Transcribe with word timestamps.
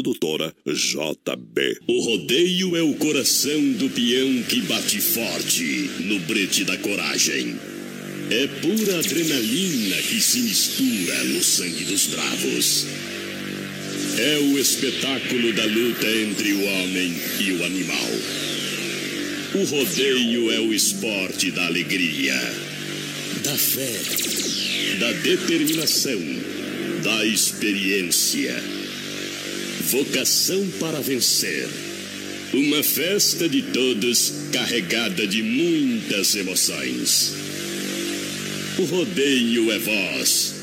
produtora 0.00 0.54
JB. 0.66 1.78
O 1.86 2.00
rodeio 2.00 2.76
é 2.76 2.82
o 2.82 2.94
coração 2.94 3.60
do 3.72 3.90
peão 3.90 4.42
que 4.48 4.62
bate 4.62 5.00
forte 5.00 5.90
no 6.00 6.18
brete 6.20 6.64
da 6.64 6.76
coragem. 6.78 7.54
É 8.30 8.46
pura 8.46 8.98
adrenalina 8.98 9.96
que 9.96 10.20
se 10.20 10.38
mistura 10.38 11.24
no 11.24 11.42
sangue 11.42 11.84
dos 11.84 12.06
bravos. 12.06 12.86
É 14.18 14.38
o 14.38 14.58
espetáculo 14.58 15.52
da 15.52 15.64
luta 15.66 16.10
entre 16.10 16.52
o 16.52 16.64
homem 16.64 17.14
e 17.40 17.52
o 17.52 17.64
animal. 17.64 18.10
O 19.54 19.64
rodeio 19.64 20.50
é 20.50 20.60
o 20.60 20.72
esporte 20.72 21.50
da 21.50 21.66
alegria, 21.66 22.34
da 23.42 23.56
fé, 23.56 23.92
da 24.98 25.12
determinação, 25.12 26.20
da 27.02 27.26
experiência. 27.26 28.79
Vocação 29.90 30.64
para 30.78 31.00
vencer. 31.00 31.68
Uma 32.52 32.80
festa 32.80 33.48
de 33.48 33.60
todos 33.60 34.32
carregada 34.52 35.26
de 35.26 35.42
muitas 35.42 36.36
emoções. 36.36 37.34
O 38.78 38.84
rodeio 38.84 39.72
é 39.72 39.78
voz, 39.80 40.54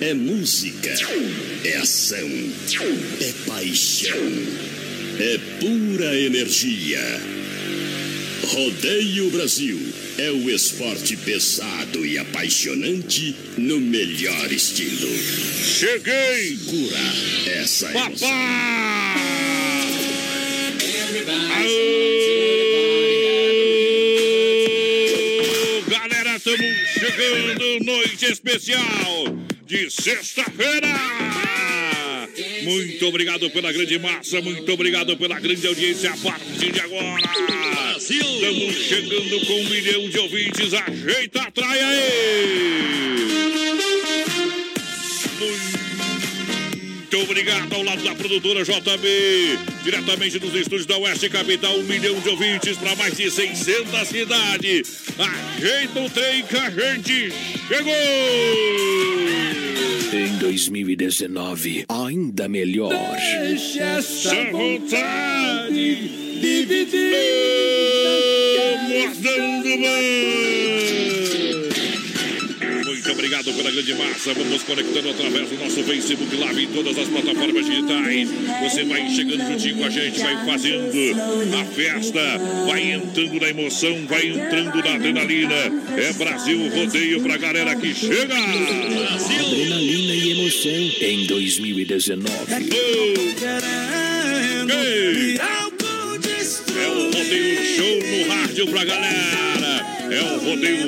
é 0.00 0.14
música, 0.14 0.94
é 1.64 1.76
ação, 1.78 2.30
é 3.20 3.32
paixão, 3.44 4.32
é 5.18 5.38
pura 5.58 6.20
energia. 6.20 7.20
Rodeio 8.44 9.30
Brasil 9.30 9.80
é 10.18 10.30
o 10.30 10.50
esporte 10.50 11.16
pesado 11.16 12.04
e 12.06 12.18
apaixonante 12.18 13.36
no 13.58 13.78
melhor 13.78 14.50
estilo. 14.50 15.08
Cheguei! 15.62 16.56
Cura 16.64 16.98
essa. 17.60 17.88
Papá! 17.88 19.14
Aô! 21.56 21.76
Galera, 25.90 26.36
estamos 26.36 26.76
chegando, 26.94 27.84
noite 27.84 28.24
especial 28.24 29.36
de 29.66 29.90
sexta-feira! 29.90 31.55
Muito 32.66 33.06
obrigado 33.06 33.48
pela 33.48 33.70
grande 33.70 33.96
massa, 33.96 34.42
muito 34.42 34.72
obrigado 34.72 35.16
pela 35.16 35.38
grande 35.38 35.64
audiência 35.68 36.12
a 36.12 36.16
partir 36.16 36.72
de 36.72 36.80
agora. 36.80 37.22
Estamos 37.96 38.74
chegando 38.74 39.46
com 39.46 39.52
um 39.52 39.68
milhão 39.68 40.08
de 40.08 40.18
ouvintes, 40.18 40.74
ajeita 40.74 41.42
a 41.42 41.50
traia 41.52 41.86
aí! 41.86 43.06
Muito 47.16 47.22
obrigado 47.22 47.72
ao 47.72 47.84
lado 47.84 48.02
da 48.02 48.16
produtora 48.16 48.64
JB, 48.64 49.58
diretamente 49.84 50.40
dos 50.40 50.52
estúdios 50.52 50.86
da 50.86 50.98
Oeste 50.98 51.28
Capital, 51.28 51.78
um 51.78 51.84
milhão 51.84 52.18
de 52.18 52.28
ouvintes 52.30 52.76
para 52.76 52.96
mais 52.96 53.16
de 53.16 53.30
600 53.30 54.08
cidades. 54.08 55.04
Ajeita 55.16 56.00
o 56.00 56.10
trem 56.10 56.42
que 56.42 56.56
a 56.56 56.68
gente 56.68 57.32
chegou! 57.68 59.75
Em 60.12 60.38
2019, 60.38 61.84
ainda 61.88 62.48
melhor. 62.48 62.90
Deixa 62.90 63.82
essa 63.82 64.34
Essa 64.34 64.52
vontade 64.52 65.96
de 66.40 66.64
viver 66.64 67.66
mordendo 68.88 69.64
bem. 69.64 71.35
Muito 73.06 73.20
obrigado 73.20 73.52
pela 73.54 73.70
grande 73.70 73.94
massa. 73.94 74.34
Vamos 74.34 74.64
conectando 74.64 75.10
através 75.10 75.48
do 75.48 75.56
nosso 75.58 75.80
Facebook 75.84 76.34
Live 76.34 76.64
em 76.64 76.66
todas 76.66 76.98
as 76.98 77.06
plataformas 77.06 77.64
digitais. 77.64 78.28
Você 78.64 78.82
vai 78.82 79.08
chegando 79.10 79.46
juntinho 79.46 79.76
com 79.76 79.84
a 79.84 79.90
gente, 79.90 80.18
vai 80.18 80.44
fazendo 80.44 80.90
a 81.54 81.64
festa, 81.66 82.20
vai 82.66 82.90
entrando 82.90 83.40
na 83.40 83.48
emoção, 83.48 84.06
vai 84.08 84.26
entrando 84.26 84.82
na 84.82 84.94
adrenalina. 84.94 85.54
É 85.96 86.12
Brasil 86.14 86.68
Rodeio 86.68 87.20
pra 87.20 87.36
galera 87.36 87.76
que 87.76 87.94
chega. 87.94 88.34
Adrenalina 88.34 90.12
e 90.12 90.32
emoção 90.32 90.72
em 91.00 91.26
2019. 91.28 92.34
Ei! 94.68 95.38
É 95.38 96.88
o 96.88 97.04
rodeio 97.04 97.76
show 97.76 98.02
no 98.02 98.28
rádio 98.28 98.66
pra 98.66 98.84
galera. 98.84 99.95
É 100.10 100.22
o 100.22 100.38
rodeio 100.38 100.86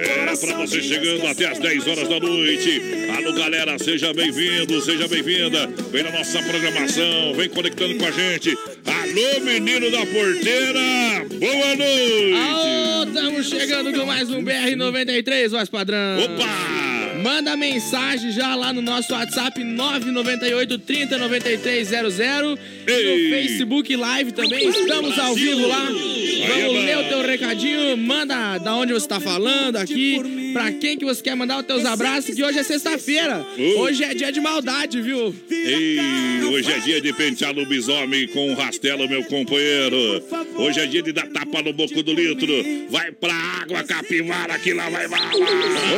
é 0.00 0.36
pra 0.36 0.56
você 0.58 0.82
chegando 0.82 1.26
até 1.26 1.46
as 1.46 1.58
10 1.58 1.86
horas 1.86 2.08
da 2.08 2.20
noite. 2.20 2.82
Alô, 3.16 3.32
galera, 3.32 3.78
seja 3.78 4.12
bem-vindo, 4.12 4.80
seja 4.80 5.06
bem-vinda. 5.08 5.66
Vem 5.90 6.02
na 6.02 6.10
nossa 6.10 6.42
programação, 6.42 7.34
vem 7.34 7.48
conectando 7.48 7.96
com 7.96 8.06
a 8.06 8.10
gente. 8.10 8.56
Alô, 8.84 9.40
menino 9.44 9.90
da 9.90 10.04
porteira, 10.06 11.24
boa 11.38 11.76
noite. 11.76 12.34
Alô, 12.34 13.04
estamos 13.04 13.48
chegando 13.48 13.92
com 13.92 14.04
mais 14.04 14.28
um 14.30 14.42
BR-93, 14.44 15.48
voz 15.50 15.68
padrão. 15.68 16.18
Opa! 16.24 16.97
Manda 17.22 17.56
mensagem 17.56 18.30
já 18.30 18.54
lá 18.54 18.72
no 18.72 18.80
nosso 18.80 19.12
WhatsApp 19.12 19.64
998 19.64 20.78
30 20.78 21.18
93 21.18 21.88
00 21.88 22.58
e 22.86 23.02
no 23.02 23.30
Facebook 23.30 23.96
Live 23.96 24.32
também. 24.32 24.68
Estamos 24.68 25.18
ao 25.18 25.34
vivo 25.34 25.66
lá. 25.66 25.84
Vamos 25.84 26.84
ler 26.84 26.98
o 26.98 27.08
teu 27.08 27.22
recadinho. 27.22 27.96
Manda 27.96 28.58
da 28.58 28.76
onde 28.76 28.92
você 28.92 29.04
está 29.04 29.18
falando 29.18 29.76
aqui. 29.76 30.52
Pra 30.52 30.72
quem 30.72 30.96
que 30.96 31.04
você 31.04 31.22
quer 31.22 31.34
mandar 31.34 31.58
os 31.58 31.66
teus 31.66 31.84
abraços, 31.84 32.34
que 32.34 32.42
hoje 32.42 32.58
é 32.58 32.62
sexta-feira. 32.62 33.44
Hoje 33.78 34.04
é 34.04 34.14
dia 34.14 34.30
de 34.30 34.40
maldade, 34.40 35.00
viu? 35.00 35.34
Ei, 35.50 36.42
hoje 36.44 36.72
é 36.72 36.78
dia 36.78 37.00
de 37.00 37.12
pentear 37.12 37.52
lobisomem 37.54 38.28
com 38.28 38.52
o 38.52 38.54
rastelo, 38.54 39.08
meu 39.08 39.24
companheiro. 39.24 40.22
Hoje 40.56 40.80
é 40.80 40.86
dia 40.86 41.02
de 41.02 41.12
dar 41.12 41.26
tapa 41.26 41.62
no 41.62 41.72
boco 41.72 42.02
do 42.02 42.12
litro. 42.12 42.52
Vai 42.88 43.10
pra 43.12 43.34
água, 43.34 43.82
capivara, 43.84 44.58
que 44.58 44.72
lá 44.72 44.88
vai 44.88 45.08
bala. 45.08 45.32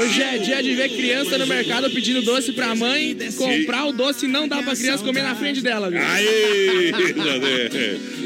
Hoje 0.01 0.23
é 0.23 0.39
dia 0.39 0.63
de 0.63 0.75
ver 0.75 0.89
criança 0.89 1.10
no 1.39 1.47
mercado 1.47 1.91
pedindo 1.91 2.23
doce 2.23 2.53
pra 2.53 2.75
mãe, 2.75 3.17
comprar 3.37 3.87
o 3.87 3.93
doce 3.93 4.27
não 4.27 4.47
dá 4.49 4.63
pra 4.63 4.75
criança 4.77 5.05
comer 5.05 5.23
na 5.23 5.35
frente 5.35 5.61
dela, 5.61 5.91
viu? 5.91 6.01
Aí, 6.01 6.93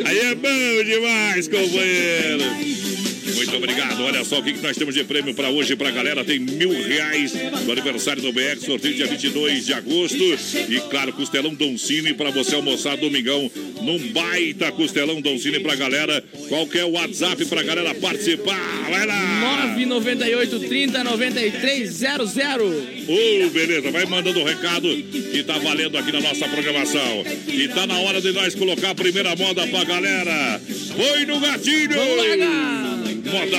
aí 0.05 0.19
é 0.19 0.35
bom 0.35 0.85
demais, 0.85 1.49
companheiro. 1.49 2.94
Muito 3.35 3.57
obrigado. 3.57 4.03
Olha 4.03 4.25
só 4.25 4.39
o 4.39 4.43
que 4.43 4.53
que 4.53 4.63
nós 4.63 4.77
temos 4.77 4.95
de 4.95 5.05
prêmio 5.05 5.35
para 5.35 5.51
hoje 5.51 5.75
pra 5.77 5.91
galera. 5.91 6.25
Tem 6.25 6.39
mil 6.39 6.71
reais 6.71 7.33
do 7.33 7.73
aniversário 7.73 8.23
do 8.23 8.33
BX, 8.33 8.65
sorteio 8.65 8.95
dia 8.95 9.07
22 9.07 9.67
de 9.67 9.73
agosto. 9.73 10.23
E 10.69 10.81
claro, 10.91 11.13
costelão 11.13 11.55
Doncini 11.55 12.15
para 12.15 12.31
você 12.31 12.55
almoçar 12.55 12.97
domingão 12.97 13.51
num 13.83 13.99
baita 14.13 14.71
costelão 14.73 15.21
Doncini 15.21 15.61
pra 15.61 15.75
galera. 15.75 16.23
Qual 16.49 16.67
que 16.67 16.79
é 16.79 16.85
o 16.85 16.93
WhatsApp 16.93 17.45
pra 17.47 17.63
galera 17.63 17.95
participar? 17.95 18.61
Vai 18.91 19.07
lá! 19.07 19.41
998 19.65 20.61
30 20.61 21.05
93 21.05 21.91
00. 21.91 22.65
Ô, 23.09 23.51
beleza, 23.51 23.91
vai 23.91 24.05
mandando 24.07 24.41
o 24.41 24.45
recado 24.45 24.89
que 24.89 25.43
tá 25.43 25.59
valendo 25.59 25.99
aqui 25.99 26.13
na 26.13 26.21
nossa 26.21 26.49
programação. 26.49 27.25
E 27.49 27.69
tá 27.69 27.87
na 27.87 27.99
hora 28.01 28.21
de 28.21 28.33
nós 28.33 28.55
colocar 28.55 28.91
a 28.91 28.95
primeira 28.95 29.35
moda 29.37 29.67
pra 29.67 29.85
galera. 29.85 30.61
Foi 30.97 31.27
no 31.27 31.41
gatilho! 31.41 31.95
Vamos 31.95 32.17
largar! 32.17 32.94
Moda 33.25 33.59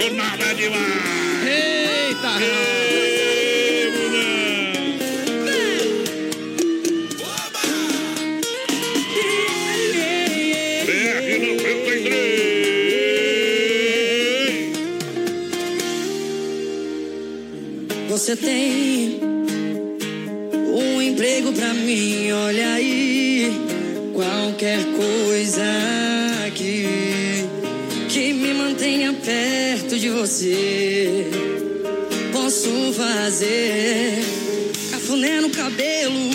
chonada 0.00 0.54
demais! 0.54 1.46
Eita! 1.46 2.32
Mulher! 3.96 4.42
BR 10.84 11.28
93! 11.40 12.12
Você 18.10 18.36
tem 18.36 19.20
um 20.68 21.00
emprego 21.00 21.52
pra 21.54 21.72
mim, 21.72 22.30
olha 22.32 22.74
aí. 22.74 23.52
Qualquer 24.12 24.84
coisa 24.84 26.11
perto 29.24 29.98
de 29.98 30.08
você. 30.10 31.26
Posso 32.32 32.92
fazer 32.92 34.22
cafuné 34.90 35.40
no 35.40 35.50
cabelo, 35.50 36.30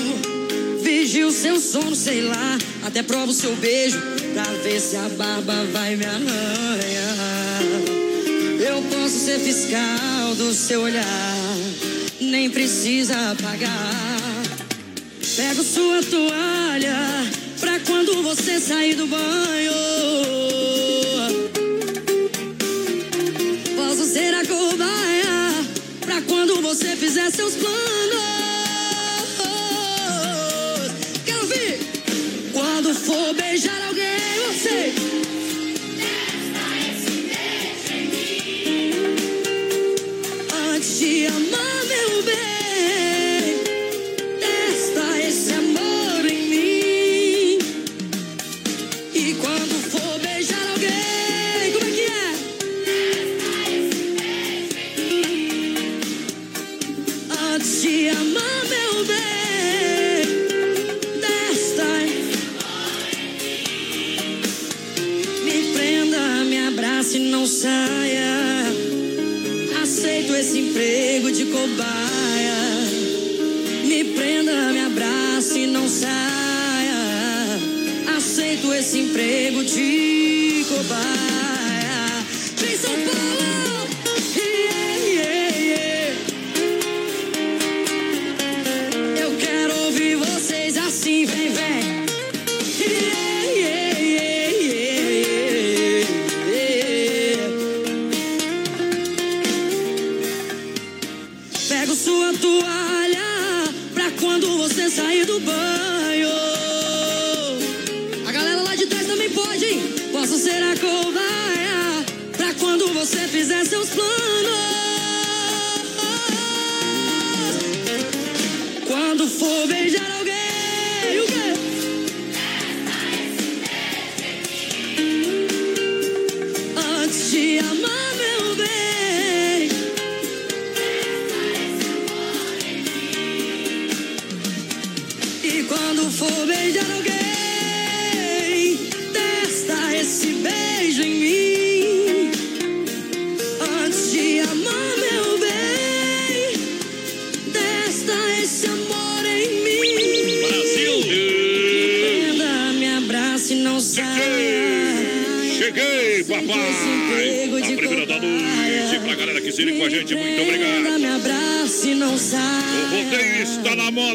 vigio 0.82 1.32
seu 1.32 1.60
sono, 1.60 1.96
sei 1.96 2.22
lá. 2.22 2.58
Até 2.86 3.04
provo 3.04 3.34
seu 3.34 3.56
beijo 3.58 4.00
pra 4.34 4.44
ver 4.64 4.80
se 4.80 4.96
a 4.96 5.10
barba 5.10 5.66
vai 5.72 5.96
me 5.96 6.06
arranhar. 6.06 7.62
Eu 8.60 8.82
posso 8.84 9.20
ser 9.20 9.40
fiscal 9.40 10.36
do 10.36 10.54
seu 10.54 10.82
olhar, 10.82 11.58
nem 12.22 12.50
precisa 12.50 13.36
pagar. 13.42 14.08
Pego 15.36 15.64
sua 15.64 16.02
toalha 16.04 16.98
pra 17.60 17.80
quando 17.82 18.24
você 18.24 18.60
sair 18.60 18.96
do 18.96 19.06
banho. 19.06 20.47
Você 26.68 26.98
fizer 26.98 27.32
seus 27.32 27.56
planos. 27.56 27.78
Quero 31.26 31.42
ouvir 31.44 31.80
for 32.94 33.34
beijar 33.36 33.82
alguém, 33.84 33.87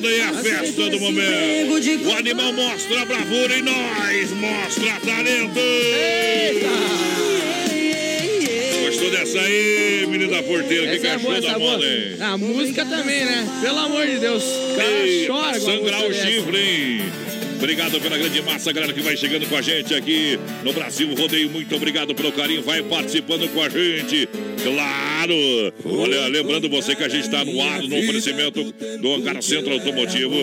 moda 0.02 0.10
e 0.10 0.18
é 0.18 0.24
a 0.24 0.34
festa 0.34 0.90
do 0.90 1.00
momento. 1.00 2.08
O 2.08 2.12
animal 2.16 2.52
mostra 2.52 3.04
bravura 3.04 3.56
e 3.56 3.62
nós 3.62 4.30
mostra 4.32 5.00
talento. 5.00 5.60
Gostou 8.84 9.10
dessa 9.10 9.40
aí, 9.40 10.06
menina 10.08 10.42
porteira? 10.42 10.98
Que 10.98 11.06
é 11.06 11.12
cachorro 11.12 11.40
da 11.40 11.52
é 11.52 11.58
moda, 11.58 11.86
hein? 11.86 12.16
A 12.20 12.36
música 12.36 12.84
também, 12.84 13.24
né? 13.24 13.46
Pelo 13.62 13.78
amor 13.78 14.06
de 14.06 14.18
Deus. 14.18 14.44
O 14.44 14.76
cara 14.76 15.06
Ei, 15.06 15.26
chora 15.26 15.60
Sangrar 15.60 16.04
o 16.04 16.08
dessa. 16.08 16.26
chifre, 16.26 16.58
hein? 16.58 17.31
Obrigado 17.62 18.00
pela 18.00 18.18
grande 18.18 18.42
massa, 18.42 18.72
galera 18.72 18.92
que 18.92 19.00
vai 19.00 19.16
chegando 19.16 19.46
com 19.48 19.56
a 19.56 19.62
gente 19.62 19.94
aqui 19.94 20.36
no 20.64 20.72
Brasil 20.72 21.14
Rodeio. 21.14 21.48
Muito 21.48 21.72
obrigado 21.76 22.12
pelo 22.12 22.32
carinho, 22.32 22.60
vai 22.60 22.82
participando 22.82 23.48
com 23.54 23.62
a 23.62 23.68
gente. 23.68 24.28
Claro! 24.64 25.72
Olha, 25.84 26.26
lembrando 26.26 26.68
você 26.68 26.96
que 26.96 27.04
a 27.04 27.08
gente 27.08 27.22
está 27.22 27.44
no 27.44 27.62
ar 27.62 27.80
no 27.82 27.96
oferecimento 27.96 28.64
do 29.00 29.14
Hangar 29.14 29.40
Centro 29.40 29.74
Automotivo. 29.74 30.34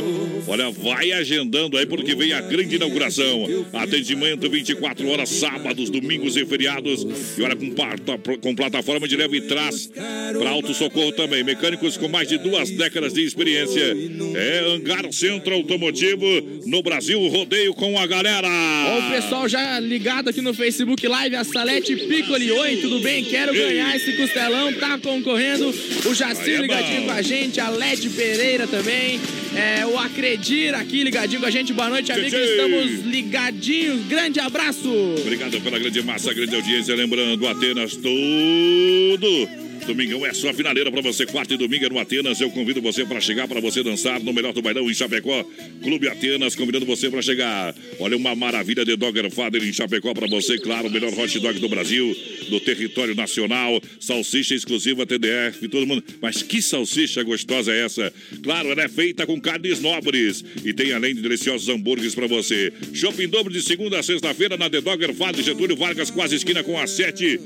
Olha, 0.48 0.71
vai 0.71 1.12
agendando 1.12 1.77
aí 1.77 1.86
porque 1.86 2.16
vem 2.16 2.31
a 2.31 2.39
grande 2.39 2.77
inauguração. 2.77 3.45
Atendimento 3.74 4.50
24 4.50 5.06
horas, 5.10 5.27
sábados, 5.27 5.89
domingos 5.89 6.38
e 6.38 6.45
feriados. 6.45 7.06
E 7.38 7.42
olha, 7.42 7.56
com, 7.57 8.38
com 8.38 8.56
plataforma 8.56 9.06
de 9.10 9.18
leve 9.18 9.38
e 9.38 9.42
trás 9.42 9.89
para 10.38 10.50
auto-socorro 10.51 11.12
também. 11.12 11.44
Mecânicos 11.44 11.98
com 11.98 12.07
mais 12.07 12.30
de 12.30 12.38
duas 12.38 12.69
décadas 12.71 13.13
de 13.13 13.25
experiência. 13.25 13.94
É 14.36 14.74
Hangar 14.74 15.12
Centro 15.12 15.54
Automotivo 15.54 16.25
no 16.66 16.81
Brasil 16.81 17.09
Rodeio 17.14 17.74
com 17.74 17.98
a 17.98 18.06
galera. 18.06 18.48
Ó, 18.48 19.00
o 19.00 19.12
pessoal 19.12 19.50
já 19.50 19.80
ligado 19.80 20.30
aqui 20.30 20.42
no 20.42 20.54
Facebook 20.54 21.08
Live, 21.08 21.36
a 21.36 21.44
Salete 21.44 21.96
Piccoli. 21.96 22.52
Oi, 22.52 22.78
tudo 22.78 23.00
bem? 23.00 23.24
Quero 23.24 23.56
Ei. 23.56 23.70
ganhar 23.70 23.96
esse 23.96 24.14
costelão, 24.14 24.74
tá 24.74 24.98
concorrendo. 25.00 25.74
O 26.06 26.14
Jacir 26.14 26.60
é 26.60 26.62
ligadinho 26.62 27.02
bom. 27.02 27.08
com 27.08 27.14
a 27.14 27.22
gente, 27.22 27.60
a 27.60 27.70
Led 27.70 28.10
Pereira 28.10 28.68
também. 28.68 29.20
É, 29.56 29.86
o 29.86 29.98
Acredir 29.98 30.76
aqui 30.76 31.04
ligadinho 31.04 31.42
com 31.42 31.48
a 31.48 31.52
gente. 31.52 31.74
Boa 31.74 31.90
noite, 31.90 32.12
amigos. 32.12 32.34
Estamos 32.34 33.06
ligadinhos. 33.06 34.06
Grande 34.08 34.40
abraço. 34.40 34.90
Obrigado 35.20 35.60
pela 35.62 35.80
grande 35.80 36.02
massa, 36.04 36.34
grande 36.34 36.56
audiência. 36.56 36.96
Lembrando, 36.96 37.48
Atenas, 37.48 37.96
tudo. 37.96 39.69
Domingão 39.90 40.24
é 40.24 40.32
só 40.36 40.54
finaleira 40.54 40.92
pra 40.92 41.02
você. 41.02 41.26
Quarta 41.26 41.56
e 41.56 41.58
domingo 41.58 41.84
é 41.84 41.90
no 41.90 41.98
Atenas. 41.98 42.40
Eu 42.40 42.52
convido 42.52 42.80
você 42.80 43.04
pra 43.04 43.20
chegar, 43.20 43.48
pra 43.48 43.60
você 43.60 43.82
dançar 43.82 44.20
no 44.20 44.32
melhor 44.32 44.54
do 44.54 44.62
bailão 44.62 44.88
em 44.88 44.94
Chapecó. 44.94 45.44
Clube 45.82 46.08
Atenas, 46.08 46.56
convidando 46.56 46.86
você 46.86 47.10
pra 47.10 47.24
chegar. 47.24 47.74
Olha, 48.00 48.16
uma 48.16 48.36
maravilha 48.36 48.86
de 48.86 48.96
Dogger 48.96 49.32
Father 49.32 49.64
em 49.64 49.74
Chapecó 49.74 50.14
pra 50.14 50.28
você. 50.28 50.60
Claro, 50.60 50.90
o 50.90 50.92
melhor 50.92 51.12
hot 51.18 51.40
dog 51.40 51.60
do 51.60 51.68
Brasil, 51.68 52.16
do 52.52 52.60
território 52.60 53.16
nacional. 53.16 53.81
Salsicha 54.00 54.54
exclusiva 54.54 55.08
TDF, 55.08 55.68
todo 55.69 55.88
mundo. 55.88 56.04
Mas 56.22 56.44
que 56.44 56.62
salsicha 56.62 57.24
gostosa 57.24 57.74
é 57.74 57.84
essa? 57.84 58.14
Claro, 58.44 58.69
ela 58.69 58.84
é 58.84 58.88
feita 58.88 59.26
com 59.26 59.42
carnes 59.42 59.80
nobres. 59.80 60.46
E 60.64 60.72
tem 60.72 60.94
além 60.94 61.16
de 61.16 61.22
deliciosos 61.24 61.68
hambúrgueres 61.68 62.14
pra 62.14 62.28
você. 62.28 62.72
Shopping 62.94 63.28
dobro 63.28 63.52
de 63.52 63.64
segunda 63.64 63.98
a 63.98 64.04
sexta-feira 64.04 64.56
na 64.56 64.69
The 64.69 64.81
Dogger 64.81 65.16
Father 65.16 65.44
Getúlio 65.44 65.76
Vargas, 65.76 66.12
quase 66.12 66.36
esquina 66.36 66.64
com 66.64 66.78
a 66.78 66.86
7 66.86 67.40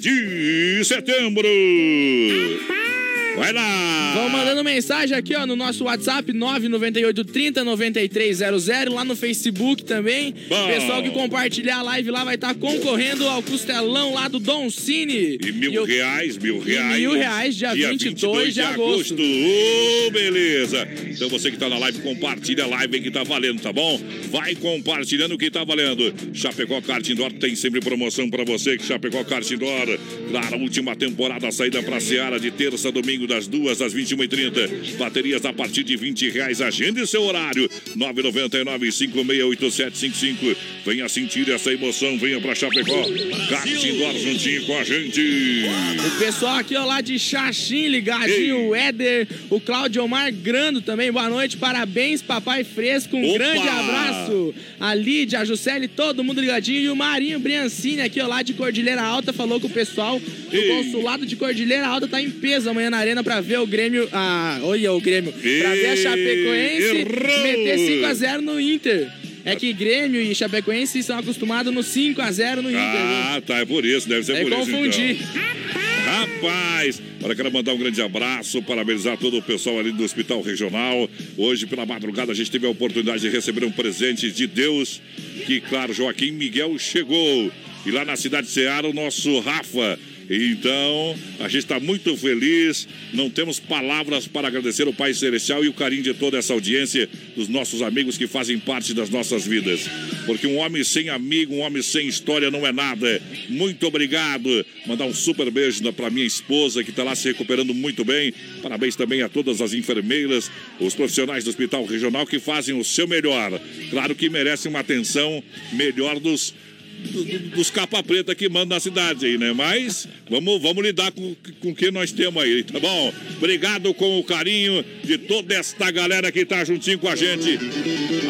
de 0.00 0.82
setembro. 0.82 1.46
Bye! 1.90 2.99
Vai 3.36 3.52
lá! 3.52 4.12
Vão 4.14 4.28
mandando 4.28 4.62
mensagem 4.64 5.16
aqui, 5.16 5.34
ó, 5.34 5.46
no 5.46 5.54
nosso 5.56 5.84
WhatsApp, 5.84 6.32
998 6.32 7.24
30 7.24 7.64
9300, 7.64 8.66
lá 8.94 9.04
no 9.04 9.14
Facebook 9.16 9.84
também. 9.84 10.34
Bom. 10.48 10.66
Pessoal 10.66 11.02
que 11.02 11.10
compartilhar 11.10 11.78
a 11.78 11.82
live 11.82 12.10
lá 12.10 12.24
vai 12.24 12.34
estar 12.34 12.54
concorrendo 12.54 13.26
ao 13.28 13.42
costelão 13.42 14.12
lá 14.14 14.28
do 14.28 14.38
Don 14.38 14.68
Cine. 14.68 15.38
E 15.44 15.52
mil 15.52 15.72
eu- 15.72 15.84
reais, 15.84 16.36
mil 16.36 16.58
reais. 16.60 16.98
mil 16.98 17.12
reais, 17.12 17.56
dia 17.56 17.74
22 17.74 18.52
de 18.54 18.60
agosto. 18.60 19.14
Ô, 19.14 20.10
beleza. 20.10 20.86
Então 21.08 21.28
você 21.28 21.50
que 21.50 21.56
tá 21.56 21.68
na 21.68 21.78
live, 21.78 22.00
compartilha 22.00 22.64
a 22.64 22.66
live 22.66 23.00
que 23.00 23.10
tá 23.10 23.22
valendo, 23.22 23.60
tá 23.62 23.72
bom? 23.72 24.00
Vai 24.30 24.54
compartilhando 24.54 25.34
o 25.34 25.38
que 25.38 25.50
tá 25.50 25.64
valendo. 25.64 26.12
Chapecó 26.34 26.80
Kart 26.80 27.08
Indoor 27.08 27.32
tem 27.32 27.54
sempre 27.54 27.80
promoção 27.80 28.28
pra 28.28 28.44
você. 28.44 28.76
Que 28.76 28.84
Chapecó 28.84 29.22
Kart 29.24 29.48
Indoor, 29.50 29.98
claro, 30.30 30.58
última 30.58 30.94
temporada, 30.96 31.50
saída 31.50 31.82
pra 31.82 32.00
Seara 32.00 32.38
de 32.38 32.50
terça 32.50 32.88
a 32.88 32.92
domingo, 33.20 33.26
das 33.26 33.46
duas 33.46 33.82
às 33.82 33.94
21h30. 33.94 34.96
Baterias 34.96 35.44
a 35.44 35.52
partir 35.52 35.82
de 35.82 35.96
20 35.96 36.30
reais. 36.30 36.60
Agende 36.60 37.04
seu 37.06 37.22
horário. 37.22 37.68
999-568755. 37.96 40.56
Venha 40.84 41.08
sentir 41.08 41.48
essa 41.50 41.72
emoção. 41.72 42.18
Venha 42.18 42.40
pra 42.40 42.54
Chapecó. 42.54 43.02
Kart 43.48 43.66
Indoor 43.66 44.16
juntinho 44.18 44.66
com 44.66 44.78
a 44.78 44.84
gente. 44.84 45.64
O 46.06 46.10
pessoal 46.18 46.56
aqui, 46.56 46.76
ó, 46.76 46.84
lá 46.84 47.00
de 47.00 47.18
Xaxim, 47.18 47.88
ligadinho, 47.88 48.68
o 48.68 48.74
Éder, 48.74 49.26
o 49.48 49.58
Claudio 49.60 50.04
Omar 50.04 50.32
Grando 50.32 50.80
também, 50.80 51.10
boa 51.10 51.28
noite, 51.28 51.56
parabéns, 51.56 52.22
papai 52.22 52.62
fresco, 52.64 53.16
um 53.16 53.28
Opa! 53.28 53.38
grande 53.38 53.68
abraço. 53.68 54.54
A 54.78 54.94
Lídia, 54.94 55.40
a 55.40 55.44
Juscelie, 55.44 55.88
todo 55.88 56.22
mundo 56.22 56.40
ligadinho, 56.40 56.80
e 56.80 56.88
o 56.88 56.96
Marinho 56.96 57.40
Briancini 57.40 58.02
aqui, 58.02 58.20
ó, 58.20 58.26
lá 58.26 58.42
de 58.42 58.54
Cordilheira 58.54 59.02
Alta, 59.02 59.32
falou 59.32 59.60
que 59.60 59.66
o 59.66 59.70
pessoal 59.70 60.20
Ei. 60.52 60.68
consulado 60.68 61.26
de 61.26 61.36
Cordilheira 61.36 61.86
Alta 61.86 62.08
tá 62.08 62.20
em 62.22 62.30
peso 62.30 62.70
amanhã 62.70 62.90
na 62.90 62.98
arena 62.98 63.09
pra 63.24 63.40
ver 63.40 63.58
o 63.58 63.66
Grêmio, 63.66 64.08
ah, 64.12 64.58
olha 64.62 64.92
o 64.92 65.00
Grêmio, 65.00 65.32
pra 65.32 65.74
ver 65.74 65.86
a 65.86 65.96
Chapecoense 65.96 66.96
errou! 66.98 67.42
meter 67.42 67.78
5x0 67.78 68.40
no 68.40 68.60
Inter. 68.60 69.08
É 69.44 69.56
que 69.56 69.72
Grêmio 69.72 70.20
e 70.20 70.34
Chapecoense 70.34 71.02
são 71.02 71.18
acostumados 71.18 71.72
no 71.72 71.80
5x0 71.80 72.56
no 72.56 72.70
Inter. 72.70 72.72
viu? 72.72 73.00
Ah, 73.34 73.42
tá, 73.46 73.58
é 73.58 73.64
por 73.64 73.84
isso, 73.84 74.08
deve 74.08 74.24
ser 74.24 74.36
É 74.36 74.42
por 74.42 74.50
confundir. 74.52 75.12
isso 75.12 75.24
então. 75.30 75.80
Rapaz, 76.04 77.00
olha, 77.22 77.34
quero 77.34 77.52
mandar 77.52 77.72
um 77.74 77.78
grande 77.78 78.00
abraço, 78.02 78.62
parabenizar 78.62 79.16
todo 79.16 79.36
o 79.38 79.42
pessoal 79.42 79.78
ali 79.78 79.92
do 79.92 80.02
Hospital 80.02 80.42
Regional. 80.42 81.08
Hoje, 81.36 81.66
pela 81.66 81.86
madrugada, 81.86 82.32
a 82.32 82.34
gente 82.34 82.50
teve 82.50 82.66
a 82.66 82.70
oportunidade 82.70 83.20
de 83.20 83.28
receber 83.28 83.64
um 83.64 83.70
presente 83.70 84.30
de 84.30 84.46
Deus, 84.46 85.00
que, 85.46 85.60
claro, 85.60 85.92
Joaquim 85.92 86.32
Miguel 86.32 86.76
chegou. 86.78 87.50
E 87.86 87.90
lá 87.90 88.04
na 88.04 88.16
cidade 88.16 88.46
de 88.48 88.52
Ceará, 88.52 88.86
o 88.88 88.92
nosso 88.92 89.38
Rafa. 89.40 89.98
Então, 90.32 91.16
a 91.40 91.48
gente 91.48 91.64
está 91.64 91.80
muito 91.80 92.16
feliz, 92.16 92.86
não 93.12 93.28
temos 93.28 93.58
palavras 93.58 94.28
para 94.28 94.46
agradecer 94.46 94.86
o 94.86 94.92
Pai 94.92 95.12
Celestial 95.12 95.64
e 95.64 95.68
o 95.68 95.72
carinho 95.72 96.04
de 96.04 96.14
toda 96.14 96.38
essa 96.38 96.52
audiência, 96.52 97.08
dos 97.34 97.48
nossos 97.48 97.82
amigos 97.82 98.16
que 98.16 98.28
fazem 98.28 98.56
parte 98.56 98.94
das 98.94 99.10
nossas 99.10 99.44
vidas. 99.44 99.90
Porque 100.26 100.46
um 100.46 100.58
homem 100.58 100.84
sem 100.84 101.08
amigo, 101.08 101.54
um 101.54 101.58
homem 101.58 101.82
sem 101.82 102.06
história 102.06 102.48
não 102.48 102.64
é 102.64 102.70
nada. 102.70 103.20
Muito 103.48 103.84
obrigado. 103.88 104.64
Mandar 104.86 105.06
um 105.06 105.14
super 105.14 105.50
beijo 105.50 105.92
para 105.92 106.08
minha 106.10 106.26
esposa 106.26 106.84
que 106.84 106.90
está 106.90 107.02
lá 107.02 107.16
se 107.16 107.26
recuperando 107.26 107.74
muito 107.74 108.04
bem. 108.04 108.32
Parabéns 108.62 108.94
também 108.94 109.22
a 109.22 109.28
todas 109.28 109.60
as 109.60 109.72
enfermeiras, 109.72 110.48
os 110.78 110.94
profissionais 110.94 111.42
do 111.42 111.50
Hospital 111.50 111.84
Regional 111.84 112.24
que 112.24 112.38
fazem 112.38 112.78
o 112.78 112.84
seu 112.84 113.08
melhor. 113.08 113.60
Claro 113.90 114.14
que 114.14 114.30
merecem 114.30 114.70
uma 114.70 114.78
atenção 114.78 115.42
melhor 115.72 116.20
dos 116.20 116.54
do- 117.00 117.24
do- 117.24 117.38
dos 117.56 117.70
capa 117.70 118.02
preta 118.02 118.34
que 118.34 118.48
mandam 118.48 118.76
na 118.76 118.80
cidade 118.80 119.26
aí, 119.26 119.36
né? 119.38 119.52
Mas 119.52 120.06
vamos, 120.28 120.60
vamos 120.60 120.82
lidar 120.84 121.10
com, 121.12 121.34
com 121.60 121.70
o 121.70 121.74
que 121.74 121.90
nós 121.90 122.12
temos 122.12 122.42
aí, 122.42 122.62
tá 122.62 122.78
bom? 122.78 123.12
Obrigado 123.36 123.92
com 123.94 124.18
o 124.18 124.24
carinho 124.24 124.84
de 125.02 125.18
toda 125.18 125.54
esta 125.54 125.90
galera 125.90 126.30
que 126.30 126.44
tá 126.44 126.64
juntinho 126.64 126.98
com 126.98 127.08
a 127.08 127.16
gente 127.16 127.58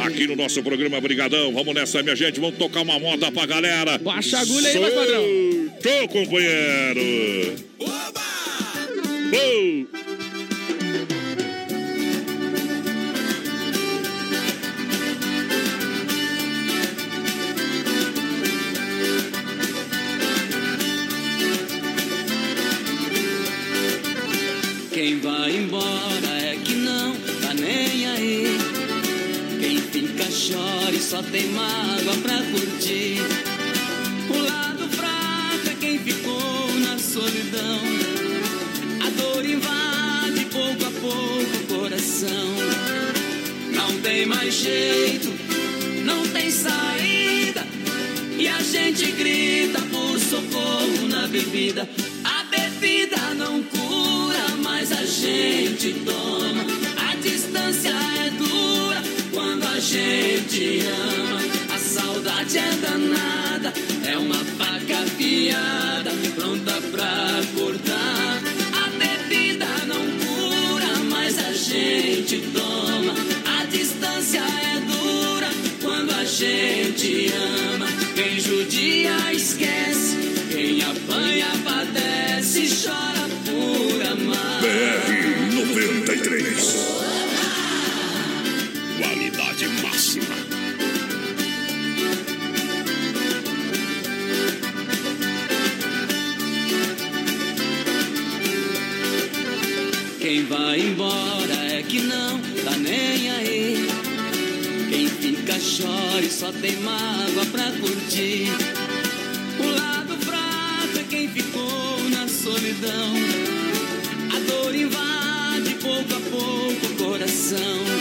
aqui 0.04 0.26
no 0.26 0.36
nosso 0.36 0.62
programa 0.62 1.00
Brigadão. 1.00 1.52
Vamos 1.52 1.74
nessa, 1.74 2.02
minha 2.02 2.16
gente, 2.16 2.40
vamos 2.40 2.56
tocar 2.58 2.82
uma 2.82 2.98
moda 2.98 3.30
pra 3.32 3.46
galera. 3.46 3.98
Baixa 3.98 4.38
a 4.38 4.40
agulha 4.40 4.68
aí, 4.68 4.78
meu 4.78 4.92
padrão. 4.92 5.24
Tô, 5.82 6.08
companheiro. 6.08 7.54
Oba! 7.78 8.20
Quem 25.00 25.18
vai 25.18 25.56
embora 25.56 26.28
é 26.42 26.58
que 26.62 26.74
não 26.74 27.16
tá 27.40 27.54
nem 27.54 28.06
aí. 28.06 28.58
Quem 29.58 29.78
fica 29.78 30.24
chora 30.24 30.94
e 30.94 30.98
só 31.00 31.22
tem 31.22 31.46
mágoa 31.52 32.16
pra 32.20 32.36
curtir. 32.52 33.16
O 34.28 34.42
lado 34.42 34.86
fraco 34.90 35.70
é 35.70 35.74
quem 35.80 35.98
ficou 36.00 36.78
na 36.80 36.98
solidão. 36.98 37.80
A 39.02 39.08
dor 39.22 39.42
invade 39.42 40.44
pouco 40.52 40.84
a 40.84 40.90
pouco 41.00 41.56
o 41.56 41.78
coração. 41.78 42.54
Não 43.72 43.98
tem 44.02 44.26
mais 44.26 44.52
jeito, 44.52 45.32
não 46.04 46.28
tem 46.28 46.50
saída. 46.50 47.66
E 48.38 48.46
a 48.46 48.62
gente 48.62 49.12
grita 49.12 49.80
por 49.80 50.18
socorro 50.20 51.08
na 51.08 51.26
bebida. 51.26 51.88
Gente 55.10 55.92
toma. 56.04 56.64
A 57.10 57.16
distância 57.16 57.90
é 57.90 58.30
dura 58.30 59.02
quando 59.34 59.66
a 59.66 59.80
gente 59.80 60.82
ama. 60.86 61.40
A 61.74 61.78
saudade 61.78 62.58
é 62.58 62.70
danada, 62.76 63.72
é 64.06 64.16
uma 64.16 64.36
faca 64.36 64.98
afiada, 65.02 66.12
pronta 66.36 66.80
pra 66.92 67.40
cortar. 67.58 68.40
A 68.84 68.88
bebida 68.98 69.66
não 69.88 70.04
cura, 70.24 71.04
mas 71.10 71.38
a 71.38 71.52
gente 71.54 72.38
toma. 72.54 73.14
A 73.58 73.64
distância 73.64 74.38
é 74.38 74.80
dura 74.80 75.50
quando 75.82 76.12
a 76.12 76.24
gente 76.24 77.32
ama. 77.72 77.86
Quem 78.14 78.38
judia 78.38 79.32
esquece, 79.32 79.99
Quem 90.10 90.18
vai 100.46 100.80
embora 100.80 101.54
é 101.70 101.84
que 101.84 102.00
não 102.00 102.40
tá 102.64 102.76
nem 102.76 103.30
aí. 103.30 103.86
Quem 104.88 105.08
fica 105.08 105.52
chora 105.52 106.24
e 106.24 106.28
só 106.28 106.50
tem 106.54 106.76
mágoa 106.78 107.46
pra 107.52 107.70
curtir. 107.80 108.48
O 109.60 109.78
lado 109.78 110.16
fraco 110.24 110.98
é 110.98 111.04
quem 111.08 111.28
ficou 111.28 112.10
na 112.10 112.26
solidão. 112.26 113.14
A 114.34 114.40
dor 114.50 114.74
invade 114.74 115.76
pouco 115.80 116.14
a 116.14 116.20
pouco 116.30 116.86
o 116.86 116.96
coração. 116.96 117.99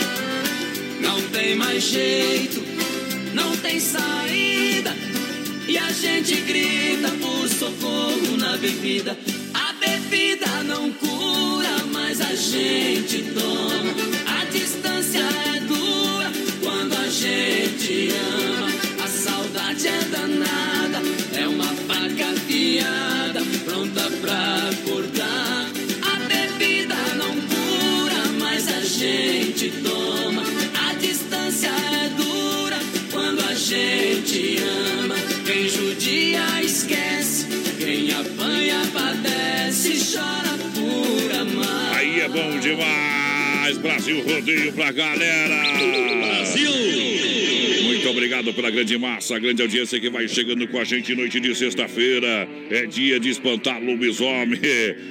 Tem 1.50 1.58
mais 1.58 1.82
jeito, 1.82 2.62
não 3.34 3.56
tem 3.56 3.80
saída. 3.80 4.94
E 5.66 5.76
a 5.76 5.90
gente 5.90 6.36
grita 6.42 7.08
por 7.20 7.48
socorro 7.48 8.36
na 8.38 8.56
bebida. 8.56 9.18
A 9.52 9.72
bebida 9.72 10.46
não 10.62 10.92
cura, 10.92 11.86
mas 11.92 12.20
a 12.20 12.36
gente 12.36 13.24
toma. 13.34 14.40
A 14.40 14.44
distância 14.44 15.18
é 15.18 15.58
dura 15.62 16.30
quando 16.62 16.94
a 16.94 17.08
gente 17.08 18.10
ama. 18.12 18.68
A 19.02 19.08
saudade 19.08 19.88
é 19.88 20.04
danada, 20.04 20.69
bom 42.30 42.58
demais. 42.60 43.78
Brasil 43.78 44.22
rodeio 44.22 44.72
pra 44.72 44.92
galera. 44.92 45.62
Brasil! 46.26 47.09
Obrigado 48.30 48.54
pela 48.54 48.70
grande 48.70 48.96
massa, 48.96 49.34
a 49.34 49.40
grande 49.40 49.60
audiência 49.60 49.98
que 49.98 50.08
vai 50.08 50.28
chegando 50.28 50.64
com 50.68 50.78
a 50.78 50.84
gente 50.84 51.12
noite 51.16 51.40
de 51.40 51.52
sexta-feira. 51.52 52.48
É 52.70 52.86
dia 52.86 53.18
de 53.18 53.28
espantar 53.28 53.82
lobisomem. 53.82 54.60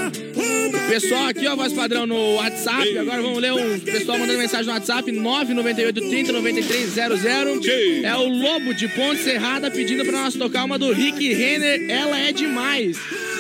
O 0.94 1.02
pessoal 1.02 1.26
aqui, 1.26 1.48
ó, 1.48 1.56
voz 1.56 1.74
padrão 1.74 2.06
no 2.06 2.36
WhatsApp. 2.36 3.00
Agora 3.00 3.20
vamos 3.20 3.40
ler 3.40 3.52
um 3.52 3.80
pessoal 3.80 4.20
mandando 4.20 4.38
mensagem 4.38 4.68
no 4.68 4.74
WhatsApp: 4.74 5.12
998 5.12 6.08
30 6.08 6.32
9300. 6.32 7.68
É 8.04 8.16
o 8.16 8.28
Lobo 8.28 8.76
de 8.76 8.88
Ponte 8.90 9.24
Serrada 9.24 9.72
pedindo 9.72 10.06
pra 10.06 10.22
nós 10.22 10.36
tocar 10.36 10.64
uma 10.64 10.78
do 10.78 10.94
Rick 10.94 11.34
Renner. 11.34 11.90
Ela 11.90 12.20
é 12.20 12.32
demais. 12.32 12.96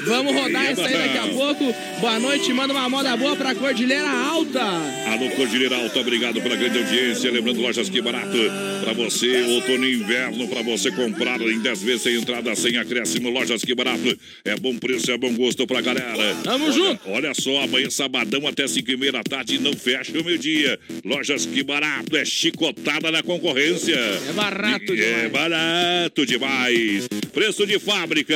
Vamos 0.05 0.33
rodar 0.36 0.72
isso 0.72 0.81
aí 0.81 0.93
daqui 0.93 1.17
a 1.17 1.27
pouco. 1.27 1.75
Boa 2.00 2.19
noite, 2.19 2.51
manda 2.53 2.74
uma 2.74 2.89
moda 2.89 3.15
boa 3.15 3.36
pra 3.36 3.55
Cordilheira 3.55 4.10
Alta. 4.10 4.62
Alô, 4.62 5.29
Cordilheira 5.36 5.75
Alta, 5.77 6.00
obrigado 6.00 6.41
pela 6.41 6.55
grande 6.55 6.79
audiência. 6.79 7.31
Lembrando, 7.31 7.62
lojas 7.62 7.89
que 7.89 8.01
barato 8.01 8.38
pra 8.83 8.93
você, 8.93 9.41
outono 9.43 9.86
e 9.86 9.93
inverno, 9.93 10.48
pra 10.48 10.62
você 10.62 10.91
comprar 10.91 11.39
em 11.41 11.60
10 11.60 11.83
vezes 11.83 12.01
sem 12.01 12.15
entrada, 12.15 12.53
sem 12.55 12.77
acréscimo. 12.77 13.29
Lojas 13.29 13.63
que 13.63 13.74
barato, 13.74 14.17
é 14.43 14.55
bom 14.57 14.77
preço, 14.77 15.12
é 15.12 15.17
bom 15.17 15.33
gosto 15.33 15.65
pra 15.65 15.81
galera. 15.81 16.36
Tamo 16.43 16.65
olha, 16.65 16.74
junto. 16.74 17.10
Olha 17.10 17.33
só, 17.33 17.62
amanhã 17.63 17.89
sabadão 17.89 18.45
até 18.48 18.67
5 18.67 18.91
e 18.91 18.98
meia 18.98 19.12
da 19.13 19.24
tarde, 19.24 19.60
não 19.60 19.74
fecha 19.74 20.12
o 20.19 20.24
meio-dia. 20.24 20.79
Lojas 21.05 21.45
que 21.45 21.63
barato, 21.63 22.17
é 22.17 22.25
chicotada 22.25 23.12
na 23.12 23.24
concorrência. 23.24 23.95
É 23.95 24.33
barato 24.33 24.93
É 24.93 24.95
demais. 24.95 25.31
barato 25.31 26.25
demais. 26.25 27.07
Preço 27.33 27.65
de 27.65 27.79
fábrica. 27.79 28.36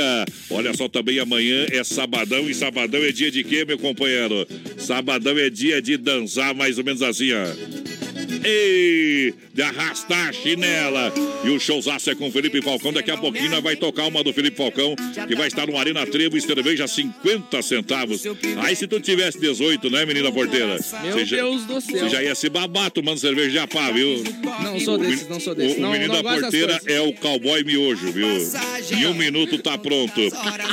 Olha 0.50 0.74
só, 0.74 0.88
também 0.88 1.19
amanhã 1.19 1.57
é 1.72 1.84
sabadão 1.84 2.50
e 2.50 2.54
sabadão 2.54 3.02
é 3.02 3.12
dia 3.12 3.32
de 3.32 3.44
quê, 3.44 3.66
meu 3.66 3.78
companheiro? 3.78 4.48
Sabadão 4.78 5.38
é 5.38 5.50
dia 5.50 5.82
de 5.82 5.98
dançar 5.98 6.54
mais 6.54 6.78
ou 6.78 6.84
menos 6.84 7.02
assim, 7.02 7.32
ó. 7.34 8.07
Ei, 8.43 9.34
de 9.53 9.62
arrastar 9.62 10.29
a 10.29 10.34
chinela. 10.34 11.13
E 11.43 11.50
o 11.50 11.60
showzaço 11.60 12.10
é 12.10 12.15
com 12.15 12.31
Felipe 12.31 12.62
Falcão. 12.62 12.91
Daqui 12.93 13.12
a 13.12 13.17
pouquinho 13.17 13.50
nós 13.50 13.63
vai 13.63 13.75
tocar 13.75 14.05
uma 14.07 14.24
do 14.24 14.34
Felipe 14.34 14.57
Falcão, 14.57 14.96
que 15.27 15.36
vai 15.36 15.48
estar 15.48 15.67
no 15.67 15.77
Arena 15.77 16.05
Trevo 16.05 16.38
e 16.38 16.41
cerveja 16.41 16.88
50 16.88 17.62
centavos. 17.62 18.24
Aí 18.63 18.75
se 18.75 18.88
tu 18.88 19.00
tivesse 19.00 19.39
18, 19.39 19.89
né, 19.89 20.05
menina 20.05 20.31
porteira? 20.31 20.77
Meu 21.03 21.13
Você 21.13 21.25
já- 21.25 21.38
Deus 21.38 21.65
do 21.65 21.81
céu. 21.81 21.98
Você 22.00 22.10
já 22.10 22.24
ia 22.24 22.36
se 22.36 22.50
babar 22.50 22.89
tomando 22.91 23.19
cerveja 23.19 23.50
de 23.50 23.60
apá, 23.60 23.91
viu? 23.91 24.24
Não 24.63 24.79
sou 24.79 24.98
desses, 24.98 25.27
não 25.27 25.39
sou 25.39 25.55
desses. 25.55 25.77
O, 25.77 25.81
Não, 25.81 25.89
o 25.89 25.91
menino 25.93 26.13
não 26.13 26.24
da 26.24 26.34
porteira 26.39 26.79
é 26.86 27.01
o 27.01 27.13
cowboy 27.13 27.63
miojo, 27.63 28.12
viu? 28.12 28.27
Em 28.91 29.05
um 29.07 29.13
minuto 29.13 29.57
tá 29.60 29.77
pronto. 29.77 30.19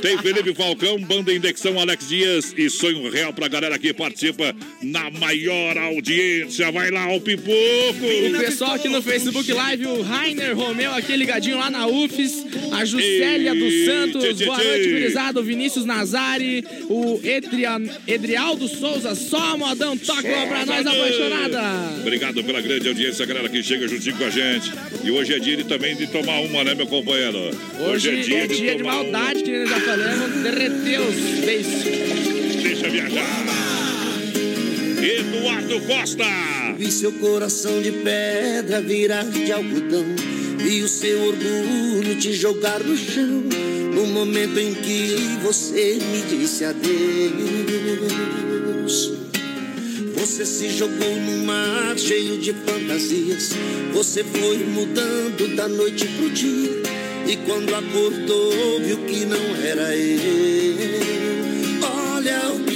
Tem 0.01 0.19
Felipe 0.19 0.55
Falcão, 0.55 0.99
Banda 1.01 1.33
Indexão, 1.33 1.79
Alex 1.79 2.09
Dias 2.09 2.55
e 2.57 2.69
Sonho 2.71 3.11
Real 3.11 3.33
pra 3.33 3.49
galera 3.49 3.79
que 3.79 3.93
participa 3.93 4.55
na 4.83 5.11
maior 5.11 5.77
audiência. 5.79 6.71
Vai 6.71 6.91
lá, 6.91 7.13
o 7.13 7.21
pipoco! 7.45 8.37
O 8.37 8.39
pessoal 8.41 8.73
aqui 8.73 8.89
no 8.89 9.03
Facebook 9.03 9.53
Live, 9.53 9.87
o 9.87 10.03
Rainer 10.03 10.57
Romeu 10.57 10.93
aqui 10.93 11.17
ligadinho 11.17 11.59
lá 11.59 11.71
na 11.71 11.87
UFES, 11.87 12.47
a 12.73 12.85
Juscelia 12.85 13.55
dos 13.55 13.85
Santos, 13.85 14.41
boa 14.41 14.57
noite, 14.57 14.91
gurizada, 14.91 15.41
o 15.41 15.43
Vinícius 15.43 15.85
Nazari, 15.85 16.65
o 16.89 17.21
Edria, 17.23 17.77
Edrialdo 18.07 18.67
Souza, 18.67 19.15
só 19.15 19.57
modão, 19.57 19.97
toca 19.97 20.27
uma 20.27 20.47
pra 20.47 20.67
nós, 20.67 20.87
apaixonada. 20.87 21.61
Obrigado 22.01 22.43
pela 22.43 22.61
grande 22.61 22.89
audiência, 22.89 23.27
galera 23.27 23.49
que 23.49 23.63
chega 23.63 23.87
juntinho 23.87 24.17
com 24.17 24.25
a 24.25 24.31
gente. 24.31 24.73
E 25.05 25.11
hoje 25.11 25.35
é 25.35 25.39
dia 25.39 25.57
de, 25.57 25.65
também 25.65 25.95
de 25.95 26.07
tomar 26.07 26.41
uma, 26.41 26.65
né, 26.65 26.75
meu 26.75 26.87
companheiro? 26.87 27.51
Hoje 27.91 28.09
é 28.09 28.23
dia 28.23 28.49
de, 28.49 28.77
tomar 28.79 29.01
uma. 29.01 29.05
maldade, 29.05 29.43
que 29.43 29.51
nós 29.51 29.69
já 29.69 29.81
falamos, 29.81 30.43
derreteu 30.43 31.03
os 31.03 31.45
beijos. 31.45 32.63
Deixa 32.63 32.89
viajar. 32.89 33.84
Eduardo 35.05 35.81
Costa. 35.83 36.25
Vi 36.79 36.91
seu 36.91 37.13
coração 37.13 37.83
de 37.83 37.93
pedra 37.93 38.81
virar 38.81 39.25
de 39.25 39.53
algodão. 39.53 40.03
Vi 40.57 40.83
o 40.83 40.89
seu 40.89 41.25
orgulho 41.25 42.19
te 42.19 42.33
jogar 42.33 42.81
no 42.81 42.97
chão. 42.97 43.45
No 43.95 44.07
momento 44.07 44.59
em 44.59 44.73
que 44.73 45.15
você 45.43 45.99
me 46.11 46.23
disse 46.23 46.65
adeus. 46.65 46.95
Você 50.17 50.47
se 50.47 50.71
jogou 50.71 51.17
num 51.17 51.45
mar 51.45 51.99
cheio 51.99 52.39
de 52.39 52.55
fantasias. 52.55 53.51
Você 53.93 54.25
foi 54.25 54.57
mudando 54.65 55.55
da 55.55 55.69
noite 55.69 56.07
pro 56.17 56.31
dia. 56.31 56.83
E 57.27 57.37
quando 57.45 57.75
acordou, 57.75 58.81
viu 58.81 58.97
que 59.05 59.27
não 59.27 59.57
era 59.63 59.95
eu. 59.95 60.15
Olha 61.83 62.53
o 62.55 62.65
que 62.65 62.74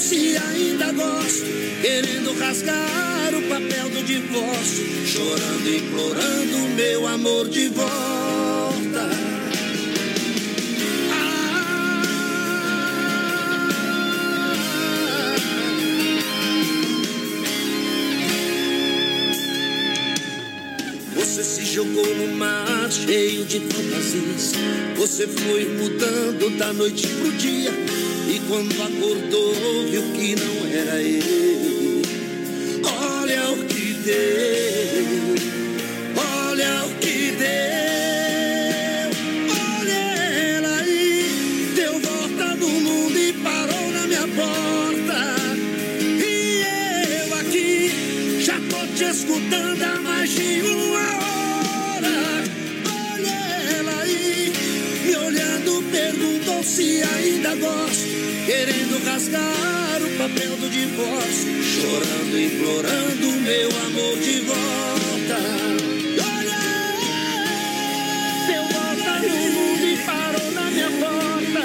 se 0.00 0.36
ainda 0.36 0.92
gosto. 0.92 1.44
Querendo 1.82 2.32
rasgar 2.38 3.34
o 3.34 3.42
papel 3.42 3.90
do 3.90 4.02
divórcio, 4.02 5.06
chorando, 5.06 5.68
implorando 5.68 6.56
meu 6.74 7.06
amor 7.06 7.48
de 7.48 7.68
volta. 7.68 8.19
Jogou 21.80 22.14
no 22.14 22.36
mar 22.36 22.90
cheio 22.90 23.44
de 23.46 23.58
fantasias. 23.60 24.52
Você 24.96 25.26
foi 25.26 25.64
mudando 25.64 26.58
da 26.58 26.74
noite 26.74 27.06
pro 27.06 27.32
dia. 27.32 27.70
E 28.28 28.38
quando 28.46 28.72
acordou, 28.82 29.54
viu 29.90 30.02
que 30.12 30.36
não 30.36 30.66
era 30.70 31.00
eu. 31.00 32.02
Olha 32.84 33.50
o 33.52 33.64
que 33.64 33.94
deu. 34.04 35.34
Olha 36.16 36.84
o 36.84 36.94
que 37.00 37.32
deu. 37.38 39.10
Olha 39.78 40.00
ela 40.58 40.76
aí. 40.80 41.72
Deu 41.74 41.98
volta 41.98 42.56
no 42.56 42.68
mundo 42.68 43.18
e 43.18 43.32
parou 43.32 43.90
na 43.92 44.06
minha 44.06 44.28
porta. 44.28 45.46
E 46.26 46.62
eu 47.22 47.34
aqui 47.38 48.42
já 48.44 48.60
tô 48.68 48.86
te 48.94 49.04
escutando 49.04 50.09
Querendo 58.46 59.04
rasgar 59.04 60.02
o 60.02 60.10
papel 60.18 60.56
do 60.56 60.68
divórcio, 60.68 61.62
chorando, 61.62 62.38
implorando 62.38 63.32
meu 63.42 63.68
amor 63.86 64.18
de 64.18 64.40
volta. 64.40 65.38
Olha, 66.36 66.60
deu 68.46 68.62
volta 68.64 69.12
no 69.20 69.34
mundo 69.52 69.84
e 69.86 69.96
parou 70.04 70.50
na 70.52 70.70
minha 70.70 70.90
porta. 70.90 71.64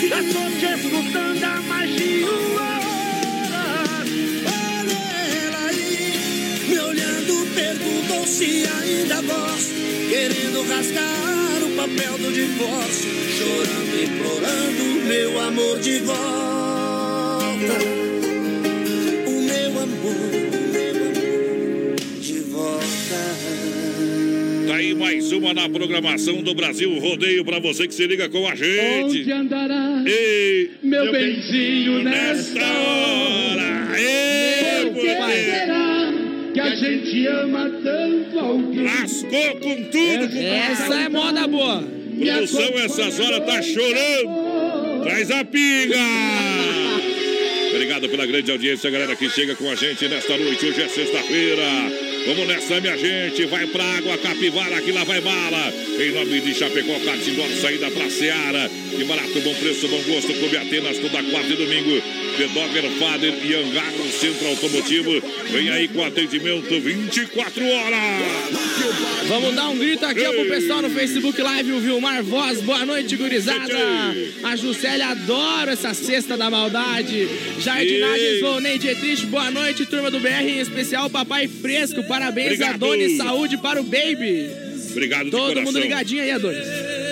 E 0.00 0.10
eu 0.10 0.22
tô 0.32 0.42
te 0.58 0.66
escutando 0.66 1.44
há 1.44 1.60
mais 1.62 1.90
de 1.94 2.24
uma 2.24 2.78
hora. 2.80 4.04
Olha 4.46 5.02
ela 5.44 5.62
aí, 5.68 6.66
me 6.68 6.78
olhando, 6.78 7.46
perguntou 7.54 8.26
se 8.26 8.66
ainda 8.66 9.20
gosto. 9.22 9.74
Querendo 10.08 10.62
rasgar 10.68 11.23
papel 11.84 12.16
do 12.16 12.32
divórcio, 12.32 13.10
chorando, 13.38 14.02
implorando 14.02 15.06
meu 15.06 15.38
amor 15.38 15.78
de 15.80 15.98
volta. 15.98 16.14
O 19.26 19.42
meu 19.42 19.80
amor, 19.82 20.30
o 20.32 20.72
meu 20.72 20.96
amor 21.04 21.96
de 22.22 22.40
volta. 22.40 22.84
Tá 24.66 24.76
aí 24.76 24.94
mais 24.94 25.30
uma 25.32 25.52
na 25.52 25.68
programação 25.68 26.42
do 26.42 26.54
Brasil 26.54 26.98
Rodeio 26.98 27.44
pra 27.44 27.58
você 27.58 27.86
que 27.86 27.94
se 27.94 28.06
liga 28.06 28.30
com 28.30 28.48
a 28.48 28.54
gente. 28.54 29.20
Onde 29.20 29.32
andará 29.32 30.02
Ei, 30.06 30.70
meu 30.82 31.12
benzinho 31.12 32.02
nesta 32.02 32.54
nesta 32.54 32.64
hora? 32.64 33.62
hora. 33.62 34.00
Ei, 34.00 34.90
Por 34.90 35.02
que 36.54 36.60
a 36.60 36.74
gente 36.76 37.26
ama 37.26 37.68
tanto 37.82 38.38
alguém? 38.38 38.84
Lascou 38.84 39.56
com 39.56 39.74
tudo, 39.90 40.28
com 40.30 40.38
Essa 40.38 40.94
é 40.94 41.08
moda 41.08 41.48
boa. 41.48 41.82
Produção, 41.82 42.70
essas 42.78 43.18
horas 43.18 43.44
tá 43.44 43.60
chorando. 43.60 45.02
Traz 45.02 45.30
a 45.32 45.44
pinga! 45.44 45.98
Obrigado 47.72 48.08
pela 48.08 48.24
grande 48.24 48.52
audiência, 48.52 48.88
galera 48.88 49.16
que 49.16 49.28
chega 49.28 49.56
com 49.56 49.68
a 49.68 49.74
gente 49.74 50.08
nesta 50.08 50.38
noite. 50.38 50.64
Hoje 50.64 50.80
é 50.80 50.88
sexta-feira. 50.88 52.13
Vamos 52.26 52.48
nessa, 52.48 52.80
minha 52.80 52.96
gente. 52.96 53.44
Vai 53.46 53.66
pra 53.66 53.84
água, 53.84 54.16
capivara, 54.16 54.80
que 54.80 54.92
lá 54.92 55.04
vai 55.04 55.20
bala. 55.20 55.72
Em 55.98 56.12
nome 56.12 56.40
de 56.40 56.54
Chapecó, 56.54 56.98
Cartindor, 57.04 57.48
saída 57.60 57.90
pra 57.90 58.08
Seara. 58.08 58.70
Que 58.96 59.04
barato, 59.04 59.40
bom 59.40 59.54
preço, 59.54 59.86
bom 59.88 60.02
gosto. 60.02 60.32
Clube 60.32 60.56
Atenas, 60.56 60.98
toda 60.98 61.22
quarta 61.22 61.52
e 61.52 61.56
domingo. 61.56 62.02
The 62.36 62.48
Dogger 62.48 62.90
Father 62.98 63.32
e 63.44 63.54
Hangar, 63.54 63.92
no 63.92 64.10
Centro 64.10 64.48
Automotivo. 64.48 65.22
Vem 65.50 65.70
aí 65.70 65.86
com 65.86 66.04
atendimento 66.04 66.80
24 66.80 67.64
horas. 67.64 68.00
Vamos 69.28 69.54
dar 69.54 69.68
um 69.68 69.78
grito 69.78 70.04
aqui 70.04 70.22
pro 70.24 70.48
pessoal 70.48 70.82
no 70.82 70.90
Facebook 70.90 71.40
Live, 71.40 71.72
o 71.72 71.80
Vilmar 71.80 72.22
Voz. 72.24 72.60
Boa 72.60 72.84
noite, 72.84 73.16
gurizada. 73.16 73.74
A 74.42 74.56
Juscelia 74.56 75.08
adora 75.08 75.72
essa 75.72 75.94
cesta 75.94 76.36
da 76.36 76.50
maldade. 76.50 77.28
Jardinagens 77.60 78.40
Volney 78.40 78.78
Dietrich, 78.78 79.26
boa 79.26 79.50
noite, 79.50 79.86
turma 79.86 80.10
do 80.10 80.18
BR, 80.18 80.48
em 80.48 80.58
especial 80.58 81.08
Papai 81.08 81.46
Fresco. 81.46 82.02
Parabéns, 82.14 82.46
Obrigado. 82.46 82.74
Adonis. 82.84 83.16
Saúde 83.16 83.58
para 83.58 83.80
o 83.80 83.82
Baby. 83.82 84.48
Obrigado 84.92 85.30
Todo 85.30 85.60
mundo 85.62 85.80
ligadinho 85.80 86.22
aí, 86.22 86.30
Adonis. 86.30 86.64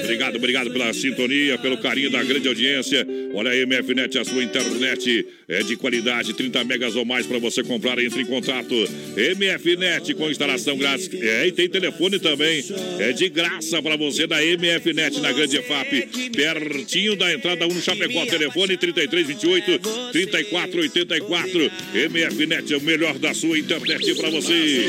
Obrigado, 0.02 0.36
obrigado 0.36 0.70
pela 0.70 0.92
sintonia, 0.92 1.58
pelo 1.58 1.78
carinho 1.78 2.10
da 2.10 2.22
grande 2.22 2.48
audiência. 2.48 3.06
Olha 3.34 3.50
a 3.50 3.66
MFNet, 3.66 4.18
a 4.18 4.24
sua 4.24 4.42
internet 4.42 5.26
é 5.48 5.62
de 5.62 5.76
qualidade, 5.76 6.34
30 6.34 6.64
megas 6.64 6.96
ou 6.96 7.04
mais 7.04 7.26
para 7.26 7.38
você 7.38 7.62
comprar. 7.62 7.98
Entre 7.98 8.22
em 8.22 8.26
contato. 8.26 8.74
MFNet 9.16 10.14
com 10.14 10.30
instalação 10.30 10.76
grátis. 10.76 11.08
É, 11.12 11.46
e 11.46 11.52
tem 11.52 11.68
telefone 11.68 12.18
também. 12.18 12.64
É 12.98 13.12
de 13.12 13.28
graça 13.28 13.80
para 13.82 13.96
você 13.96 14.26
da 14.26 14.36
MFNet 14.42 15.20
na 15.20 15.32
Grande 15.32 15.58
EFAP, 15.58 16.30
pertinho 16.34 17.16
da 17.16 17.32
entrada 17.32 17.66
1 17.66 17.72
no 17.72 17.80
Chapecó. 17.80 18.26
Telefone 18.26 18.76
3328 18.76 19.78
3484. 20.12 21.70
MFNet 22.10 22.72
é 22.72 22.76
o 22.76 22.80
melhor 22.80 23.18
da 23.18 23.34
sua 23.34 23.58
internet 23.58 24.14
para 24.14 24.30
você. 24.30 24.86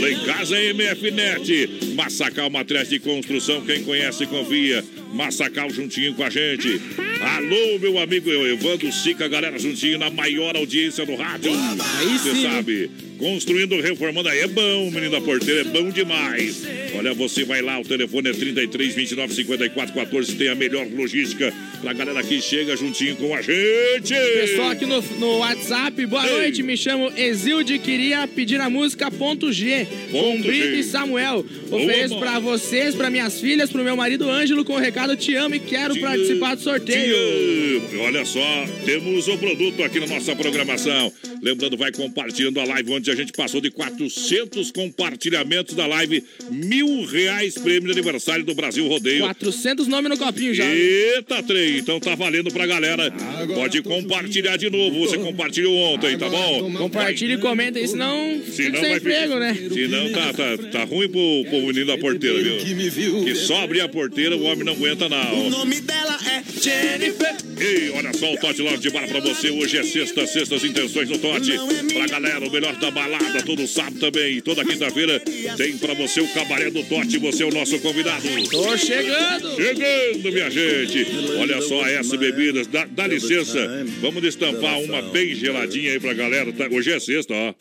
Lá 0.00 0.10
em 0.10 0.24
casa 0.24 0.58
é 0.58 0.72
MFNet. 0.72 1.94
Massacal 1.94 2.50
Matriz 2.50 2.88
de 2.88 2.98
Construção, 2.98 3.60
quem 3.62 3.82
conhece, 3.84 4.26
confia. 4.26 4.55
Yeah. 4.56 4.80
Massacal 5.12 5.70
juntinho 5.70 6.14
com 6.14 6.24
a 6.24 6.30
gente. 6.30 6.80
Alô, 7.20 7.78
meu 7.78 7.98
amigo 7.98 8.30
Evandro 8.30 8.92
Sica, 8.92 9.26
galera 9.28 9.58
juntinho 9.58 9.98
na 9.98 10.10
maior 10.10 10.56
audiência 10.56 11.06
do 11.06 11.14
rádio. 11.14 11.50
Você 11.52 12.42
sabe, 12.42 12.90
construindo, 13.18 13.80
reformando 13.80 14.28
aí 14.28 14.40
é 14.40 14.46
bom, 14.46 14.90
menino 14.90 15.12
da 15.12 15.20
porteira, 15.20 15.62
é 15.62 15.64
bom 15.64 15.90
demais. 15.90 16.62
Olha, 16.94 17.14
você 17.14 17.44
vai 17.44 17.62
lá, 17.62 17.78
o 17.78 17.84
telefone 17.84 18.30
é 18.30 18.32
33 18.32 18.94
29 18.94 19.34
54 19.34 19.94
14, 19.94 20.34
tem 20.36 20.48
a 20.48 20.54
melhor 20.54 20.86
logística 20.86 21.52
pra 21.80 21.92
galera 21.92 22.22
que 22.22 22.40
chega 22.40 22.76
juntinho 22.76 23.16
com 23.16 23.34
a 23.34 23.42
gente. 23.42 24.14
Pessoal 24.14 24.70
aqui 24.70 24.86
no, 24.86 25.00
no 25.00 25.38
WhatsApp, 25.38 26.06
boa 26.06 26.26
Ei. 26.26 26.32
noite, 26.32 26.62
me 26.62 26.76
chamo 26.76 27.12
Exilde, 27.16 27.78
queria 27.78 28.26
pedir 28.28 28.60
a 28.60 28.68
música 28.68 29.10
Ponto 29.10 29.52
G, 29.52 29.86
com 30.10 30.20
Ponto 30.32 30.42
Brito 30.42 30.68
G. 30.68 30.78
e 30.80 30.82
Samuel. 30.82 31.44
Ofereço 31.70 32.18
mano. 32.18 32.40
vocês, 32.40 32.94
pra 32.94 33.10
minhas 33.10 33.40
filhas, 33.40 33.70
pro 33.70 33.82
meu 33.82 33.96
marido 33.96 34.28
Ângelo, 34.30 34.64
com 34.64 34.74
o 34.74 34.78
recado 34.96 35.14
Te 35.14 35.34
amo 35.34 35.54
e 35.54 35.60
quero 35.60 35.92
Te 35.92 36.00
participar 36.00 36.56
do 36.56 36.62
sorteio. 36.62 37.14
Te 37.14 37.94
amo. 37.94 38.02
Olha 38.04 38.24
só, 38.24 38.64
temos 38.84 39.28
o 39.28 39.36
produto 39.36 39.82
aqui 39.82 40.00
na 40.00 40.06
nossa 40.06 40.34
programação. 40.34 41.12
Lembrando, 41.42 41.76
vai 41.76 41.92
compartilhando 41.92 42.58
a 42.60 42.64
live, 42.64 42.92
onde 42.92 43.10
a 43.10 43.14
gente 43.14 43.32
passou 43.32 43.60
de 43.60 43.70
400 43.70 44.70
compartilhamentos 44.70 45.74
da 45.74 45.86
live. 45.86 46.24
Mil 46.50 47.04
reais 47.04 47.54
prêmio 47.54 47.92
de 47.92 47.92
aniversário 47.92 48.44
do 48.44 48.54
Brasil 48.54 48.88
Rodeio. 48.88 49.20
400 49.20 49.86
nomes 49.86 50.10
no 50.10 50.16
copinho 50.16 50.54
já. 50.54 50.64
Eita, 50.64 51.42
trem, 51.42 51.78
então 51.78 52.00
tá 52.00 52.14
valendo 52.14 52.50
pra 52.50 52.66
galera. 52.66 53.12
Pode 53.54 53.82
compartilhar 53.82 54.56
de 54.56 54.70
novo. 54.70 55.00
Você 55.00 55.18
compartilhou 55.18 55.74
ontem, 55.74 56.16
tá 56.16 56.28
bom? 56.28 56.72
Compartilha 56.72 57.34
e 57.34 57.38
comenta 57.38 57.78
aí, 57.78 57.86
senão 57.86 58.40
fica 58.40 58.52
Senão 58.52 58.80
sem 58.80 58.88
vai 58.88 58.98
emprego, 58.98 59.34
né? 59.38 59.54
Senão 59.54 60.10
tá, 60.12 60.32
tá, 60.32 60.58
tá 60.72 60.84
ruim 60.84 61.08
pro, 61.08 61.44
pro 61.50 61.60
menino 61.66 61.86
da 61.86 61.98
porteira, 61.98 62.42
viu? 62.42 63.24
Que 63.24 63.34
só 63.34 63.62
abrir 63.62 63.82
a 63.82 63.88
porteira 63.88 64.36
o 64.36 64.42
homem 64.44 64.64
não 64.64 64.72
aguenta, 64.72 64.85
não. 64.94 65.50
nome 65.50 65.80
dela 65.80 66.16
é 66.26 66.42
Jennifer. 66.62 67.36
Ei, 67.58 67.90
olha 67.90 68.12
só 68.12 68.32
o 68.32 68.36
Tote 68.36 68.62
Love 68.62 68.78
de 68.78 68.90
Bala 68.90 69.08
pra 69.08 69.20
você. 69.20 69.50
Hoje 69.50 69.78
é 69.78 69.82
sexta, 69.82 70.26
sextas 70.26 70.62
intenções 70.62 71.08
no 71.08 71.18
Tote. 71.18 71.52
Pra 71.92 72.06
galera, 72.06 72.46
o 72.46 72.50
melhor 72.50 72.76
da 72.76 72.90
balada, 72.90 73.42
todo 73.42 73.66
sábado 73.66 73.98
também. 73.98 74.40
Toda 74.40 74.64
quinta-feira 74.64 75.18
tem 75.56 75.76
pra 75.78 75.94
você 75.94 76.20
o 76.20 76.28
cabaré 76.28 76.70
do 76.70 76.82
Tote. 76.84 77.18
Você 77.18 77.42
é 77.42 77.46
o 77.46 77.50
nosso 77.50 77.78
convidado. 77.80 78.22
Tô 78.50 78.76
chegando. 78.76 79.56
Chegando, 79.56 80.32
minha 80.32 80.50
gente. 80.50 81.06
Olha 81.40 81.60
só 81.62 81.82
a 81.82 81.90
S 81.90 82.16
Bebidas. 82.16 82.66
Dá, 82.66 82.84
dá 82.84 83.06
licença. 83.06 83.58
Vamos 84.00 84.22
destampar 84.22 84.78
uma 84.80 85.02
bem 85.02 85.34
geladinha 85.34 85.92
aí 85.92 86.00
pra 86.00 86.12
galera. 86.12 86.52
tá? 86.52 86.68
Hoje 86.70 86.92
é 86.92 87.00
sexta, 87.00 87.34
ó. 87.34 87.54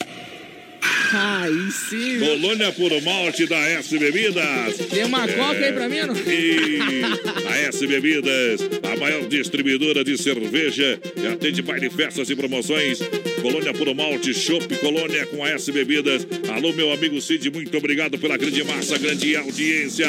Aí 1.14 1.72
sim. 1.72 2.20
Colônia 2.20 2.72
Puro 2.72 3.02
Malte 3.02 3.46
da 3.46 3.58
S 3.70 3.98
Bebidas. 3.98 4.78
Tem 4.90 5.06
uma 5.06 5.28
coca 5.28 5.66
aí 5.66 5.72
pra 5.72 5.88
mim, 5.88 6.02
não? 6.02 6.16
E 6.16 7.02
a 7.48 7.58
S 7.70 7.86
Bebidas, 7.86 8.62
a 8.84 9.00
maior 9.00 9.26
distribuidora 9.28 10.04
de 10.04 10.18
cerveja 10.18 11.00
e 11.16 11.28
atende 11.28 11.62
baile, 11.62 11.90
festas 11.90 12.30
e 12.30 12.36
promoções. 12.36 13.00
Colônia 13.42 13.74
Puro 13.74 13.94
Malte, 13.94 14.34
Chopp 14.34 14.76
Colônia 14.78 15.26
com 15.28 15.44
a 15.44 15.50
S 15.50 15.72
Bebidas. 15.72 16.28
Alô, 16.54 16.74
meu 16.74 16.92
amigo 16.92 17.22
Cid, 17.22 17.50
muito 17.52 17.78
obrigado 17.78 18.18
pela 18.18 18.38
grande 18.38 18.64
massa, 18.64 18.98
grande 18.98 19.36
audiência. 19.36 20.08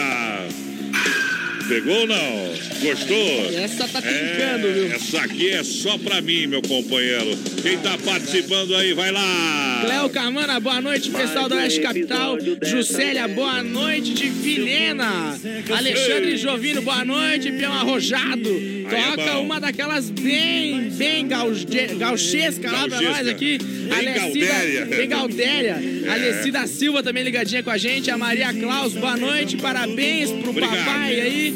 Pegou 1.68 2.00
ou 2.00 2.06
não? 2.06 2.54
Gostou? 2.80 3.50
Essa 3.58 3.88
tá 3.88 3.98
É, 3.98 4.02
trincando, 4.02 4.72
viu? 4.72 4.92
essa 4.94 5.20
aqui 5.22 5.50
é 5.50 5.64
só 5.64 5.98
pra 5.98 6.20
mim, 6.20 6.46
meu 6.46 6.62
companheiro. 6.62 7.36
Quem 7.62 7.76
tá 7.78 7.98
participando 7.98 8.74
aí, 8.76 8.92
vai 8.92 9.10
lá. 9.10 9.82
Cléo 9.84 10.08
Camana, 10.10 10.60
boa 10.60 10.80
noite, 10.80 11.10
pessoal 11.10 11.48
da 11.48 11.56
Oeste 11.56 11.80
Capital. 11.80 12.38
Juscelia, 12.62 13.26
boa 13.26 13.62
noite 13.64 14.12
de 14.14 14.28
Vilhena. 14.28 15.36
Alexandre 15.76 16.36
Jovino, 16.36 16.82
boa 16.82 17.04
noite, 17.04 17.50
peão 17.50 17.72
arrojado. 17.72 18.48
é 18.88 19.16
Toca 19.16 19.32
bom. 19.34 19.42
uma 19.44 19.58
daquelas 19.60 20.08
bem, 20.10 20.88
bem 20.90 21.26
gauche- 21.26 21.64
gauchesca 21.98 22.70
lá 22.70 22.88
pra 22.88 23.00
nós 23.00 23.26
aqui. 23.26 23.58
Bem 23.58 24.14
Gaudéria. 24.14 24.84
Bem 24.86 25.08
Gaudéria. 25.08 25.82
É. 26.04 26.08
Alessida 26.08 26.66
Silva 26.68 27.02
também 27.02 27.24
ligadinha 27.24 27.62
com 27.62 27.70
a 27.70 27.78
gente. 27.78 28.10
A 28.10 28.16
Maria 28.18 28.52
Claus, 28.54 28.92
boa 28.92 29.16
noite, 29.16 29.56
parabéns 29.56 30.30
pro 30.30 30.50
Obrigado. 30.50 30.76
papai 30.84 31.20
aí. 31.20 31.55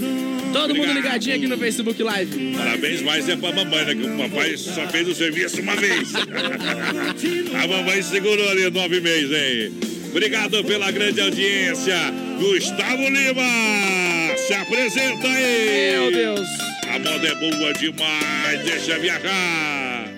Todo 0.53 0.75
mundo 0.75 0.81
Obrigado. 0.81 0.97
ligadinho 0.97 1.37
aqui 1.37 1.47
no 1.47 1.57
Facebook 1.59 2.03
Live. 2.03 2.57
Parabéns, 2.57 3.03
mas 3.03 3.29
é 3.29 3.37
pra 3.37 3.53
mamãe, 3.53 3.85
né? 3.85 3.95
Que 3.95 4.03
o 4.03 4.17
papai 4.19 4.57
só 4.57 4.87
fez 4.89 5.07
o 5.09 5.15
serviço 5.15 5.61
uma 5.61 5.77
vez. 5.77 6.13
A 7.63 7.67
mamãe 7.69 8.03
segurou 8.03 8.49
ali 8.51 8.69
nove 8.71 9.01
meses, 9.01 9.31
hein? 9.31 9.73
Obrigado 10.11 10.65
pela 10.65 10.91
grande 10.91 11.21
audiência. 11.21 11.97
Gustavo 12.39 13.03
Lima, 13.03 14.37
se 14.37 14.55
apresenta 14.55 15.29
aí. 15.29 15.93
Meu 15.93 16.11
Deus. 16.11 16.49
A 16.89 16.99
moda 16.99 17.29
é 17.29 17.35
boa 17.37 17.73
demais, 17.75 18.65
deixa 18.65 18.99
viajar. 18.99 20.09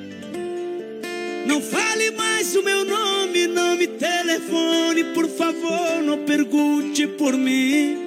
Não 1.46 1.60
fale 1.60 2.10
mais 2.12 2.54
o 2.56 2.62
meu 2.62 2.84
nome, 2.84 3.46
não 3.48 3.76
me 3.76 3.86
telefone, 3.86 5.04
por 5.12 5.28
favor, 5.28 6.02
não 6.02 6.24
pergunte 6.24 7.06
por 7.06 7.36
mim. 7.36 8.01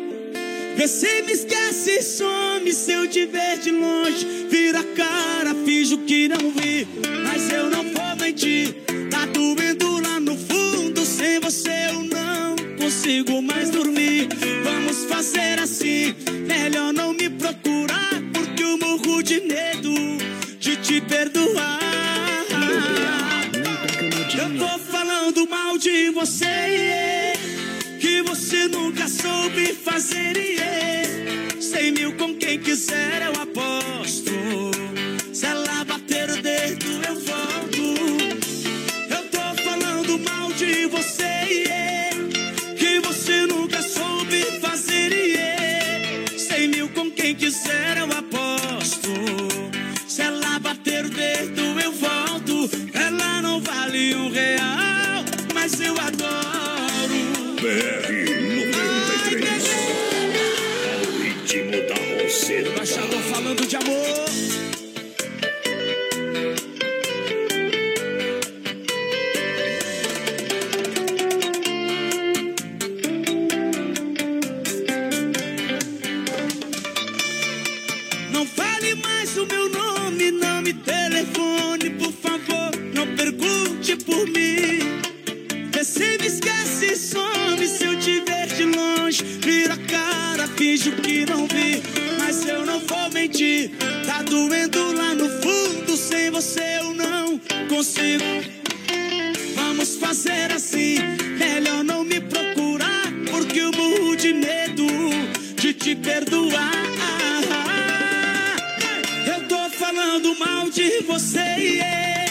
Você 0.77 1.21
me 1.23 1.31
esquece 1.31 2.03
some 2.03 2.71
se 2.71 2.91
eu 2.91 3.07
te 3.07 3.25
ver 3.25 3.59
de 3.59 3.71
longe. 3.71 4.47
Vira 4.49 4.79
a 4.79 4.83
cara, 4.83 5.55
finjo 5.65 5.97
que 5.99 6.27
não 6.27 6.51
vi. 6.51 6.87
Mas 7.23 7.49
eu 7.51 7.69
não 7.69 7.83
vou 7.83 8.15
mentir. 8.19 8.75
Tá 9.09 9.25
doendo 9.25 10.01
lá 10.01 10.19
no 10.19 10.35
fundo. 10.35 11.05
Sem 11.05 11.39
você 11.39 11.89
eu 11.91 12.03
não 12.03 12.55
consigo 12.77 13.41
mais 13.41 13.69
dormir. 13.69 14.27
Vamos 14.63 15.05
fazer 15.05 15.59
assim. 15.59 16.13
Melhor 16.45 16.93
não 16.93 17.13
me 17.13 17.29
procurar. 17.29 18.21
Porque 18.33 18.63
eu 18.63 18.77
morro 18.77 19.23
de 19.23 19.39
medo 19.41 19.93
de 20.59 20.75
te 20.75 21.01
perdoar. 21.01 21.79
Eu 24.37 24.59
tô 24.59 24.77
falando 24.79 25.49
mal 25.49 25.77
de 25.77 26.09
você, 26.11 26.45
você 28.35 28.67
nunca 28.67 29.07
soube 29.07 29.73
fazer. 29.73 30.35
yeah. 30.35 31.61
Cem 31.61 31.93
mil 31.93 32.11
com 32.17 32.35
quem 32.35 32.59
quiser 32.59 33.21
eu 33.21 33.41
aposto. 33.41 34.31
Se 35.33 35.45
ela 35.45 35.85
bater 35.85 36.29
o 36.29 36.41
dedo 36.41 36.85
eu 37.07 37.15
volto. 37.31 37.83
Eu 39.09 39.23
tô 39.29 39.63
falando 39.63 40.19
mal 40.19 40.51
de 40.51 40.85
você, 40.87 41.23
yeah, 41.23 42.09
que 42.77 42.99
você 42.99 43.47
nunca 43.47 43.81
soube 43.81 44.41
fazer. 44.59 45.13
yeah. 45.13 46.37
Cem 46.37 46.67
mil 46.67 46.89
com 46.89 47.09
quem 47.09 47.35
quiser 47.35 47.99
eu 47.99 48.09
aposto. 48.17 49.11
Se 50.05 50.21
ela 50.21 50.59
bater 50.59 51.05
o 51.05 51.09
dedo 51.09 51.79
eu 51.79 51.91
volto. 51.93 52.69
Ela 52.93 53.41
não 53.41 53.61
vale 53.61 54.13
um 54.13 54.29
real, 54.29 55.23
mas 55.53 55.79
eu 55.79 55.93
adoro. 55.97 56.94
BR 57.65 57.71
93. 57.71 59.65
Ao 60.93 61.01
ritmo 61.17 61.71
da 61.87 62.23
roceta. 62.23 62.69
Embaixador 62.69 63.21
falando 63.23 63.65
de 63.65 63.75
amor. 63.75 64.64
Finjo 90.85 90.91
que 91.01 91.25
não 91.25 91.47
vi. 91.47 91.81
Mas 92.19 92.45
eu 92.47 92.65
não 92.65 92.79
vou 92.79 93.09
mentir. 93.11 93.71
Tá 94.05 94.21
doendo 94.21 94.93
lá 94.93 95.13
no 95.13 95.29
fundo. 95.41 95.97
Sem 95.97 96.29
você 96.29 96.79
eu 96.79 96.93
não 96.93 97.39
consigo. 97.67 98.23
Vamos 99.55 99.95
fazer 99.95 100.51
assim. 100.51 100.97
Melhor 101.37 101.83
não 101.83 102.03
me 102.03 102.19
procurar. 102.19 103.11
Porque 103.31 103.59
eu 103.59 103.71
morro 103.71 104.15
de 104.15 104.33
medo 104.33 104.85
de 105.55 105.73
te 105.73 105.95
perdoar. 105.95 106.71
Eu 109.27 109.47
tô 109.47 109.69
falando 109.77 110.37
mal 110.37 110.69
de 110.69 111.01
você. 111.01 111.39
yeah, 111.39 112.25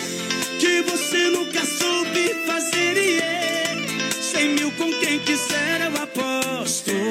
Que 0.61 0.83
você 0.83 1.29
nunca 1.31 1.65
soube 1.65 2.35
fazer. 2.47 2.97
yeah. 2.97 4.13
Cem 4.13 4.51
mil 4.51 4.71
com 4.73 4.91
quem 5.01 5.19
quiser 5.21 5.81
eu 5.81 6.03
aposto. 6.03 7.04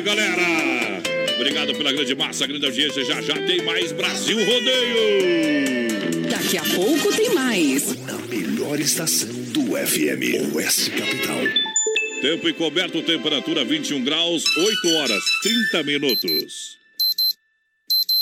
Galera. 0.00 1.02
Obrigado 1.36 1.74
pela 1.74 1.92
grande 1.92 2.14
massa, 2.14 2.46
grande 2.46 2.64
audiência. 2.66 3.04
Já 3.04 3.20
já 3.20 3.34
tem 3.34 3.62
mais 3.62 3.92
Brasil 3.92 4.38
Rodeio. 4.38 6.28
Daqui 6.30 6.58
a 6.58 6.62
pouco 6.62 7.14
tem 7.14 7.34
mais. 7.34 7.94
Na 8.02 8.18
melhor 8.18 8.78
estação 8.80 9.28
do 9.28 9.76
FM, 9.76 10.54
Oeste 10.54 10.90
Capital. 10.90 11.40
Tempo 12.20 12.48
encoberto, 12.48 13.02
temperatura 13.02 13.64
21 13.64 14.02
graus, 14.02 14.44
8 14.56 14.88
horas 14.96 15.22
30 15.42 15.82
minutos. 15.82 16.78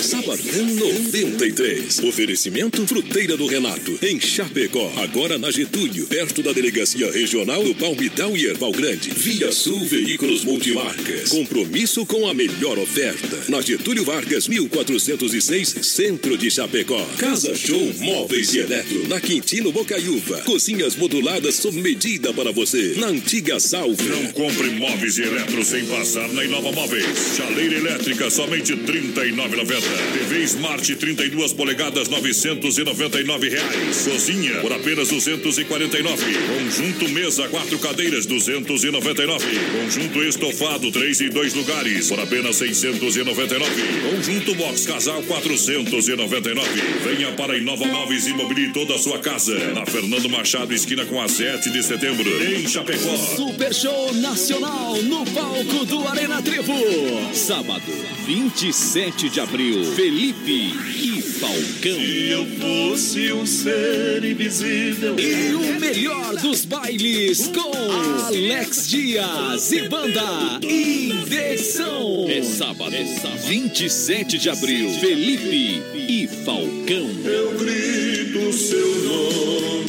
Sabadão 0.00 0.66
93. 0.66 2.00
Oferecimento 2.00 2.86
Fruteira 2.86 3.36
do 3.36 3.46
Renato, 3.46 3.98
em 4.02 4.20
Chapecó. 4.20 4.92
Agora 4.96 5.38
na 5.38 5.50
Getúlio, 5.50 6.06
perto 6.06 6.42
da 6.42 6.52
Delegacia 6.52 7.10
Regional 7.10 7.62
do 7.62 7.74
Palmital 7.74 8.36
e 8.36 8.46
Erval 8.46 8.72
Grande. 8.72 9.10
Via 9.10 9.52
Sul 9.52 9.84
Veículos 9.84 10.44
Multimarcas. 10.44 11.30
Compromisso 11.30 12.04
com 12.04 12.28
a 12.28 12.34
melhor 12.34 12.78
oferta. 12.78 13.38
Na 13.48 13.60
Getúlio 13.60 14.04
Vargas, 14.04 14.48
1406, 14.48 15.76
Centro 15.82 16.36
de 16.36 16.50
Chapecó. 16.50 17.04
Casa 17.18 17.54
Show 17.54 17.92
Móveis 18.00 18.52
e 18.52 18.58
Eletro. 18.58 19.08
Na 19.08 19.20
Quintino 19.20 19.72
Bocaiúva. 19.72 20.38
Cozinhas 20.40 20.96
moduladas 20.96 21.54
sob 21.54 21.80
medida 21.80 22.34
para 22.34 22.52
você. 22.52 22.94
Na 22.98 23.06
Antiga 23.06 23.60
Salve. 23.60 24.08
Não 24.08 24.32
compre 24.32 24.70
móveis 24.70 25.18
e 25.18 25.22
eletro 25.22 25.64
sem 25.64 25.84
passar 25.86 26.28
na 26.32 26.44
Inova 26.44 26.72
Móveis. 26.72 27.36
Chaleira 27.36 27.76
elétrica, 27.76 28.30
somente 28.30 28.74
R$ 28.74 28.82
39,90. 28.82 29.83
TV 30.12 30.42
Smart 30.44 30.96
32 30.96 31.52
polegadas, 31.52 32.08
999 32.08 33.48
reais. 33.48 34.08
Cozinha, 34.08 34.60
por 34.60 34.72
apenas 34.72 35.10
R$ 35.10 35.16
249. 35.20 36.24
Conjunto 36.58 37.08
mesa, 37.10 37.48
quatro 37.48 37.78
cadeiras, 37.78 38.26
R$ 38.26 38.34
299. 38.34 39.44
Conjunto 39.72 40.22
estofado, 40.22 40.90
três 40.90 41.20
e 41.20 41.28
dois 41.28 41.54
lugares, 41.54 42.08
por 42.08 42.20
apenas 42.20 42.60
R$ 42.60 42.68
699. 42.68 43.70
Conjunto 44.10 44.54
box 44.54 44.86
casal, 44.86 45.20
R$ 45.20 45.26
499. 45.26 46.68
Venha 47.04 47.32
para 47.32 47.56
Inova 47.56 47.86
Móveis 47.86 48.26
e 48.26 48.34
mobilie 48.34 48.72
toda 48.72 48.94
a 48.94 48.98
sua 48.98 49.18
casa. 49.18 49.54
Na 49.72 49.84
Fernando 49.86 50.28
Machado, 50.28 50.72
esquina 50.72 51.04
com 51.04 51.20
a 51.20 51.28
7 51.28 51.70
de 51.70 51.82
setembro, 51.82 52.28
em 52.44 52.66
Chapecó. 52.66 53.16
Super 53.16 53.74
Show 53.74 54.14
Nacional 54.14 55.02
no 55.02 55.24
palco 55.26 55.84
do 55.84 56.06
Arena 56.08 56.40
Trevo. 56.42 56.74
Sábado, 57.32 57.82
27 58.26 59.28
de 59.28 59.40
abril. 59.40 59.73
Felipe 59.82 60.72
e 60.96 61.20
Falcão. 61.20 62.00
Se 62.00 62.28
eu 62.28 62.46
fosse 62.46 63.32
um 63.32 63.44
ser 63.44 64.24
invisível. 64.24 65.16
E 65.18 65.54
o 65.54 65.80
melhor 65.80 66.36
dos 66.36 66.64
bailes 66.64 67.48
com 67.48 67.72
Alex 68.26 68.88
Dias 68.88 69.72
e 69.72 69.88
banda 69.88 70.60
Inversão. 70.62 72.26
É 72.28 72.42
sábado, 72.42 72.94
é 72.94 73.04
sábado, 73.04 73.42
27 73.48 74.38
de 74.38 74.50
abril. 74.50 74.90
Felipe 74.90 75.82
e 75.94 76.28
Falcão. 76.44 77.10
Eu 77.24 77.58
grito 77.58 78.52
seu 78.52 79.04
nome. 79.04 79.83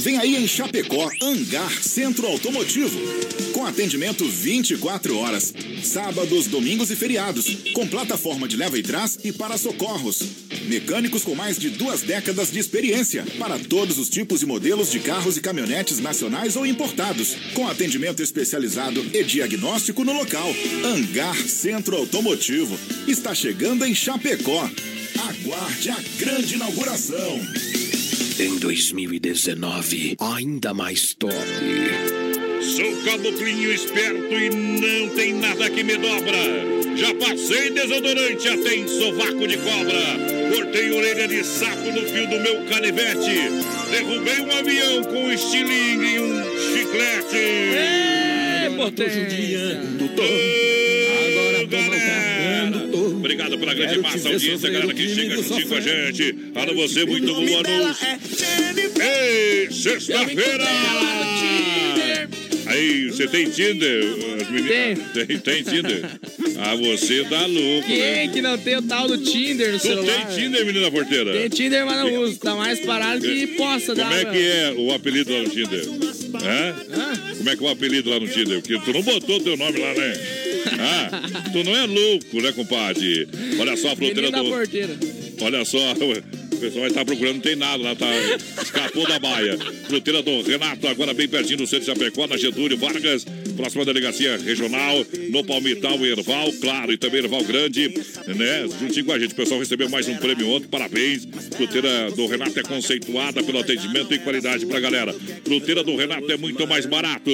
Vem 0.00 0.16
aí 0.18 0.36
em 0.36 0.46
Chapecó, 0.46 1.10
Hangar 1.20 1.82
Centro 1.82 2.26
Automotivo. 2.28 2.96
Com 3.52 3.66
atendimento 3.66 4.24
24 4.24 5.18
horas, 5.18 5.52
sábados, 5.82 6.46
domingos 6.46 6.92
e 6.92 6.96
feriados. 6.96 7.72
Com 7.74 7.88
plataforma 7.88 8.46
de 8.46 8.56
leva 8.56 8.78
e 8.78 8.82
trás 8.82 9.18
e 9.24 9.32
para 9.32 9.58
socorros. 9.58 10.22
Mecânicos 10.66 11.24
com 11.24 11.34
mais 11.34 11.58
de 11.58 11.70
duas 11.70 12.02
décadas 12.02 12.52
de 12.52 12.60
experiência 12.60 13.26
para 13.38 13.58
todos 13.58 13.98
os 13.98 14.08
tipos 14.08 14.40
e 14.40 14.46
modelos 14.46 14.92
de 14.92 15.00
carros 15.00 15.36
e 15.36 15.40
caminhonetes 15.40 15.98
nacionais 15.98 16.54
ou 16.54 16.64
importados. 16.64 17.34
Com 17.54 17.66
atendimento 17.66 18.22
especializado 18.22 19.04
e 19.12 19.24
diagnóstico 19.24 20.04
no 20.04 20.12
local. 20.12 20.54
Hangar 20.84 21.36
Centro 21.36 21.96
Automotivo. 21.96 22.78
Está 23.08 23.34
chegando 23.34 23.84
em 23.84 23.94
Chapecó. 23.94 24.70
Aguarde 25.16 25.90
a 25.90 25.96
grande 26.18 26.54
inauguração. 26.54 27.40
Em 28.38 28.58
2019, 28.58 30.16
ainda 30.20 30.74
mais 30.74 31.14
top. 31.14 31.34
Sou 32.60 32.96
caboclinho 33.04 33.72
esperto 33.72 34.34
e 34.34 34.50
não 34.50 35.08
tem 35.14 35.32
nada 35.34 35.70
que 35.70 35.82
me 35.82 35.96
dobra. 35.96 36.38
Já 36.96 37.14
passei 37.14 37.70
desodorante 37.70 38.48
até 38.48 38.74
em 38.76 38.88
sovaco 38.88 39.46
de 39.46 39.56
cobra. 39.56 40.54
Cortei 40.54 40.90
orelha 40.92 41.28
de 41.28 41.44
sapo 41.44 41.90
no 41.92 42.02
fio 42.02 42.28
do 42.28 42.40
meu 42.40 42.64
canivete. 42.66 43.50
Derrubei 43.90 44.40
um 44.40 44.58
avião 44.58 45.04
com 45.04 45.32
estilingue 45.32 46.14
e 46.14 46.20
um 46.20 46.44
chiclete. 46.72 47.36
É, 47.76 48.70
potência. 48.76 49.28
Agora, 50.08 50.16
galera. 50.16 50.87
Obrigado 53.38 53.58
pela 53.60 53.72
grande 53.74 53.98
massa 54.00 54.28
audiência, 54.30 54.68
galera 54.68 54.92
que 54.92 55.14
chega 55.14 55.36
juntinho 55.36 55.68
com 55.68 55.74
a 55.76 55.80
gente. 55.80 56.34
Alô, 56.56 56.74
você, 56.74 57.04
muito 57.04 57.32
boa 57.32 57.62
noite. 57.62 58.00
Ei, 59.00 59.70
sexta-feira! 59.70 60.64
Aí, 62.66 63.06
você 63.06 63.28
tem 63.28 63.48
Tinder? 63.48 64.04
As 64.42 64.50
meninas... 64.50 65.12
Tem. 65.14 65.38
Tem, 65.38 65.62
Tinder? 65.62 66.04
Ah, 66.58 66.74
você 66.74 67.22
dá 67.24 67.46
louco, 67.46 67.86
Quem 67.86 67.98
né? 68.00 68.28
que 68.28 68.42
não 68.42 68.58
tem 68.58 68.76
o 68.76 68.82
tal 68.82 69.06
do 69.06 69.16
Tinder 69.18 69.70
no 69.72 69.78
Tu 69.78 69.86
celular? 69.86 70.26
tem 70.26 70.36
Tinder, 70.36 70.66
menina 70.66 70.90
porteira? 70.90 71.32
Tem 71.32 71.48
Tinder, 71.48 71.86
mas 71.86 71.96
não 71.96 72.14
uso. 72.24 72.38
Tá 72.40 72.56
mais 72.56 72.80
parado 72.80 73.20
que 73.22 73.46
poça 73.56 73.94
Como 73.94 74.10
dar. 74.10 74.20
é 74.20 74.24
que 74.24 74.38
é 74.38 74.74
o 74.76 74.92
apelido 74.92 75.32
lá 75.32 75.42
no 75.42 75.48
Tinder? 75.48 75.84
Hã? 76.44 76.74
Como 77.36 77.50
é 77.50 77.56
que 77.56 77.62
é 77.64 77.66
o 77.66 77.70
apelido 77.70 78.10
lá 78.10 78.18
no 78.18 78.26
Tinder? 78.26 78.60
Porque 78.60 78.78
tu 78.80 78.92
não 78.92 79.02
botou 79.02 79.38
teu 79.40 79.56
nome 79.56 79.78
lá, 79.78 79.94
né? 79.94 80.47
Ah, 80.78 81.22
tu 81.52 81.64
não 81.64 81.76
é 81.76 81.86
louco, 81.86 82.40
né, 82.40 82.52
compadre? 82.52 83.28
Olha 83.58 83.76
só 83.76 83.92
a 83.92 83.96
fronteira 83.96 84.30
do... 84.30 84.36
Olha 85.40 85.64
só, 85.64 85.78
o 85.92 86.56
pessoal 86.56 86.80
vai 86.80 86.88
estar 86.88 87.04
procurando, 87.04 87.34
não 87.34 87.40
tem 87.40 87.56
nada 87.56 87.82
lá, 87.82 87.94
tá? 87.94 88.06
Escapou 88.62 89.06
da 89.06 89.18
baia. 89.18 89.56
Fruteira 89.88 90.22
do 90.22 90.42
Renato, 90.42 90.86
agora 90.88 91.14
bem 91.14 91.28
pertinho 91.28 91.58
do 91.58 91.66
centro 91.66 91.92
de 91.92 92.00
Chapecó, 92.00 92.26
na 92.26 92.36
Getúlio 92.36 92.76
Vargas, 92.76 93.24
próxima 93.58 93.84
delegacia 93.84 94.36
regional, 94.36 95.04
no 95.30 95.42
Palmital 95.42 96.06
Erval, 96.06 96.52
claro, 96.60 96.92
e 96.92 96.96
também 96.96 97.22
Erval 97.22 97.42
Grande, 97.42 97.88
né? 98.28 98.68
Juntinho 98.80 99.04
com 99.04 99.12
a 99.12 99.18
gente. 99.18 99.32
O 99.32 99.34
pessoal 99.34 99.58
recebeu 99.58 99.90
mais 99.90 100.06
um 100.06 100.16
prêmio 100.16 100.48
ontem, 100.48 100.68
parabéns. 100.68 101.26
Fruteira 101.56 102.10
do 102.12 102.26
Renato 102.28 102.58
é 102.58 102.62
conceituada 102.62 103.42
pelo 103.42 103.58
atendimento 103.58 104.14
e 104.14 104.18
qualidade 104.20 104.64
pra 104.64 104.78
galera. 104.78 105.12
Fruteira 105.44 105.82
do 105.82 105.96
Renato 105.96 106.30
é 106.30 106.36
muito 106.36 106.68
mais 106.68 106.86
barato. 106.86 107.30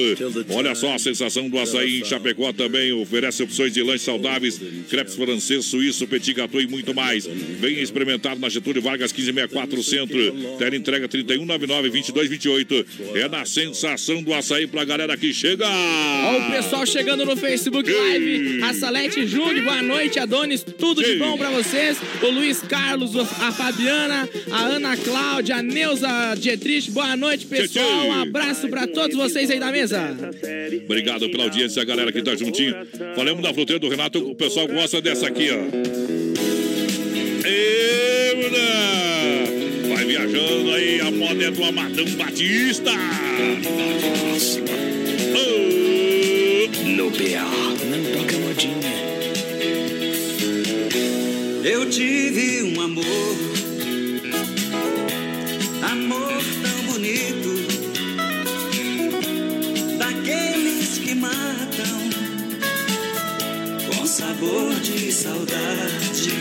Olha 0.49 0.73
só 0.73 0.95
a 0.95 0.99
sensação 0.99 1.47
do 1.47 1.59
açaí 1.59 1.99
em 1.99 2.05
Chapecó 2.05 2.51
também 2.51 2.91
oferece 2.91 3.43
opções 3.43 3.71
de 3.71 3.83
lanches 3.83 4.01
saudáveis, 4.01 4.59
crepes 4.89 5.15
francês, 5.15 5.65
suíço, 5.65 6.07
petit 6.07 6.33
gâteau 6.33 6.59
e 6.59 6.65
muito 6.65 6.93
mais. 6.95 7.27
Venha 7.27 7.81
experimentar 7.81 8.37
na 8.37 8.49
Getúlio 8.49 8.81
Vargas 8.81 9.13
1564 9.13 9.83
Centro. 9.83 10.57
Tela 10.57 10.75
entrega 10.75 11.07
3199 11.07 11.89
2228. 11.89 12.85
É 13.13 13.27
na 13.29 13.45
sensação 13.45 14.23
do 14.23 14.33
açaí 14.33 14.65
pra 14.65 14.83
galera 14.83 15.15
que 15.15 15.31
chega. 15.31 15.67
Ó, 16.23 16.37
o 16.37 16.51
pessoal 16.51 16.85
chegando 16.85 17.25
no 17.25 17.35
Facebook 17.35 17.91
Live. 17.91 18.63
A 18.63 18.73
Salete 18.73 19.25
Júnior, 19.27 19.63
boa 19.63 19.81
noite, 19.81 20.19
Adonis. 20.19 20.63
Tudo 20.63 21.03
de 21.03 21.15
bom 21.15 21.37
pra 21.37 21.49
vocês. 21.49 21.97
O 22.21 22.27
Luiz 22.27 22.61
Carlos, 22.61 23.15
a 23.15 23.51
Fabiana, 23.51 24.27
a 24.51 24.61
Ana 24.65 24.95
Cláudia, 24.97 25.57
a 25.57 25.63
Neuza 25.63 26.35
Dietrich. 26.37 26.91
Boa 26.91 27.15
noite, 27.15 27.45
pessoal. 27.45 28.07
Um 28.07 28.21
abraço 28.21 28.67
pra 28.67 28.87
todos 28.87 29.15
vocês 29.15 29.49
aí 29.51 29.59
da 29.59 29.71
mesa. 29.71 30.15
Obrigado 30.85 31.29
pela 31.29 31.43
audiência, 31.43 31.81
a 31.81 31.85
galera 31.85 32.11
que 32.11 32.21
tá 32.21 32.35
juntinho. 32.35 32.75
Falamos 33.15 33.43
da 33.43 33.53
fruteira 33.53 33.79
do 33.79 33.89
Renato, 33.89 34.19
o 34.19 34.35
pessoal 34.35 34.67
gosta 34.67 35.01
dessa 35.01 35.27
aqui, 35.27 35.49
ó. 35.51 35.59
Ê, 37.47 38.35
Bruna! 38.35 39.95
Vai 39.95 40.05
viajando 40.05 40.71
aí, 40.71 40.99
a 41.01 41.11
moda 41.11 41.43
é 41.43 41.51
do 41.51 41.63
Amadão 41.63 42.05
Batista. 42.11 42.91
No 46.95 47.11
PA, 47.11 47.43
não 47.89 48.03
toca 48.13 48.37
modinha. 48.37 48.95
Eu 51.61 51.89
tive 51.89 52.63
um 52.63 52.81
amor, 52.81 53.05
amor 55.91 56.41
tão 56.63 56.93
bonito, 56.93 57.67
daqueles 59.97 60.97
que 60.99 61.15
matam 61.15 61.99
com 63.89 64.07
sabor 64.07 64.73
de 64.75 65.11
saudade. 65.11 66.31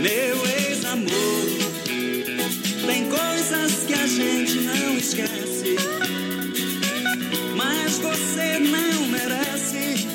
Meu 0.00 0.46
ex-amor, 0.66 1.46
tem 2.86 3.04
coisas 3.04 3.84
que 3.86 3.92
a 3.92 4.06
gente 4.06 4.60
não 4.60 4.96
esquece, 4.96 5.76
você 8.02 8.58
não 8.58 9.06
merece 9.08 10.06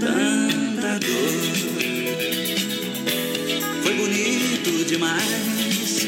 tanta 0.00 0.98
dor. 0.98 1.62
Foi 3.82 3.94
bonito 3.94 4.84
demais, 4.86 6.06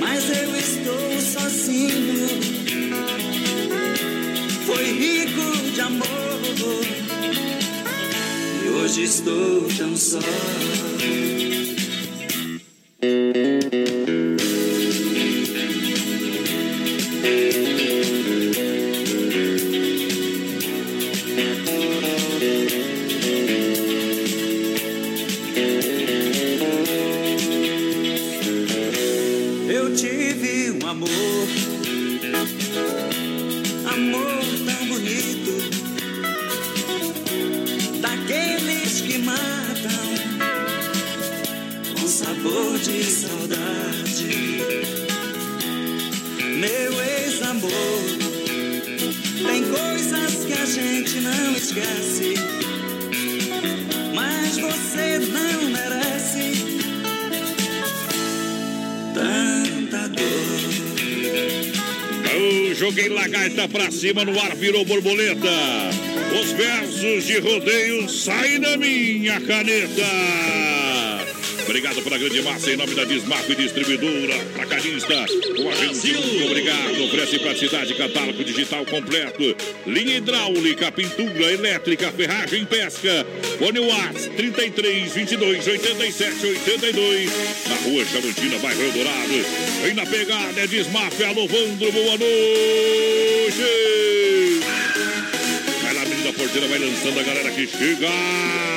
mas 0.00 0.30
eu 0.30 0.56
estou 0.56 1.20
sozinho. 1.20 2.28
Foi 4.66 4.84
rico 4.84 5.72
de 5.74 5.80
amor, 5.80 6.40
e 8.64 8.68
hoje 8.68 9.02
estou 9.04 9.68
tão 9.76 9.96
só. 9.96 10.18
Cima, 63.98 64.24
no 64.24 64.38
ar 64.38 64.54
virou 64.54 64.84
borboleta. 64.84 65.50
Os 66.40 66.52
versos 66.52 67.24
de 67.24 67.38
rodeio 67.38 68.08
saem 68.08 68.60
da 68.60 68.76
minha 68.76 69.40
caneta. 69.40 70.06
Obrigado 71.64 72.00
pela 72.02 72.16
grande 72.16 72.40
massa, 72.40 72.70
em 72.70 72.76
nome 72.76 72.94
da 72.94 73.04
Desmarco 73.04 73.52
e 73.52 73.56
Distribuidora, 73.56 74.36
Atacadista. 74.54 75.26
O 75.58 75.68
agente, 75.68 76.12
muito 76.12 76.46
obrigado. 76.46 77.04
Oferece 77.04 77.38
praticidade, 77.40 77.94
catálogo 77.94 78.42
digital 78.44 78.86
completo. 78.86 79.56
Linha 79.84 80.16
hidráulica, 80.16 80.92
pintura, 80.92 81.52
elétrica, 81.52 82.10
ferragem, 82.12 82.64
pesca. 82.64 83.26
Fone 83.58 83.80
Watts 83.80 84.28
33 84.36 85.12
22 85.12 85.66
87 85.66 86.46
82. 86.46 87.30
Na 87.68 87.74
rua 87.76 88.04
Chavantina, 88.04 88.56
bairro 88.58 88.82
Eldorado. 88.82 89.44
Vem 89.82 89.94
na 89.94 90.06
pegada, 90.06 90.60
é 90.60 90.66
Desmarco, 90.66 91.24
alô, 91.24 91.46
Vandro, 91.48 91.90
boa 91.90 92.16
noite. 92.16 93.58
Vai 95.82 95.92
lá, 95.92 96.04
menina 96.04 96.32
porteira, 96.32 96.68
vai 96.68 96.78
lançando 96.78 97.18
a 97.18 97.22
galera 97.24 97.50
que 97.50 97.66
chega. 97.66 98.08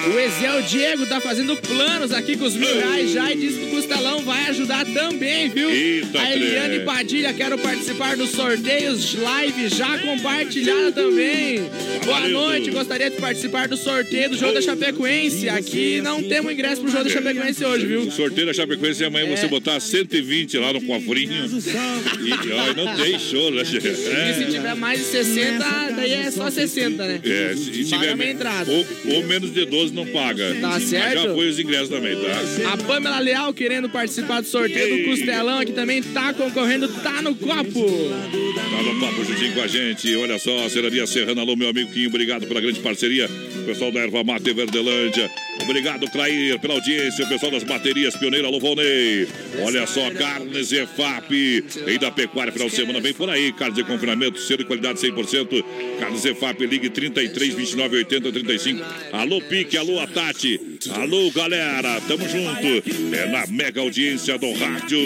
O 0.08 0.20
Ezel 0.20 0.63
Diego 0.63 1.06
tá 1.06 1.22
fazendo 1.22 1.56
planos 1.58 2.12
aqui 2.12 2.36
com 2.36 2.46
os 2.46 2.56
mil 2.56 2.74
reais 2.74 3.12
já 3.12 3.32
e 3.32 3.36
diz 3.36 3.56
que 3.56 3.65
o 3.65 3.70
Costelão 3.70 4.24
vai 4.24 4.48
ajudar 4.48 4.84
também, 4.86 5.48
viu? 5.50 5.70
Eita, 5.70 6.20
a 6.20 6.36
Eliane. 6.36 6.80
Padilha, 6.80 7.32
quero 7.34 7.55
participar 7.60 8.18
dos 8.18 8.32
sorteios 8.32 9.14
live 9.14 9.70
já 9.70 9.99
compartilhada 9.99 10.91
também. 10.91 11.70
Boa 12.06 12.28
noite, 12.28 12.72
gostaria 12.72 13.10
de 13.10 13.18
participar 13.18 13.68
do 13.68 13.78
sorteio 13.78 14.30
do 14.30 14.38
jogo 14.38 14.54
da 14.54 14.62
Chapecoense. 14.62 15.47
Aqui 15.49 16.02
não 16.02 16.22
temos 16.24 16.52
ingresso 16.52 16.82
pro 16.82 16.91
jogo 16.91 17.04
da 17.04 17.10
Chapecoense 17.10 17.64
hoje, 17.64 17.86
viu? 17.86 18.02
O 18.02 18.12
sorteio 18.12 18.47
da 18.47 18.54
Chapecoense 18.54 19.04
é 19.04 19.08
amanhã 19.08 19.36
você 19.36 19.47
botar 19.47 19.80
120 19.80 20.58
lá 20.58 20.74
no 20.74 20.82
cofrinho. 20.82 21.32
E 21.34 22.52
ó, 22.54 22.74
não 22.74 22.95
tem 22.95 23.20
show, 23.20 23.52
né? 23.52 23.62
E 23.72 24.34
se 24.34 24.52
tiver 24.52 24.76
mais 24.76 24.99
de 24.99 25.06
60, 25.06 25.91
daí 25.95 26.12
é 26.12 26.32
só 26.32 26.49
60, 26.49 27.06
né? 27.06 27.22
É, 27.24 27.56
se 27.56 27.86
tiver 27.86 28.16
ou, 28.68 29.16
ou 29.16 29.24
menos 29.24 29.54
de 29.54 29.66
12 29.66 29.93
não 29.93 30.06
paga. 30.08 30.56
Tá 30.60 30.70
Mas 30.70 30.84
certo? 30.84 31.24
Já 31.24 31.34
foi 31.34 31.49
os 31.49 31.60
ingressos 31.60 31.89
também, 31.89 32.16
tá? 32.16 32.74
A 32.74 32.78
Pamela 32.78 33.20
Leal 33.20 33.54
querendo 33.54 33.89
participar 33.89 34.41
do 34.41 34.47
sorteio 34.47 34.97
do 34.97 35.10
Costelão 35.10 35.60
aqui 35.60 35.72
também 35.72 36.02
tá 36.02 36.34
concorrendo, 36.34 36.88
tá 36.88 37.22
no 37.22 37.36
copo. 37.36 38.10
Tá 38.56 38.84
no 38.84 38.99
papo 38.99 39.24
juntinho 39.24 39.54
com 39.54 39.62
a 39.62 39.68
gente. 39.68 40.16
Olha 40.16 40.39
só, 40.39 40.68
Cerania 40.70 41.06
Serrana, 41.06 41.41
alô, 41.41 41.56
meu 41.56 41.70
amigo 41.70 41.91
Obrigado 42.08 42.48
pela 42.48 42.62
grande 42.62 42.80
parceria. 42.80 43.30
Pessoal 43.66 43.92
da 43.92 44.00
Erva 44.00 44.24
Mate 44.24 44.54
Verdelândia. 44.54 45.30
Obrigado, 45.64 46.09
Clair, 46.12 46.59
pela 46.59 46.74
audiência. 46.74 47.26
O 47.26 47.30
pessoal 47.30 47.51
das 47.51 47.64
baterias 47.64 48.16
Pioneira, 48.16 48.47
alô, 48.47 48.59
Volney. 48.59 49.28
Olha 49.64 49.86
só, 49.86 50.09
Carnes 50.12 50.72
EFAP. 50.72 51.64
Rei 51.86 51.97
da 51.97 52.12
Pecuária, 52.12 52.51
final 52.51 52.68
de 52.68 52.76
semana, 52.76 52.99
vem 52.99 53.14
por 53.14 53.30
aí. 53.30 53.53
Carnes 53.53 53.76
de 53.76 53.84
confinamento, 53.84 54.39
selo 54.39 54.59
de 54.59 54.66
qualidade 54.66 54.99
100%. 54.99 55.64
Carnes 55.99 56.26
EFAP, 56.26 56.66
ligue 56.66 56.89
33 56.89 57.53
29 57.53 57.97
80 57.97 58.32
35. 58.32 58.84
Alô, 59.14 59.41
Pique, 59.41 59.78
alô, 59.78 59.99
a 59.99 60.07
Tati. 60.07 60.59
Alô, 60.95 61.30
galera, 61.32 62.01
tamo 62.07 62.28
junto. 62.28 63.16
É 63.16 63.28
na 63.28 63.45
mega 63.47 63.82
audiência 63.82 64.38
do 64.38 64.51
rádio. 64.53 64.99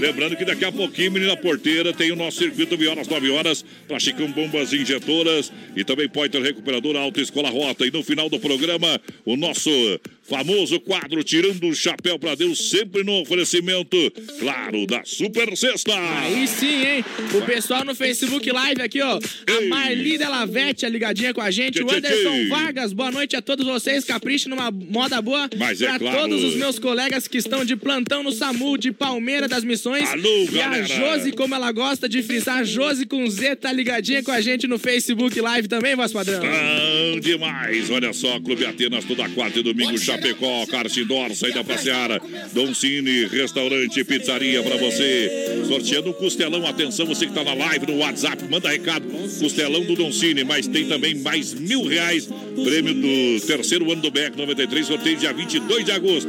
Lembrando 0.00 0.36
que 0.36 0.44
daqui 0.44 0.64
a 0.64 0.72
pouquinho, 0.72 1.12
menina 1.12 1.36
porteira, 1.36 1.92
tem 1.92 2.10
o 2.10 2.16
nosso 2.16 2.38
circuito 2.38 2.76
Viola 2.76 3.00
às 3.00 3.08
9 3.08 3.30
horas 3.30 3.64
para 3.86 4.00
Chicão 4.00 4.30
Bombas 4.30 4.72
Injetoras 4.72 5.52
e 5.76 5.84
também 5.84 6.08
Pointer 6.08 6.42
Recuperadora 6.42 6.98
Alta 6.98 7.20
Escola 7.20 7.48
Rota. 7.48 7.86
E 7.86 7.90
no 7.90 8.02
final 8.02 8.28
do 8.28 8.40
programa, 8.40 9.00
o 9.24 9.36
nosso 9.36 9.70
Ruhe. 9.84 10.00
Famoso 10.28 10.80
quadro 10.80 11.22
Tirando 11.22 11.68
o 11.68 11.74
Chapéu 11.74 12.18
para 12.18 12.34
Deus, 12.34 12.70
sempre 12.70 13.02
no 13.02 13.20
oferecimento, 13.20 13.96
claro, 14.38 14.86
da 14.86 15.02
Super 15.04 15.56
Sexta. 15.56 15.92
Aí 16.20 16.46
sim, 16.46 16.86
hein? 16.86 17.04
O 17.34 17.42
pessoal 17.42 17.84
no 17.84 17.94
Facebook 17.94 18.50
Live 18.50 18.82
aqui, 18.82 19.00
ó. 19.00 19.18
A 19.18 19.60
Marli 19.68 20.18
Delavete, 20.18 20.86
ligadinha 20.86 21.34
com 21.34 21.40
a 21.40 21.50
gente. 21.50 21.82
O 21.82 21.90
Anderson. 21.90 22.48
Vargas, 22.48 22.92
boa 22.92 23.10
noite 23.10 23.36
a 23.36 23.42
todos 23.42 23.66
vocês. 23.66 24.04
Capriche 24.04 24.48
numa 24.48 24.70
moda 24.70 25.20
boa. 25.20 25.48
Mas 25.56 25.80
é 25.82 25.86
pra 25.86 25.98
claro. 25.98 26.18
todos 26.18 26.42
os 26.42 26.54
meus 26.56 26.78
colegas 26.78 27.26
que 27.26 27.38
estão 27.38 27.64
de 27.64 27.76
plantão 27.76 28.22
no 28.22 28.32
SAMU 28.32 28.78
de 28.78 28.92
Palmeira 28.92 29.48
das 29.48 29.64
Missões. 29.64 30.08
Alô, 30.08 30.48
e 30.52 30.60
a. 30.60 30.82
Josi, 30.82 31.32
como 31.32 31.54
ela 31.54 31.72
gosta 31.72 32.08
de 32.08 32.22
frisar, 32.22 32.64
Josi 32.64 33.06
com 33.06 33.28
Z, 33.28 33.56
tá 33.56 33.72
ligadinha 33.72 34.22
com 34.22 34.30
a 34.30 34.40
gente 34.40 34.66
no 34.66 34.78
Facebook 34.78 35.40
Live 35.40 35.68
também, 35.68 35.94
voz 35.94 36.12
padrão. 36.12 36.40
Bom 36.40 37.20
demais, 37.20 37.90
olha 37.90 38.12
só, 38.12 38.38
Clube 38.40 38.64
Atenas 38.66 39.04
toda 39.04 39.28
quarta 39.30 39.58
e 39.58 39.62
domingo, 39.62 39.98
Chapecó, 40.14 40.64
Cartidor, 40.66 41.34
saída 41.34 41.64
pra 41.64 41.76
Seara, 41.76 42.20
Dom 42.52 42.72
Cine, 42.72 43.26
restaurante 43.26 44.04
pizzaria 44.04 44.62
pra 44.62 44.76
você. 44.76 45.64
Sorteando 45.66 46.10
o 46.10 46.14
Costelão, 46.14 46.64
atenção, 46.66 47.04
você 47.04 47.26
que 47.26 47.32
tá 47.32 47.42
na 47.42 47.54
live, 47.54 47.86
no 47.86 47.98
WhatsApp, 47.98 48.44
manda 48.48 48.68
recado, 48.68 49.06
Costelão 49.40 49.84
do 49.84 49.96
Dom 49.96 50.12
Cine, 50.12 50.44
mas 50.44 50.68
tem 50.68 50.86
também 50.86 51.16
mais 51.16 51.52
mil 51.52 51.84
reais, 51.84 52.28
prêmio 52.64 52.94
do 52.94 53.46
terceiro 53.46 53.90
ano 53.90 54.02
do 54.02 54.10
BR 54.10 54.36
93, 54.36 54.86
sorteio 54.86 55.16
dia 55.16 55.32
22 55.32 55.84
de 55.84 55.90
agosto, 55.90 56.28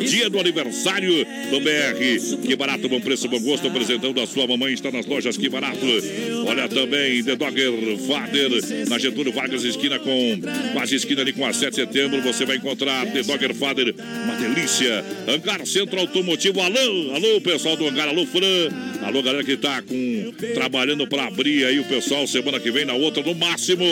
dia 0.00 0.30
do 0.30 0.40
aniversário 0.40 1.26
do 1.50 1.60
BR. 1.60 2.46
Que 2.46 2.56
barato, 2.56 2.88
bom 2.88 3.00
preço, 3.00 3.28
bom 3.28 3.40
gosto, 3.40 3.66
apresentando 3.66 4.18
a 4.20 4.26
sua 4.26 4.46
mamãe, 4.46 4.72
está 4.72 4.90
nas 4.90 5.04
lojas 5.04 5.36
Que 5.36 5.48
Barato. 5.48 5.86
Olha 6.46 6.68
também, 6.68 7.22
The 7.22 7.36
Dogger 7.36 7.98
Father, 8.06 8.88
na 8.88 8.98
Getúlio 8.98 9.32
Vargas, 9.32 9.62
esquina 9.62 9.98
com, 9.98 10.40
quase 10.72 10.94
esquina 10.94 11.20
ali 11.20 11.32
com 11.32 11.44
a 11.44 11.52
7 11.52 11.70
de 11.70 11.76
setembro, 11.76 12.22
você 12.22 12.44
vai 12.44 12.56
encontrar 12.56 13.06
Dogger 13.26 13.54
Father, 13.54 13.94
uma 14.24 14.36
delícia. 14.36 15.04
Hangar 15.28 15.66
Centro 15.66 16.00
Automotivo, 16.00 16.60
alô, 16.60 17.14
alô, 17.14 17.40
pessoal 17.40 17.76
do 17.76 17.86
Hangar, 17.86 18.08
alô, 18.08 18.24
Fran, 18.26 18.95
alô, 19.06 19.22
galera 19.22 19.44
que 19.44 19.56
tá 19.56 19.80
com, 19.82 20.32
trabalhando 20.52 21.06
para 21.06 21.26
abrir 21.26 21.64
aí 21.64 21.78
o 21.78 21.84
pessoal, 21.84 22.26
semana 22.26 22.58
que 22.58 22.70
vem, 22.70 22.84
na 22.84 22.94
outra, 22.94 23.22
no 23.22 23.34
máximo, 23.34 23.84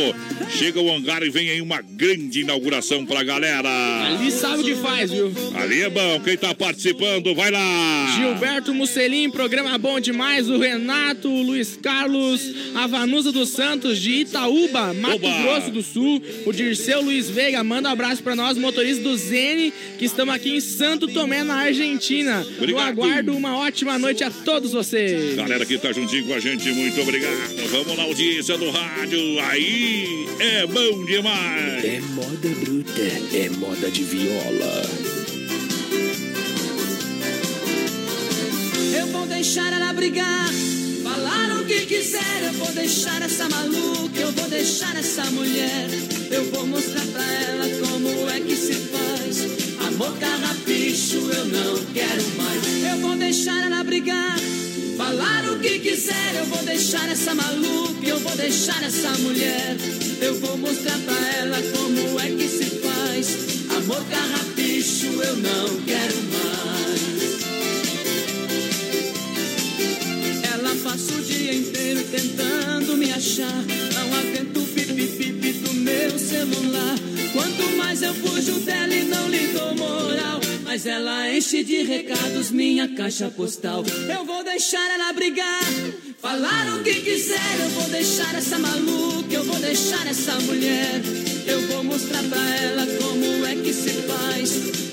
chega 0.50 0.80
o 0.80 0.92
Hangar 0.92 1.22
e 1.22 1.30
vem 1.30 1.50
aí 1.50 1.60
uma 1.60 1.80
grande 1.80 2.40
inauguração 2.40 3.06
pra 3.06 3.22
galera. 3.22 3.68
Ali 4.06 4.30
sabe 4.30 4.62
o 4.62 4.64
que 4.64 4.74
faz, 4.74 5.10
viu? 5.10 5.32
Ali 5.54 5.82
é 5.82 5.88
bom, 5.90 6.20
quem 6.20 6.36
tá 6.36 6.52
participando, 6.52 7.32
vai 7.34 7.50
lá. 7.50 8.14
Gilberto 8.16 8.74
Musselin, 8.74 9.30
programa 9.30 9.78
bom 9.78 10.00
demais. 10.00 10.50
O 10.50 10.58
Renato, 10.58 11.28
o 11.28 11.42
Luiz 11.42 11.78
Carlos, 11.80 12.42
a 12.74 12.86
Vanusa 12.86 13.30
dos 13.30 13.50
Santos 13.50 14.00
de 14.00 14.22
Itaúba, 14.22 14.92
Mato 14.94 15.14
Oba! 15.14 15.42
Grosso 15.42 15.70
do 15.70 15.82
Sul. 15.82 16.20
O 16.44 16.52
Dirceu 16.52 17.00
Luiz 17.02 17.30
Veiga, 17.30 17.62
manda 17.62 17.88
um 17.88 17.92
abraço 17.92 18.22
pra 18.22 18.34
nós, 18.34 18.58
motoristas 18.58 19.04
do 19.04 19.16
Zene, 19.16 19.72
que 19.98 20.04
estamos 20.04 20.34
aqui 20.34 20.56
em 20.56 20.60
Santo 20.60 21.06
Tomé, 21.06 21.44
na 21.44 21.54
Argentina. 21.54 22.44
Eu 22.44 22.58
Obrigado. 22.58 22.88
aguardo 22.88 23.36
uma 23.36 23.56
ótima 23.58 23.98
noite 23.98 24.24
a 24.24 24.30
todos 24.30 24.72
vocês. 24.72 25.03
Galera 25.36 25.66
que 25.66 25.78
tá 25.78 25.92
juntinho 25.92 26.26
com 26.26 26.34
a 26.34 26.40
gente, 26.40 26.70
muito 26.72 27.00
obrigado. 27.00 27.34
Vamos 27.70 27.96
na 27.96 28.04
audiência 28.04 28.56
do 28.56 28.70
rádio. 28.70 29.40
Aí 29.40 30.26
é 30.40 30.66
bom 30.66 31.04
demais. 31.04 31.84
É 31.84 32.00
moda 32.00 32.48
bruta, 32.60 33.02
é 33.36 33.50
moda 33.50 33.90
de 33.90 34.02
viola. 34.04 34.82
Eu 38.96 39.06
vou 39.08 39.26
deixar 39.26 39.72
ela 39.72 39.92
brigar, 39.92 40.50
falar 41.02 41.60
o 41.60 41.64
que 41.66 41.80
quiser. 41.86 42.44
Eu 42.44 42.52
vou 42.54 42.72
deixar 42.72 43.20
essa 43.22 43.48
maluca, 43.48 44.20
eu 44.20 44.32
vou 44.32 44.48
deixar 44.48 44.96
essa 44.96 45.24
mulher. 45.30 45.88
Eu 46.30 46.44
vou 46.50 46.66
mostrar 46.66 47.04
pra 47.06 47.24
ela 47.42 47.68
como 47.80 48.30
é 48.30 48.40
que 48.40 48.56
se 48.56 48.74
faz. 48.74 49.84
Amor 49.86 50.16
carrapicho, 50.18 51.16
eu 51.16 51.44
não 51.46 51.84
quero 51.92 52.24
mais. 52.36 52.84
Eu 52.90 52.98
vou 53.00 53.16
deixar 53.16 53.64
ela 53.66 53.84
brigar, 53.84 54.36
falar 54.96 55.44
o 55.50 55.58
que 55.58 55.78
quiser. 55.78 56.34
Eu 56.36 56.46
vou 56.46 56.62
deixar 56.62 57.08
essa 57.08 57.34
maluca, 57.34 58.06
eu 58.06 58.18
vou 58.20 58.36
deixar 58.36 58.82
essa 58.82 59.10
mulher. 59.18 59.76
Eu 60.20 60.34
vou 60.40 60.56
mostrar 60.56 60.98
pra 60.98 61.16
ela 61.38 61.58
como 61.72 62.20
é 62.20 62.30
que 62.30 62.48
se 62.48 62.64
faz. 62.80 63.36
Amor 63.76 64.04
carrapicho, 64.04 65.06
eu 65.06 65.36
não 65.36 65.80
quero 65.84 66.16
mais. 66.32 67.34
Ela 70.52 70.74
passa 70.82 71.14
o 71.14 71.22
dia 71.22 71.54
inteiro 71.54 72.04
tentando 72.10 72.96
me 72.96 73.12
achar. 73.12 73.64
Não 73.94 74.14
aguento 74.18 74.58
o 74.58 74.66
pipi-pipi 74.66 75.52
do 75.52 75.74
meu 75.74 76.18
celular. 76.18 76.98
Quanto 77.32 77.76
mais 77.76 78.02
eu 78.02 78.14
fujo 78.14 78.60
dela 78.60 78.94
e 78.94 79.04
não 79.04 79.28
lhe 79.28 79.48
dou 79.48 79.74
moral. 79.74 80.43
Mas 80.74 80.86
ela 80.86 81.32
enche 81.32 81.62
de 81.62 81.84
recados 81.84 82.50
minha 82.50 82.88
caixa 82.96 83.30
postal. 83.30 83.84
Eu 84.12 84.24
vou 84.24 84.42
deixar 84.42 84.84
ela 84.90 85.12
brigar, 85.12 85.62
falar 86.20 86.76
o 86.76 86.82
que 86.82 86.94
quiser. 86.94 87.60
Eu 87.60 87.68
vou 87.68 87.88
deixar 87.90 88.34
essa 88.34 88.58
maluca, 88.58 89.32
eu 89.32 89.44
vou 89.44 89.60
deixar 89.60 90.04
essa 90.04 90.34
mulher. 90.40 91.00
Eu 91.46 91.60
vou 91.68 91.84
mostrar 91.84 92.24
pra 92.24 92.56
ela 92.56 92.84
como 93.00 93.46
é 93.46 93.54
que 93.54 93.72
se 93.72 93.90
faz. 94.02 94.50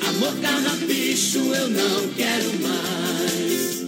Amor 0.08 0.40
carrapicho, 0.40 1.40
eu 1.40 1.68
não 1.70 2.14
quero 2.14 2.60
mais. 2.62 3.82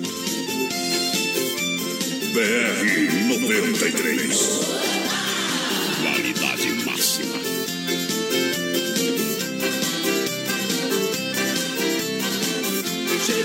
BR 2.33 3.39
93. 3.39 4.39
Qualidade 6.01 6.69
máxima. 6.85 7.72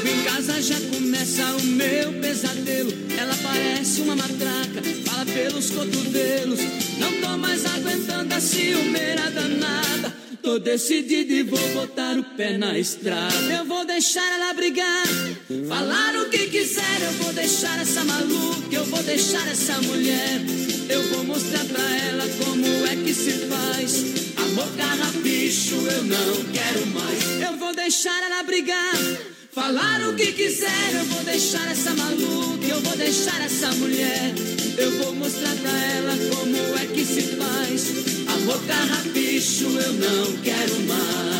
Em 0.08 0.24
casa, 0.24 0.60
já 0.62 0.80
começa 0.92 1.44
o 1.56 1.62
meu 1.62 2.12
pesadelo. 2.20 2.92
Ela 3.18 3.36
parece 3.42 4.00
uma 4.00 4.16
matraca, 4.16 4.82
fala 5.04 5.26
pelos 5.26 5.70
cotovelos. 5.70 6.60
Não 6.98 7.12
tô 7.20 7.36
mais 7.36 7.64
aguentando 7.66 8.34
a 8.34 8.40
ciumeira 8.40 9.30
danada. 9.30 10.14
Tô 10.42 10.58
decidido 10.58 11.32
e 11.32 11.42
vou 11.42 11.68
botar 11.74 12.16
o 12.16 12.24
pé 12.36 12.56
na 12.56 12.78
estrada. 12.78 13.52
Eu 13.52 13.64
vou 13.64 13.84
deixar 13.84 14.24
ela 14.34 14.54
brigar, 14.54 15.06
falar 15.68 16.14
o 16.16 16.30
que 16.30 16.46
quiser. 16.46 17.02
Eu 17.02 17.12
vou 17.24 17.32
deixar 17.32 17.78
essa 17.80 18.02
maluca, 18.04 18.74
eu 18.74 18.84
vou 18.84 19.02
deixar 19.02 19.46
essa 19.48 19.80
mulher. 19.82 20.40
Eu 20.88 21.02
vou 21.08 21.24
mostrar 21.24 21.64
pra 21.64 21.96
ela 22.08 22.24
como 22.42 22.86
é 22.86 22.96
que 22.96 23.12
se 23.12 23.32
faz. 23.46 24.04
Amor 24.36 24.68
carrapicho, 24.76 25.74
eu 25.74 26.04
não 26.04 26.44
quero 26.52 26.86
mais. 26.86 27.42
Eu 27.42 27.58
vou 27.58 27.74
deixar 27.74 28.22
ela 28.22 28.42
brigar. 28.42 28.94
Falar 29.58 30.08
o 30.08 30.14
que 30.14 30.32
quiser, 30.34 30.94
eu 30.94 31.04
vou 31.06 31.24
deixar 31.24 31.68
essa 31.68 31.90
maluca, 31.90 32.64
eu 32.64 32.80
vou 32.80 32.96
deixar 32.96 33.44
essa 33.44 33.68
mulher. 33.72 34.32
Eu 34.78 34.92
vou 34.98 35.12
mostrar 35.16 35.52
pra 35.56 35.84
ela 35.96 36.14
como 36.30 36.56
é 36.78 36.86
que 36.86 37.04
se 37.04 37.22
faz. 37.22 37.92
Amor 38.34 38.64
carrapicho, 38.68 39.64
eu 39.64 39.92
não 39.94 40.36
quero 40.44 40.80
mais. 40.86 41.37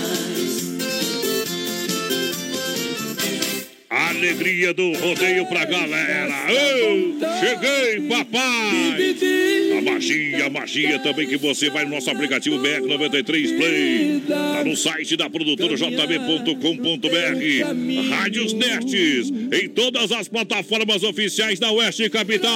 Alegria 3.91 4.75
do 4.75 4.93
rodeio 4.99 5.47
pra 5.47 5.65
galera. 5.65 6.35
Ô, 6.47 7.19
cheguei, 7.41 8.07
papai! 8.09 9.17
A 9.79 9.83
magia, 9.83 10.47
a 10.47 10.51
magia 10.51 10.99
também 10.99 11.27
que 11.27 11.37
você 11.37 11.71
vai 11.71 11.85
no 11.85 11.91
nosso 11.93 12.11
aplicativo 12.11 12.59
BR93 12.59 13.57
Play. 13.57 14.23
Tá 14.27 14.65
no 14.65 14.77
site 14.77 15.17
da 15.17 15.31
produtora 15.31 15.75
jb.com.br. 15.77 17.09
Rádios 18.11 18.53
Nerds, 18.53 19.31
em 19.53 19.69
todas 19.69 20.13
as 20.13 20.29
plataformas 20.29 21.03
oficiais 21.03 21.59
da 21.59 21.71
Oeste 21.73 22.11
Capital. 22.11 22.51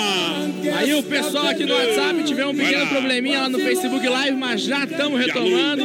Aí 0.76 0.94
o 0.94 1.02
pessoal 1.02 1.46
aqui 1.48 1.64
no 1.64 1.74
WhatsApp 1.74 2.24
tiver 2.24 2.46
um 2.46 2.54
pequeno 2.54 2.86
probleminha 2.88 3.40
lá 3.42 3.48
no 3.48 3.58
Facebook 3.58 4.06
Live, 4.06 4.36
mas 4.36 4.62
já 4.62 4.84
estamos 4.84 5.18
retomando. 5.18 5.82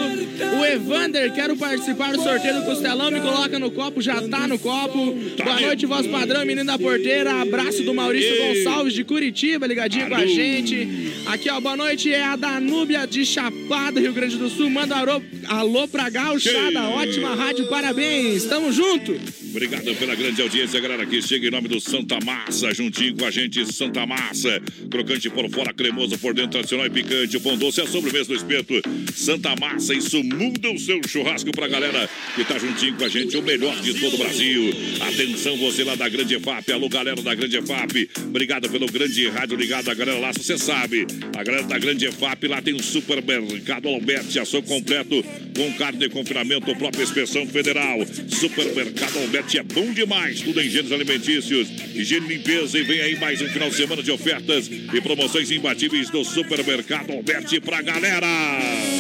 O 0.59 0.65
Evander, 0.65 1.31
quero 1.33 1.55
participar 1.55 2.13
do 2.13 2.21
sorteio 2.21 2.55
do 2.55 2.65
Costelão, 2.65 3.11
me 3.11 3.21
coloca 3.21 3.57
no 3.59 3.71
copo, 3.71 4.01
já 4.01 4.21
tá 4.27 4.47
no 4.47 4.59
copo. 4.59 5.15
Boa 5.43 5.61
noite, 5.61 5.85
voz 5.85 6.07
padrão, 6.07 6.45
menino 6.45 6.65
da 6.65 6.77
porteira. 6.79 7.41
Abraço 7.41 7.83
do 7.83 7.93
Maurício 7.93 8.35
Gonçalves 8.37 8.93
de 8.93 9.03
Curitiba, 9.03 9.67
ligadinho 9.67 10.07
com 10.09 10.15
a 10.15 10.25
gente. 10.25 11.13
Aqui, 11.27 11.49
ó, 11.49 11.59
boa 11.59 11.77
noite, 11.77 12.11
é 12.11 12.23
a 12.23 12.35
Danúbia 12.35 13.05
de 13.05 13.25
Chapada, 13.25 13.99
Rio 13.99 14.13
Grande 14.13 14.37
do 14.37 14.49
Sul. 14.49 14.69
Manda 14.69 14.95
alô, 14.95 15.21
alô 15.47 15.87
pra 15.87 16.09
Gauchada, 16.09 16.89
ótima 16.89 17.35
rádio, 17.35 17.67
parabéns. 17.67 18.45
Tamo 18.45 18.71
junto. 18.71 19.15
Obrigado 19.57 19.95
pela 19.95 20.13
grande 20.13 20.39
audiência, 20.39 20.79
galera, 20.79 21.03
que 21.03 21.19
chega 21.19 21.47
em 21.47 21.49
nome 21.49 21.67
do 21.67 21.81
Santa 21.81 22.19
Massa, 22.23 22.71
juntinho 22.75 23.17
com 23.17 23.25
a 23.25 23.31
gente, 23.31 23.65
Santa 23.73 24.05
Massa. 24.05 24.61
Crocante 24.87 25.31
por 25.31 25.49
fora, 25.49 25.73
cremoso 25.73 26.15
por 26.19 26.31
dentro, 26.31 26.51
tradicional 26.51 26.85
e 26.85 26.91
picante. 26.91 27.37
O 27.37 27.41
pão 27.41 27.57
doce 27.57 27.81
é 27.81 27.83
a 27.83 27.87
sobremesa 27.87 28.25
do 28.25 28.35
espeto. 28.35 28.75
Santa 29.15 29.55
Massa, 29.55 29.95
isso 29.95 30.23
muda 30.23 30.69
o 30.69 30.77
seu 30.77 31.01
churrasco 31.07 31.51
pra 31.53 31.67
galera 31.67 32.07
que 32.35 32.45
tá 32.45 32.59
juntinho 32.59 32.95
com 32.97 33.05
a 33.05 33.07
gente, 33.07 33.35
o 33.35 33.41
melhor 33.41 33.75
de 33.81 33.95
todo 33.99 34.13
o 34.13 34.17
Brasil. 34.19 34.71
Atenção, 35.01 35.57
você 35.57 35.83
lá 35.83 35.95
da 35.95 36.07
Grande 36.07 36.39
FAP, 36.39 36.69
alô, 36.71 36.87
galera 36.87 37.19
da 37.19 37.33
Grande 37.33 37.59
FAP. 37.59 38.07
Obrigado 38.27 38.69
pelo 38.69 38.85
grande 38.85 39.27
rádio 39.27 39.57
ligado, 39.57 39.89
a 39.89 39.95
galera 39.95 40.19
lá, 40.19 40.33
você 40.33 40.55
sabe. 40.55 41.07
A 41.35 41.43
galera 41.43 41.63
da 41.63 41.79
Grande 41.79 42.11
FAP, 42.11 42.43
lá 42.43 42.61
tem 42.61 42.75
um 42.75 42.83
supermercado 42.83 43.87
Alberti, 43.87 44.37
ação 44.37 44.61
completo 44.61 45.25
com 45.55 45.73
carne 45.73 45.97
de 45.97 46.09
confinamento, 46.09 46.75
própria 46.75 47.01
inspeção 47.01 47.47
federal. 47.47 47.97
Supermercado 48.29 49.17
Alberti 49.17 49.46
é 49.55 49.63
bom 49.63 49.93
demais, 49.93 50.41
tudo 50.41 50.59
em 50.59 50.69
gêneros 50.69 50.91
alimentícios, 50.91 51.69
higiene 51.95 52.25
e 52.25 52.29
limpeza. 52.37 52.77
E 52.77 52.83
vem 52.83 52.99
aí 53.01 53.15
mais 53.17 53.41
um 53.41 53.47
final 53.47 53.69
de 53.69 53.75
semana 53.75 54.01
de 54.01 54.11
ofertas 54.11 54.67
e 54.67 54.99
promoções 54.99 55.51
imbatíveis 55.51 56.09
do 56.09 56.23
Supermercado 56.25 57.13
Alberti 57.13 57.61
pra 57.61 57.81
galera. 57.81 58.27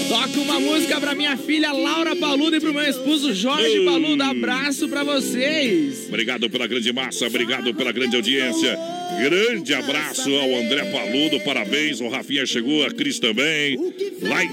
Toca 0.07 0.39
uma 0.39 0.59
música 0.59 1.01
pra 1.01 1.15
minha 1.15 1.35
filha 1.35 1.71
Laura 1.71 2.15
Paludo 2.15 2.55
e 2.55 2.59
pro 2.59 2.73
meu 2.73 2.87
esposo 2.87 3.33
Jorge 3.33 3.83
Paludo. 3.83 4.21
Abraço 4.23 4.87
pra 4.87 5.03
vocês. 5.03 6.05
Obrigado 6.07 6.49
pela 6.49 6.67
grande 6.67 6.93
massa, 6.93 7.25
obrigado 7.25 7.73
pela 7.73 7.91
grande 7.91 8.15
audiência. 8.15 8.77
Grande 9.19 9.73
abraço 9.73 10.29
ao 10.35 10.55
André 10.55 10.85
Paludo, 10.91 11.39
parabéns. 11.39 11.99
O 11.99 12.07
Rafinha 12.07 12.45
chegou, 12.45 12.85
a 12.85 12.91
Cris 12.91 13.17
também. 13.17 13.75
Lá 14.21 14.43
em, 14.43 14.49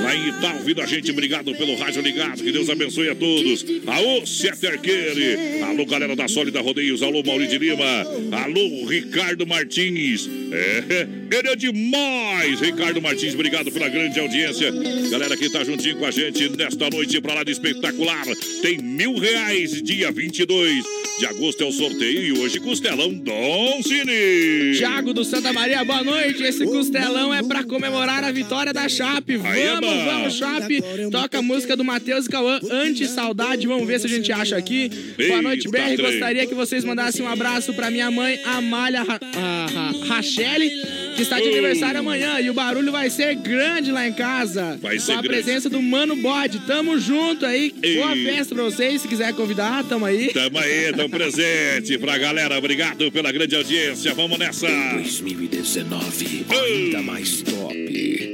lá 0.00 0.14
em 0.14 0.28
Itaú, 0.28 0.56
ouvindo 0.58 0.80
a 0.80 0.86
gente, 0.86 1.10
obrigado 1.10 1.54
pelo 1.54 1.76
rádio 1.76 2.02
ligado. 2.02 2.42
Que 2.42 2.52
Deus 2.52 2.68
abençoe 2.68 3.08
a 3.08 3.14
todos. 3.14 3.64
Alô, 3.86 4.26
Seterqueire. 4.26 5.62
Alô, 5.62 5.84
galera 5.86 6.16
da 6.16 6.28
Sólida 6.28 6.60
Rodeios. 6.60 7.02
Alô, 7.02 7.22
Maurício 7.24 7.58
de 7.58 7.66
Lima. 7.66 7.84
Alô, 8.44 8.86
Ricardo 8.86 9.46
Martins. 9.46 10.28
É, 10.52 11.06
ele 11.36 11.48
é 11.48 11.56
demais. 11.56 12.60
Ricardo 12.60 13.00
Martins, 13.00 13.34
obrigado 13.34 13.70
pela 13.70 13.88
grande 13.88 14.18
audiência. 14.18 14.70
Galera 15.10 15.36
que 15.36 15.50
tá 15.50 15.64
juntinho 15.64 15.96
com 15.96 16.06
a 16.06 16.10
gente 16.10 16.48
nesta 16.50 16.88
noite 16.90 17.20
pra 17.20 17.34
lá 17.34 17.44
de 17.44 17.52
espetacular. 17.52 18.24
Tem 18.62 18.78
mil 18.78 19.16
reais, 19.18 19.82
dia 19.82 20.10
22 20.10 21.02
de 21.18 21.26
agosto 21.26 21.62
é 21.62 21.66
o 21.66 21.72
sorteio 21.72 22.20
e 22.20 22.32
hoje 22.40 22.58
Costelão 22.58 23.12
Dom 23.12 23.82
Cine. 23.82 24.76
Tiago 24.76 25.12
do 25.12 25.24
Santa 25.24 25.52
Maria, 25.52 25.84
boa 25.84 26.02
noite. 26.02 26.42
Esse 26.42 26.64
costelão 26.64 27.32
é 27.32 27.42
pra 27.42 27.62
comemorar 27.62 28.24
a 28.24 28.32
vitória 28.32 28.72
da 28.72 28.88
Chape. 28.88 29.40
Aí, 29.44 29.80
Vamos, 29.86 30.04
vamos, 30.04 30.34
Chape. 30.36 30.82
Toca 31.10 31.38
a 31.38 31.42
música 31.42 31.76
do 31.76 31.84
Matheus 31.84 32.26
e 32.26 32.28
Cauã, 32.28 32.60
Anti-Saudade. 32.70 33.66
Vamos 33.66 33.86
ver 33.86 34.00
se 34.00 34.06
a 34.06 34.08
gente 34.10 34.30
acha 34.32 34.56
aqui. 34.56 34.90
Boa 35.28 35.42
noite, 35.42 35.68
BR. 35.68 35.96
Gostaria 36.00 36.46
que 36.46 36.54
vocês 36.54 36.84
mandassem 36.84 37.24
um 37.24 37.28
abraço 37.28 37.72
pra 37.74 37.90
minha 37.90 38.10
mãe, 38.10 38.38
Amália 38.44 39.02
Ra 39.02 39.18
a 39.34 39.66
Ra- 39.72 40.06
Rachele, 40.14 40.70
que 41.16 41.22
está 41.22 41.38
de 41.40 41.48
aniversário 41.48 42.00
amanhã. 42.00 42.40
E 42.40 42.48
o 42.50 42.54
barulho 42.54 42.90
vai 42.92 43.10
ser 43.10 43.34
grande 43.36 43.90
lá 43.90 44.06
em 44.06 44.12
casa. 44.12 44.78
Vai 44.80 44.98
ser 44.98 45.12
Com 45.14 45.18
a 45.18 45.22
presença 45.22 45.68
do 45.68 45.80
Mano 45.82 46.16
Bode. 46.16 46.60
Tamo 46.66 46.98
junto 46.98 47.44
aí. 47.46 47.72
Boa 47.96 48.14
festa 48.16 48.54
pra 48.54 48.64
vocês. 48.64 49.02
Se 49.02 49.08
quiser 49.08 49.32
convidar, 49.34 49.84
tamo 49.84 50.04
aí. 50.04 50.28
Tamo 50.32 50.58
aí, 50.58 50.92
tamo 50.94 51.08
presente 51.10 51.98
pra 51.98 52.16
galera. 52.18 52.56
Obrigado 52.58 53.10
pela 53.10 53.30
grande 53.32 53.54
audiência. 53.56 54.14
Vamos 54.14 54.38
nessa. 54.38 54.66
2019, 54.94 56.46
ainda 56.50 57.02
mais 57.02 57.42
top. 57.42 58.31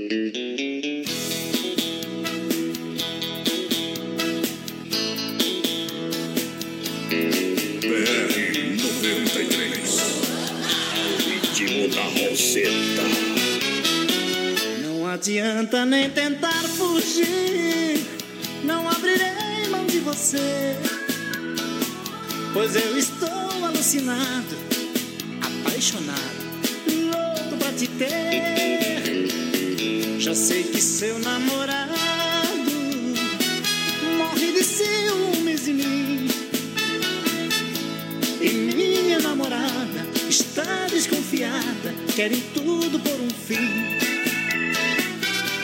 Roseta. 12.39 13.03
Não 14.81 15.05
adianta 15.09 15.85
nem 15.85 16.09
tentar 16.09 16.63
fugir, 16.77 18.07
não 18.63 18.89
abrirei 18.89 19.67
mão 19.69 19.85
de 19.87 19.99
você. 19.99 20.77
Pois 22.53 22.77
eu 22.77 22.97
estou 22.97 23.65
alucinado, 23.65 24.57
apaixonado, 25.43 26.47
louco 26.87 27.57
pra 27.59 27.73
te 27.73 27.89
ter. 27.89 29.27
Já 30.21 30.33
sei 30.33 30.63
que 30.63 30.81
seu 30.81 31.19
namorado 31.19 31.98
querem 42.19 42.41
tudo 42.53 42.99
por 42.99 43.21
um 43.21 43.31
fim. 43.31 43.61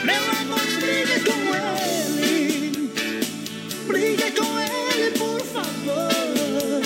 Meu 0.05 0.23
amor, 0.39 0.65
briga 0.79 1.19
com 1.19 1.41
ele. 1.53 2.91
Briga 3.85 4.31
com 4.31 4.57
ele, 4.61 5.11
por 5.17 5.41
favor. 5.47 6.81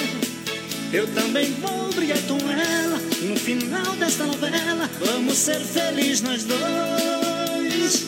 Eu 0.91 1.05
também 1.13 1.53
vou 1.61 1.93
brigar 1.93 2.17
com 2.24 2.39
ela. 2.49 2.99
No 3.22 3.36
final 3.36 3.95
desta 3.97 4.26
novela, 4.26 4.89
vamos 5.05 5.38
ser 5.38 5.59
felizes 5.59 6.24
nós 6.24 6.45
dois. 6.45 8.05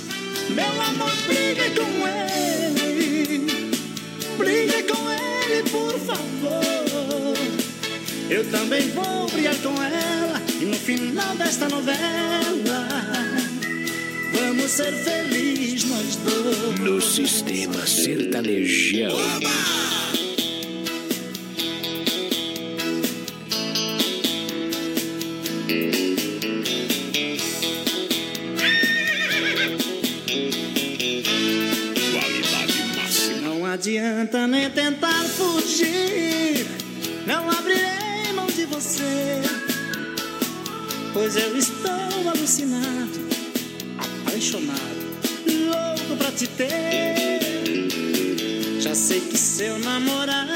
Meu 0.49 0.81
amor, 0.81 1.13
briga 1.27 1.69
com 1.79 2.07
ele. 2.07 3.45
Briga 4.35 4.81
com 4.91 5.11
ele, 5.11 5.69
por 5.69 5.99
favor. 5.99 7.37
Eu 8.31 8.49
também 8.49 8.89
vou 8.89 9.29
brigar 9.29 9.55
com 9.57 9.75
ela. 9.83 10.40
E 10.61 10.65
no 10.65 10.75
final 10.75 11.35
desta 11.37 11.67
novela, 11.67 12.87
vamos 14.31 14.69
ser 14.69 14.93
felizes 14.93 15.85
nós 15.85 16.15
dois. 16.17 16.79
No 16.79 17.01
sistema 17.01 17.87
sertanejão. 17.87 19.09
Qualidade 32.11 32.83
máxima. 32.95 33.49
Não 33.49 33.65
adianta 33.65 34.47
nem 34.47 34.69
tentar 34.69 35.23
fugir. 35.23 36.67
Não 37.25 37.49
abrirei 37.49 38.31
mão 38.35 38.45
de 38.45 38.65
você. 38.67 39.50
Pois 41.13 41.35
eu 41.35 41.57
estou 41.57 42.29
alucinado, 42.29 43.19
apaixonado, 43.97 44.79
louco 45.45 46.15
pra 46.17 46.31
te 46.31 46.47
ter. 46.47 47.41
Já 48.79 48.95
sei 48.95 49.19
que 49.19 49.37
seu 49.37 49.77
namorado 49.79 50.51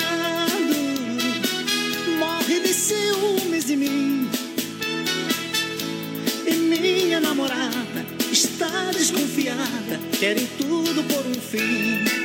morre 2.18 2.62
de 2.62 2.74
ciúmes 2.74 3.66
de 3.66 3.76
mim. 3.76 4.30
E 6.48 6.54
minha 6.54 7.20
namorada 7.20 8.06
está 8.32 8.92
desconfiada, 8.94 10.00
querem 10.18 10.48
tudo 10.58 11.04
por 11.04 11.26
um 11.26 11.34
fim. 11.34 12.25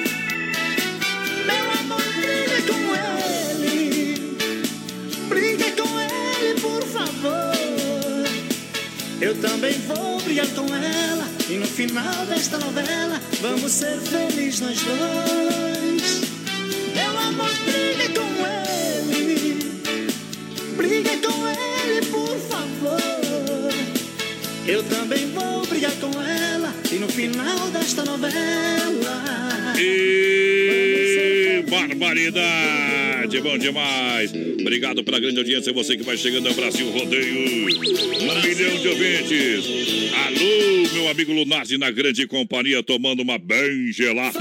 Eu 9.31 9.37
também 9.37 9.73
vou 9.87 10.21
brigar 10.23 10.49
com 10.49 10.67
ela. 10.75 11.25
E 11.49 11.53
no 11.53 11.65
final 11.65 12.27
desta 12.27 12.59
novela, 12.59 13.21
vamos 13.41 13.71
ser 13.71 13.97
felizes 14.01 14.59
nós 14.59 14.77
dois. 14.83 16.21
Meu 16.97 17.17
amor, 17.17 17.53
briga 17.65 18.09
com 18.09 18.27
ele. 19.07 19.57
Briga 20.77 21.11
com 21.19 21.47
ele, 21.47 22.07
por 22.07 22.37
favor. 22.41 23.73
Eu 24.67 24.83
também 24.83 25.27
vou 25.31 25.65
brigar 25.65 25.93
com 26.01 26.11
ela. 26.21 26.75
E 26.91 26.97
no 26.97 27.07
final 27.07 27.69
desta 27.69 28.05
novela. 28.05 29.23
E... 29.79 31.65
Barbaridade! 31.71 33.41
Bom 33.41 33.57
demais! 33.57 34.33
Obrigado 34.61 35.03
pela 35.03 35.19
grande 35.19 35.39
audiência, 35.39 35.73
você 35.73 35.97
que 35.97 36.03
vai 36.03 36.17
chegando 36.17 36.49
ao 36.49 36.55
Brasil 36.55 36.89
Rodeio. 36.91 37.35
Um 37.35 38.43
milhão 38.43 38.77
de 38.81 38.89
ouvintes. 38.89 39.65
Alô, 40.15 40.95
meu 40.95 41.09
amigo 41.09 41.33
Lunardi 41.33 41.79
na 41.79 41.91
grande 41.91 42.27
companhia, 42.27 42.83
tomando 42.83 43.21
uma 43.21 43.39
bem 43.39 43.93
gelada. 43.93 44.39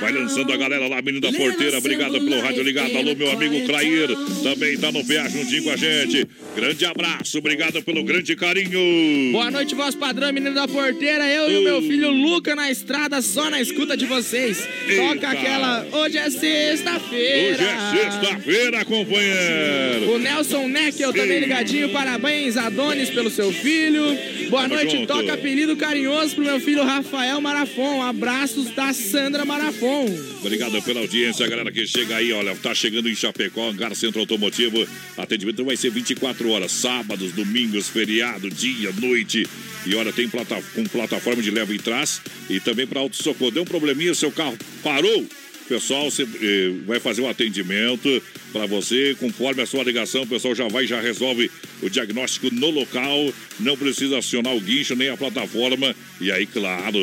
Vai 0.00 0.12
lançando 0.12 0.52
a 0.52 0.56
galera 0.56 0.88
lá, 0.88 1.00
menino 1.00 1.20
da 1.20 1.32
porteira. 1.32 1.78
Obrigado 1.78 2.12
pelo 2.12 2.40
rádio 2.40 2.62
ligado. 2.62 2.96
Alô, 2.96 3.14
meu 3.14 3.30
amigo 3.30 3.66
Clair, 3.66 4.08
também 4.42 4.76
tá 4.76 4.90
no 4.90 5.04
PA 5.04 5.28
juntinho 5.28 5.64
com 5.64 5.70
a 5.70 5.76
gente. 5.76 6.26
Grande 6.54 6.84
abraço, 6.84 7.38
obrigado 7.38 7.80
pelo 7.82 8.02
grande 8.02 8.34
carinho. 8.34 9.32
Boa 9.32 9.50
noite, 9.50 9.74
voz 9.74 9.94
padrão, 9.94 10.32
menino 10.32 10.54
da 10.54 10.66
porteira. 10.66 11.26
Eu 11.28 11.50
e 11.50 11.58
o 11.58 11.62
meu 11.62 11.80
filho 11.80 12.10
Luca 12.10 12.56
na 12.56 12.70
estrada, 12.70 13.22
só 13.22 13.48
na 13.48 13.60
escuta 13.60 13.96
de 13.96 14.04
vocês. 14.04 14.58
Toca 14.58 15.14
Eita. 15.14 15.28
aquela. 15.28 15.86
Hoje 15.92 16.18
é 16.18 16.28
sexta-feira. 16.28 17.54
Hoje 17.54 17.64
é 17.64 18.10
sexta-feira, 18.10 18.84
companheiro. 18.84 20.12
O 20.12 20.18
Nelson 20.18 20.66
Neckel 20.66 21.12
também 21.12 21.38
ligadinho. 21.38 21.90
Parabéns, 21.90 22.56
Adonis, 22.56 23.10
pelo 23.10 23.30
seu 23.30 23.52
filho. 23.52 24.04
Boa 24.50 24.62
Tamo 24.62 24.74
noite. 24.74 24.96
junto. 24.96 25.06
Toca 25.06 25.32
apelido 25.32 25.76
carinhoso 25.76 26.34
pro 26.34 26.44
meu 26.44 26.58
filho 26.60 26.82
Rafael 26.82 27.40
Marafon. 27.40 28.02
Abraços 28.02 28.70
da 28.70 28.92
Sandra 28.92 29.44
Marafon. 29.44 30.06
Obrigado 30.40 30.82
pela 30.82 31.00
audiência, 31.00 31.46
galera 31.46 31.70
que 31.70 31.86
chega 31.86 32.16
aí, 32.16 32.32
olha, 32.32 32.56
tá 32.56 32.74
chegando 32.74 33.08
em 33.08 33.14
Chapecó, 33.14 33.68
Hangar 33.68 33.94
Centro 33.94 34.20
Automotivo. 34.20 34.86
Atendimento 35.16 35.64
vai 35.64 35.76
ser 35.76 35.90
24 35.90 36.39
horas, 36.48 36.72
sábados, 36.72 37.32
domingos, 37.32 37.88
feriado, 37.88 38.50
dia, 38.50 38.92
noite. 38.92 39.46
E 39.86 39.94
olha, 39.94 40.12
tem 40.12 40.28
plata 40.28 40.62
com 40.74 40.84
plataforma 40.84 41.42
de 41.42 41.50
leva 41.50 41.74
e 41.74 41.78
trás 41.78 42.20
e 42.48 42.60
também 42.60 42.86
para 42.86 43.00
auto-socorro. 43.00 43.50
Deu 43.50 43.62
um 43.62 43.66
probleminha, 43.66 44.14
seu 44.14 44.30
carro 44.30 44.56
parou. 44.82 45.26
Pessoal, 45.70 46.10
você 46.10 46.24
eh, 46.24 46.72
vai 46.84 46.98
fazer 46.98 47.22
um 47.22 47.28
atendimento 47.28 48.20
para 48.52 48.66
você, 48.66 49.16
conforme 49.20 49.62
a 49.62 49.66
sua 49.66 49.84
ligação, 49.84 50.22
o 50.22 50.26
pessoal 50.26 50.52
já 50.52 50.66
vai 50.66 50.84
já 50.84 51.00
resolve 51.00 51.48
o 51.80 51.88
diagnóstico 51.88 52.52
no 52.52 52.70
local, 52.70 53.32
não 53.60 53.76
precisa 53.76 54.18
acionar 54.18 54.52
o 54.52 54.60
guincho 54.60 54.96
nem 54.96 55.10
a 55.10 55.16
plataforma. 55.16 55.94
E 56.20 56.32
aí, 56.32 56.44
claro, 56.44 56.98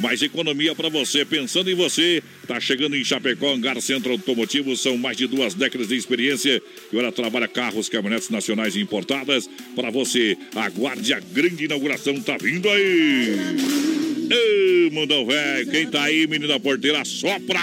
mais 0.00 0.20
economia 0.20 0.74
para 0.74 0.88
você. 0.88 1.24
Pensando 1.24 1.70
em 1.70 1.76
você, 1.76 2.20
tá 2.48 2.58
chegando 2.58 2.96
em 2.96 3.04
Chapecó, 3.04 3.54
Hangar 3.54 3.80
Centro 3.80 4.10
Automotivo, 4.10 4.76
são 4.76 4.98
mais 4.98 5.16
de 5.16 5.28
duas 5.28 5.54
décadas 5.54 5.86
de 5.86 5.94
experiência 5.94 6.60
e 6.92 6.96
olha, 6.96 7.12
trabalha 7.12 7.46
carros, 7.46 7.88
caminhonetes 7.88 8.30
nacionais 8.30 8.74
e 8.74 8.80
importadas 8.80 9.48
para 9.76 9.90
você. 9.90 10.36
Aguarde 10.56 11.12
a 11.12 11.20
grande 11.20 11.66
inauguração, 11.66 12.20
tá 12.20 12.36
vindo 12.36 12.68
aí. 12.68 14.07
Ei, 14.30 14.90
mundão 14.90 15.24
velho, 15.24 15.70
quem 15.70 15.86
tá 15.86 16.02
aí, 16.04 16.26
menino 16.26 16.48
da 16.48 16.60
porteira, 16.60 17.04
sopra! 17.04 17.60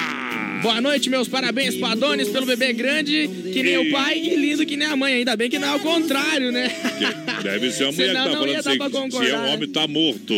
Boa 0.62 0.82
noite, 0.82 1.10
meus 1.10 1.28
parabéns 1.28 1.76
pro 1.76 1.86
Adonis 1.86 2.30
pelo 2.30 2.46
bebê 2.46 2.74
grande, 2.74 3.30
que 3.54 3.62
nem 3.62 3.78
o 3.78 3.92
pai, 3.92 4.18
e 4.18 4.36
lindo 4.36 4.66
que 4.66 4.76
nem 4.76 4.88
a 4.88 4.96
mãe. 4.96 5.14
Ainda 5.14 5.36
bem 5.36 5.50
que 5.50 5.60
não 5.60 5.68
é 5.68 5.76
o 5.76 5.80
contrário, 5.80 6.52
né? 6.52 6.70
Que 6.70 7.44
Deve 7.44 7.72
ser 7.72 7.84
a 7.84 7.92
mulher 7.92 8.08
Senão 8.08 8.24
que 8.24 8.32
tá 8.32 8.40
não 8.40 8.48
ia 8.48 8.64
falando 8.64 8.80
dar 8.80 8.90
pra 8.90 9.00
assim, 9.02 9.12
se 9.12 9.32
é 9.32 9.38
um 9.38 9.54
homem, 9.54 9.70
tá 9.70 9.88
morto. 9.88 10.34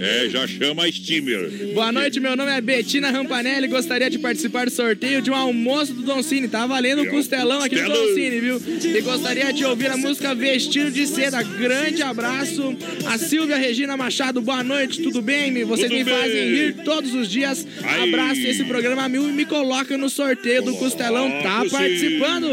É, 0.00 0.30
já 0.30 0.46
chama 0.46 0.84
a 0.84 0.90
steamer. 0.90 1.74
Boa 1.74 1.92
noite, 1.92 2.18
meu 2.20 2.34
nome 2.34 2.50
é 2.50 2.60
Betina 2.62 3.10
Rampanelli. 3.10 3.68
Gostaria 3.68 4.08
de 4.08 4.18
participar 4.18 4.64
do 4.64 4.70
sorteio 4.70 5.20
de 5.20 5.30
um 5.30 5.34
almoço 5.34 5.92
do 5.92 6.02
Don 6.02 6.22
Cine. 6.22 6.48
Tá 6.48 6.66
valendo 6.66 7.02
um 7.02 7.06
costelão 7.06 7.60
aqui 7.62 7.76
do. 7.76 7.88
Don 7.88 8.14
Cine, 8.14 8.40
viu? 8.40 8.62
E 8.96 9.00
gostaria 9.02 9.52
de 9.52 9.64
ouvir 9.66 9.88
a 9.88 9.98
música 9.98 10.34
Vestido 10.34 10.90
de 10.90 11.06
Seda. 11.06 11.42
Grande 11.42 12.02
abraço. 12.02 12.74
A 13.06 13.18
Silvia 13.18 13.58
Regina 13.58 13.96
Machado, 13.96 14.40
boa 14.40 14.62
noite, 14.62 15.02
tudo 15.02 15.20
bem? 15.20 15.50
Vocês 15.64 15.88
Tudo 15.88 15.98
me 15.98 16.04
bem. 16.04 16.14
fazem 16.14 16.48
rir 16.50 16.74
todos 16.84 17.14
os 17.14 17.28
dias. 17.28 17.66
Aí. 17.82 18.08
Abraço 18.08 18.40
esse 18.40 18.64
programa 18.64 19.08
mil 19.08 19.28
e 19.28 19.32
me 19.32 19.44
coloca 19.44 19.96
no 19.96 20.08
sorteio 20.08 20.62
do 20.62 20.74
costelão. 20.76 21.30
Tá 21.42 21.64
participando? 21.70 22.48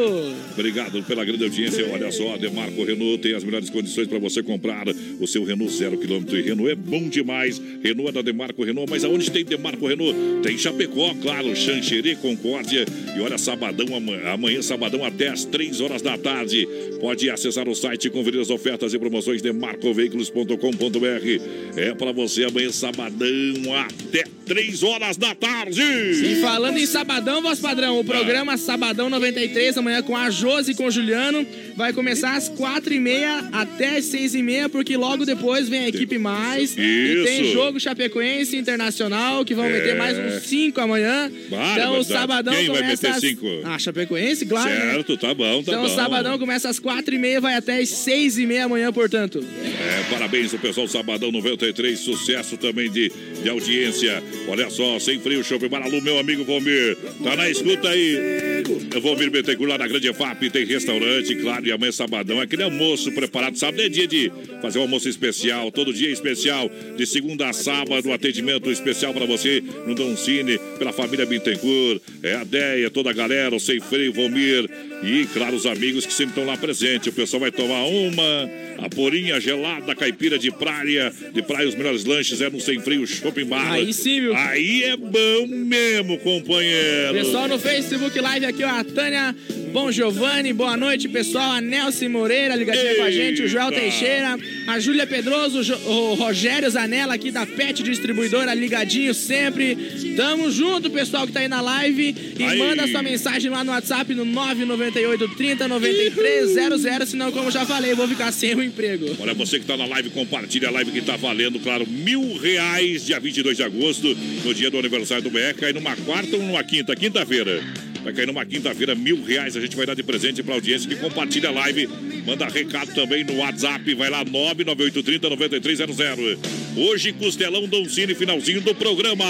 Obrigado 0.52 1.04
pela 1.04 1.26
grande 1.26 1.44
audiência. 1.44 1.88
Olha 1.92 2.12
só, 2.12 2.38
Demarco 2.38 2.84
Renault 2.84 3.20
tem 3.20 3.34
as 3.34 3.44
melhores 3.44 3.70
condições 3.70 4.08
para 4.08 4.20
você 4.20 4.42
comprar 4.42 4.86
o 5.20 5.28
seu 5.28 5.44
Renault 5.44 5.74
zero 5.74 5.98
quilômetro. 5.98 6.38
E 6.38 6.42
Renault 6.42 6.72
é 6.72 6.76
bom 6.76 7.08
demais. 7.10 7.62
Renault 7.84 8.10
é 8.10 8.12
da 8.12 8.22
Demarco 8.22 8.64
Renault. 8.64 8.90
Mas 8.90 9.04
aonde 9.04 9.30
tem 9.32 9.44
Demarco 9.44 9.88
Renault? 9.88 10.16
Tem 10.44 10.58
Chapecó, 10.58 11.14
claro, 11.22 11.56
Xanxerê, 11.56 12.16
Concórdia. 12.16 12.86
E 13.16 13.22
olha, 13.22 13.38
sabadão, 13.38 13.88
amanhã, 14.32 14.62
sabadão, 14.62 15.04
até 15.04 15.30
às 15.30 15.46
três 15.46 15.82
horas 15.82 16.02
da 16.02 16.18
tarde. 16.18 16.68
Pode 17.00 17.30
acessar 17.30 17.68
o 17.68 17.76
site 17.76 18.06
e 18.06 18.10
conferir 18.10 18.42
as 18.42 18.50
ofertas 18.50 18.94
e 18.94 19.00
promoções 19.00 19.42
de 19.42 19.52
marcoveículos.com.br. 19.52 21.78
É 21.78 21.94
para 21.94 22.12
você 22.12 22.46
amanhã, 22.46 22.72
sabadão, 23.00 23.76
até 23.76 24.24
três 24.46 24.84
horas 24.84 25.18
da 25.18 25.36
tarde. 25.36 25.82
E 25.82 26.36
falando 26.42 26.78
em 26.78 26.86
Sabadão, 26.86 27.42
voz 27.42 27.60
padrão, 27.60 28.00
o 28.00 28.04
programa 28.06 28.58
Sabadão 28.58 29.10
93, 29.10 29.78
amanhã 29.78 30.02
com 30.02 30.16
a 30.16 30.30
Josi 30.30 30.72
e 30.72 30.76
com 30.76 30.86
o 30.86 30.92
Juliano, 30.92 31.46
vai 31.76 31.92
começar 31.92 32.36
às 32.36 32.48
quatro 32.48 32.94
e 32.94 33.00
meia 33.00 33.50
até 33.52 33.98
às 33.98 34.06
seis 34.06 34.34
e 34.34 34.42
meia, 34.42 34.70
porque 34.70 34.96
logo 34.96 35.26
depois 35.26 35.68
vem 35.68 35.86
a 35.86 35.90
equipe 35.90 36.18
mais. 36.18 36.76
E 36.78 36.82
Isso. 36.82 37.24
tem 37.26 37.52
jogo 37.52 37.80
Chapecoense 37.80 38.56
Internacional, 38.56 39.44
que 39.44 39.54
vão 39.54 39.66
É. 39.66 39.70
meter 39.74 39.96
mais 39.96 40.18
uns 40.18 40.44
cinco 40.48 40.80
amanhã. 40.80 41.32
Bárbaro, 41.50 41.72
então 41.82 42.00
o. 42.00 42.04
Sabadão 42.06 42.54
Quem 42.54 42.68
vai 42.68 42.78
começa 42.78 43.08
meter 43.10 43.16
às... 43.18 43.22
cinco? 43.22 43.46
Ah, 43.66 43.78
Chapecoense, 43.80 44.46
claro. 44.46 44.70
né? 44.70 44.92
Certo, 44.94 45.18
tá 45.18 45.34
bom, 45.34 45.64
tá 45.64 45.72
Então 45.72 45.82
bom. 45.82 45.88
o 45.88 45.96
Sabadão 45.96 46.38
começa 46.40 46.70
às 46.70 46.80
quatro 46.80 47.14
e 47.14 47.18
meia, 47.18 47.42
vai 47.42 47.56
até 47.56 47.80
às 47.80 47.90
seis 47.90 48.38
e 48.38 48.46
meia 48.46 48.66
amanhã, 48.66 48.94
portanto. 48.94 49.44
É, 49.66 50.04
parabéns 50.14 50.54
ao 50.54 50.60
pessoal 50.60 50.88
Sabadão 50.88 51.32
93, 51.32 51.98
sucesso 52.00 52.56
também 52.58 52.85
de, 52.90 53.12
de 53.44 53.50
audiência. 53.50 54.24
Olha 54.48 54.70
só, 54.70 55.00
sem 55.00 55.20
frio, 55.20 55.44
Shopping 55.44 55.70
Maralu, 55.70 56.02
meu 56.02 56.18
amigo 56.20 56.44
Vomir. 56.44 56.98
Tá 57.24 57.36
na 57.36 57.50
escuta 57.50 57.90
aí. 57.90 58.55
Eu 58.94 59.02
vou 59.02 59.16
vir 59.16 59.30
Bittencourt 59.30 59.70
lá 59.70 59.78
na 59.78 59.88
Grande 59.88 60.14
FAP, 60.14 60.50
tem 60.50 60.66
restaurante, 60.66 61.36
claro, 61.36 61.66
e 61.68 61.72
amanhã 61.72 61.90
é 61.90 61.92
sabadão. 61.92 62.40
Aquele 62.40 62.64
almoço 62.64 63.12
preparado, 63.12 63.58
sabe? 63.58 63.84
É 63.84 63.90
dia 63.90 64.08
de 64.08 64.32
fazer 64.62 64.80
um 64.80 64.84
almoço 64.84 65.10
especial, 65.10 65.72
todo 65.72 65.94
dia 65.94 66.10
especial, 66.10 66.72
de 66.96 67.06
segunda 67.06 67.50
a 67.50 67.54
sábado, 67.54 68.12
atendimento 68.14 68.72
especial 68.72 69.14
pra 69.14 69.26
você 69.26 69.62
no 69.86 69.94
Don 69.94 70.16
Cine, 70.16 70.58
pela 70.78 70.94
família 70.94 71.26
Bittencourt. 71.26 72.02
É 72.24 72.36
a 72.36 72.44
Deia, 72.44 72.90
toda 72.90 73.10
a 73.10 73.14
galera, 73.14 73.56
o 73.56 73.60
Sem 73.60 73.80
Freio, 73.80 74.14
Vomir 74.14 74.70
e, 75.04 75.26
claro, 75.34 75.56
os 75.56 75.66
amigos 75.66 76.06
que 76.06 76.14
sempre 76.14 76.32
estão 76.32 76.46
lá 76.46 76.58
presentes. 76.58 77.08
O 77.08 77.12
pessoal 77.12 77.42
vai 77.42 77.52
tomar 77.52 77.84
uma, 77.86 78.50
a 78.80 78.90
porinha 78.90 79.40
gelada, 79.40 79.92
a 79.92 79.96
caipira 79.96 80.40
de 80.40 80.52
praia, 80.52 81.14
de 81.34 81.42
praia, 81.42 81.68
os 81.68 81.76
melhores 81.76 82.06
lanches 82.06 82.42
é 82.42 82.50
no 82.50 82.60
Sem 82.60 82.80
Freio 82.80 83.06
Shopping 83.06 83.46
Bar. 83.46 83.74
Aí 83.74 83.94
sim, 83.94 84.22
viu? 84.22 84.36
Aí 84.36 84.84
é 84.84 84.98
bom 84.98 85.48
mesmo, 85.48 86.18
companheiro. 86.20 87.14
Pessoal 87.14 87.48
no 87.48 87.60
Facebook 87.60 88.20
Live 88.20 88.45
aqui, 88.46 88.64
ó, 88.64 88.70
a 88.70 88.84
Tânia 88.84 89.36
Bom 89.74 89.92
Giovanni, 89.92 90.54
boa 90.54 90.78
noite, 90.78 91.10
pessoal. 91.10 91.52
A 91.52 91.60
Nelson 91.62 92.08
Moreira 92.08 92.56
ligadinha 92.56 92.96
com 92.96 93.04
a 93.04 93.12
gente, 93.12 93.44
o 93.44 93.48
Joel 93.48 93.70
Eita. 93.72 93.82
Teixeira, 93.82 94.38
a 94.68 94.80
Júlia 94.80 95.06
Pedroso, 95.06 95.60
o 95.60 95.64
Jo- 95.64 95.76
o 95.86 96.14
Rogério 96.14 96.70
Zanella 96.70 97.14
aqui 97.16 97.30
da 97.30 97.46
Pet 97.46 97.84
Distribuidora, 97.84 98.54
ligadinho 98.54 99.14
sempre. 99.14 99.76
Tamo 100.16 100.50
junto, 100.50 100.90
pessoal 100.90 101.28
que 101.28 101.34
tá 101.34 101.42
aí 101.42 101.50
na 101.50 101.60
live. 101.60 102.16
E 102.40 102.44
Aí. 102.44 102.58
manda 102.58 102.88
sua 102.88 103.04
mensagem 103.04 103.52
lá 103.52 103.66
no 103.66 103.72
WhatsApp 103.72 104.14
no 104.14 104.24
998 104.24 105.28
30 105.36 105.68
93 105.68 106.54
00, 106.54 107.06
senão, 107.06 107.32
como 107.34 107.52
já 107.52 107.66
falei, 107.66 107.92
eu 107.92 107.98
vou 107.98 108.08
ficar 108.08 108.32
sem 108.32 108.56
o 108.56 108.64
emprego. 108.64 109.14
Olha, 109.20 109.34
você 109.34 109.60
que 109.60 109.66
tá 109.66 109.76
na 109.76 109.86
live, 109.86 110.10
compartilha 110.12 110.70
a 110.70 110.72
live 110.72 110.92
que 110.92 111.02
tá 111.02 111.18
valendo, 111.18 111.60
claro, 111.60 111.86
mil 111.86 112.38
reais, 112.38 113.06
dia 113.06 113.20
22 113.20 113.58
de 113.58 113.64
agosto, 113.64 114.16
no 114.46 114.54
dia 114.54 114.72
do 114.72 114.80
aniversário 114.80 115.22
do 115.24 115.30
BR, 115.30 115.54
cai 115.60 115.74
numa 115.74 115.96
quarta 115.98 116.38
ou 116.38 116.42
numa 116.44 116.64
quinta? 116.64 116.96
Quinta-feira. 116.96 117.62
Vai 118.06 118.14
cair 118.14 118.28
numa 118.28 118.46
quinta-feira, 118.46 118.94
mil 118.94 119.24
reais, 119.24 119.58
a 119.58 119.60
gente 119.60 119.76
vai 119.76 119.84
dar 119.84 119.96
de 119.96 120.04
presente 120.04 120.44
pra 120.44 120.54
audiência 120.54 120.88
que 120.88 120.96
compartilha 120.96 121.50
a 121.50 121.52
live. 121.52 121.90
Manda 122.24 122.46
recado 122.46 122.94
também 122.94 123.24
no 123.24 123.38
WhatsApp, 123.38 123.96
vai 123.96 124.12
lá, 124.12 124.24
99830-9300. 124.24 126.38
Hoje, 126.78 127.14
Costelão 127.14 127.68
Doncini, 127.68 128.14
finalzinho 128.14 128.62
do 128.62 128.76
programa. 128.76 129.26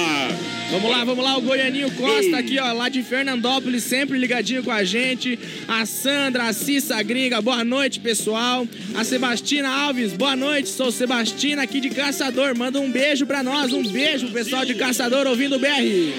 Vamos 0.71 0.91
lá, 0.91 1.05
vamos 1.05 1.23
lá, 1.23 1.37
o 1.37 1.41
Goianinho 1.41 1.89
Costa 1.91 2.37
aqui, 2.37 2.59
ó, 2.59 2.73
lá 2.73 2.89
de 2.89 3.01
Fernandópolis, 3.01 3.81
sempre 3.83 4.17
ligadinho 4.17 4.61
com 4.61 4.71
a 4.71 4.83
gente. 4.83 5.39
A 5.69 5.85
Sandra, 5.85 6.49
a 6.49 6.53
Cissa 6.53 7.01
Gringa, 7.01 7.41
boa 7.41 7.63
noite, 7.63 8.01
pessoal. 8.01 8.67
A 8.93 9.05
Sebastina 9.05 9.69
Alves, 9.69 10.11
boa 10.11 10.35
noite, 10.35 10.67
sou 10.67 10.91
Sebastina 10.91 11.61
aqui 11.61 11.79
de 11.79 11.91
Caçador. 11.91 12.57
Manda 12.57 12.81
um 12.81 12.91
beijo 12.91 13.25
pra 13.25 13.41
nós, 13.41 13.71
um 13.71 13.83
beijo, 13.83 14.27
pessoal 14.31 14.65
de 14.65 14.73
Caçador 14.73 15.27
ouvindo 15.27 15.55
o 15.55 15.59
BR. 15.59 15.69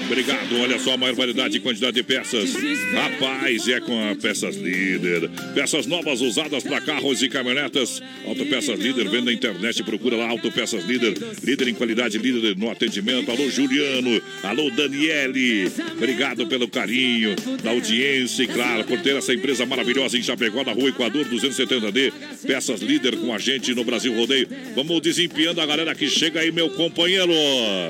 Obrigado, 0.05 0.59
olha 0.59 0.79
só 0.79 0.93
a 0.93 0.97
maior 0.97 1.13
variedade 1.13 1.57
e 1.57 1.59
quantidade 1.59 1.93
de 1.93 2.01
peças. 2.01 2.46
Rapaz, 2.93 3.67
é 3.67 3.79
com 3.79 4.09
a 4.09 4.15
Peças 4.15 4.55
Líder. 4.55 5.29
Peças 5.53 5.85
novas 5.85 6.21
usadas 6.21 6.63
para 6.63 6.79
carros 6.81 7.21
e 7.21 7.29
caminhonetas. 7.29 8.01
Autopeças 8.25 8.79
Líder, 8.79 9.09
vende 9.09 9.25
na 9.25 9.33
internet, 9.33 9.83
procura 9.83 10.15
lá 10.15 10.29
Autopeças 10.29 10.85
Líder. 10.85 11.13
líder 11.43 11.67
em 11.67 11.73
qualidade, 11.73 12.17
líder 12.17 12.55
no 12.55 12.69
atendimento. 12.69 13.29
Alô, 13.31 13.49
Juliano. 13.49 14.21
Alô, 14.43 14.69
Daniele. 14.71 15.71
Obrigado 15.95 16.47
pelo 16.47 16.67
carinho, 16.67 17.35
da 17.63 17.71
audiência 17.71 18.43
e, 18.43 18.47
claro, 18.47 18.83
por 18.85 18.99
ter 19.01 19.15
essa 19.15 19.33
empresa 19.33 19.65
maravilhosa 19.65 20.17
em 20.17 20.23
Chapecó, 20.23 20.63
na 20.63 20.71
rua 20.71 20.89
Equador 20.89 21.25
270D. 21.25 22.13
Peças 22.45 22.81
líder 22.81 23.17
com 23.17 23.33
a 23.33 23.37
gente 23.37 23.73
no 23.73 23.83
Brasil 23.83 24.13
Rodeio. 24.15 24.47
Vamos 24.75 25.01
desempenhando 25.01 25.59
a 25.61 25.65
galera 25.65 25.93
que 25.95 26.07
chega 26.07 26.39
aí, 26.39 26.51
meu 26.51 26.69
companheiro. 26.69 27.33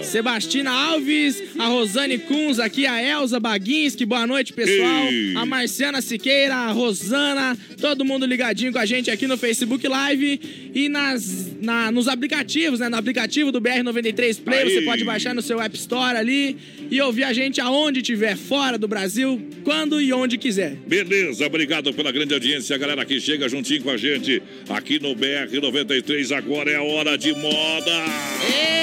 Sebastina 0.04 0.72
Alves, 0.72 1.44
a 1.58 1.68
Rosane 1.68 2.18
Kunz 2.18 2.60
aqui, 2.60 2.86
a 2.86 3.02
Elza 3.02 3.40
Baguinski, 3.40 4.06
boa 4.06 4.26
noite, 4.26 4.47
pessoal. 4.54 5.08
Ei. 5.08 5.34
A 5.36 5.46
Marciana 5.46 6.02
Siqueira, 6.02 6.56
a 6.56 6.72
Rosana, 6.72 7.58
todo 7.80 8.04
mundo 8.06 8.26
ligadinho 8.26 8.72
com 8.72 8.80
a 8.80 8.86
gente 8.86 9.10
aqui 9.12 9.28
no 9.28 9.38
Facebook 9.38 9.88
Live 9.88 10.40
e 10.74 10.90
nas, 10.90 11.48
na- 11.62 11.92
nos 11.92 12.08
aplicativos, 12.08 12.80
né? 12.80 12.90
No 12.90 12.98
aplicativo 12.98 13.52
do 13.52 13.60
BR93 13.62 14.42
Play, 14.44 14.60
Aí. 14.64 14.70
você 14.74 14.82
pode 14.82 15.04
baixar 15.04 15.34
no 15.34 15.42
seu 15.42 15.62
App 15.62 15.76
Store 15.76 16.18
ali 16.18 16.58
e 16.92 17.00
ouvir 17.02 17.24
a 17.24 17.34
gente 17.34 17.60
aonde 17.62 18.00
estiver, 18.00 18.36
fora 18.38 18.78
do 18.78 18.88
Brasil, 18.88 19.42
quando 19.64 20.00
e 20.02 20.12
onde 20.14 20.38
quiser. 20.38 20.76
Beleza, 20.88 21.46
obrigado 21.46 21.94
pela 21.94 22.12
grande 22.12 22.34
audiência, 22.34 22.76
a 22.76 22.80
galera 22.80 23.06
que 23.06 23.20
chega 23.20 23.48
juntinho 23.50 23.82
com 23.84 23.90
a 23.90 23.98
gente 23.98 24.42
aqui 24.70 25.00
no 25.00 25.14
BR 25.16 25.60
93. 25.62 26.32
Agora 26.32 26.72
é 26.72 26.76
a 26.76 26.82
hora 26.84 27.18
de 27.18 27.34
moda. 27.34 28.06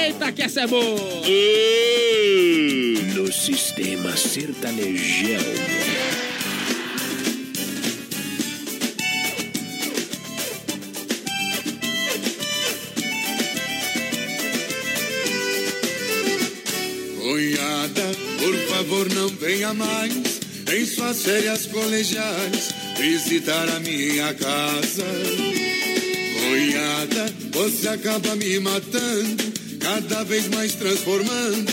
Eita, 0.07 0.31
que 0.31 0.41
essa 0.41 0.61
é 0.61 0.67
boa! 0.67 0.99
No 3.15 3.31
sistema 3.31 4.15
sertanejão. 4.15 5.44
Cunhada, 17.19 18.15
por 18.39 18.55
favor 18.69 19.13
não 19.13 19.29
venha 19.29 19.73
mais 19.73 20.13
em 20.71 20.85
suas 20.85 21.23
férias 21.23 21.65
colegiais 21.65 22.69
visitar 22.97 23.67
a 23.69 23.79
minha 23.79 24.33
casa. 24.33 25.05
Cunhada, 26.39 27.33
você 27.51 27.87
acaba 27.89 28.35
me 28.35 28.59
matando, 28.59 29.43
cada 29.79 30.23
vez 30.23 30.47
mais 30.49 30.75
transformando 30.75 31.71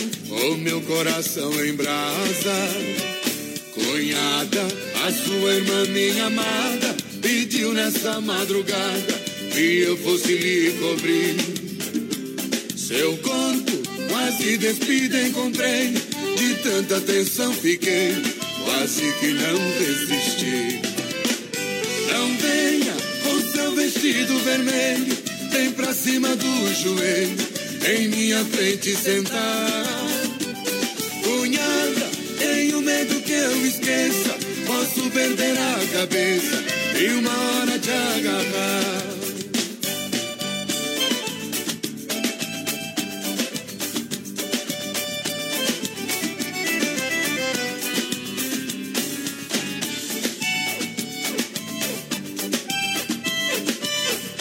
o 0.51 0.57
meu 0.57 0.81
coração 0.81 1.51
em 1.63 1.73
brasa. 1.73 3.12
Cunhada, 3.73 4.67
a 5.05 5.11
sua 5.11 5.53
irmã, 5.55 5.85
minha 5.85 6.25
amada, 6.27 6.95
pediu 7.21 7.73
nessa 7.73 8.21
madrugada 8.21 9.13
que 9.51 9.79
eu 9.79 9.97
fosse 9.97 10.35
lhe 10.35 10.71
cobrir. 10.73 11.35
Seu 12.77 13.17
corpo 13.17 13.71
quase 14.09 14.57
despido 14.57 15.17
encontrei, 15.17 15.91
de 15.91 16.55
tanta 16.61 17.01
tensão 17.01 17.51
fiquei, 17.51 18.15
quase 18.63 19.11
que 19.19 19.27
não 19.27 19.57
desisti. 19.79 20.81
Não 22.11 22.37
venha 22.37 22.95
com 23.23 23.51
seu 23.51 23.75
vestido 23.75 24.37
vermelho, 24.39 25.17
vem 25.51 25.71
pra 25.71 25.93
cima 25.93 26.35
do 26.35 26.73
joelho, 26.75 27.37
em 27.97 28.07
minha 28.07 28.45
frente 28.45 28.95
sentar. 28.95 29.92
Esqueça, 33.65 34.37
posso 34.65 35.09
perder 35.11 35.57
a 35.57 35.99
cabeça 35.99 36.63
e 36.99 37.07
uma 37.13 37.31
hora 37.31 37.79
te 37.79 37.89
agarrar. 37.89 39.13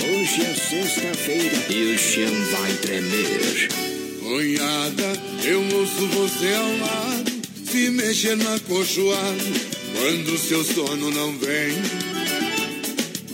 Hoje 0.04 0.42
é 0.42 0.54
sexta-feira 0.54 1.56
e 1.68 1.94
o 1.94 1.98
chão 1.98 2.34
vai 2.52 2.72
tremer. 2.74 3.68
Cunhada, 4.20 5.12
eu 5.44 5.60
ouço 5.78 6.06
você 6.08 6.54
ao 6.54 6.76
lado, 6.78 7.11
se 7.72 7.88
mexer 7.88 8.36
no 8.36 8.54
acolchoado, 8.54 9.44
quando 9.96 10.38
seu 10.38 10.62
sono 10.62 11.10
não 11.10 11.32
vem. 11.38 11.72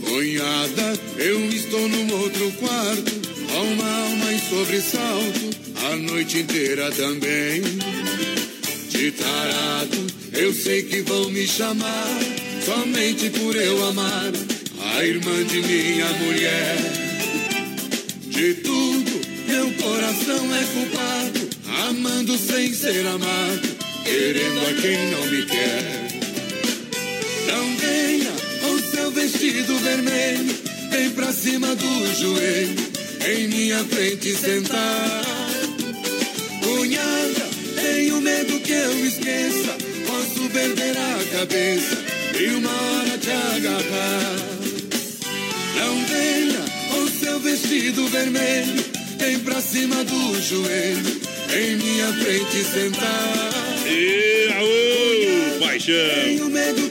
Cunhada, 0.00 1.00
eu 1.16 1.44
estou 1.48 1.88
num 1.88 2.12
outro 2.20 2.52
quarto, 2.52 3.12
uma 3.52 4.02
alma 4.04 4.32
em 4.32 4.38
sobressalto, 4.38 5.50
a 5.90 5.96
noite 5.96 6.38
inteira 6.38 6.88
também. 6.92 7.62
De 8.90 9.10
tarado, 9.10 10.06
eu 10.32 10.54
sei 10.54 10.84
que 10.84 11.02
vão 11.02 11.30
me 11.30 11.44
chamar, 11.44 12.20
somente 12.64 13.30
por 13.30 13.56
eu 13.56 13.88
amar 13.88 14.30
a 14.94 15.04
irmã 15.04 15.44
de 15.46 15.62
minha 15.62 16.12
mulher. 16.12 16.76
De 18.28 18.54
tudo, 18.54 19.20
meu 19.48 19.72
coração 19.72 20.54
é 20.54 20.64
culpado, 20.64 21.48
amando 21.88 22.38
sem 22.38 22.72
ser 22.72 23.04
amado, 23.04 23.77
querendo 24.08 24.60
a 24.60 24.80
quem 24.80 25.10
não 25.10 25.26
me 25.26 25.42
quer. 25.44 26.08
Não 27.46 27.76
venha 27.76 28.32
com 28.62 28.78
seu 28.90 29.10
vestido 29.10 29.78
vermelho, 29.78 30.56
vem 30.90 31.10
pra 31.10 31.30
cima 31.30 31.74
do 31.74 32.14
joelho, 32.14 32.74
em 33.28 33.48
minha 33.48 33.84
frente 33.84 34.34
sentar. 34.34 35.22
Cunhada, 36.62 37.48
tenho 37.76 38.20
medo 38.22 38.60
que 38.60 38.72
eu 38.72 39.06
esqueça, 39.06 39.76
posso 40.06 40.48
perder 40.50 40.96
a 40.96 41.38
cabeça 41.38 41.98
e 42.40 42.46
uma 42.54 42.70
hora 42.70 43.18
te 43.18 43.30
agarrar. 43.30 44.36
Não 45.76 46.04
venha 46.06 46.64
com 46.90 47.08
seu 47.20 47.38
vestido 47.40 48.08
vermelho, 48.08 48.84
vem 49.18 49.38
pra 49.40 49.60
cima 49.60 50.02
do 50.02 50.40
joelho, 50.40 51.20
em 51.54 51.76
minha 51.76 52.12
frente 52.14 52.64
sentar. 52.64 53.57
Paixão. 55.78 56.24
Tenho 56.24 56.50
medo 56.50 56.87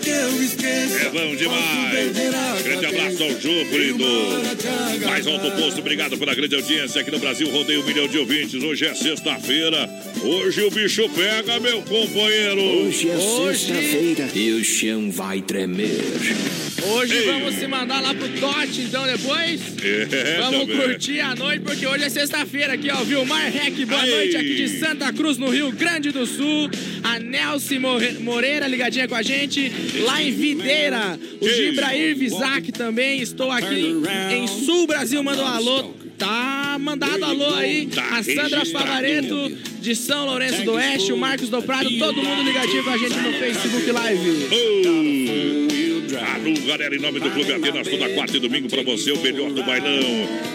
esqueça. 0.47 1.07
É 1.07 1.09
bom 1.09 1.35
demais. 1.35 2.63
Grande 2.63 2.85
abraço 2.85 3.23
ao 3.23 3.29
Jofre 3.31 3.93
do 3.93 5.07
Mais 5.07 5.27
Alto 5.27 5.51
Posto. 5.51 5.79
Obrigado 5.79 6.17
pela 6.17 6.33
grande 6.33 6.55
audiência 6.55 7.01
aqui 7.01 7.11
no 7.11 7.19
Brasil. 7.19 7.49
Rodeio 7.49 7.81
um 7.81 7.85
milhão 7.85 8.07
de 8.07 8.17
ouvintes. 8.17 8.63
Hoje 8.63 8.85
é 8.85 8.93
sexta-feira. 8.93 9.89
Hoje 10.23 10.61
o 10.63 10.71
bicho 10.71 11.07
pega, 11.09 11.59
meu 11.59 11.81
companheiro. 11.81 12.61
Hoje 12.61 13.09
é 13.09 13.17
sexta-feira 13.53 14.29
e 14.33 14.51
o 14.53 14.63
chão 14.63 15.11
vai 15.11 15.41
tremer. 15.41 16.01
Hoje 16.89 17.15
Ei. 17.15 17.25
vamos 17.25 17.55
se 17.55 17.67
mandar 17.67 18.01
lá 18.01 18.13
pro 18.13 18.29
Tote, 18.39 18.81
então, 18.81 19.03
depois. 19.05 19.59
É, 19.83 20.37
Vamos 20.41 20.61
também. 20.67 20.77
curtir 20.77 21.19
a 21.19 21.35
noite, 21.35 21.61
porque 21.61 21.85
hoje 21.87 22.03
é 22.05 22.09
sexta-feira 22.09 22.73
aqui, 22.73 22.89
ó. 22.91 23.03
Vilmar 23.03 23.51
Rec, 23.51 23.73
boa 23.85 24.01
Aí. 24.01 24.09
noite 24.11 24.37
aqui 24.37 24.55
de 24.55 24.79
Santa 24.79 25.11
Cruz, 25.11 25.37
no 25.37 25.49
Rio 25.49 25.71
Grande 25.71 26.11
do 26.11 26.25
Sul. 26.25 26.69
A 27.03 27.19
Nelson 27.19 27.79
Moreira 28.21 28.67
ligadinha 28.67 29.07
com 29.07 29.15
a 29.15 29.23
gente. 29.23 29.71
Lá 30.05 30.21
em 30.21 30.31
Videira. 30.37 31.19
O 31.41 31.49
Gibrair 31.49 32.15
Vizac 32.15 32.71
também. 32.71 33.21
Estou 33.21 33.51
aqui 33.51 33.93
em 34.31 34.47
Sul 34.47 34.87
Brasil. 34.87 35.23
Manda 35.23 35.43
um 35.43 35.47
alô. 35.47 35.93
Tá 36.17 36.77
mandado 36.79 37.23
alô 37.23 37.53
aí. 37.55 37.87
Tá 37.87 38.17
A 38.17 38.23
Sandra. 38.23 38.65
Favareto 38.65 39.49
de 39.81 39.95
São 39.95 40.25
Lourenço 40.25 40.63
do 40.63 40.73
Oeste. 40.73 41.11
O 41.11 41.17
Marcos 41.17 41.49
do 41.49 41.61
Prado. 41.61 41.89
Todo 41.97 42.23
mundo 42.23 42.43
ligadinho 42.43 42.83
com 42.83 42.89
a 42.89 42.97
gente 42.97 43.15
no 43.15 43.33
Facebook 43.33 43.91
Live. 43.91 45.66
Alô, 46.17 46.53
galera, 46.65 46.95
em 46.95 46.99
nome 46.99 47.19
do 47.19 47.29
Clube 47.29 47.53
Atenas, 47.53 47.87
toda 47.87 48.09
quarta 48.09 48.37
e 48.37 48.39
domingo 48.39 48.67
pra 48.67 48.81
você, 48.81 49.11
o 49.11 49.21
melhor 49.21 49.51
do 49.51 49.63
bailão. 49.63 50.01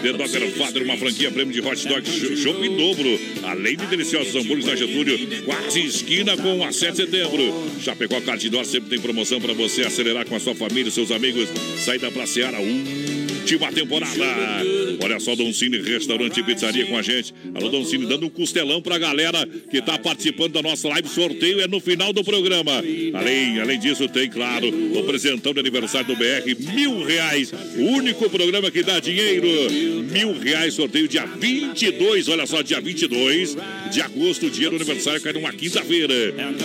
The 0.01 0.11
Dogger 0.11 0.51
Father, 0.51 0.83
uma 0.83 0.97
franquia 0.97 1.31
prêmio 1.31 1.53
de 1.53 1.61
hot 1.65 1.87
dog 1.87 2.05
chopp 2.05 2.65
em 2.65 2.75
dobro. 2.75 3.19
Além 3.43 3.77
de 3.77 3.85
deliciosos 3.85 4.35
hambúrgueres 4.35 4.65
na 4.65 4.75
Getúlio, 4.75 5.43
quase 5.45 5.85
esquina 5.85 6.35
com 6.35 6.63
a 6.65 6.71
7 6.71 6.91
de 6.91 6.97
setembro. 6.97 7.71
Chapecó 7.79 8.19
Cardinor 8.21 8.65
sempre 8.65 8.89
tem 8.89 8.99
promoção 8.99 9.39
pra 9.39 9.53
você 9.53 9.83
acelerar 9.83 10.25
com 10.25 10.35
a 10.35 10.39
sua 10.39 10.53
família, 10.53 10.91
seus 10.91 11.11
amigos. 11.11 11.47
Saída 11.79 12.11
pra 12.11 12.25
Seara, 12.25 12.59
última 13.43 13.71
temporada. 13.71 14.23
Olha 15.01 15.19
só, 15.19 15.35
Dom 15.35 15.51
Cine 15.51 15.77
Restaurante 15.81 16.39
e 16.39 16.43
Pizzaria 16.43 16.85
com 16.85 16.97
a 16.97 17.01
gente. 17.01 17.33
Alô, 17.53 17.69
Dom 17.69 17.83
Cine, 17.83 18.05
dando 18.05 18.25
um 18.25 18.29
costelão 18.29 18.81
pra 18.81 18.97
galera 18.97 19.45
que 19.69 19.81
tá 19.81 19.97
participando 19.99 20.53
da 20.53 20.61
nossa 20.61 20.87
live. 20.87 21.09
Sorteio 21.09 21.59
é 21.59 21.67
no 21.67 21.79
final 21.79 22.13
do 22.13 22.23
programa. 22.23 22.71
Além, 23.13 23.59
além 23.59 23.79
disso, 23.79 24.07
tem, 24.07 24.29
claro, 24.29 24.69
o 24.97 25.03
presentão 25.03 25.53
de 25.53 25.59
aniversário 25.59 26.07
do 26.07 26.15
BR, 26.15 26.73
mil 26.73 27.03
reais. 27.03 27.51
O 27.77 27.81
único 27.81 28.29
programa 28.29 28.71
que 28.71 28.81
dá 28.81 28.99
dinheiro. 28.99 29.47
Mil 30.11 30.39
reais, 30.39 30.73
sorteio 30.73 31.07
dia 31.07 31.25
22. 31.25 32.29
Olha 32.29 32.45
só, 32.45 32.61
dia 32.61 32.79
22 32.79 33.57
de 33.91 34.01
agosto, 34.01 34.49
dia 34.49 34.69
do 34.69 34.77
aniversário, 34.77 35.21
cai 35.21 35.33
numa 35.33 35.51
quinta-feira. 35.51 36.13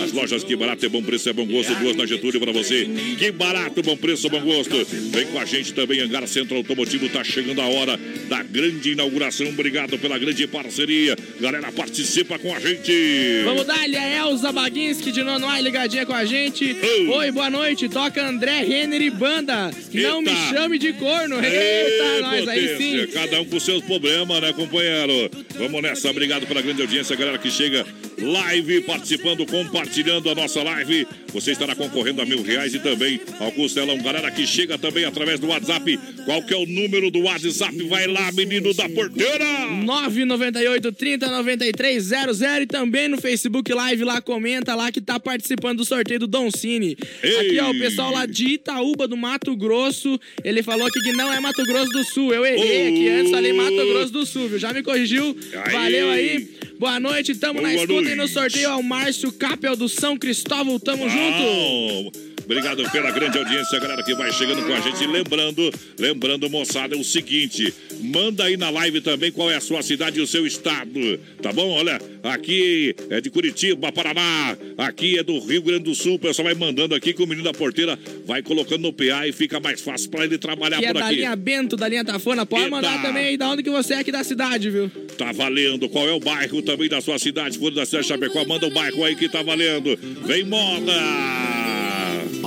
As 0.01 0.13
lojas 0.13 0.43
Que 0.43 0.55
Barato 0.55 0.85
é 0.85 0.89
Bom 0.89 1.03
Preço 1.03 1.29
é 1.29 1.33
Bom 1.33 1.45
Gosto, 1.45 1.75
duas 1.75 1.95
na 1.95 2.05
Getúlio 2.05 2.39
pra 2.39 2.51
você. 2.51 2.87
Que 3.17 3.31
barato, 3.31 3.83
bom 3.83 3.97
preço, 3.97 4.29
bom 4.29 4.41
gosto. 4.41 4.85
Vem 4.85 5.27
com 5.27 5.39
a 5.39 5.45
gente 5.45 5.73
também, 5.73 5.99
Angar 5.99 6.25
Centro 6.27 6.63
Automotivo, 6.69 7.09
tá 7.09 7.23
chegando 7.23 7.61
a 7.61 7.65
hora 7.65 7.99
da 8.27 8.43
grande 8.43 8.91
inauguração. 8.91 9.49
Obrigado 9.49 9.97
pela 9.97 10.19
grande 10.19 10.45
parceria. 10.45 11.17
Galera, 11.39 11.71
participa 11.71 12.37
com 12.37 12.53
a 12.53 12.59
gente. 12.59 13.41
Vamos 13.43 13.65
dar 13.65 13.79
ali 13.81 13.95
a 13.95 14.17
Elza 14.19 14.51
Baginski 14.51 15.11
de 15.11 15.23
Nonoai 15.23 15.63
ligadinha 15.63 16.05
com 16.05 16.13
a 16.13 16.23
gente. 16.25 16.77
Oi, 17.11 17.31
boa 17.31 17.49
noite. 17.49 17.89
Toca 17.89 18.23
André 18.23 18.61
Renner 18.61 19.01
e 19.01 19.09
Banda. 19.09 19.71
Não 19.91 20.21
me 20.21 20.29
Eita. 20.29 20.49
chame 20.49 20.77
de 20.77 20.93
corno. 20.93 21.37
Eita, 21.43 21.47
Ei, 21.47 22.21
nós 22.21 22.47
aí 22.47 22.67
sim. 22.67 22.73
potência. 22.73 23.07
Cada 23.07 23.41
um 23.41 23.45
com 23.45 23.59
seus 23.59 23.83
problemas, 23.83 24.39
né, 24.39 24.53
companheiro? 24.53 25.31
Vamos 25.57 25.81
nessa. 25.81 26.11
Obrigado 26.11 26.45
pela 26.45 26.61
grande 26.61 26.83
audiência, 26.83 27.15
galera 27.15 27.39
que 27.39 27.49
chega 27.49 27.83
live, 28.21 28.81
participando, 28.81 29.45
compartilhando 29.45 30.29
a 30.29 30.35
nossa 30.35 30.61
live. 30.63 31.07
Você 31.33 31.51
estará 31.51 31.75
concorrendo 31.75 32.21
a 32.21 32.25
mil 32.25 32.41
reais 32.41 32.73
e 32.73 32.79
também 32.79 33.19
ao 33.39 33.51
costelão. 33.51 33.97
Galera 33.99 34.31
que 34.31 34.45
chega 34.45 34.77
também 34.77 35.05
através 35.05 35.39
do 35.39 35.47
WhatsApp. 35.47 35.99
Qual 36.25 36.43
que 36.43 36.53
é 36.53 36.57
o 36.57 36.65
número 36.65 37.11
do 37.11 37.21
WhatsApp? 37.21 37.75
Vai 37.87 38.07
lá, 38.07 38.31
menino 38.31 38.73
da 38.73 38.89
porteira! 38.89 39.67
998 39.69 40.91
30 40.91 41.27
93 41.27 42.03
00 42.03 42.61
e 42.61 42.65
também 42.65 43.07
no 43.07 43.17
Facebook 43.17 43.73
Live 43.73 44.03
lá, 44.03 44.21
comenta 44.21 44.75
lá 44.75 44.91
que 44.91 45.01
tá 45.01 45.19
participando 45.19 45.77
do 45.77 45.85
sorteio 45.85 46.19
do 46.21 46.27
Don 46.27 46.49
Cine. 46.51 46.97
Aqui, 47.39 47.59
ó, 47.59 47.71
o 47.71 47.79
pessoal 47.79 48.11
lá 48.11 48.25
de 48.25 48.53
Itaúba, 48.53 49.07
do 49.07 49.15
Mato 49.15 49.55
Grosso, 49.55 50.19
ele 50.43 50.61
falou 50.63 50.87
aqui 50.87 50.99
que 50.99 51.11
não 51.13 51.31
é 51.31 51.39
Mato 51.39 51.63
Grosso 51.63 51.91
do 51.91 52.03
Sul. 52.03 52.33
Eu 52.33 52.45
errei 52.45 52.87
aqui 52.87 53.09
antes, 53.09 53.31
falei 53.31 53.53
Mato 53.53 53.75
Grosso 53.75 54.11
do 54.11 54.25
Sul, 54.25 54.49
viu? 54.49 54.59
Já 54.59 54.73
me 54.73 54.83
corrigiu. 54.83 55.37
Aí. 55.65 55.71
Valeu 55.71 56.09
aí. 56.09 56.59
Boa 56.79 56.99
noite, 56.99 57.35
tamo 57.35 57.61
na 57.61 57.69
Boa 57.69 57.81
escuta 57.81 58.08
e 58.09 58.15
no 58.15 58.27
sorteio 58.27 58.71
ao 58.71 58.81
Márcio 58.81 59.31
Capel 59.31 59.75
do 59.75 59.87
São 59.87 60.17
Cristóvão. 60.17 60.79
Tamo 60.79 61.07
junto. 61.07 62.28
Obrigado 62.43 62.89
pela 62.91 63.11
grande 63.11 63.37
audiência, 63.37 63.79
galera 63.79 64.03
que 64.03 64.15
vai 64.15 64.31
chegando 64.33 64.65
com 64.65 64.73
a 64.73 64.79
gente. 64.79 65.05
Lembrando, 65.05 65.71
lembrando, 65.99 66.49
moçada, 66.49 66.95
é 66.95 66.97
o 66.97 67.03
seguinte: 67.03 67.73
manda 68.01 68.45
aí 68.45 68.57
na 68.57 68.69
live 68.69 69.01
também 69.01 69.31
qual 69.31 69.51
é 69.51 69.55
a 69.55 69.61
sua 69.61 69.81
cidade 69.81 70.19
e 70.19 70.21
o 70.21 70.27
seu 70.27 70.45
estado, 70.47 71.19
tá 71.41 71.51
bom? 71.53 71.69
Olha, 71.69 72.01
aqui 72.23 72.95
é 73.09 73.21
de 73.21 73.29
Curitiba, 73.29 73.91
Paraná, 73.91 74.57
aqui 74.77 75.17
é 75.17 75.23
do 75.23 75.37
Rio 75.39 75.61
Grande 75.61 75.83
do 75.83 75.95
Sul. 75.95 76.15
O 76.15 76.19
pessoal 76.19 76.45
vai 76.47 76.55
mandando 76.55 76.95
aqui 76.95 77.13
que 77.13 77.21
o 77.21 77.27
menino 77.27 77.43
da 77.43 77.53
porteira 77.53 77.97
vai 78.25 78.41
colocando 78.41 78.81
no 78.81 78.93
PA 78.93 79.27
e 79.27 79.31
fica 79.31 79.59
mais 79.59 79.79
fácil 79.81 80.09
pra 80.09 80.23
ele 80.25 80.37
trabalhar 80.37 80.79
Que 80.79 80.85
é 80.85 80.93
por 80.93 80.99
da 81.01 81.05
aqui. 81.07 81.15
linha 81.17 81.35
Bento, 81.35 81.75
da 81.75 81.87
linha 81.87 82.03
Tafona. 82.03 82.45
Pode 82.45 82.63
Eita. 82.63 82.75
mandar 82.75 83.01
também 83.01 83.25
aí 83.27 83.37
da 83.37 83.49
onde 83.49 83.61
que 83.63 83.69
você 83.69 83.93
é 83.93 83.97
aqui 83.99 84.11
da 84.11 84.23
cidade, 84.23 84.69
viu? 84.69 84.89
Tá 85.17 85.31
valendo. 85.31 85.87
Qual 85.89 86.07
é 86.07 86.13
o 86.13 86.19
bairro 86.19 86.61
também 86.61 86.89
da 86.89 86.99
sua 87.01 87.19
cidade? 87.19 87.53
Se 87.55 87.59
for 87.59 87.71
da 87.71 87.85
cidade 87.85 88.03
de 88.07 88.09
Chapecó, 88.13 88.43
manda 88.45 88.65
o 88.65 88.71
bairro 88.71 89.03
aí 89.03 89.15
que 89.15 89.29
tá 89.29 89.41
valendo. 89.43 89.97
Vem 90.25 90.43
moda! 90.45 90.93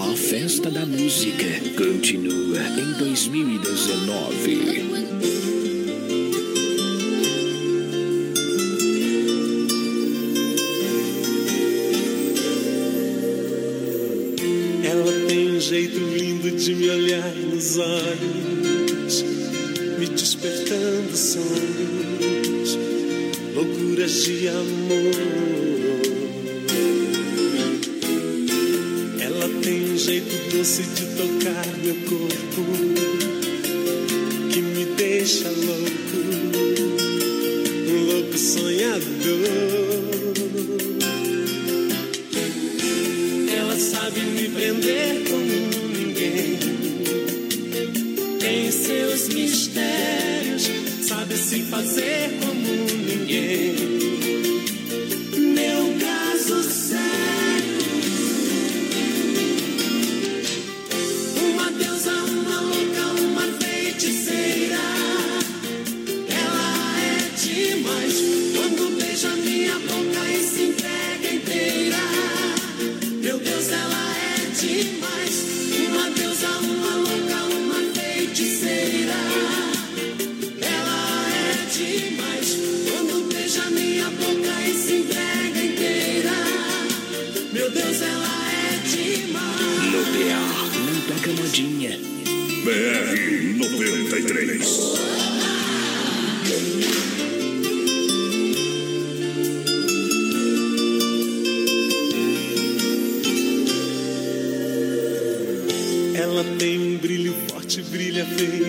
A 0.03 0.16
festa 0.16 0.68
da 0.68 0.84
música 0.84 1.46
continua 1.76 2.59
em 2.76 2.92
2019. 2.98 4.82
Ela 14.82 15.28
tem 15.28 15.53
um 15.53 15.61
jeito 15.61 15.98
lindo 15.98 16.50
de 16.50 16.74
me 16.74 16.90
olhar 16.90 17.34
nos 17.36 17.78
olhos, 17.78 19.24
me 20.00 20.07
despertando 20.09 21.16
sonhos, 21.16 22.76
loucuras 23.55 24.24
de 24.24 24.48
amor. 24.48 25.81
Tem 29.62 29.92
um 29.92 29.96
jeito 29.96 30.56
doce 30.56 30.82
de 30.82 31.06
tocar 31.16 31.66
meu 31.84 31.94
corpo, 32.08 32.62
que 34.52 34.60
me 34.60 34.84
deixa 34.96 35.48
louco, 35.48 36.16
um 37.88 38.04
louco 38.12 38.36
sonhador. 38.36 39.02
Ela 43.56 43.78
sabe 43.78 44.20
me 44.20 44.48
prender 44.48 45.22
como 45.30 45.44
ninguém. 45.96 46.58
Tem 48.40 48.72
seus 48.72 49.28
mistérios, 49.28 50.70
sabe 51.06 51.36
se 51.36 51.62
fazer 51.62 52.32
como 52.40 52.84
ninguém. 53.06 53.76
Meu 55.54 55.98
caso 56.00 56.62
sério. 56.64 57.11
BR 92.64 93.58
93. 93.58 94.92
Ela 106.14 106.44
tem 106.56 106.78
um 106.78 106.98
brilho 106.98 107.34
forte, 107.48 107.82
brilha 107.82 108.24
feito 108.26 108.61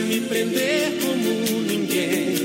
Me 0.00 0.20
prender 0.20 0.98
como 1.00 1.60
ninguém. 1.62 2.36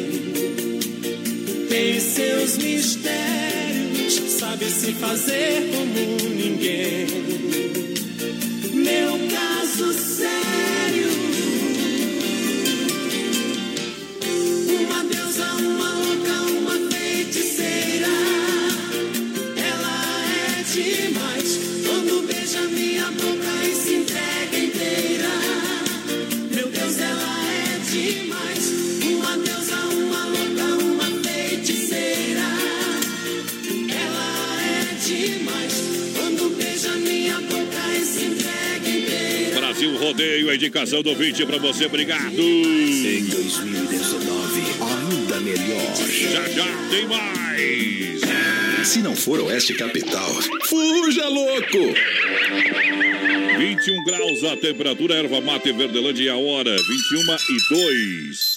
Tem 1.69 1.99
seus 1.99 2.57
mistérios, 2.57 4.13
sabe 4.39 4.65
se 4.65 4.93
fazer 4.93 5.69
como 5.71 6.29
ninguém. 6.29 7.07
Meu 8.73 9.11
caso 9.29 9.93
sério. 9.93 11.20
Rodeio, 40.11 40.49
a 40.49 40.55
indicação 40.55 41.01
do 41.01 41.15
20 41.15 41.45
pra 41.45 41.57
você. 41.57 41.85
Obrigado. 41.85 42.37
Em 42.37 43.25
2019, 43.27 44.61
ainda 44.81 45.39
melhor. 45.39 45.95
Já 45.95 46.49
já 46.49 46.67
tem 46.89 47.07
mais. 47.07 48.19
Se 48.85 48.99
não 48.99 49.15
for 49.15 49.39
Oeste 49.39 49.73
Capital, 49.73 50.29
fuja 50.65 51.29
louco! 51.29 51.95
21 53.57 54.03
graus 54.03 54.43
a 54.43 54.57
temperatura, 54.57 55.15
erva 55.15 55.39
mate 55.39 55.71
Verdelândia 55.71 56.25
e 56.25 56.29
a 56.29 56.35
hora 56.35 56.75
21 56.75 57.21
e 57.49 57.57
2. 57.69 58.50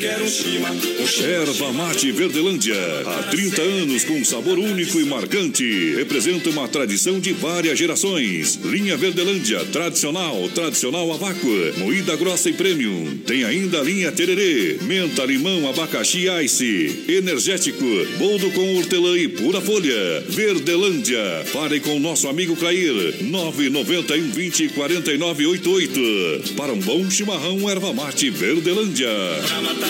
Quero 0.00 0.24
um 0.24 0.28
chima, 0.28 0.70
um. 0.70 1.24
Erva 1.26 1.72
Mate 1.74 2.10
Verdelândia. 2.10 2.74
Há 3.04 3.24
30 3.24 3.60
anos 3.60 4.02
com 4.04 4.14
um 4.14 4.24
sabor 4.24 4.58
único 4.58 4.98
e 4.98 5.04
marcante. 5.04 5.94
Representa 5.94 6.48
uma 6.48 6.66
tradição 6.66 7.20
de 7.20 7.34
várias 7.34 7.78
gerações. 7.78 8.58
Linha 8.64 8.96
Verdelândia, 8.96 9.62
tradicional, 9.66 10.48
tradicional 10.54 11.12
a 11.12 11.18
vácuo, 11.18 11.50
moída 11.76 12.16
grossa 12.16 12.48
e 12.48 12.54
premium. 12.54 13.18
Tem 13.26 13.44
ainda 13.44 13.80
a 13.80 13.82
linha 13.82 14.10
Tererê, 14.10 14.78
menta, 14.80 15.22
limão, 15.26 15.68
abacaxi 15.68 16.28
ice, 16.44 17.04
energético, 17.06 17.84
boldo 18.16 18.50
com 18.52 18.76
hortelã 18.78 19.18
e 19.18 19.28
pura 19.28 19.60
folha. 19.60 20.24
Verdelândia. 20.28 21.44
Fale 21.52 21.78
com 21.78 22.00
nosso 22.00 22.26
amigo 22.26 22.56
Clair, 22.56 23.16
991 23.20 24.30
20 24.30 24.68
49 24.70 25.46
88. 25.46 26.54
Para 26.56 26.72
um 26.72 26.80
bom 26.80 27.10
chimarrão, 27.10 27.68
erva 27.68 27.92
mate 27.92 28.30
Verdelândia. 28.30 29.10
Pra 29.46 29.60
matar 29.60 29.89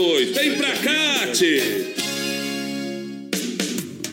Vem 0.01 0.55
pra 0.57 0.71
cá, 0.77 1.27
tchê. 1.31 1.61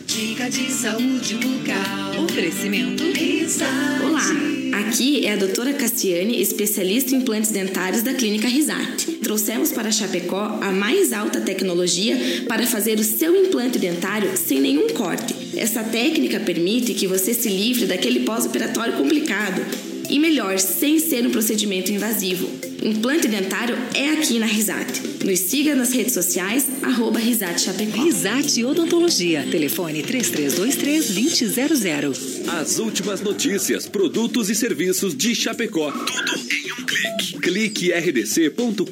Dica 0.05 0.47
de 0.47 0.71
saúde 0.71 1.33
bucal. 1.33 2.25
Oferecimento. 2.25 3.03
Risate. 3.11 4.03
Olá, 4.03 4.81
aqui 4.81 5.25
é 5.25 5.33
a 5.33 5.35
doutora 5.35 5.73
Cassiane, 5.73 6.39
especialista 6.39 7.15
em 7.15 7.17
implantes 7.17 7.49
dentários 7.49 8.03
da 8.03 8.13
Clínica 8.13 8.47
Risate. 8.47 9.13
Trouxemos 9.13 9.71
para 9.71 9.91
Chapecó 9.91 10.59
a 10.61 10.71
mais 10.71 11.11
alta 11.11 11.41
tecnologia 11.41 12.45
para 12.47 12.67
fazer 12.67 12.99
o 12.99 13.03
seu 13.03 13.35
implante 13.35 13.79
dentário 13.79 14.37
sem 14.37 14.61
nenhum 14.61 14.89
corte. 14.89 15.33
Essa 15.57 15.83
técnica 15.83 16.39
permite 16.39 16.93
que 16.93 17.07
você 17.07 17.33
se 17.33 17.49
livre 17.49 17.87
daquele 17.87 18.19
pós-operatório 18.19 18.93
complicado. 18.93 19.88
E 20.09 20.17
melhor, 20.17 20.57
sem 20.57 20.97
ser 20.99 21.27
um 21.27 21.31
procedimento 21.31 21.91
invasivo. 21.91 22.49
Implante 22.81 23.27
dentário 23.27 23.77
é 23.93 24.11
aqui 24.11 24.39
na 24.39 24.45
Risate. 24.47 25.01
Nos 25.23 25.37
siga 25.39 25.75
nas 25.75 25.91
redes 25.91 26.13
sociais, 26.13 26.65
arroba 26.81 27.19
Risate 27.19 27.61
Chapecó. 27.61 28.01
Risate 28.01 28.65
Odontologia. 28.65 29.45
Telefone 29.51 30.01
3323-2000. 30.01 32.47
As 32.47 32.79
últimas 32.79 33.21
notícias, 33.21 33.87
produtos 33.87 34.49
e 34.49 34.55
serviços 34.55 35.15
de 35.15 35.35
Chapecó. 35.35 35.91
Tudo 35.91 36.39
em 36.51 36.71
um 36.71 36.83
clique. 36.85 37.37
Clique 37.39 37.91
rdc.com.br. 37.91 38.87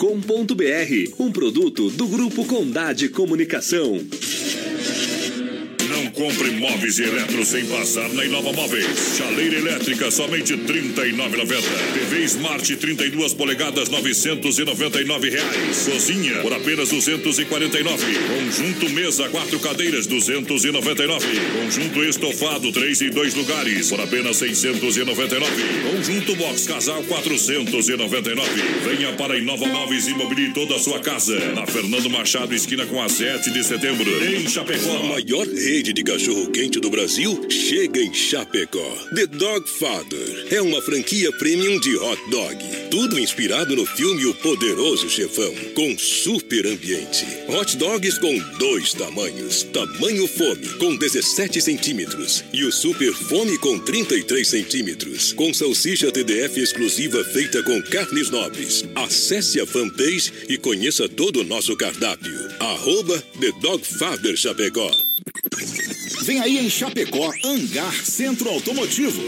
Um 1.18 1.32
produto 1.32 1.90
do 1.90 2.06
Grupo 2.08 2.46
Condade 2.46 3.10
Comunicação. 3.10 4.06
Compre 6.18 6.50
móveis 6.50 6.98
e 6.98 7.04
eletro 7.04 7.46
sem 7.46 7.64
passar 7.68 8.10
na 8.10 8.26
Inova 8.26 8.52
Móveis. 8.52 9.16
Chaleira 9.16 9.56
elétrica, 9.56 10.10
somente 10.10 10.56
R$ 10.56 10.64
39,90. 10.64 11.62
TV 11.94 12.24
Smart 12.24 12.76
32 12.76 13.36
polegadas, 13.36 13.88
999 13.88 15.30
reais. 15.30 15.88
Cozinha, 15.88 16.42
por 16.42 16.52
apenas 16.52 16.90
249. 16.90 18.04
Conjunto 18.30 18.90
mesa, 18.90 19.30
quatro 19.30 19.60
cadeiras, 19.60 20.08
299. 20.08 21.28
Conjunto 21.62 22.04
estofado, 22.04 22.72
três 22.72 23.00
e 23.02 23.12
dois 23.12 23.36
lugares, 23.36 23.88
por 23.90 24.02
apenas 24.02 24.38
699. 24.38 25.46
Conjunto 25.92 26.36
box 26.36 26.66
casal, 26.66 27.04
499. 27.04 28.50
Venha 28.90 29.14
para 29.14 29.36
a 29.36 29.38
Inova 29.38 29.68
Móveis 29.68 30.08
e 30.08 30.16
mobilie 30.16 30.52
toda 30.52 30.78
a 30.78 30.80
sua 30.80 31.00
casa. 31.00 31.38
Na 31.54 31.68
Fernando 31.68 32.10
Machado, 32.10 32.56
esquina 32.56 32.88
com 32.88 33.00
a 33.00 33.08
7 33.08 33.52
de 33.52 33.64
setembro. 33.64 34.10
Em 34.26 34.50
Chapecó. 34.50 34.98
A 34.98 35.04
maior 35.04 35.46
rede 35.46 35.94
de 35.94 36.07
cachorro-quente 36.08 36.80
do 36.80 36.90
Brasil 36.90 37.38
chega 37.50 38.00
em 38.00 38.14
Chapecó. 38.14 38.96
The 39.14 39.28
Dog 39.28 39.70
Father 39.70 40.48
é 40.50 40.62
uma 40.62 40.82
franquia 40.82 41.30
premium 41.34 41.78
de 41.82 41.98
hot 41.98 42.30
dog. 42.30 42.58
Tudo 42.90 43.20
inspirado 43.20 43.76
no 43.76 43.86
filme 43.86 44.26
O 44.26 44.34
Poderoso 44.36 45.10
Chefão, 45.10 45.54
com 45.76 45.98
super 45.98 46.66
ambiente. 46.66 47.26
Hot 47.50 47.76
dogs 47.76 48.18
com 48.20 48.40
dois 48.58 48.94
tamanhos. 48.94 49.64
Tamanho 49.64 50.26
fome, 50.30 50.70
com 50.80 50.96
17 50.96 51.60
centímetros. 51.62 52.42
E 52.54 52.64
o 52.64 52.72
super 52.72 53.12
fome 53.12 53.58
com 53.58 53.78
33 53.78 54.48
centímetros. 54.48 55.34
Com 55.34 55.54
salsicha 55.54 56.10
TDF 56.10 56.58
exclusiva 56.58 57.22
feita 57.26 57.62
com 57.64 57.82
carnes 57.82 58.30
nobres. 58.30 58.86
Acesse 58.96 59.60
a 59.60 59.66
fanpage 59.66 60.32
e 60.48 60.58
conheça 60.58 61.10
todo 61.10 61.42
o 61.42 61.44
nosso 61.44 61.76
cardápio. 61.76 62.34
Arroba 62.62 63.22
The 63.42 63.52
Dog 63.60 63.86
Father 63.86 64.38
Chapecó. 64.38 64.90
Vem 66.24 66.40
aí 66.40 66.58
em 66.58 66.70
Chapecó, 66.70 67.34
Hangar 67.44 67.94
Centro 68.06 68.50
Automotivo. 68.50 69.22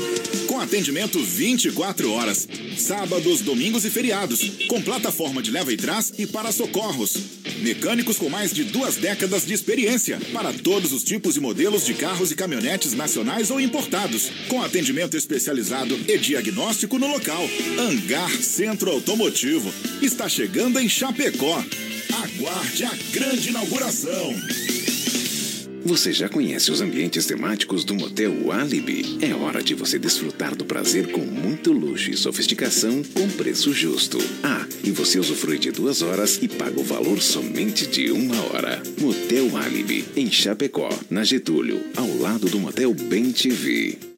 Com 0.47 0.59
atendimento 0.59 1.19
24 1.19 2.11
horas, 2.11 2.47
sábados, 2.77 3.41
domingos 3.41 3.85
e 3.85 3.89
feriados. 3.89 4.51
Com 4.67 4.81
plataforma 4.81 5.41
de 5.41 5.51
leva 5.51 5.73
e 5.73 5.77
trás 5.77 6.13
e 6.17 6.25
para 6.25 6.51
socorros. 6.51 7.17
Mecânicos 7.61 8.17
com 8.17 8.29
mais 8.29 8.53
de 8.53 8.63
duas 8.63 8.95
décadas 8.95 9.45
de 9.45 9.53
experiência 9.53 10.19
para 10.31 10.53
todos 10.53 10.93
os 10.93 11.03
tipos 11.03 11.35
e 11.35 11.39
modelos 11.39 11.85
de 11.85 11.93
carros 11.93 12.31
e 12.31 12.35
caminhonetes 12.35 12.93
nacionais 12.93 13.51
ou 13.51 13.59
importados. 13.59 14.31
Com 14.47 14.61
atendimento 14.61 15.17
especializado 15.17 15.99
e 16.07 16.17
diagnóstico 16.17 16.97
no 16.97 17.07
local. 17.07 17.49
Hangar 17.77 18.31
Centro 18.31 18.91
Automotivo. 18.91 19.71
Está 20.01 20.29
chegando 20.29 20.79
em 20.79 20.87
Chapecó. 20.87 21.63
Aguarde 22.23 22.85
a 22.85 22.91
grande 23.11 23.49
inauguração. 23.49 24.35
Você 25.89 26.13
já 26.13 26.29
conhece 26.29 26.69
os 26.69 26.81
ambientes 26.81 27.25
temáticos 27.25 27.83
do 27.83 27.95
Motel 27.95 28.51
Alibi? 28.51 29.17
É 29.23 29.33
hora 29.33 29.63
de 29.63 29.73
você 29.73 29.97
desfrutar 29.97 30.55
do 30.55 30.63
prazer 30.63 31.11
com 31.11 31.21
muito 31.21 31.71
luxo 31.71 32.11
e 32.11 32.15
sofisticação 32.15 33.01
com 33.11 33.27
preço 33.27 33.73
justo. 33.73 34.19
Ah, 34.43 34.67
e 34.83 34.91
você 34.91 35.17
usufrui 35.17 35.57
de 35.57 35.71
duas 35.71 36.03
horas 36.03 36.37
e 36.43 36.47
paga 36.47 36.79
o 36.79 36.83
valor 36.83 37.19
somente 37.19 37.87
de 37.87 38.11
uma 38.11 38.39
hora. 38.53 38.83
Motel 39.01 39.57
Alibi, 39.57 40.05
em 40.15 40.31
Chapecó, 40.31 40.89
na 41.09 41.23
Getúlio, 41.23 41.81
ao 41.97 42.19
lado 42.19 42.47
do 42.47 42.59
Motel 42.59 42.93
Bem 42.93 43.31
TV. 43.31 44.08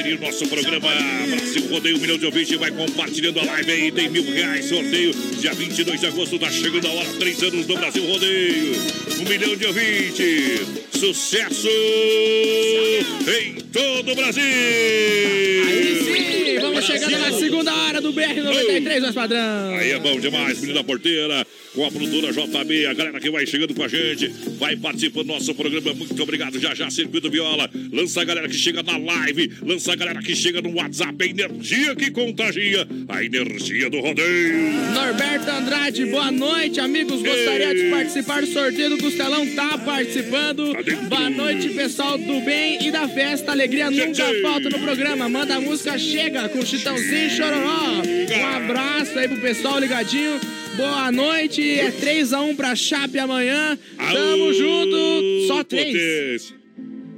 A 0.00 0.06
segunda 0.06 0.10
bateria 0.10 0.16
do 0.16 0.22
nosso 0.22 0.46
programa. 0.48 0.88
Brasil 1.28 1.68
Rodeio, 1.68 1.96
um 1.96 2.00
milhão 2.00 2.18
de 2.18 2.26
ouvintes. 2.26 2.58
Vai 2.58 2.70
compartilhando 2.70 3.40
a 3.40 3.44
live 3.44 3.70
aí. 3.70 3.92
Tem 3.92 4.08
mil 4.08 4.24
reais 4.24 4.66
sorteio. 4.66 5.12
Dia 5.38 5.52
22 5.52 6.00
de 6.00 6.06
agosto. 6.06 6.38
Tá 6.38 6.50
chegando 6.50 6.86
a 6.86 6.90
hora. 6.90 7.08
Três 7.18 7.42
anos 7.42 7.66
do 7.66 7.74
Brasil 7.76 8.04
Rodeio. 8.06 8.74
Um 9.20 9.28
milhão 9.28 9.56
de 9.56 9.66
ouvintes. 9.66 10.80
Sucesso 10.92 11.68
em 11.68 13.54
todo 13.72 14.12
o 14.12 14.14
Brasil. 14.14 14.42
Aí 14.42 16.00
sim, 16.04 16.60
vamos 16.60 16.84
chegando 16.84 17.18
na 17.18 17.32
segunda 17.32 17.74
hora 17.74 18.00
do 18.00 18.12
BR-93, 18.12 19.00
mais 19.00 19.14
padrão. 19.14 19.74
Aí 19.78 19.92
é 19.92 19.98
bom 19.98 20.18
demais, 20.20 20.60
menino 20.60 20.74
da 20.74 20.84
porteira, 20.84 21.46
com 21.74 21.86
a 21.86 21.90
produtora 21.90 22.32
JB, 22.32 22.86
a 22.86 22.94
galera 22.94 23.20
que 23.20 23.30
vai 23.30 23.46
chegando 23.46 23.74
com 23.74 23.82
a 23.82 23.88
gente, 23.88 24.28
vai 24.58 24.76
participando 24.76 25.28
do 25.28 25.32
nosso 25.32 25.54
programa. 25.54 25.94
Muito 25.94 26.22
obrigado. 26.22 26.58
Já 26.58 26.74
já, 26.74 26.90
Circuito 26.90 27.30
Viola. 27.30 27.70
Lança 27.92 28.20
a 28.20 28.24
galera 28.24 28.48
que 28.48 28.56
chega 28.56 28.82
na 28.82 28.98
live, 28.98 29.52
lança 29.62 29.89
a 29.90 29.96
galera 29.96 30.22
que 30.22 30.34
chega 30.34 30.62
no 30.62 30.74
WhatsApp. 30.74 31.16
A 31.20 31.26
energia 31.26 31.96
que 31.96 32.10
contagia, 32.10 32.86
a 33.08 33.24
energia 33.24 33.90
do 33.90 34.00
rodeio. 34.00 34.72
Norberto 34.94 35.50
Andrade, 35.50 36.06
boa 36.06 36.30
noite, 36.30 36.80
amigos. 36.80 37.22
Gostaria 37.22 37.74
de 37.74 37.90
participar 37.90 38.40
do 38.40 38.46
sorteio 38.46 38.90
do 38.90 38.98
Costelão, 38.98 39.46
tá 39.54 39.78
participando. 39.78 40.72
Boa 41.08 41.30
noite, 41.30 41.70
pessoal 41.70 42.16
do 42.16 42.40
bem 42.40 42.86
e 42.86 42.90
da 42.90 43.08
festa. 43.08 43.50
Alegria 43.50 43.90
nunca 43.90 44.24
falta 44.42 44.70
no 44.70 44.78
programa. 44.78 45.28
Manda 45.28 45.56
a 45.56 45.60
música 45.60 45.98
Chega 45.98 46.48
com 46.48 46.64
Chitãozinho 46.64 47.26
e 47.26 47.30
Chororó. 47.30 48.02
Um 48.02 48.46
abraço 48.46 49.18
aí 49.18 49.28
pro 49.28 49.40
pessoal 49.40 49.78
ligadinho. 49.78 50.40
Boa 50.76 51.10
noite, 51.10 51.78
é 51.78 51.90
3x1 51.90 52.56
pra 52.56 52.76
Chape 52.76 53.18
amanhã. 53.18 53.76
Tamo 53.98 54.52
junto, 54.54 55.46
só 55.48 55.64
três. 55.64 56.59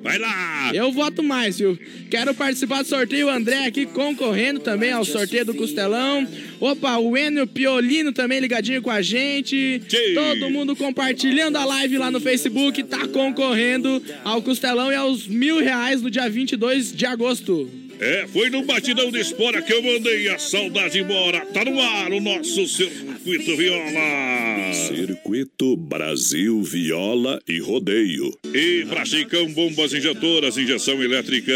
Vai 0.03 0.18
lá! 0.18 0.70
Eu 0.74 0.90
voto 0.90 1.22
mais, 1.22 1.59
viu? 1.59 1.78
Quero 2.11 2.34
participar 2.34 2.82
do 2.82 2.88
sorteio. 2.88 3.26
O 3.26 3.30
André 3.30 3.66
aqui 3.66 3.86
concorrendo 3.86 4.59
também 4.59 4.90
ao 4.90 5.05
sorteio 5.05 5.44
do 5.44 5.55
Costelão. 5.55 6.26
Opa, 6.61 6.98
o 6.98 7.16
Enio 7.16 7.46
Piolino 7.46 8.12
também 8.12 8.40
ligadinho 8.40 8.82
com 8.82 8.90
a 8.90 9.00
gente. 9.00 9.80
Todo 10.14 10.50
mundo 10.50 10.74
compartilhando 10.74 11.57
a 11.57 11.64
live 11.64 11.98
lá 11.98 12.11
no 12.11 12.20
Facebook. 12.20 12.82
Tá 12.82 13.07
concorrendo 13.07 14.03
ao 14.24 14.42
Costelão 14.42 14.90
e 14.90 14.94
aos 14.96 15.28
mil 15.28 15.61
reais 15.61 16.03
no 16.03 16.11
dia 16.11 16.28
22 16.28 16.92
de 16.92 17.07
agosto. 17.07 17.70
É, 18.05 18.26
foi 18.26 18.50
no 18.50 18.64
batidão 18.64 19.12
de 19.12 19.20
espora 19.20 19.62
que 19.62 19.72
eu 19.72 19.80
mandei 19.80 20.28
a 20.28 20.36
saudade 20.36 20.98
embora. 20.98 21.46
Tá 21.46 21.64
no 21.64 21.80
ar 21.80 22.11
o 22.11 22.20
nosso 22.20 22.66
Circuito 22.66 23.57
Viola. 23.57 24.74
Circuito 24.88 25.76
Brasil 25.76 26.61
Viola 26.64 27.40
e 27.46 27.61
Rodeio. 27.61 28.36
E 28.53 28.84
pra 28.88 29.05
Chicão 29.05 29.46
Bombas 29.53 29.94
Injetoras, 29.94 30.59
injeção 30.59 31.00
elétrica, 31.00 31.55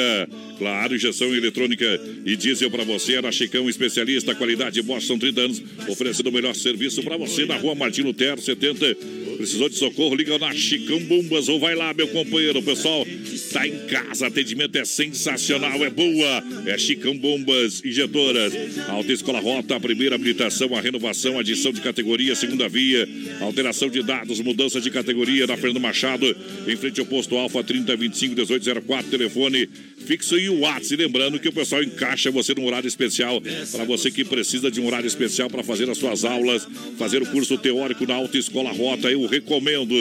claro, 0.57 0.94
injeção 0.94 1.34
eletrônica 1.34 2.01
e 2.24 2.36
diesel 2.36 2.70
pra 2.70 2.84
você. 2.84 3.14
Era 3.16 3.32
Chicão 3.32 3.68
especialista, 3.68 4.32
qualidade 4.32 4.80
Bosch, 4.82 5.05
são 5.05 5.18
30 5.18 5.40
anos, 5.40 5.61
oferecendo 5.88 6.28
o 6.28 6.32
melhor 6.32 6.55
serviço 6.55 7.03
pra 7.03 7.16
você 7.16 7.44
na 7.44 7.57
rua 7.57 7.74
Martino 7.74 8.14
Terra 8.14 8.36
70. 8.36 9.25
Precisou 9.37 9.68
de 9.68 9.76
socorro? 9.76 10.14
Liga 10.14 10.39
na 10.39 10.53
Chicão 10.53 10.99
Bombas 11.01 11.49
ou 11.49 11.61
vai 11.61 11.74
lá, 11.74 11.93
meu 11.93 12.09
companheiro. 12.09 12.59
O 12.59 12.62
pessoal 12.62 13.07
tá 13.53 13.66
em 13.66 13.87
casa, 13.87 14.26
atendimento 14.26 14.76
é 14.76 14.84
sensacional, 14.84 15.84
é 15.84 15.91
boa. 15.91 16.45
É 16.66 16.78
Chicão 16.78 17.16
Bombas 17.16 17.82
Injetoras. 17.84 18.53
Alta 18.89 19.12
Escola 19.12 19.41
Rota, 19.41 19.76
a 19.76 19.80
primeira 19.80 20.14
habilitação, 20.14 20.74
a 20.74 20.80
renovação, 20.80 21.39
adição 21.39 21.72
de 21.72 21.80
categoria, 21.80 22.34
segunda 22.34 22.68
via, 22.68 23.09
alteração 23.41 23.89
de 23.89 24.03
dados, 24.03 24.41
mudança 24.41 24.80
de 24.80 24.91
categoria 24.91 25.47
na 25.47 25.57
Fernando 25.57 25.80
Machado, 25.80 26.37
em 26.66 26.76
frente 26.76 27.01
ao 27.01 27.07
posto 27.07 27.37
Alfa 27.37 27.62
3025 27.62 28.34
1804, 28.34 29.11
telefone 29.11 29.68
fixo 30.05 30.38
e 30.38 30.49
o 30.49 30.61
WhatsApp. 30.61 30.97
Lembrando 30.97 31.38
que 31.38 31.49
o 31.49 31.53
pessoal 31.53 31.82
encaixa 31.82 32.30
você 32.30 32.55
num 32.55 32.66
horário 32.66 32.86
especial 32.86 33.40
para 33.72 33.84
você 33.84 34.11
que 34.11 34.24
precisa 34.24 34.70
de 34.70 34.80
um 34.80 34.86
horário 34.86 35.07
especial 35.07 35.49
para 35.49 35.62
fazer 35.62 35.88
as 35.90 35.99
suas 35.99 36.24
aulas, 36.24 36.66
fazer 36.99 37.22
o 37.22 37.26
curso 37.26 37.59
teórico 37.59 38.07
na 38.07 38.14
Alta 38.14 38.38
Escola 38.38 38.70
Rota. 38.72 39.11
Eu 39.11 39.26
recomendo. 39.26 39.94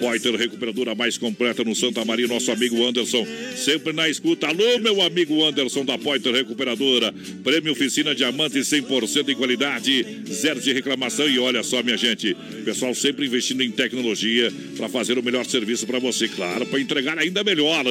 Poiter 0.00 0.34
Recuperadora 0.34 0.94
mais 0.94 1.18
completa 1.18 1.64
no 1.64 1.74
Santa 1.74 2.04
Maria, 2.04 2.26
nosso 2.26 2.50
amigo 2.50 2.84
Anderson, 2.86 3.26
sempre 3.56 3.92
na 3.92 4.08
escuta. 4.08 4.46
Alô, 4.46 4.78
meu 4.78 5.02
amigo 5.02 5.44
Anderson 5.44 5.84
da 5.84 5.98
Poiter 5.98 6.32
Recuperadora. 6.32 7.12
Prêmio 7.42 7.72
Oficina 7.72 8.14
Diamante 8.14 8.58
100% 8.58 9.28
em 9.28 9.34
qualidade, 9.34 10.06
zero 10.30 10.60
de 10.60 10.72
reclamação. 10.72 11.28
E 11.28 11.38
olha 11.38 11.62
só, 11.62 11.82
minha 11.82 11.96
gente, 11.96 12.36
pessoal 12.64 12.94
sempre 12.94 13.26
investindo 13.26 13.62
em 13.62 13.70
tecnologia 13.70 14.52
para 14.76 14.88
fazer 14.88 15.18
o 15.18 15.22
melhor 15.22 15.44
serviço 15.44 15.86
para 15.86 15.98
você, 15.98 16.28
claro, 16.28 16.66
para 16.66 16.80
entregar 16.80 17.18
ainda 17.18 17.42
melhor. 17.42 17.84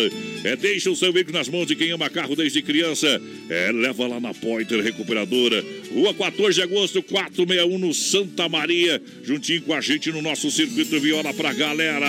É, 0.43 0.55
deixa 0.55 0.89
o 0.89 0.95
seu 0.95 1.11
veículo 1.11 1.37
nas 1.47 1.49
mãos 1.49 1.65
de 1.65 1.75
quem 1.75 1.91
ama 1.91 2.09
carro 2.09 2.35
desde 2.35 2.61
criança. 2.61 3.21
É, 3.49 3.71
leva 3.71 4.07
lá 4.07 4.19
na 4.19 4.33
Pointer 4.33 4.81
Recuperadora. 4.81 5.63
Rua 5.93 6.13
14 6.13 6.55
de 6.55 6.61
agosto, 6.61 7.01
461 7.01 7.77
no 7.77 7.93
Santa 7.93 8.47
Maria. 8.49 9.01
Juntinho 9.23 9.61
com 9.61 9.73
a 9.73 9.81
gente 9.81 10.11
no 10.11 10.21
nosso 10.21 10.51
circuito 10.51 10.99
viola 10.99 11.33
pra 11.33 11.53
galera. 11.53 12.07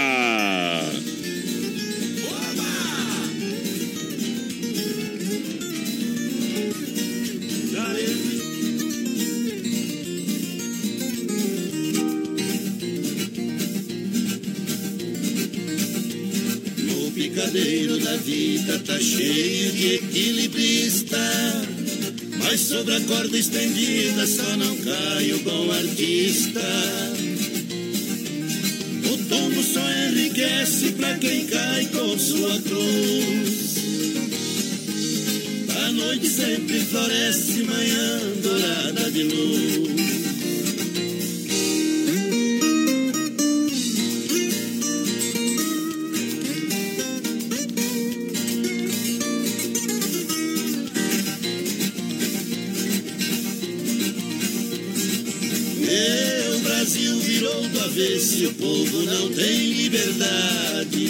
O 17.48 17.50
picadeiro 17.50 17.98
da 18.00 18.14
vida 18.16 18.78
tá 18.80 18.98
cheio 19.00 19.72
de 19.72 19.94
equilibrista. 19.94 21.16
Mas 22.36 22.60
sobre 22.60 22.94
a 22.94 23.00
corda 23.00 23.38
estendida 23.38 24.26
só 24.26 24.54
não 24.58 24.76
cai 24.76 25.32
o 25.32 25.38
bom 25.38 25.72
artista. 25.72 26.60
O 29.10 29.16
tombo 29.30 29.62
só 29.62 29.80
enriquece 30.10 30.92
pra 30.92 31.16
quem 31.16 31.46
cai 31.46 31.86
com 31.86 32.18
sua 32.18 32.60
cruz. 32.60 33.76
A 35.86 35.92
noite 35.92 36.28
sempre 36.28 36.80
floresce, 36.80 37.62
manhã 37.62 38.20
dourada 38.42 39.10
de 39.10 39.22
luz. 39.22 40.07
Virou 57.98 58.04
do 58.04 58.04
avesso 58.04 58.38
e 58.38 58.46
o 58.46 58.54
povo 58.54 59.02
não 59.02 59.28
tem 59.30 59.72
liberdade. 59.72 61.08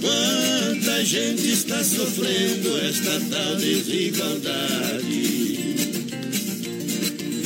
Quanta 0.00 1.04
gente 1.04 1.48
está 1.52 1.84
sofrendo 1.84 2.78
esta 2.78 3.20
tal 3.30 3.56
desigualdade. 3.56 5.42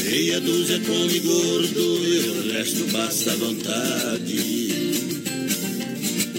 Meia 0.04 0.40
dúzia 0.40 0.80
come 0.80 1.18
gordo 1.20 2.04
e 2.04 2.28
o 2.30 2.52
resto 2.52 2.84
passa 2.92 3.32
à 3.32 3.36
vontade. 3.36 4.66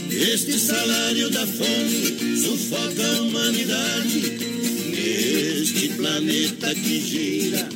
Este 0.10 0.58
salário 0.58 1.30
da 1.30 1.46
fome 1.46 2.38
sufoca 2.38 3.06
a 3.06 3.22
humanidade. 3.22 4.48
Neste 4.90 5.90
planeta 5.90 6.74
que 6.74 7.00
gira, 7.02 7.70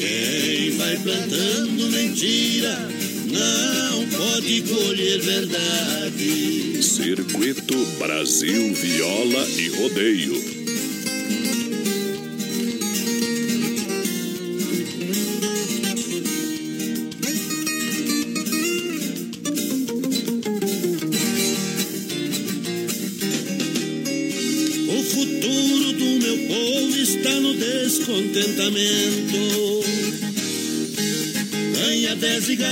quem 0.00 0.70
vai 0.78 0.96
plantando 0.96 1.90
mentira 1.90 2.88
não 3.26 4.06
pode 4.08 4.62
colher 4.62 5.20
verdade. 5.20 6.82
Circuito 6.82 7.76
Brasil 7.98 8.72
Viola 8.72 9.46
e 9.58 9.68
Rodeio. 9.68 10.59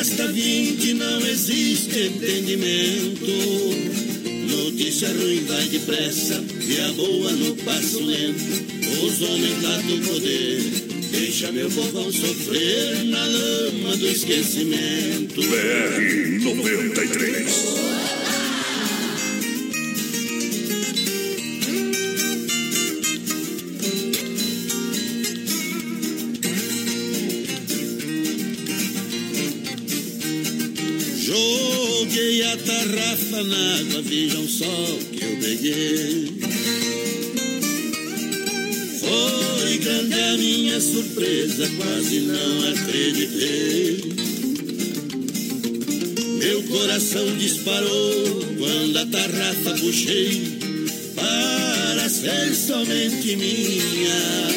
10 0.09 0.17
gasta 0.17 0.27
20, 0.29 0.95
não 0.95 1.21
existe 1.27 2.07
entendimento. 2.07 3.27
Notícia 4.49 5.09
ruim 5.09 5.45
vai 5.45 5.65
depressa 5.67 6.43
e 6.67 6.81
a 6.81 6.93
boa 6.93 7.33
no 7.33 7.55
passo 7.57 8.03
lento. 8.03 8.43
Os 9.05 9.21
homens 9.23 9.63
lá 9.63 9.77
do 9.79 10.09
poder 10.09 10.63
deixa 11.11 11.53
meu 11.53 11.71
povão 11.71 12.11
sofrer 12.11 13.05
na 13.05 13.25
lama 13.25 13.97
do 13.97 14.09
esquecimento. 14.09 15.43
BR 15.43 16.55
93. 16.55 18.48
Puxei 49.75 50.59
para 51.15 52.09
ser 52.09 52.55
somente 52.55 53.37
minha. 53.37 54.49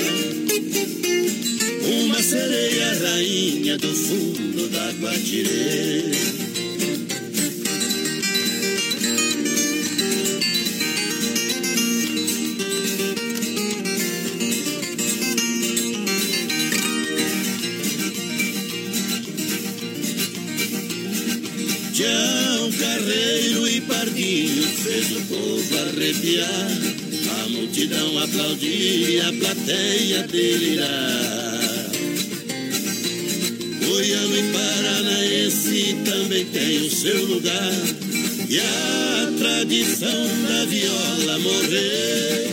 Uma 2.04 2.22
sereia 2.22 2.94
rainha 3.00 3.78
do 3.78 3.94
fundo 3.94 4.68
d'água 4.70 5.12
tirei. 5.18 5.91
Povo 25.32 25.78
arrepiar. 25.80 26.72
A 27.44 27.50
multidão 27.50 28.20
aplaudir 28.20 29.22
a 29.22 29.34
plateia 29.34 30.28
delirar. 30.28 31.62
Goiano 33.86 34.38
e 34.38 34.44
Paranaense 34.52 35.96
também 36.06 36.46
tem 36.46 36.82
o 36.82 36.90
seu 36.90 37.26
lugar. 37.26 37.72
E 38.50 38.60
a 38.60 39.34
tradição 39.38 40.28
da 40.48 40.66
viola 40.66 41.40
morrer, 41.40 42.48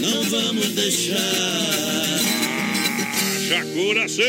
não 0.00 0.22
vamos 0.22 0.68
deixar. 0.68 2.14
Jacuraci! 3.48 4.22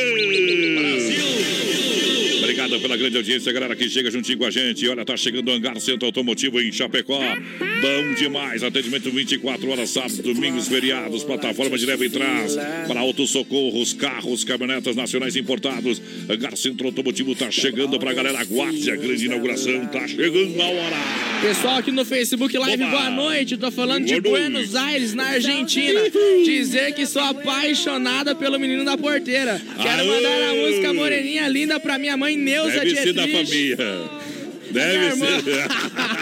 Obrigado 2.39 2.79
pela 2.79 2.97
grande 2.97 3.17
audiência, 3.17 3.51
galera 3.51 3.75
que 3.75 3.89
chega 3.89 4.09
juntinho 4.09 4.37
com 4.37 4.45
a 4.45 4.49
gente. 4.51 4.87
Olha, 4.87 5.05
tá 5.05 5.15
chegando 5.15 5.49
o 5.49 5.51
Hangar 5.51 5.79
Centro 5.79 6.05
Automotivo 6.07 6.59
em 6.59 6.71
Chapecó. 6.71 7.19
Bom 7.85 8.15
demais. 8.15 8.63
Atendimento 8.63 9.11
24 9.11 9.69
horas, 9.69 9.91
sábados, 9.91 10.17
domingos, 10.17 10.67
feriados. 10.67 11.23
Plataforma 11.23 11.77
de 11.77 11.85
leva 11.85 12.03
e 12.03 12.09
trás 12.09 12.55
para 12.87 12.99
autossocorros, 12.99 13.93
carros, 13.93 14.43
caminhonetas 14.43 14.95
nacionais 14.95 15.35
importados. 15.35 16.01
Hangar 16.27 16.57
Centro 16.57 16.87
Automotivo 16.87 17.35
tá 17.35 17.51
chegando 17.51 17.99
pra 17.99 18.11
galera. 18.11 18.39
Aguarde 18.39 18.89
a 18.89 18.95
grande 18.95 19.25
inauguração. 19.25 19.85
Tá 19.85 20.07
chegando 20.07 20.59
a 20.59 20.65
hora. 20.65 20.95
Pessoal 21.43 21.77
aqui 21.77 21.91
no 21.91 22.03
Facebook 22.03 22.57
Live, 22.57 22.83
Oba! 22.83 22.91
boa 22.91 23.09
noite. 23.11 23.55
Tô 23.55 23.69
falando 23.69 24.05
de 24.05 24.19
Boa 24.19 24.39
noite. 24.39 24.51
Buenos 24.53 24.75
Aires, 24.75 25.13
na 25.13 25.27
Argentina. 25.27 26.01
Dizer 26.43 26.91
que 26.95 27.05
sou 27.05 27.21
apaixonada 27.21 28.33
pelo 28.33 28.59
menino 28.59 28.83
da 28.83 28.97
porteira. 28.97 29.61
Quero 29.79 30.01
Aô! 30.01 30.07
mandar 30.07 30.49
a 30.49 30.55
música 30.55 30.91
Moreninha 30.91 31.47
Linda 31.47 31.79
pra 31.79 31.99
minha 31.99 32.17
mãe 32.17 32.35
Neuza 32.35 32.79
Deve 32.79 32.95
ser 32.95 33.13
da 33.13 33.27
família. 33.27 33.77
Deve 34.71 35.15
ser. 35.15 35.43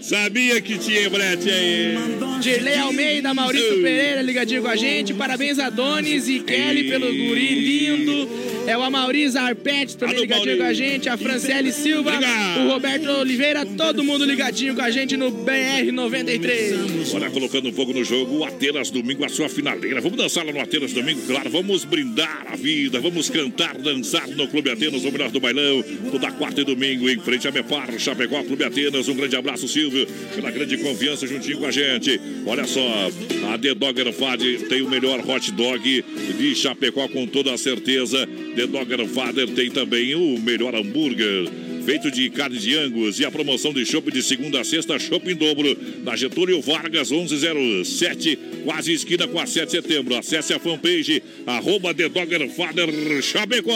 Sabia 0.00 0.60
que 0.60 0.78
tinha 0.78 1.08
brete 1.10 1.50
aí. 1.50 1.96
Dirley 2.40 2.78
Almeida, 2.78 3.34
Maurício. 3.34 3.82
Pereira 3.82 4.22
ligadinho 4.22 4.62
com 4.62 4.68
a 4.68 4.76
gente. 4.76 5.12
Parabéns 5.14 5.58
a 5.58 5.68
Donis 5.70 6.28
e 6.28 6.40
Kelly 6.40 6.84
pelo 6.88 7.06
guri 7.06 7.54
lindo. 7.60 8.28
É 8.66 8.76
o 8.76 8.82
Amaury 8.82 9.26
Zarpete 9.28 9.96
também 9.96 10.16
Alô, 10.16 10.22
ligadinho 10.24 10.58
Mauri. 10.58 10.60
com 10.62 10.66
a 10.66 10.72
gente. 10.74 11.08
A 11.08 11.16
Franciele 11.16 11.72
Silva, 11.72 12.10
Obrigado. 12.12 12.60
o 12.60 12.68
Roberto 12.68 13.08
Oliveira, 13.10 13.64
todo 13.64 14.04
mundo 14.04 14.24
ligadinho 14.26 14.74
com 14.74 14.82
a 14.82 14.90
gente 14.90 15.16
no 15.16 15.30
BR93. 15.32 17.14
Olha, 17.14 17.30
colocando 17.30 17.72
fogo 17.72 17.92
no 17.94 18.04
jogo, 18.04 18.38
o 18.38 18.44
Atenas 18.44 18.90
domingo, 18.90 19.24
a 19.24 19.28
sua 19.28 19.48
finaleira. 19.48 20.00
Vamos 20.02 20.18
dançar 20.18 20.44
lá 20.44 20.52
no 20.52 20.60
Atenas 20.60 20.92
domingo, 20.92 21.20
claro. 21.26 21.48
Vamos 21.48 21.84
brindar 21.84 22.46
a 22.52 22.56
vida, 22.56 23.00
vamos 23.00 23.30
cantar, 23.30 23.76
dançar 23.78 24.28
no 24.28 24.46
Clube 24.48 24.70
Atenas, 24.70 25.02
o 25.04 25.10
melhor 25.12 25.30
do 25.30 25.40
bailão. 25.40 25.82
Toda 26.10 26.30
quarta 26.32 26.60
e 26.60 26.64
domingo, 26.64 27.08
em 27.08 27.18
frente 27.20 27.48
a 27.48 27.50
Mepar, 27.50 27.98
Chapecó, 27.98 28.42
Clube 28.42 28.64
Atenas. 28.64 29.08
Um 29.08 29.14
grande 29.14 29.34
abraço, 29.36 29.57
Silvio, 29.66 30.06
pela 30.34 30.50
grande 30.50 30.76
confiança 30.76 31.26
juntinho 31.26 31.58
com 31.58 31.66
a 31.66 31.70
gente. 31.70 32.20
Olha 32.46 32.66
só, 32.66 33.10
a 33.52 33.58
The 33.58 33.74
Dogger 33.74 34.12
Fad 34.12 34.42
tem 34.68 34.82
o 34.82 34.88
melhor 34.88 35.20
hot 35.28 35.50
dog 35.52 36.04
de 36.38 36.54
Chapecó, 36.54 37.08
com 37.08 37.26
toda 37.26 37.52
a 37.52 37.58
certeza. 37.58 38.28
The 38.54 38.66
Dogger 38.66 39.06
Father 39.08 39.48
tem 39.48 39.70
também 39.70 40.14
o 40.14 40.38
melhor 40.38 40.74
hambúrguer 40.74 41.67
feito 41.88 42.10
de 42.10 42.28
carne 42.28 42.58
de 42.58 42.76
angus 42.76 43.18
e 43.18 43.24
a 43.24 43.30
promoção 43.30 43.72
de 43.72 43.82
chopp 43.86 44.12
de 44.12 44.22
segunda 44.22 44.60
a 44.60 44.64
sexta, 44.64 44.98
chopp 44.98 45.26
em 45.26 45.34
dobro, 45.34 45.74
na 46.04 46.14
Getúlio 46.14 46.60
Vargas 46.60 47.10
1107, 47.10 48.38
quase 48.62 48.92
esquina 48.92 49.26
com 49.26 49.40
a 49.40 49.46
7 49.46 49.64
de 49.64 49.70
setembro. 49.70 50.14
Acesse 50.14 50.52
a 50.52 50.58
fanpage, 50.58 51.22
arroba 51.46 51.94
The 51.94 52.10
Dogger 52.10 52.46
Father 52.50 53.22
Chapecó. 53.22 53.72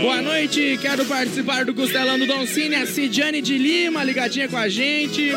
Boa 0.00 0.22
noite, 0.22 0.78
quero 0.80 1.04
participar 1.06 1.64
do 1.64 1.74
Costelão 1.74 2.20
do 2.20 2.26
Don 2.28 2.46
Cine, 2.46 2.76
a 2.76 2.86
Cidiane 2.86 3.42
de 3.42 3.58
Lima, 3.58 4.04
ligadinha 4.04 4.46
com 4.46 4.56
a 4.56 4.68
gente. 4.68 5.32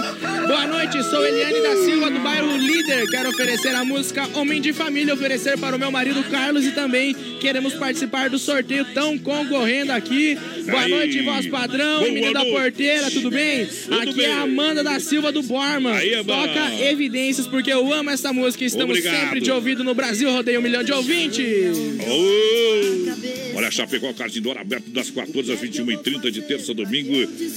Boa 0.45 0.67
noite, 0.67 1.01
sou 1.05 1.25
Eliane 1.25 1.61
da 1.61 1.77
Silva, 1.77 2.11
do 2.11 2.19
bairro 2.19 2.55
Líder. 2.55 3.09
Quero 3.09 3.29
oferecer 3.29 3.73
a 3.73 3.83
música 3.83 4.29
Homem 4.35 4.61
de 4.61 4.71
Família, 4.71 5.15
oferecer 5.15 5.57
para 5.57 5.75
o 5.75 5.79
meu 5.79 5.89
marido 5.89 6.23
Carlos 6.25 6.63
e 6.63 6.73
também 6.73 7.15
queremos 7.41 7.73
participar 7.73 8.29
do 8.29 8.37
sorteio 8.37 8.85
tão 8.93 9.17
concorrendo 9.17 9.91
aqui. 9.91 10.37
Boa 10.65 10.81
Aí. 10.81 10.91
noite, 10.91 11.21
voz 11.21 11.47
padrão, 11.47 12.02
Boa 12.03 12.13
menino 12.13 12.33
da 12.33 12.45
porteira, 12.45 13.09
tudo 13.09 13.31
bem? 13.31 13.65
Tudo 13.65 13.99
aqui 13.99 14.13
bem. 14.13 14.25
é 14.25 14.33
a 14.33 14.41
Amanda 14.41 14.83
da 14.83 14.99
Silva 14.99 15.31
do 15.31 15.41
Borman. 15.43 15.93
Aí. 15.93 16.11
Toca 16.23 16.83
evidências, 16.83 17.47
porque 17.47 17.71
eu 17.71 17.93
amo 17.93 18.09
essa 18.09 18.33
música. 18.33 18.63
Estamos 18.65 18.97
Obrigado. 18.97 19.19
sempre 19.19 19.39
de 19.39 19.51
ouvido 19.51 19.83
no 19.83 19.93
Brasil, 19.93 20.29
rodeio 20.31 20.59
um 20.59 20.63
milhão 20.63 20.83
de 20.83 20.91
ouvintes. 20.91 21.77
Ô! 22.07 23.55
Olha, 23.55 23.69
Chapecó, 23.69 24.11
Cardindor 24.13 24.57
aberto 24.57 24.89
das 24.89 25.09
14 25.11 25.51
às 25.53 25.59
21h30 25.61 26.31
de 26.31 26.41
terça 26.41 26.71
a 26.71 26.75
domingo. 26.75 27.13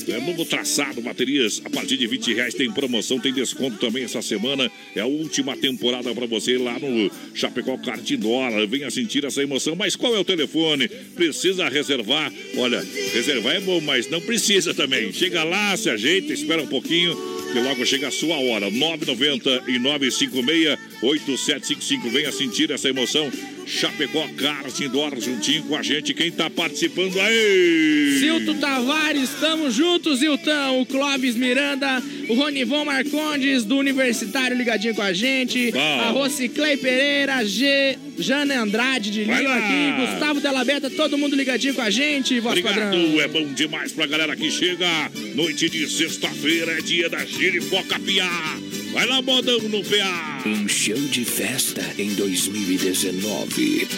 É 0.09 0.20
novo 0.20 0.44
traçado, 0.44 1.01
baterias 1.01 1.60
a 1.64 1.70
partir 1.70 1.97
de 1.97 2.06
20 2.06 2.35
reais. 2.35 2.55
Tem 2.55 2.70
promoção, 2.70 3.18
tem 3.18 3.32
desconto 3.32 3.78
também 3.78 4.05
essa 4.05 4.20
semana. 4.20 4.70
É 4.94 5.01
a 5.01 5.06
última 5.06 5.56
temporada 5.56 6.14
para 6.14 6.27
você 6.27 6.59
lá 6.59 6.78
no 6.78 7.10
Chapecó 7.35 7.77
Cardindor. 7.78 8.66
Venha 8.68 8.90
sentir 8.90 9.24
essa 9.24 9.43
emoção. 9.43 9.74
Mas 9.74 9.97
qual 9.97 10.14
é 10.14 10.18
o 10.18 10.24
telefone? 10.24 10.86
Precisa 11.14 11.68
reservar? 11.68 12.31
Olha, 12.56 12.85
reservar 13.12 13.56
é 13.56 13.60
bom, 13.60 13.81
mas 13.81 14.09
não 14.10 14.20
precisa 14.20 14.35
também. 14.74 15.12
Chega 15.12 15.44
lá, 15.44 15.76
se 15.76 15.90
ajeita, 15.90 16.32
espera 16.32 16.62
um 16.62 16.66
pouquinho. 16.66 17.16
Que 17.52 17.60
logo 17.60 17.86
chega 17.86 18.08
a 18.08 18.10
sua 18.10 18.36
hora. 18.36 18.70
990 18.70 19.64
e 19.68 19.78
956 19.78 20.78
8755. 21.02 22.10
Venha 22.10 22.32
sentir 22.32 22.70
essa 22.70 22.88
emoção. 22.88 23.30
Chapecó 23.66 24.26
Cars 24.36 24.80
Indoor 24.80 25.20
juntinho 25.20 25.64
com 25.64 25.76
a 25.76 25.82
gente. 25.82 26.14
Quem 26.14 26.30
tá 26.30 26.48
participando 26.48 27.18
aí? 27.18 28.16
Zilto 28.20 28.54
Tavares, 28.54 29.24
estamos 29.24 29.74
juntos, 29.74 30.20
Ziltão. 30.20 30.80
O 30.80 30.86
Clóvis 30.86 31.34
Miranda, 31.34 32.00
o 32.28 32.34
Ronivon 32.34 32.84
Marcondes, 32.84 33.64
do 33.64 33.76
Universitário 33.76 34.56
ligadinho 34.56 34.94
com 34.94 35.02
a 35.02 35.12
gente. 35.12 35.72
Bom. 35.72 36.00
A 36.00 36.10
Rociclei 36.10 36.76
Pereira, 36.76 37.44
G, 37.44 37.98
Jane 38.18 38.52
Andrade 38.52 39.10
de 39.10 39.24
Lima 39.24 39.55
aqui. 39.55 40.06
Gustavo 40.12 40.40
Della 40.40 40.64
Beta, 40.64 40.90
todo 40.90 41.18
mundo 41.18 41.36
ligadinho 41.36 41.74
com 41.74 41.82
a 41.82 41.90
gente. 41.90 42.40
Voz 42.40 42.59
Obrigado, 42.59 42.74
padrão. 42.74 43.20
é 43.20 43.28
bom 43.28 43.52
demais 43.52 43.93
pra 43.93 44.06
galera 44.06 44.34
que 44.36 44.51
chega. 44.51 44.86
Noite 45.34 45.68
de 45.68 45.88
sexta-feira 45.88 46.72
é 46.72 46.80
dia 46.80 47.09
da 47.09 47.24
giripoca 47.24 47.98
piá. 48.01 48.56
Vai 48.93 49.06
lá, 49.06 49.20
modão 49.20 49.59
no 49.60 49.82
PA. 49.84 50.43
Um 50.47 50.66
show 50.68 50.97
de 50.97 51.24
festa 51.24 51.82
em 51.98 52.14
2019. 52.14 53.88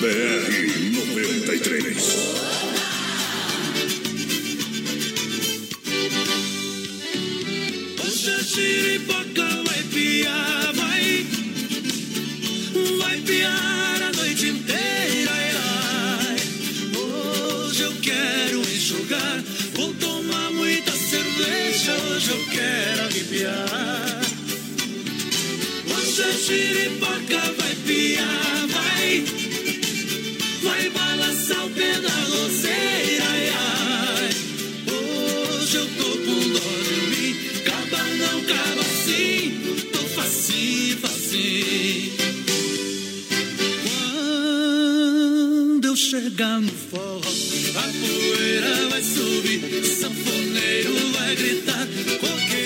BR 0.00 1.00
93. 1.16 2.40
Hoje 8.02 8.98
Hoje 26.50 26.62
a 26.62 26.66
giripoca 26.66 27.40
vai 27.58 27.74
piar, 27.86 28.66
vai. 28.66 29.24
Vai 30.62 30.90
balançar 30.90 31.64
o 31.64 31.70
pé 31.70 32.00
da 32.00 32.10
roseira 32.10 33.24
ai, 33.30 33.48
ai. 33.50 34.30
Hoje 34.90 35.76
eu 35.76 35.86
tô 35.86 36.10
com 36.10 36.40
dó 36.52 36.70
de 36.82 37.00
mim 37.10 37.32
Caba 37.64 38.02
não 38.16 38.42
caba 38.44 38.80
assim. 38.80 39.38
Tô 39.92 40.00
facinho, 40.00 40.96
facinho. 40.98 42.12
Quando 45.78 45.84
eu 45.86 45.96
chegar 45.96 46.60
no 46.60 46.72
forró 46.72 47.20
A 47.76 47.82
poeira 47.82 48.88
vai 48.88 49.02
subir 49.02 49.84
Sanfoneiro 49.84 50.94
vai 51.12 51.36
gritar 51.36 51.86
Coqueiro 52.20 52.59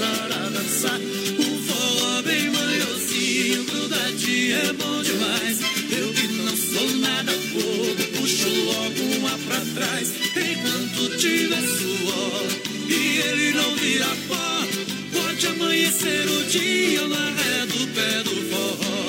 começar 0.00 0.32
a 0.32 0.48
dançar 0.48 1.00
Um 1.38 1.62
forró 1.62 2.22
bem 2.22 2.50
manhosinho 2.50 3.64
Grudadinho 3.64 4.56
é 4.56 4.72
bom 4.72 5.02
demais 5.02 5.60
Eu 5.90 6.12
que 6.12 6.26
não 6.28 6.56
sou 6.56 6.90
nada 6.96 7.32
bobo 7.52 8.02
Puxo 8.16 8.48
logo 8.48 9.02
uma 9.18 9.38
pra 9.46 9.60
trás 9.74 10.12
Enquanto 10.36 11.18
tiver 11.18 11.62
suor 11.62 12.46
E 12.88 13.18
ele 13.18 13.52
não 13.52 13.76
vira 13.76 14.08
pó 14.28 14.66
Pode 15.12 15.46
amanhecer 15.46 16.26
o 16.28 16.44
dia 16.44 17.06
Na 17.06 17.30
ré 17.30 17.66
do 17.66 17.86
pé 17.94 18.22
do 18.22 18.36
forró 18.50 19.00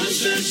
Hoje 0.00 0.28
a 0.28 0.42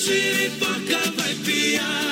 giripoca 0.00 0.98
vai 1.14 1.34
piar, 1.44 2.09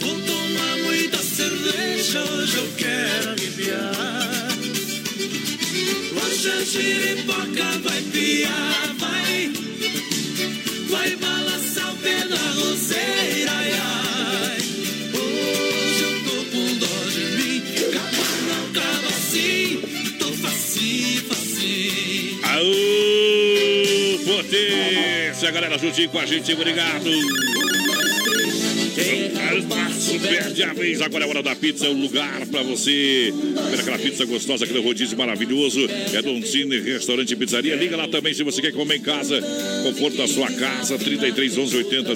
vou 0.00 0.20
tomar 0.20 0.76
muita 0.84 1.18
cerveja. 1.18 2.22
Hoje 2.22 2.56
eu 2.56 2.68
quero 2.76 3.30
arrepiar. 3.30 4.56
Hoje 6.22 6.50
a 6.50 6.64
giripoca 6.64 7.64
vai 7.82 8.02
piar, 8.02 8.94
vai. 8.98 9.52
Vai 10.88 11.16
balançar 11.16 11.92
o 11.92 11.96
pé 11.98 12.24
da 12.26 12.36
roceira, 12.36 13.52
ai, 13.52 13.72
ai. 13.72 14.58
Hoje 15.14 16.02
eu 16.02 16.24
tô 16.24 16.36
com 16.50 16.78
dó 16.78 17.10
de 17.10 17.24
mim. 17.36 17.62
Caba 17.92 18.26
não, 18.48 18.72
caba 18.72 19.12
sim. 19.30 19.80
Tô 20.18 20.32
facinho, 20.32 21.22
facinho. 21.24 22.40
Aô, 22.44 24.18
potência, 24.24 25.50
galera, 25.50 25.78
juntinho 25.78 26.08
com 26.10 26.18
a 26.18 26.26
gente, 26.26 26.52
obrigado. 26.52 27.10
Perde 30.20 30.62
a 30.62 30.72
vez, 30.72 31.00
agora 31.00 31.24
é 31.24 31.28
hora 31.28 31.42
da 31.42 31.54
pizza, 31.54 31.86
é 31.86 31.88
o 31.88 31.92
lugar 31.92 32.44
pra 32.46 32.62
você 32.62 33.32
comer 33.54 33.80
aquela 33.80 33.98
pizza 33.98 34.24
gostosa, 34.24 34.64
aquele 34.64 34.80
rodízio 34.80 35.16
maravilhoso. 35.16 35.80
É 36.12 36.20
Don 36.20 36.42
Cine 36.42 36.80
Restaurante 36.80 37.32
e 37.32 37.36
Pizzaria. 37.36 37.76
Liga 37.76 37.96
lá 37.96 38.08
também 38.08 38.34
se 38.34 38.42
você 38.42 38.60
quer 38.60 38.72
comer 38.72 38.96
em 38.96 39.00
casa, 39.00 39.40
conforto 39.82 40.16
da 40.16 40.26
sua 40.26 40.50
casa, 40.52 40.98
33 40.98 41.58
11 41.58 41.76
80 41.76 42.14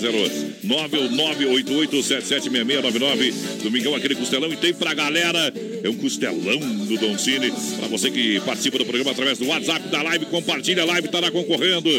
09 0.62 0.98
ou 0.98 1.11
988 1.11 2.02
776699. 2.02 3.35
Domingão, 3.62 3.94
aquele 3.94 4.15
costelão. 4.15 4.52
E 4.52 4.57
tem 4.57 4.74
pra 4.74 4.93
galera, 4.94 5.52
é 5.82 5.89
um 5.89 5.94
costelão 5.94 6.59
do 6.59 6.97
Don 6.97 7.16
Cine. 7.16 7.52
Pra 7.78 7.89
você 7.89 8.11
que 8.11 8.40
participa 8.40 8.78
do 8.78 8.85
programa 8.85 9.12
através 9.12 9.39
do 9.39 9.47
WhatsApp 9.47 9.89
da 9.89 10.02
live, 10.02 10.27
compartilha 10.27 10.82
a 10.82 10.86
live, 10.86 11.09
lá 11.12 11.31
concorrendo. 11.31 11.90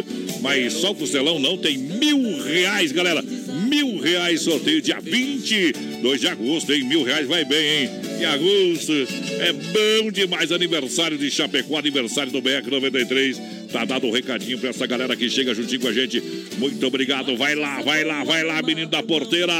Mas 0.41 0.73
só 0.73 0.91
o 0.91 0.95
costelão 0.95 1.39
não 1.39 1.57
tem 1.57 1.77
mil 1.77 2.43
reais, 2.43 2.91
galera. 2.91 3.23
Mil 3.71 3.99
reais 3.99 4.41
sorteio 4.41 4.81
dia 4.81 4.99
22 4.99 6.19
de 6.19 6.27
agosto, 6.27 6.73
hein? 6.73 6.83
Mil 6.83 7.03
reais 7.03 7.25
vai 7.25 7.45
bem, 7.45 7.83
hein? 7.83 7.89
Em 8.19 8.25
agosto 8.25 8.91
é 8.91 9.53
bom 9.53 10.11
demais. 10.11 10.51
Aniversário 10.51 11.17
de 11.17 11.31
Chapecó, 11.31 11.77
aniversário 11.77 12.33
do 12.33 12.41
BR 12.41 12.69
93. 12.69 13.60
Tá 13.71 13.85
dado 13.85 14.05
um 14.07 14.11
recadinho 14.11 14.57
pra 14.59 14.69
essa 14.69 14.85
galera 14.85 15.15
que 15.15 15.29
chega 15.29 15.53
juntinho 15.53 15.79
com 15.79 15.87
a 15.87 15.93
gente. 15.93 16.21
Muito 16.57 16.85
obrigado. 16.85 17.35
Vai 17.37 17.55
lá, 17.55 17.81
vai 17.81 18.03
lá, 18.03 18.23
vai 18.23 18.43
lá, 18.43 18.61
menino 18.61 18.89
da 18.89 19.01
porteira. 19.01 19.53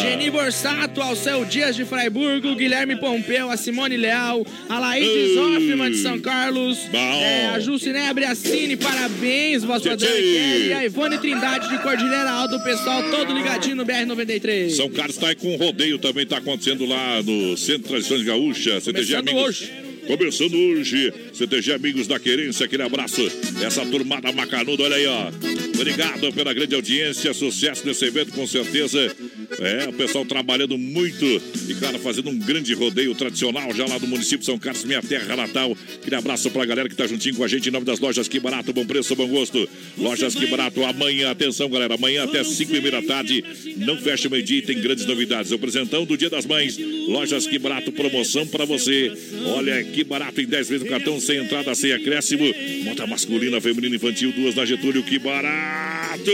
Geni 0.00 0.30
Borsato, 0.30 1.00
Alceu 1.00 1.44
Dias 1.44 1.74
de 1.74 1.84
Fraiburgo, 1.84 2.54
Guilherme 2.54 2.96
Pompeu, 2.96 3.50
a 3.50 3.56
Simone 3.56 3.96
Leal, 3.96 4.46
a 4.68 4.78
Laíde 4.78 5.34
Zoffman 5.34 5.90
de 5.90 5.98
São 5.98 6.20
Carlos, 6.20 6.78
é, 6.92 7.46
a 7.46 7.60
Juciné 7.60 8.08
Abriacini, 8.08 8.76
parabéns, 8.76 9.62
Tchê, 9.62 9.96
tchê. 9.96 10.66
e 10.68 10.72
a 10.72 10.84
Ivone 10.84 11.18
Trindade 11.18 11.68
de 11.68 11.78
Cordilheira 11.78 12.30
Alto, 12.30 12.56
o 12.56 12.62
pessoal 12.62 13.02
todo 13.10 13.32
ligadinho 13.32 13.76
no 13.76 13.84
BR-93. 13.84 14.70
São 14.70 14.88
Carlos 14.88 15.16
tá 15.16 15.28
aí 15.28 15.34
com 15.34 15.56
rodeio 15.56 15.98
também, 15.98 16.26
tá 16.26 16.38
acontecendo 16.38 16.86
lá 16.86 17.22
no 17.22 17.56
Centro 17.56 17.88
Tradições 17.88 18.22
Gaúcha, 18.22 18.80
CTG 18.80 18.92
Começando 18.92 19.28
Amigos. 19.28 19.48
hoje. 19.48 19.87
Começando 20.08 20.54
hoje, 20.54 21.12
CTG 21.34 21.74
Amigos 21.74 22.06
da 22.06 22.18
Querência, 22.18 22.64
aquele 22.64 22.82
abraço, 22.82 23.20
essa 23.62 23.84
turmada 23.84 24.32
macanuda, 24.32 24.84
olha 24.84 24.96
aí, 24.96 25.06
ó. 25.06 25.30
Obrigado 25.74 26.32
pela 26.32 26.52
grande 26.54 26.74
audiência, 26.74 27.32
sucesso 27.34 27.86
nesse 27.86 28.06
evento, 28.06 28.32
com 28.32 28.46
certeza. 28.46 29.14
É, 29.60 29.86
o 29.86 29.92
pessoal 29.92 30.24
trabalhando 30.24 30.76
muito 30.78 31.24
e, 31.24 31.74
claro, 31.74 31.98
fazendo 31.98 32.30
um 32.30 32.38
grande 32.38 32.72
rodeio 32.74 33.14
tradicional 33.14 33.72
já 33.74 33.86
lá 33.86 33.98
do 33.98 34.06
município 34.06 34.44
São 34.44 34.58
Carlos, 34.58 34.82
minha 34.84 35.02
terra 35.02 35.36
natal. 35.36 35.76
Aquele 36.00 36.16
abraço 36.16 36.50
pra 36.50 36.64
galera 36.64 36.88
que 36.88 36.96
tá 36.96 37.06
juntinho 37.06 37.36
com 37.36 37.44
a 37.44 37.48
gente 37.48 37.68
em 37.68 37.72
nome 37.72 37.84
das 37.84 38.00
lojas 38.00 38.26
Que 38.26 38.40
Barato, 38.40 38.72
bom 38.72 38.86
preço, 38.86 39.14
bom 39.14 39.28
gosto. 39.28 39.68
Lojas 39.96 40.34
Que 40.34 40.46
Barato, 40.46 40.82
amanhã, 40.84 41.30
atenção, 41.30 41.68
galera, 41.68 41.94
amanhã 41.94 42.24
até 42.24 42.42
5 42.42 42.74
e 42.74 42.80
meia 42.80 43.00
da 43.00 43.02
tarde, 43.02 43.44
não 43.76 43.96
fecha 43.98 44.26
o 44.26 44.30
meio-dia 44.30 44.58
e 44.58 44.62
tem 44.62 44.80
grandes 44.80 45.04
novidades. 45.04 45.52
O 45.52 45.58
presentão 45.58 46.04
do 46.04 46.16
Dia 46.16 46.30
das 46.30 46.46
Mães, 46.46 46.78
Lojas 47.06 47.46
Que 47.46 47.58
Barato, 47.58 47.92
promoção 47.92 48.46
pra 48.46 48.64
você. 48.64 49.12
Olha, 49.44 49.84
que 49.98 50.04
barato 50.04 50.40
em 50.40 50.46
10 50.46 50.68
vezes 50.68 50.84
no 50.84 50.88
cartão, 50.88 51.18
sem 51.18 51.38
entrada, 51.38 51.74
sem 51.74 51.90
acréscimo. 51.90 52.44
Moda 52.84 53.04
masculina, 53.04 53.60
feminina, 53.60 53.96
infantil, 53.96 54.30
duas 54.30 54.54
na 54.54 54.64
Getúlio, 54.64 55.02
que 55.02 55.18
barato! 55.18 56.30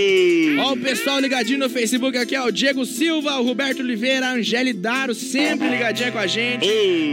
Ó, 0.58 0.74
o 0.74 0.76
pessoal 0.76 1.18
ligadinho 1.18 1.60
no 1.60 1.70
Facebook 1.70 2.18
aqui, 2.18 2.36
ó. 2.36 2.48
O 2.48 2.52
Diego 2.52 2.84
Silva, 2.84 3.40
o 3.40 3.42
Roberto 3.42 3.80
Oliveira, 3.80 4.26
a 4.26 4.34
Angele 4.34 4.74
Daro, 4.74 5.14
sempre 5.14 5.66
ligadinha 5.70 6.12
com 6.12 6.18
a 6.18 6.26
gente. 6.26 6.66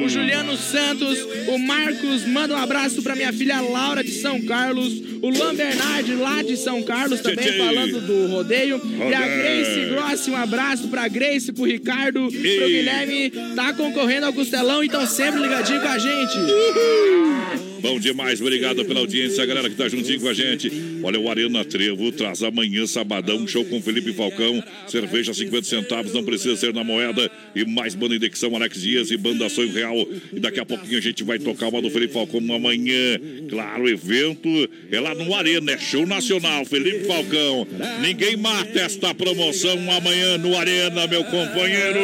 O 0.03 0.09
Juliano 0.09 0.57
Santos, 0.57 1.17
o 1.47 1.57
Marcos, 1.57 2.25
manda 2.25 2.53
um 2.53 2.57
abraço 2.57 3.01
pra 3.01 3.15
minha 3.15 3.31
filha 3.31 3.61
Laura 3.61 4.03
de 4.03 4.11
São 4.11 4.41
Carlos. 4.41 5.11
O 5.21 5.29
Luan 5.29 5.53
Bernardi, 5.53 6.15
lá 6.15 6.41
de 6.41 6.57
São 6.57 6.81
Carlos, 6.81 7.21
também 7.21 7.45
Tchê, 7.45 7.51
tchê. 7.51 7.57
falando 7.59 8.01
do 8.01 8.27
rodeio. 8.27 8.81
E 9.09 9.13
a. 9.13 9.21
Grace 9.21 9.89
Grossi, 9.89 10.31
um 10.31 10.35
abraço 10.35 10.87
pra 10.87 11.07
Grace, 11.07 11.53
pro 11.53 11.63
Ricardo, 11.63 12.27
pro 12.27 12.41
Guilherme. 12.41 13.31
Tá 13.55 13.71
concorrendo 13.73 14.25
ao 14.25 14.33
Costelão, 14.33 14.83
então 14.83 15.05
sempre 15.05 15.41
ligadinho 15.41 15.79
com 15.79 15.87
a 15.87 15.97
gente. 15.97 16.37
Yee-hoo. 16.47 17.70
Bom 17.81 17.99
demais, 17.99 18.39
obrigado 18.39 18.85
pela 18.85 18.99
audiência, 18.99 19.45
galera 19.45 19.69
que 19.69 19.75
tá 19.75 19.89
juntinho 19.89 20.19
com 20.19 20.29
a 20.29 20.33
gente. 20.33 20.71
Olha, 21.03 21.19
o 21.19 21.29
Arena 21.29 21.65
Trevo 21.65 22.11
traz 22.11 22.43
amanhã, 22.43 22.85
sabadão, 22.85 23.47
show 23.47 23.65
com 23.65 23.81
Felipe 23.81 24.13
Falcão. 24.13 24.63
Cerveja 24.87 25.33
50 25.33 25.67
centavos, 25.67 26.13
não 26.13 26.23
precisa 26.23 26.55
ser 26.55 26.73
na 26.73 26.83
moeda. 26.83 27.29
E 27.55 27.65
mais 27.65 27.95
banda 27.95 28.15
indexão, 28.15 28.55
Alex 28.55 28.81
Dias 28.81 29.09
e 29.09 29.17
banda 29.17 29.49
Sonho 29.49 29.73
Real. 29.73 30.07
E 30.31 30.39
daqui 30.39 30.59
a 30.59 30.65
pouquinho 30.65 30.97
a 30.97 31.01
gente 31.01 31.23
vai 31.23 31.39
tocar 31.39 31.69
uma 31.69 31.81
do 31.81 31.89
Felipe 31.89 32.13
Falcão 32.13 32.39
amanhã. 32.53 33.19
Claro, 33.49 33.83
o 33.83 33.89
evento 33.89 34.49
é 34.91 34.99
lá 34.99 35.15
no 35.15 35.33
Arena, 35.33 35.71
é 35.71 35.77
show 35.77 36.05
nacional. 36.05 36.65
Felipe 36.65 37.05
Falcão. 37.05 37.67
Ninguém 38.01 38.37
mata 38.37 38.79
esta 38.79 39.13
promoção 39.13 39.77
amanhã 39.91 40.37
no 40.37 40.55
Arena, 40.55 41.07
meu 41.07 41.23
companheiro. 41.23 41.99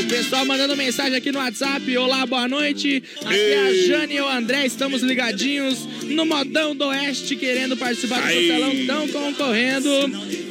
O 0.00 0.08
pessoal 0.08 0.44
mandando 0.44 0.76
mensagem 0.76 1.16
aqui 1.16 1.30
no 1.30 1.38
WhatsApp. 1.38 1.96
Olá, 1.96 2.26
boa 2.26 2.48
noite. 2.48 3.02
Aqui 3.24 3.34
é 3.34 3.58
a 3.58 3.74
Jane 3.86 4.14
e 4.14 4.20
o 4.20 4.28
André. 4.28 4.66
Estamos 4.80 5.02
ligadinhos 5.02 5.86
no 6.04 6.24
Modão 6.24 6.74
do 6.74 6.86
Oeste, 6.86 7.36
querendo 7.36 7.76
participar 7.76 8.18
do 8.22 8.28
Aí. 8.28 8.48
Costelão. 8.48 8.72
Estão 8.72 9.08
concorrendo. 9.08 9.90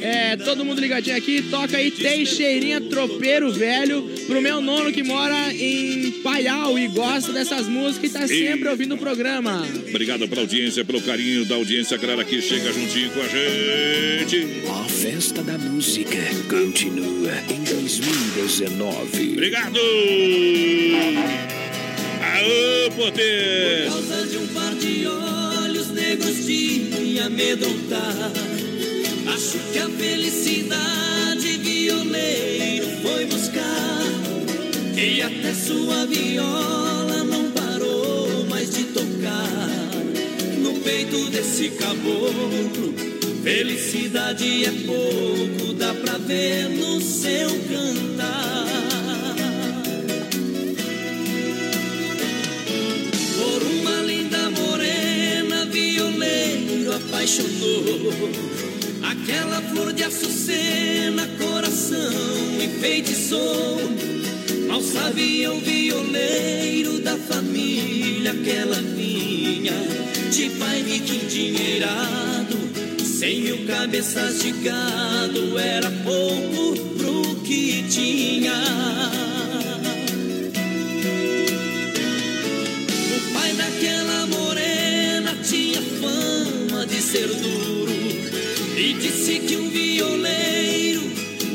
É, 0.00 0.36
todo 0.36 0.64
mundo 0.64 0.80
ligadinho 0.80 1.16
aqui. 1.16 1.42
Toca 1.42 1.76
aí 1.76 1.90
Teixeirinha 1.90 2.80
Tropeiro 2.80 3.50
Velho 3.50 4.08
pro 4.28 4.40
meu 4.40 4.60
nono 4.60 4.92
que 4.92 5.02
mora 5.02 5.52
em 5.52 6.12
Paial 6.22 6.78
e 6.78 6.86
gosta 6.86 7.32
dessas 7.32 7.66
músicas 7.66 8.08
e 8.08 8.12
tá 8.12 8.28
sempre 8.28 8.68
ouvindo 8.68 8.94
o 8.94 8.98
programa. 8.98 9.66
Obrigado 9.88 10.28
pela 10.28 10.42
audiência, 10.42 10.84
pelo 10.84 11.02
carinho 11.02 11.44
da 11.44 11.56
audiência, 11.56 11.96
galera 11.96 12.22
que 12.22 12.40
chega 12.40 12.72
juntinho 12.72 13.10
com 13.10 13.22
a 13.22 13.26
gente. 13.26 14.46
A 14.70 14.84
festa 14.84 15.42
da 15.42 15.58
música 15.58 16.18
continua 16.48 17.32
em 17.50 17.64
2019. 17.64 19.32
Obrigado! 19.32 19.80
Aô, 22.32 22.90
poder! 22.92 23.86
Por 23.86 23.92
causa 23.92 24.26
de 24.28 24.36
um 24.38 24.46
par 24.48 24.72
de 24.76 25.06
olhos 25.06 25.88
negros 25.88 26.46
de 26.46 26.86
me 26.96 27.18
amedrontar. 27.18 28.30
Acho 29.34 29.58
que 29.72 29.78
a 29.80 29.88
felicidade 29.88 31.58
violeiro 31.58 32.86
foi 33.02 33.26
buscar. 33.26 34.00
E 34.96 35.22
até 35.22 35.54
sua 35.54 36.06
viola 36.06 37.24
não 37.24 37.50
parou 37.50 38.46
mais 38.48 38.70
de 38.70 38.84
tocar. 38.84 39.80
No 40.58 40.74
peito 40.84 41.30
desse 41.30 41.70
caboclo, 41.70 42.94
felicidade 43.42 44.66
é 44.66 44.72
pouco, 44.86 45.74
dá 45.74 45.92
pra 45.94 46.16
ver 46.18 46.68
no 46.68 47.00
seu 47.00 47.48
cantar. 47.48 48.49
Apaixonou. 57.20 58.30
Aquela 59.02 59.60
flor 59.60 59.92
de 59.92 60.04
açucena, 60.04 61.28
coração 61.38 62.62
enfeitiçou. 62.62 63.78
Mal 64.66 64.80
sabia 64.80 65.52
o 65.52 65.60
violeiro 65.60 66.98
da 67.00 67.16
família 67.16 68.32
que 68.34 68.50
ela 68.50 68.80
vinha. 68.96 69.74
De 70.30 70.48
pai 70.58 70.82
rico 70.82 71.12
endinheirado, 71.12 72.56
cem 73.04 73.42
mil 73.42 73.66
cabeças 73.66 74.40
de 74.40 74.52
gado, 74.52 75.58
era 75.58 75.90
pouco 75.90 76.78
pro 76.96 77.36
que 77.42 77.84
tinha. 77.90 79.29
Ser 87.10 87.26
duro 87.26 87.90
e 88.76 88.92
disse 88.94 89.40
que 89.40 89.56
um 89.56 89.68
violeiro 89.68 91.02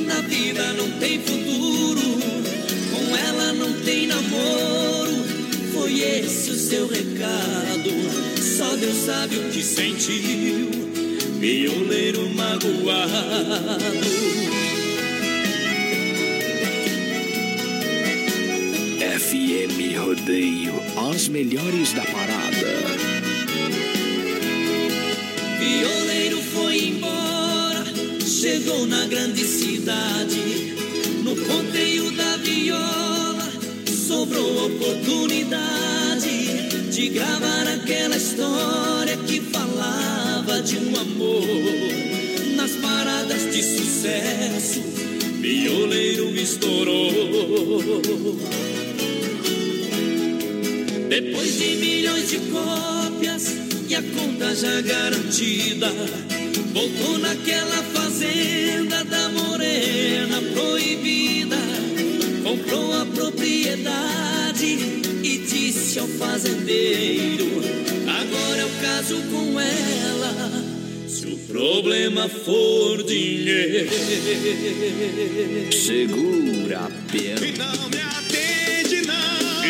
na 0.06 0.20
vida 0.20 0.74
não 0.74 0.92
tem 1.00 1.18
futuro, 1.22 2.20
com 2.92 3.16
ela 3.16 3.54
não 3.54 3.72
tem 3.86 4.06
namoro. 4.06 5.14
Foi 5.74 5.98
esse 5.98 6.52
o 6.52 6.56
seu 6.56 6.90
recado, 6.90 7.90
só 8.58 8.76
Deus 8.76 8.98
sabe 9.06 9.38
o 9.38 9.44
que 9.50 9.64
sentiu, 9.64 10.72
violeiro 11.40 12.30
magoado. 12.36 13.16
FM 19.00 19.98
Rodeio, 19.98 20.74
as 21.14 21.30
melhores 21.30 21.94
da 21.94 22.04
parada. 22.04 22.45
Chegou 28.66 28.88
na 28.88 29.06
grande 29.06 29.46
cidade. 29.46 30.74
No 31.24 31.36
ponteio 31.36 32.10
da 32.12 32.38
viola, 32.38 33.48
sobrou 34.08 34.66
oportunidade 34.66 36.90
de 36.90 37.10
gravar 37.10 37.68
aquela 37.68 38.18
história 38.18 39.16
que 39.18 39.40
falava 39.42 40.64
de 40.64 40.78
um 40.78 40.98
amor. 40.98 41.46
Nas 42.56 42.72
paradas 42.78 43.54
de 43.54 43.62
sucesso, 43.62 44.82
violeiro 45.40 46.36
estourou. 46.36 47.12
Depois 51.08 51.60
de 51.60 51.76
milhões 51.76 52.30
de 52.30 52.40
cópias 52.40 53.54
e 53.88 53.94
a 53.94 54.02
conta 54.02 54.56
já 54.56 54.82
garantida, 54.82 55.94
voltou 56.74 57.20
naquela 57.20 57.95
fazenda 58.36 59.04
da 59.06 59.30
morena 59.30 60.42
proibida. 60.54 61.56
Comprou 62.44 62.94
a 63.02 63.06
propriedade 63.06 64.66
e 65.24 65.38
disse 65.38 66.00
ao 66.00 66.08
fazendeiro: 66.08 67.62
Agora 68.08 68.62
é 68.62 68.66
o 68.66 68.70
caso 68.82 69.22
com 69.32 69.60
ela. 69.60 70.52
Se 71.08 71.28
o 71.28 71.38
problema 71.48 72.28
for 72.28 73.04
dinheiro, 73.04 73.90
Segura 75.72 76.80
a 76.80 76.90
perna. 77.12 77.74
não 77.76 77.90
me 77.90 78.02
atende, 78.02 79.02
não. 79.08 79.64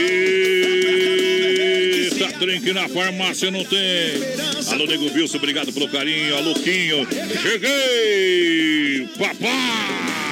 Eita, 2.16 2.40
drink 2.40 2.72
na 2.74 2.88
farmácia 2.90 3.52
não 3.52 3.64
tem. 3.64 4.45
Alô, 4.76 4.86
Nego 4.88 5.06
Wilson, 5.06 5.38
obrigado 5.38 5.72
pelo 5.72 5.88
carinho. 5.88 6.36
Alô, 6.36 6.54
Quinho. 6.54 7.08
Cheguei, 7.42 9.08
papai. 9.18 10.25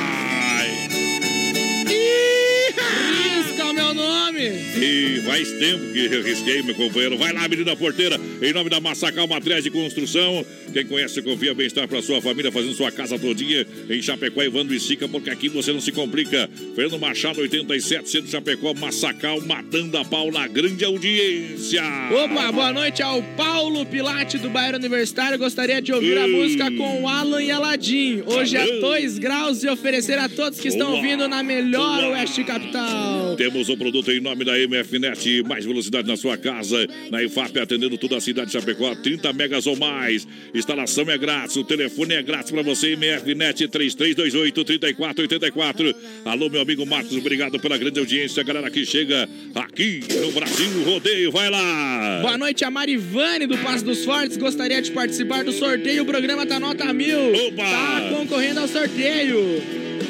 Nome. 4.34 4.50
E 4.78 5.22
faz 5.22 5.52
tempo 5.54 5.94
que 5.94 6.06
eu 6.06 6.24
risquei, 6.24 6.62
meu 6.64 6.76
companheiro. 6.76 7.18
Vai 7.18 7.32
lá, 7.32 7.48
menina 7.48 7.76
porteira, 7.76 8.20
em 8.42 8.52
nome 8.52 8.70
da 8.70 8.80
Massacal 8.80 9.28
Matriz 9.28 9.64
de 9.64 9.70
Construção. 9.70 10.46
Quem 10.74 10.86
conhece, 10.86 11.22
confia 11.22 11.54
bem-estar 11.54 11.88
para 11.88 12.02
sua 12.02 12.22
família, 12.22 12.52
fazendo 12.52 12.74
sua 12.74 12.92
casa 12.92 13.18
todinha 13.20 13.66
em 13.90 14.02
Chapecó, 14.02 14.42
Evandro 14.42 14.74
e 14.74 14.80
Sica, 14.80 15.08
porque 15.08 15.30
aqui 15.30 15.50
você 15.50 15.72
não 15.72 15.80
se 15.80 15.92
complica. 15.92 16.50
Fernando 16.76 17.00
Machado, 17.00 17.42
87, 17.42 18.10
Centro 18.10 18.32
Chapecó, 18.32 18.74
Massacal, 18.74 19.40
matando 19.42 19.98
a 19.98 20.06
pau 20.06 20.32
na 20.32 20.48
grande 20.48 20.84
audiência. 20.84 21.84
Opa, 22.12 22.52
boa 22.52 22.74
noite 22.74 23.04
ao 23.04 23.22
Paulo 23.38 23.86
Pilate 23.86 24.40
do 24.40 24.50
bairro 24.50 24.78
Universitário. 24.78 25.38
Gostaria 25.38 25.82
de 25.82 25.94
ouvir 25.94 26.18
a 26.18 26.28
música 26.28 26.72
com 26.72 27.04
o 27.04 27.08
Alan 27.08 27.44
e 27.44 27.52
Aladim. 27.52 28.24
Hoje 28.26 28.58
é 28.58 28.62
Alô. 28.62 28.82
2 28.82 29.20
graus 29.20 29.64
e 29.64 29.70
oferecer 29.70 30.18
a 30.18 30.28
todos 30.28 30.60
que 30.60 30.68
estão 30.68 30.88
Boa. 30.88 30.98
ouvindo 30.98 31.28
na 31.28 31.44
melhor 31.44 32.04
Oeste 32.06 32.44
Capital. 32.44 33.36
Temos 33.36 33.70
o 33.70 33.78
produto 33.78 34.12
em 34.12 34.23
nome 34.24 34.46
da 34.46 34.54
MFNet, 34.58 35.44
mais 35.44 35.66
velocidade 35.66 36.08
na 36.08 36.16
sua 36.16 36.38
casa, 36.38 36.88
na 37.12 37.22
IFAP, 37.22 37.60
atendendo 37.60 37.98
toda 37.98 38.16
a 38.18 38.22
cidade 38.22 38.48
de 38.48 38.54
Chapecó, 38.54 38.96
30 38.96 39.34
megas 39.34 39.68
ou 39.68 39.76
mais. 39.76 40.26
Instalação 40.54 41.10
é 41.12 41.18
grátis, 41.18 41.58
o 41.58 41.64
telefone 41.64 42.14
é 42.16 42.24
grátis 42.24 42.52
para 42.52 42.62
você, 42.64 42.96
MFNet 42.96 43.68
3328-3484. 43.68 45.94
Alô, 46.26 46.50
meu 46.50 46.62
amigo 46.62 46.86
Marcos, 46.86 47.18
obrigado 47.18 47.60
pela 47.60 47.78
grande 47.78 48.00
audiência, 48.00 48.42
galera 48.44 48.72
que 48.72 48.86
chega 48.86 49.28
aqui 49.54 50.00
no 50.22 50.32
Brasil 50.32 50.84
Rodeio, 50.86 51.30
vai 51.32 51.50
lá! 51.50 52.20
Boa 52.22 52.38
noite, 52.38 52.64
a 52.64 52.72
Marivane 52.72 53.46
do 53.46 53.58
Passo 53.58 53.84
dos 53.84 54.06
Fortes. 54.06 54.38
Gostaria 54.38 54.82
de 54.82 54.92
participar 54.92 55.44
do 55.44 55.52
sorteio. 55.52 56.04
O 56.04 56.06
programa 56.06 56.46
tá 56.46 56.58
nota 56.60 56.94
mil. 56.94 57.34
Opa! 57.48 57.64
Tá 57.64 58.10
concorrendo 58.16 58.62
ao 58.62 58.68
sorteio. 58.68 59.62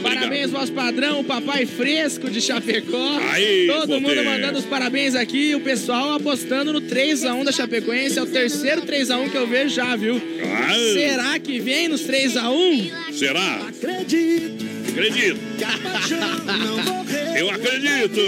Parabéns, 0.04 0.52
vosso 0.52 0.72
padrão, 0.74 1.22
o 1.22 1.24
papai 1.24 1.66
fresco 1.66 2.30
de 2.30 2.42
Chapecó. 2.42 3.20
Aí, 3.32 3.68
Todo 3.68 3.88
mundo 3.94 4.04
potência. 4.10 4.24
mandando 4.24 4.60
os 4.60 4.66
parabéns 4.66 5.16
aqui. 5.16 5.56
O 5.56 5.62
pessoal 5.62 6.14
apostando 6.14 6.74
no 6.74 6.82
3x1 6.82 7.44
da 7.44 7.52
Chapecoense. 7.52 8.20
É 8.20 8.22
o 8.22 8.26
terceiro 8.26 8.82
3x1 8.84 9.30
que 9.32 9.38
eu 9.38 9.48
vejo 9.48 9.76
já, 9.76 9.96
viu? 9.96 10.22
Ah. 10.44 10.74
Será 10.94 11.40
que 11.40 11.60
vem 11.60 11.88
nos 11.88 12.02
3x1? 12.06 12.92
Será? 13.14 13.62
Acredito 13.68 14.66
Acredito. 14.90 15.40
que 15.58 15.64
a 15.64 15.78
paixão 15.78 16.20
não 16.20 16.78
morreu. 16.84 17.36
Eu 17.36 17.50
acredito. 17.50 18.20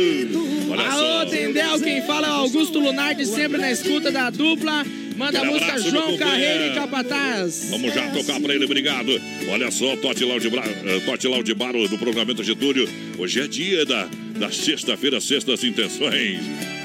Olha 0.72 0.82
Alô, 0.90 1.20
só. 1.20 1.26
Tendel, 1.28 1.80
quem 1.80 2.02
fala 2.04 2.28
é 2.28 2.32
o 2.32 2.34
Augusto 2.34 2.80
Lunardi, 2.80 3.26
sempre 3.26 3.58
na 3.60 3.72
escuta 3.72 4.12
da 4.12 4.30
dupla. 4.30 4.84
Manda 5.16 5.40
a 5.40 5.46
música 5.46 5.66
abraço, 5.66 5.90
João 5.90 6.18
Carreiro 6.18 6.54
companheiro. 6.54 6.74
e 6.74 6.76
Capataz. 6.76 7.68
Vamos 7.70 7.94
já 7.94 8.10
tocar 8.12 8.40
pra 8.40 8.54
ele, 8.54 8.66
obrigado. 8.66 9.22
Olha 9.50 9.72
só, 9.72 9.96
Tote 9.98 10.24
Lounge, 10.24 10.50
Bra... 10.50 10.64
eh, 10.66 11.00
Tote 11.06 11.28
Lounge 11.28 11.54
Bar 11.54 11.74
do 11.74 11.98
programamento 11.98 12.44
Getúlio. 12.44 12.88
Hoje 13.18 13.40
é 13.40 13.48
dia 13.48 13.86
da, 13.86 14.08
da 14.38 14.52
sexta-feira, 14.52 15.22
sextas 15.22 15.64
intenções. 15.64 16.40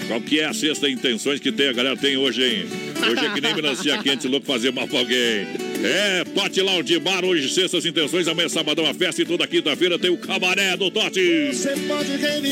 Qual 0.07 0.21
que 0.21 0.41
é 0.41 0.45
a 0.47 0.53
sexta 0.53 0.89
intenções 0.89 1.39
que 1.41 1.53
tem, 1.53 1.69
a 1.69 1.73
galera 1.73 1.97
tem 1.97 2.17
hoje, 2.17 2.43
hein? 2.43 2.67
Hoje 3.11 3.25
é 3.25 3.31
que 3.33 3.41
nem 3.41 3.55
melancia 3.55 3.97
quente, 4.03 4.27
louco 4.27 4.47
fazer 4.47 4.73
mal 4.73 4.89
pra 4.89 4.99
alguém. 4.99 5.47
É, 5.85 6.25
Tote 6.35 6.61
Lounge 6.61 6.99
Bar, 6.99 7.25
hoje 7.25 7.49
sextas 7.49 7.87
intenções, 7.87 8.27
amanhã 8.29 8.47
é 8.47 8.49
sabadão 8.49 8.87
a 8.87 8.95
festa 8.95 9.23
e 9.23 9.25
toda 9.25 9.47
quinta-feira 9.47 9.99
tem 9.99 10.11
o 10.11 10.17
cabaré 10.19 10.77
do 10.77 10.91
Tote. 10.91 11.51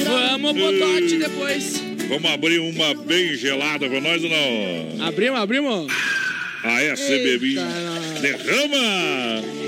Vamos 0.05 0.53
pro 0.53 0.79
Tote 0.79 1.17
depois. 1.19 1.98
Vamos 2.09 2.31
abrir 2.31 2.59
uma 2.59 2.95
bem 2.95 3.35
gelada 3.37 3.89
pra 3.89 4.01
nós 4.01 4.23
ou 4.25 4.31
não? 4.31 5.07
Abrimos, 5.07 5.39
abrimos? 5.41 5.93
A 6.65 6.83
S 6.83 7.07
Bebida 7.07 7.67
derrama! 8.21 9.68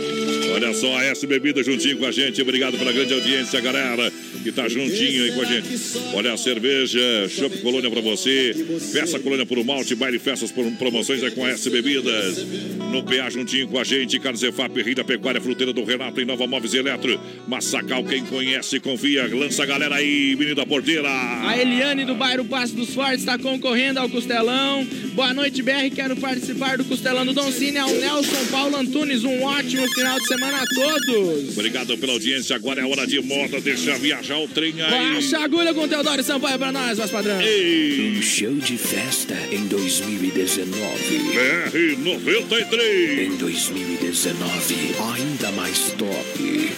Olha 0.52 0.74
só, 0.74 0.96
a 0.96 1.04
S 1.04 1.26
Bebida 1.26 1.62
juntinho 1.62 1.98
com 1.98 2.06
a 2.06 2.12
gente. 2.12 2.42
Obrigado 2.42 2.76
pela 2.76 2.92
grande 2.92 3.14
audiência, 3.14 3.60
galera, 3.60 4.12
que 4.42 4.50
tá 4.50 4.68
juntinho 4.68 5.24
aí 5.24 5.32
com 5.32 5.42
a 5.42 5.44
gente. 5.44 5.68
Olha 6.14 6.32
a 6.32 6.36
cerveja, 6.36 7.00
Chopp 7.28 7.58
Colônia 7.58 7.90
pra 7.90 8.00
você. 8.00 8.54
Peça 8.92 9.18
Colônia 9.20 9.46
por 9.46 9.58
um 9.58 9.64
malte, 9.64 9.94
baile 9.94 10.18
festas 10.18 10.50
por 10.50 10.68
promoções 10.72 11.22
é 11.22 11.30
com 11.30 11.44
a 11.44 11.50
S 11.50 11.70
Bebidas. 11.70 12.44
No 12.92 13.02
PA 13.04 13.30
juntinho 13.30 13.68
com 13.68 13.78
a 13.78 13.84
gente, 13.84 14.18
Carlos 14.18 14.42
Efap, 14.42 14.82
Rio 14.82 14.94
da 14.94 15.04
Pecuária, 15.04 15.40
Fruteira 15.40 15.72
do 15.72 15.84
Renato 15.84 16.20
em 16.20 16.24
Nova 16.24 16.46
Móveis 16.46 16.74
Eletro. 16.74 17.20
Massacal, 17.46 18.02
quem 18.04 18.24
conhece, 18.24 18.80
confia. 18.80 19.28
Lança 19.32 19.62
a 19.62 19.66
galera 19.66 19.94
aí, 19.94 20.34
menina 20.36 20.66
porteira. 20.66 21.08
A 21.08 21.56
Eliane 21.56 22.04
do 22.04 22.14
bairro 22.14 22.44
Passo 22.44 22.74
dos 22.74 22.92
Fortes 22.92 23.20
está 23.20 23.38
concorrendo 23.38 24.00
ao 24.00 24.08
Costelão. 24.08 24.84
Boa 25.14 25.32
noite, 25.32 25.62
BR. 25.62 25.90
Quero 25.94 26.16
participar 26.16 26.76
do 26.76 26.84
Costelão 26.84 27.24
do 27.24 27.32
Don 27.32 27.50
Cine. 27.52 27.78
Ao 27.78 27.90
Nelson 27.90 28.46
Paulo 28.50 28.76
Antunes. 28.76 29.22
Um 29.22 29.42
ótimo 29.42 29.86
final 29.94 30.18
de 30.18 30.26
semana 30.26 30.39
a 30.46 30.64
todos. 30.74 31.50
Obrigado 31.56 31.96
pela 31.98 32.12
audiência. 32.12 32.56
Agora 32.56 32.80
é 32.80 32.84
hora 32.84 33.06
de 33.06 33.20
moda. 33.20 33.60
Deixa 33.60 33.96
viajar 33.98 34.38
o 34.38 34.48
trem 34.48 34.80
aí. 34.80 35.14
Baixa 35.14 35.38
a 35.38 35.44
agulha 35.44 35.74
com 35.74 35.82
o 35.82 35.88
Teodoro 35.88 36.22
Sampaio 36.22 36.58
pra 36.58 36.72
nós, 36.72 36.98
voz 36.98 37.10
padrão. 37.10 37.38
Um 37.38 38.22
show 38.22 38.54
de 38.54 38.76
festa 38.76 39.34
em 39.50 39.66
2019. 39.66 41.18
BR 41.18 41.98
93. 41.98 43.32
Em 43.32 43.36
2019, 43.36 44.94
ainda 45.14 45.52
mais 45.52 45.92
top. 45.98 46.70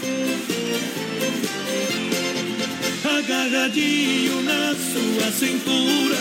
Agarradinho 3.04 4.42
na 4.42 4.74
sua 4.74 5.30
cintura, 5.32 6.16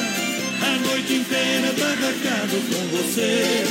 a 0.61 0.77
noite 0.87 1.13
inteira 1.13 1.73
barracado 1.73 2.57
com 2.69 2.97
você. 2.97 3.63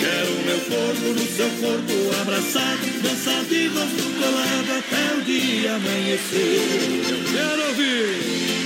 Quero 0.00 0.32
meu 0.44 0.60
corpo 0.60 1.08
no 1.12 1.26
seu 1.26 1.48
corpo 1.60 2.20
abraçado, 2.20 2.86
dançar 3.02 3.44
de 3.44 3.66
rosto 3.68 4.02
colado 4.20 4.78
até 4.78 5.16
o 5.16 5.22
dia 5.22 5.74
amanhecer. 5.74 6.60
Eu 7.08 7.18
quero 7.32 7.68
ouvir. 7.68 8.56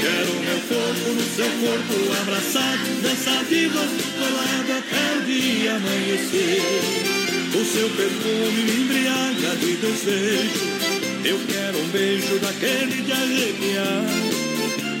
Quero 0.00 0.32
meu 0.40 0.60
corpo 0.68 1.08
no 1.12 1.24
seu 1.34 1.50
corpo 1.60 2.22
abraçado, 2.22 3.02
dançar 3.02 3.44
de 3.44 3.66
rosto 3.66 4.04
colado 4.18 4.70
até 4.78 5.18
o 5.18 5.22
dia 5.24 5.76
amanhecer. 5.76 7.16
O 7.54 7.64
seu 7.64 7.88
perfume 7.90 8.62
me 8.64 8.82
embriaga 8.82 9.56
de 9.56 9.76
desejo. 9.76 10.85
Eu 11.28 11.40
quero 11.48 11.76
um 11.78 11.88
beijo 11.88 12.38
daquele 12.38 13.02
de 13.02 13.10
arrepiar. 13.10 14.04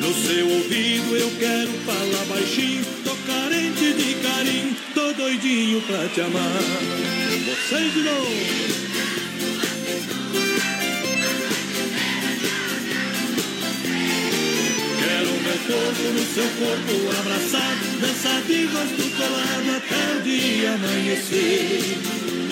No 0.00 0.12
seu 0.12 0.48
ouvido 0.48 1.16
eu 1.16 1.30
quero 1.38 1.70
falar 1.86 2.24
baixinho. 2.24 2.84
Tô 3.04 3.14
carente 3.30 3.92
de 3.92 4.14
carinho, 4.14 4.76
tô 4.92 5.12
doidinho 5.12 5.80
pra 5.82 6.08
te 6.08 6.20
amar. 6.22 6.62
Vocês 7.46 7.92
de 7.92 8.00
novo. 8.00 8.76
Corpo 15.66 16.02
no 16.12 16.24
seu 16.32 16.44
corpo 16.44 17.18
abraçado, 17.18 18.00
dançar 18.00 18.40
de 18.42 18.66
rosto 18.66 19.10
colado 19.16 19.76
até 19.76 20.16
o 20.16 20.22
dia 20.22 20.74
amanhecer. 20.74 22.45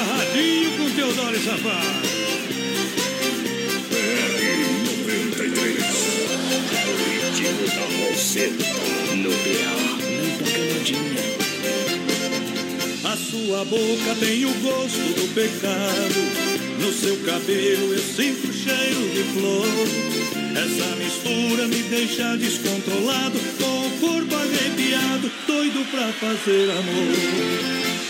Agarradinho 0.00 0.70
com 0.78 0.90
Teodoro 0.90 1.36
e 1.36 1.40
Safado. 1.40 2.08
BR-93. 3.90 5.44
O 6.86 6.92
ritmo 7.04 7.66
da 7.68 7.84
Roseta. 8.08 8.64
No 9.16 9.30
PA, 9.30 9.74
na 10.16 10.24
Bacanadinha. 10.38 11.24
A 13.04 13.14
sua 13.16 13.60
boca 13.66 14.14
tem 14.20 14.46
o 14.46 14.54
gosto 14.60 15.14
do 15.20 15.34
pecado. 15.34 16.20
No 16.80 16.92
seu 16.94 17.16
cabelo 17.18 17.92
eu 17.92 18.00
sinto 18.00 18.52
cheiro 18.54 19.08
de 19.10 19.22
flor. 19.34 19.66
Essa 20.56 20.96
mistura 20.96 21.68
me 21.68 21.82
deixa 21.82 22.36
descontrolado, 22.36 23.38
com 23.58 23.86
o 23.86 23.90
corpo 24.00 24.34
arrepiado, 24.34 25.30
doido 25.46 25.84
pra 25.90 26.10
fazer 26.14 26.70
amor. 26.70 28.09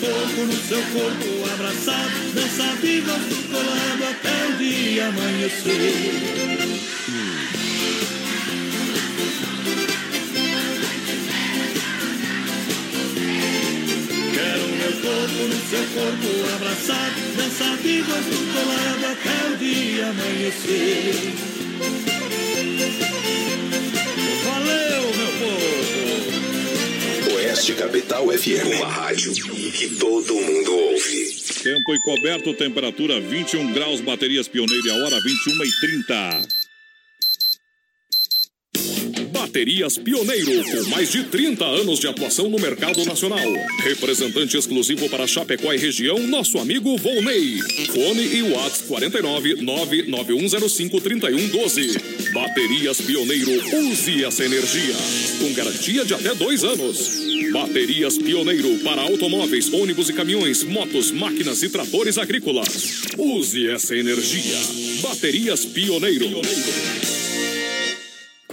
Corpo 0.00 0.42
no 0.44 0.52
seu 0.52 0.80
corpo 0.92 1.50
abraçado, 1.54 2.10
de 2.80 3.00
rosto 3.00 3.36
colado 3.50 4.04
até 4.04 4.46
o 4.46 4.56
dia 4.58 5.08
amanhecer. 5.08 5.94
Quero 14.34 14.64
meu 14.68 14.92
corpo 14.92 15.40
no 15.48 15.58
seu 15.68 15.84
corpo 15.94 16.28
abraçado, 16.54 17.18
de 17.82 18.00
rosto 18.02 18.38
colado 18.52 19.04
até 19.12 19.36
o 19.52 19.56
dia 19.56 20.06
amanhecer. 20.10 21.57
Oeste 27.68 27.74
Capital 27.74 28.26
FM. 28.28 28.78
Uma 28.78 28.88
rádio 28.88 29.32
que 29.34 29.94
todo 29.96 30.34
mundo 30.34 30.74
ouve. 30.74 31.36
Tempo 31.62 31.94
e 31.94 32.00
coberto, 32.00 32.54
temperatura 32.54 33.20
21 33.20 33.72
graus, 33.74 34.00
baterias 34.00 34.48
pioneiro 34.48 34.86
e 34.86 34.90
a 34.90 34.94
hora 34.94 35.20
21 35.20 35.64
e 35.64 35.80
30. 35.80 36.57
Baterias 39.58 39.98
Pioneiro, 39.98 40.52
com 40.62 40.88
mais 40.90 41.10
de 41.10 41.24
30 41.24 41.64
anos 41.64 41.98
de 41.98 42.06
atuação 42.06 42.48
no 42.48 42.60
mercado 42.60 43.04
nacional. 43.04 43.42
Representante 43.82 44.56
exclusivo 44.56 45.08
para 45.08 45.26
Chapecó 45.26 45.72
e 45.72 45.76
região, 45.76 46.16
nosso 46.28 46.58
amigo 46.58 46.96
Volney. 46.96 47.58
Fone 47.92 48.36
e 48.36 48.42
Whats 48.42 48.82
49 48.82 49.56
99105 49.60 51.00
3112. 51.00 51.98
Baterias 52.32 53.00
Pioneiro, 53.00 53.50
use 53.78 54.24
essa 54.24 54.44
energia. 54.44 54.94
Com 55.40 55.52
garantia 55.52 56.04
de 56.04 56.14
até 56.14 56.36
dois 56.36 56.62
anos. 56.62 57.10
Baterias 57.50 58.16
Pioneiro 58.16 58.78
para 58.84 59.02
automóveis, 59.02 59.72
ônibus 59.72 60.08
e 60.08 60.12
caminhões, 60.12 60.62
motos, 60.62 61.10
máquinas 61.10 61.64
e 61.64 61.68
tratores 61.68 62.16
agrícolas. 62.16 63.02
Use 63.18 63.68
essa 63.68 63.96
energia. 63.96 64.56
Baterias 65.02 65.64
Pioneiro. 65.64 66.42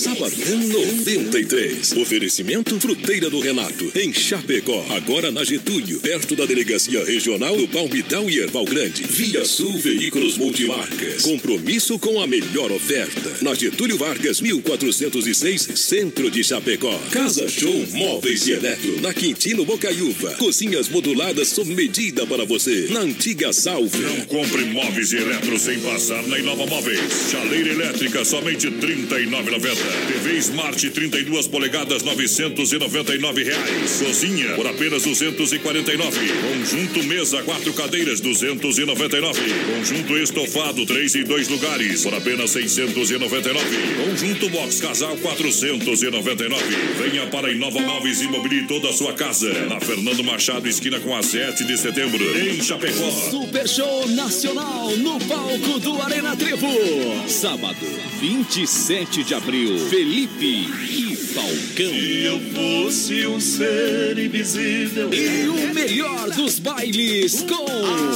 Sabadão 0.00 0.56
93. 0.56 1.92
Oferecimento 1.98 2.80
Fruteira 2.80 3.28
do 3.28 3.38
Renato, 3.38 3.92
em 3.94 4.14
Chapecó. 4.14 4.82
Agora 4.88 5.30
na 5.30 5.44
Getúlio, 5.44 6.00
perto 6.00 6.34
da 6.34 6.46
Delegacia 6.46 7.04
Regional 7.04 7.54
do 7.54 7.68
Palmital 7.68 8.30
e 8.30 8.38
Erval 8.38 8.64
Grande. 8.64 9.02
Via 9.02 9.44
Sul 9.44 9.76
Veículos 9.76 10.38
Multimarcas. 10.38 11.20
Compromisso 11.20 11.98
com 11.98 12.18
a 12.18 12.26
melhor 12.26 12.72
oferta. 12.72 13.30
Na 13.42 13.52
Getúlio 13.52 13.98
Vargas, 13.98 14.40
1406, 14.40 15.68
Centro 15.74 16.30
de 16.30 16.42
Chapecó. 16.42 16.98
Casa 17.10 17.46
Show 17.46 17.86
Móveis 17.92 18.46
e 18.46 18.52
Eletro, 18.52 19.02
na 19.02 19.12
Quintino 19.12 19.66
Bocaiúva. 19.66 20.30
Cozinhas 20.36 20.88
moduladas 20.88 21.48
sob 21.48 21.74
medida 21.74 22.26
para 22.26 22.46
você. 22.46 22.88
Na 22.88 23.00
Antiga 23.00 23.52
Salve. 23.52 23.98
Não 23.98 24.24
compre 24.24 24.64
móveis 24.64 25.12
e 25.12 25.16
eletro 25.16 25.58
sem 25.58 25.78
passar 25.80 26.26
na 26.26 26.38
Inova 26.38 26.64
Móveis. 26.64 27.00
Chaleira 27.30 27.68
elétrica, 27.68 28.24
somente 28.24 28.66
R$ 28.66 28.76
39,90. 28.78 29.89
TV 30.06 30.38
Smart 30.38 30.90
32 30.90 31.48
polegadas, 31.48 32.02
999 32.02 33.44
reais. 33.44 34.02
Cozinha, 34.02 34.54
por 34.54 34.66
apenas 34.66 35.04
R$ 35.04 35.10
249. 35.10 36.18
Conjunto 36.40 37.04
mesa, 37.04 37.42
quatro 37.42 37.72
cadeiras, 37.72 38.20
R$ 38.20 38.28
299. 38.28 39.40
Conjunto 39.76 40.16
estofado, 40.18 40.86
três 40.86 41.14
e 41.14 41.24
dois 41.24 41.48
lugares, 41.48 42.02
por 42.02 42.14
apenas 42.14 42.54
R$ 42.54 42.62
699. 42.62 43.64
Conjunto 44.04 44.48
box 44.50 44.80
casal, 44.80 45.14
R$ 45.14 45.20
499. 45.20 46.64
Venha 46.98 47.26
para 47.26 47.48
a 47.48 47.52
Inova 47.52 47.80
Móveis 47.80 48.20
e 48.20 48.28
mobile 48.28 48.66
toda 48.66 48.90
a 48.90 48.92
sua 48.92 49.12
casa. 49.12 49.52
Na 49.66 49.80
Fernando 49.80 50.22
Machado, 50.24 50.68
esquina 50.68 51.00
com 51.00 51.16
a 51.16 51.22
7 51.22 51.64
de 51.64 51.76
setembro, 51.76 52.22
em 52.38 52.62
Chapecó. 52.62 53.10
Super 53.30 53.68
Show 53.68 54.08
Nacional 54.08 54.96
no 54.96 55.18
palco 55.20 55.78
do 55.78 56.00
Arena 56.02 56.36
Trevo. 56.36 56.68
Sábado, 57.28 57.86
27 58.20 59.24
de 59.24 59.34
abril. 59.34 59.69
Felipe 59.78 60.68
e 60.88 61.16
Falcão. 61.16 61.92
Se 61.92 62.24
eu 62.24 62.40
fosse 62.40 63.26
um 63.26 63.40
ser 63.40 64.18
invisível. 64.18 65.12
E 65.12 65.48
o 65.48 65.74
melhor 65.74 66.30
dos 66.30 66.58
bailes 66.58 67.42
com 67.42 67.66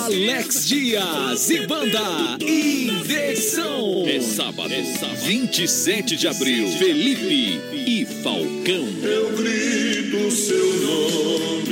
Alex 0.05 0.67
Dias 0.67 1.51
e 1.51 1.67
banda 1.67 2.39
Inversão. 2.41 4.05
É 4.07 4.21
sábado, 4.21 4.73
é 4.73 4.83
sábado, 4.85 5.21
27 5.25 6.17
de 6.17 6.29
abril. 6.29 6.69
Felipe 6.69 7.61
e 7.73 8.05
Falcão. 8.23 8.89
Eu 9.03 9.37
grito 9.37 10.31
seu 10.31 10.75
nome. 10.81 11.65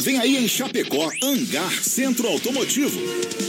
Vem 0.03 0.19
aí 0.19 0.37
em 0.37 0.47
Chapecó, 0.47 1.11
Hangar 1.23 1.83
Centro 1.83 2.29
Automotivo. 2.29 3.01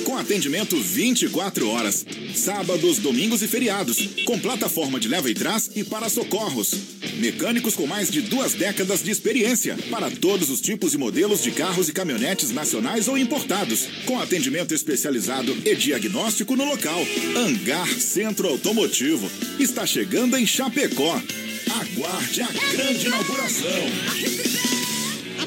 Com 0.05 0.17
atendimento 0.17 0.79
24 0.79 1.67
horas. 1.69 2.05
Sábados, 2.33 2.99
domingos 2.99 3.41
e 3.41 3.47
feriados. 3.47 3.97
Com 4.23 4.39
plataforma 4.39 4.99
de 4.99 5.09
leva 5.09 5.29
e 5.29 5.33
trás 5.33 5.69
e 5.75 5.83
para 5.83 6.07
socorros. 6.07 6.94
Mecânicos 7.17 7.75
com 7.75 7.87
mais 7.87 8.09
de 8.09 8.21
duas 8.21 8.53
décadas 8.53 9.03
de 9.03 9.11
experiência. 9.11 9.77
Para 9.89 10.11
todos 10.11 10.49
os 10.49 10.61
tipos 10.61 10.93
e 10.93 10.97
modelos 10.97 11.41
de 11.41 11.51
carros 11.51 11.89
e 11.89 11.93
caminhonetes 11.93 12.51
nacionais 12.51 13.07
ou 13.07 13.17
importados. 13.17 13.87
Com 14.05 14.19
atendimento 14.19 14.73
especializado 14.73 15.55
e 15.65 15.75
diagnóstico 15.75 16.55
no 16.55 16.65
local. 16.65 17.05
Hangar 17.35 17.87
Centro 17.87 18.47
Automotivo. 18.47 19.29
Está 19.59 19.85
chegando 19.85 20.37
em 20.37 20.45
Chapecó. 20.45 21.21
Aguarde 21.69 22.41
a 22.41 22.47
grande 22.47 23.07
inauguração. 23.07 23.69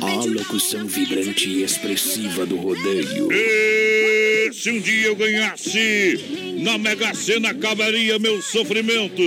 A 0.01 0.25
locução 0.25 0.87
vibrante 0.87 1.49
e 1.49 1.63
expressiva 1.63 2.47
do 2.47 2.57
rodeio. 2.57 3.29
E 3.33 4.51
se 4.53 4.71
um 4.71 4.81
dia 4.81 5.07
eu 5.07 5.17
ganhasse 5.17 6.57
na 6.63 6.79
Mega 6.79 7.15
Sena, 7.15 7.51
acabaria 7.51 8.19
meu 8.19 8.41
sofrimento. 8.43 9.23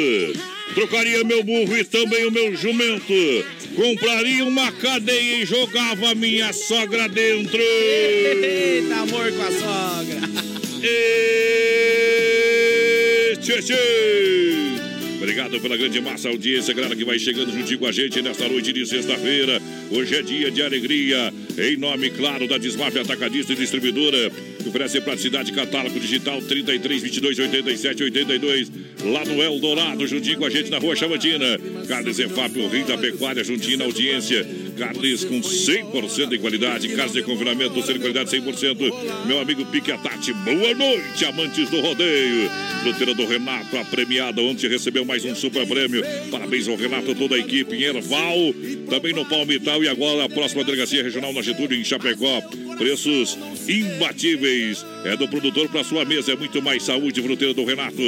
Trocaria 0.73 1.23
meu 1.23 1.43
burro 1.43 1.77
e 1.77 1.83
também 1.83 2.25
o 2.25 2.31
meu 2.31 2.55
jumento. 2.55 3.13
Compraria 3.75 4.45
uma 4.45 4.71
cadeia 4.71 5.41
e 5.41 5.45
jogava 5.45 6.15
minha 6.15 6.53
sogra 6.53 7.07
dentro. 7.09 7.59
Eita, 7.59 8.95
amor 8.95 9.31
com 9.31 9.41
a 9.41 9.51
sogra. 9.51 10.21
E... 10.83 11.41
Tchê, 13.41 13.61
tchê. 13.61 13.75
Obrigado 15.17 15.59
pela 15.61 15.77
grande 15.77 16.01
massa 16.01 16.29
audiência, 16.29 16.73
galera 16.73 16.95
que 16.95 17.05
vai 17.05 17.19
chegando 17.19 17.51
juntinho 17.51 17.77
com 17.77 17.85
a 17.85 17.91
gente 17.91 18.21
nesta 18.21 18.47
noite 18.47 18.73
de 18.73 18.85
sexta-feira. 18.85 19.61
Hoje 19.91 20.15
é 20.15 20.21
dia 20.21 20.49
de 20.49 20.63
alegria. 20.63 21.33
Em 21.57 21.77
nome, 21.77 22.09
claro, 22.09 22.47
da 22.47 22.57
Desmaf 22.57 22.97
Atacadista 22.97 23.53
e 23.53 23.55
Distribuidora, 23.55 24.31
oferece 24.69 25.01
praticidade 25.01 25.51
catálogo 25.51 25.99
digital 25.99 26.41
33 26.41 27.01
22 27.01 27.39
87 27.39 28.03
82, 28.03 28.71
lá 29.03 29.25
no 29.25 29.41
Eldorado, 29.41 30.07
juntinho 30.07 30.37
com 30.37 30.45
a 30.45 30.49
gente 30.49 30.69
na 30.69 30.77
Rua 30.77 30.95
Chavantina. 30.95 31.59
Carnes 31.87 32.19
EFAP, 32.19 32.59
o 32.59 32.67
Rio 32.67 32.85
da 32.85 32.97
Pecuária, 32.97 33.43
juntinho 33.43 33.77
na 33.77 33.85
audiência. 33.85 34.45
Carnes 34.77 35.23
com 35.23 35.41
100% 35.41 36.29
de 36.29 36.39
qualidade, 36.39 36.87
carnes 36.89 37.13
de 37.13 37.21
confinamento, 37.21 37.81
de 37.81 37.99
qualidade 37.99 38.29
100%. 38.31 39.25
Meu 39.27 39.39
amigo 39.39 39.65
Pique 39.65 39.91
Atati, 39.91 40.33
boa 40.33 40.73
noite, 40.73 41.25
amantes 41.25 41.69
do 41.69 41.81
rodeio. 41.81 42.49
Fruteira 42.83 43.13
do 43.13 43.25
Renato, 43.25 43.77
a 43.77 43.85
premiada 43.85 44.41
ontem 44.41 44.67
recebeu 44.67 45.05
mais 45.05 45.23
um 45.23 45.35
super 45.35 45.67
prêmio. 45.67 46.03
Parabéns 46.31 46.67
ao 46.67 46.75
Renato, 46.75 47.13
toda 47.13 47.35
a 47.35 47.39
equipe 47.39 47.75
em 47.75 47.83
Erval, 47.83 48.53
também 48.89 49.13
no 49.13 49.25
Palmital 49.25 49.83
e 49.83 49.87
agora 49.87 50.25
a 50.25 50.29
próxima 50.29 50.63
delegacia 50.63 51.03
regional 51.03 51.31
na 51.33 51.41
Getúlio, 51.41 51.79
em 51.79 51.83
Chapecó. 51.83 52.41
Preços 52.77 53.37
imbatíveis. 53.67 54.50
É 55.03 55.15
do 55.15 55.27
produtor 55.27 55.67
para 55.69 55.83
sua 55.83 56.05
mesa, 56.05 56.33
é 56.33 56.35
muito 56.35 56.61
mais 56.61 56.83
saúde. 56.83 57.21
Fruteira 57.21 57.53
do 57.53 57.63
Renato. 57.63 58.01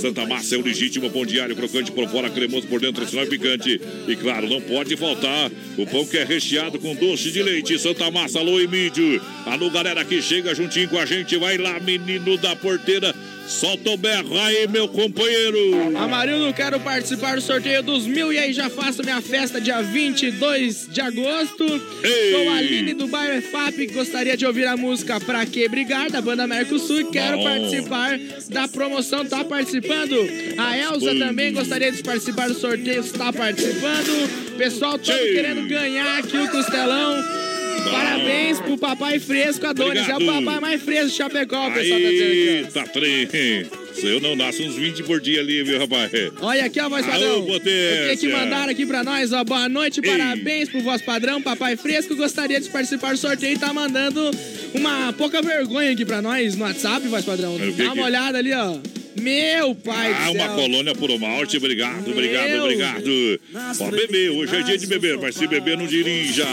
Santa 0.00 0.26
Massa 0.26 0.54
é 0.54 0.58
o 0.58 0.62
legítimo 0.62 1.10
pão 1.10 1.24
diário, 1.26 1.56
crocante 1.56 1.90
por 1.92 2.08
fora, 2.08 2.30
cremoso 2.30 2.66
por 2.66 2.80
dentro, 2.80 3.04
e 3.04 3.26
picante. 3.26 3.80
E 4.06 4.16
claro, 4.16 4.48
não 4.48 4.60
pode 4.60 4.96
faltar 4.96 5.50
o 5.76 5.86
pão 5.86 6.06
que 6.06 6.18
é 6.18 6.24
recheado 6.24 6.78
com 6.78 6.94
doce 6.94 7.30
de 7.30 7.42
leite. 7.42 7.78
Santa 7.78 8.10
Massa, 8.10 8.38
alô 8.38 8.60
Emílio. 8.60 9.20
Alô, 9.46 9.70
galera 9.70 10.04
que 10.04 10.20
chega 10.22 10.54
juntinho 10.54 10.88
com 10.88 10.98
a 10.98 11.06
gente. 11.06 11.36
Vai 11.36 11.58
lá, 11.58 11.78
menino 11.80 12.36
da 12.38 12.54
porteira. 12.56 13.14
Solta 13.48 13.90
o 13.90 13.96
berro 13.96 14.38
aí, 14.38 14.68
meu 14.68 14.86
companheiro. 14.86 15.96
Amarildo, 15.96 16.52
quero 16.52 16.78
participar 16.80 17.36
do 17.36 17.40
sorteio 17.40 17.82
dos 17.82 18.06
mil 18.06 18.30
e 18.30 18.38
aí 18.38 18.52
já 18.52 18.68
faço 18.68 19.02
minha 19.02 19.22
festa 19.22 19.58
dia 19.58 19.80
22 19.80 20.86
de 20.88 21.00
agosto. 21.00 21.64
Ei. 22.04 22.32
Sou 22.32 22.48
a 22.50 22.56
Aline 22.56 22.92
do 22.92 23.08
bairro 23.08 23.38
EFAP, 23.38 23.86
gostaria 23.86 24.36
de 24.36 24.44
ouvir 24.44 24.66
a 24.66 24.76
música 24.76 25.18
Pra 25.18 25.46
Que 25.46 25.66
Brigar, 25.66 26.10
da 26.10 26.20
banda 26.20 26.46
Mercosul. 26.46 27.00
e 27.00 27.04
Quero 27.10 27.38
Bom. 27.38 27.44
participar 27.44 28.18
da 28.50 28.68
promoção, 28.68 29.24
tá 29.24 29.42
participando? 29.42 30.14
A 30.58 30.76
Elza 30.76 31.14
também 31.14 31.52
gostaria 31.52 31.90
de 31.90 32.02
participar 32.02 32.48
do 32.48 32.54
sorteio, 32.54 33.00
está 33.00 33.32
participando. 33.32 34.56
Pessoal 34.58 34.98
todo 34.98 35.16
Ei. 35.16 35.32
querendo 35.34 35.66
ganhar 35.66 36.18
aqui 36.18 36.36
o 36.36 36.48
costelão. 36.50 37.47
Parabéns 37.84 38.60
pro 38.60 38.78
papai 38.78 39.18
fresco 39.18 39.66
Adonis. 39.66 40.08
É 40.08 40.16
o 40.16 40.26
papai 40.26 40.60
mais 40.60 40.82
fresco 40.82 41.08
de 41.08 41.14
Chapecó, 41.14 41.68
o 41.68 41.72
pessoal 41.72 42.00
tá 42.00 42.08
dizendo 42.08 42.62
aqui. 42.64 42.72
tá 42.72 42.82
trem. 42.84 43.28
Se 43.94 44.06
eu 44.06 44.20
não 44.20 44.36
nasço 44.36 44.62
uns 44.62 44.76
20 44.76 45.02
por 45.02 45.20
dia 45.20 45.40
ali, 45.40 45.62
viu, 45.64 45.78
rapaz? 45.80 46.10
Olha 46.40 46.64
aqui, 46.64 46.80
ó, 46.80 46.88
voz 46.88 47.04
padrão. 47.04 47.40
O 47.48 47.60
que 47.60 48.16
que 48.16 48.28
mandaram 48.28 48.70
aqui 48.70 48.86
pra 48.86 49.02
nós, 49.02 49.32
ó. 49.32 49.42
Boa 49.42 49.68
noite, 49.68 50.00
parabéns 50.00 50.68
pro 50.68 50.80
voz 50.82 51.02
padrão, 51.02 51.42
papai 51.42 51.76
fresco. 51.76 52.14
Gostaria 52.14 52.60
de 52.60 52.68
participar 52.68 53.12
do 53.12 53.18
sorteio 53.18 53.54
e 53.54 53.58
tá 53.58 53.72
mandando 53.72 54.30
uma 54.74 55.12
pouca 55.14 55.42
vergonha 55.42 55.90
aqui 55.92 56.04
pra 56.04 56.22
nós 56.22 56.54
no 56.54 56.64
WhatsApp, 56.64 57.08
voz 57.08 57.24
padrão. 57.24 57.56
Dá 57.76 57.92
uma 57.92 58.04
olhada 58.04 58.38
ali, 58.38 58.52
ó. 58.52 58.76
Meu 59.20 59.74
pai 59.74 60.12
Ah, 60.12 60.30
uma 60.30 60.48
colônia 60.50 60.94
puro 60.94 61.18
malte, 61.18 61.56
obrigado, 61.56 62.10
obrigado, 62.10 62.48
Meu. 62.48 62.62
obrigado. 62.64 63.40
Pode 63.78 63.96
beber, 63.96 64.30
hoje 64.30 64.56
é 64.56 64.62
dia 64.62 64.78
de 64.78 64.86
beber, 64.86 65.18
mas 65.18 65.34
se 65.34 65.46
beber 65.46 65.76
não 65.76 65.86
dirija. 65.86 66.46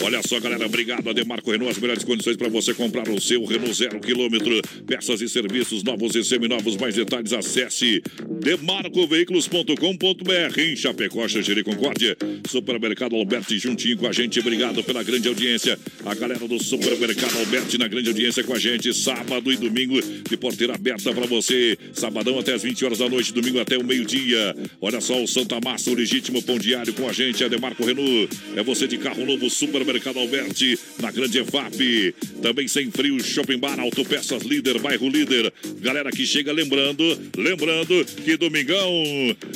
Olha 0.00 0.20
só, 0.26 0.40
galera, 0.40 0.66
obrigado 0.66 1.08
a 1.08 1.12
Demarco 1.12 1.50
Renault, 1.50 1.72
as 1.72 1.78
melhores 1.78 2.04
condições 2.04 2.36
para 2.36 2.48
você 2.48 2.74
comprar 2.74 3.08
o 3.08 3.20
seu 3.20 3.44
Renault 3.44 3.74
zero 3.74 4.00
quilômetro. 4.00 4.60
Peças 4.86 5.20
e 5.20 5.28
serviços 5.28 5.82
novos 5.82 6.14
e 6.14 6.24
seminovos. 6.24 6.76
Mais 6.76 6.94
detalhes, 6.94 7.32
acesse 7.32 8.02
demarcoveículos.com.br 8.40 10.60
em 10.60 10.76
Chapecó, 10.76 11.26
Xangeri 11.28 11.62
Concórdia. 11.62 12.16
Supermercado 12.48 13.14
Alberti 13.16 13.58
juntinho 13.58 13.96
com 13.96 14.06
a 14.06 14.12
gente. 14.12 14.40
Obrigado 14.40 14.82
pela 14.82 15.02
grande 15.02 15.28
audiência. 15.28 15.78
A 16.04 16.14
galera 16.14 16.46
do 16.48 16.62
Supermercado 16.62 17.38
Alberti 17.38 17.78
na 17.78 17.86
grande 17.86 18.08
audiência 18.08 18.42
com 18.42 18.54
a 18.54 18.58
gente. 18.58 18.92
Sábado 18.92 19.52
e 19.52 19.56
domingo 19.56 20.00
de 20.00 20.36
porteira 20.36 20.74
aberta 20.74 21.12
para 21.12 21.26
você. 21.26 21.78
Sabadão 22.00 22.38
até 22.38 22.54
as 22.54 22.62
20 22.62 22.84
horas 22.84 22.98
da 22.98 23.08
noite, 23.08 23.32
domingo 23.32 23.60
até 23.60 23.76
o 23.76 23.84
meio-dia. 23.84 24.54
Olha 24.80 25.00
só 25.00 25.22
o 25.22 25.26
Santa 25.26 25.58
Massa, 25.62 25.90
o 25.90 25.94
legítimo 25.94 26.42
pão 26.42 26.58
diário 26.58 26.92
com 26.92 27.08
a 27.08 27.12
gente. 27.12 27.42
A 27.44 27.48
Demarco 27.48 27.84
Renault. 27.84 28.28
É 28.56 28.62
você 28.62 28.86
de 28.86 28.98
carro 28.98 29.24
novo, 29.24 29.48
Supermercado 29.50 30.18
Alberti, 30.18 30.78
na 31.00 31.10
grande 31.10 31.38
EFAP. 31.38 32.14
Também 32.40 32.68
sem 32.68 32.90
frio, 32.90 33.22
Shopping 33.22 33.58
Bar, 33.58 33.78
Autopeças 33.80 34.42
Líder, 34.42 34.78
Bairro 34.78 35.08
Líder. 35.08 35.52
Galera 35.80 36.10
que 36.10 36.26
chega 36.26 36.52
lembrando, 36.52 37.02
lembrando 37.36 38.04
que 38.04 38.36
domingão 38.36 38.92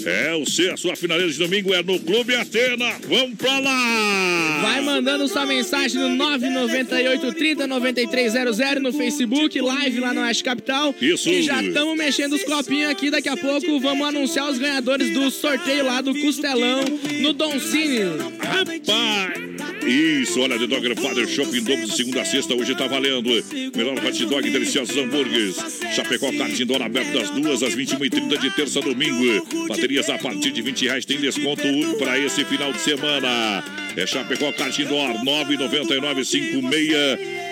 é 0.05 0.35
o 0.35 0.45
seu, 0.47 0.75
a 0.75 0.77
sua 0.77 0.97
finaleira 0.97 1.31
de 1.31 1.39
domingo 1.39 1.73
é 1.75 1.83
no 1.83 1.99
Clube 2.01 2.35
Atena. 2.35 2.97
Vamos 3.09 3.37
pra 3.37 3.59
lá! 3.59 4.61
Vai 4.63 4.81
mandando 4.81 5.29
sua 5.29 5.47
mensagem 5.47 6.01
no 6.01 6.09
998 6.11 7.33
30 7.35 7.67
9300 7.67 8.83
no 8.83 8.93
Facebook, 8.93 9.61
live 9.61 10.01
lá 10.01 10.13
no 10.13 10.21
Oeste 10.23 10.43
Capital. 10.43 10.95
Isso. 11.01 11.29
E 11.29 11.43
já 11.43 11.63
estamos 11.63 11.97
mexendo 11.97 12.26
os 12.35 12.45
copinhos 12.45 12.91
aqui. 12.91 13.11
Daqui 13.11 13.29
a 13.29 13.37
pouco 13.37 13.79
vamos 13.81 14.07
anunciar 14.07 14.51
os 14.51 14.59
ganhadores 14.59 15.13
do 15.13 15.31
sorteio 15.31 15.85
lá 15.85 16.01
do 16.01 16.15
Costelão 16.21 16.85
no 17.21 17.33
Don 17.33 17.59
Cine. 17.61 18.01
Rapaz! 18.41 19.47
Isso, 19.87 20.41
olha, 20.41 20.59
The 20.59 20.67
Dogger 20.67 20.97
Father 21.01 21.29
Shopping 21.29 21.63
dobro 21.63 21.87
de 21.87 21.95
segunda 21.95 22.23
a 22.23 22.25
sexta, 22.25 22.55
hoje 22.55 22.75
tá 22.75 22.89
valendo. 22.89 23.31
Melhor 23.77 24.05
hot 24.05 24.27
dog, 24.27 24.51
deliciosos 24.51 24.97
hambúrgueres. 24.97 25.57
Chapecó 25.95 26.33
Kart 26.33 26.59
Indoor 26.59 26.83
aberto 26.83 27.13
das 27.13 27.31
duas 27.31 27.63
às 27.63 27.75
21h30 27.75 28.39
de 28.39 28.51
terça 28.51 28.81
a 28.81 28.83
domingo. 28.83 29.47
Baterias 29.69 30.11
a 30.11 30.19
partir 30.19 30.51
de 30.51 30.61
20 30.61 30.87
reais 30.87 31.05
tem 31.05 31.19
desconto 31.19 31.63
para 31.99 32.19
esse 32.19 32.45
final 32.45 32.73
de 32.73 32.81
semana. 32.81 33.86
É 33.97 34.07
Chapecó 34.07 34.53
Kart 34.53 34.79
Indoor 34.79 35.25
999 35.25 36.23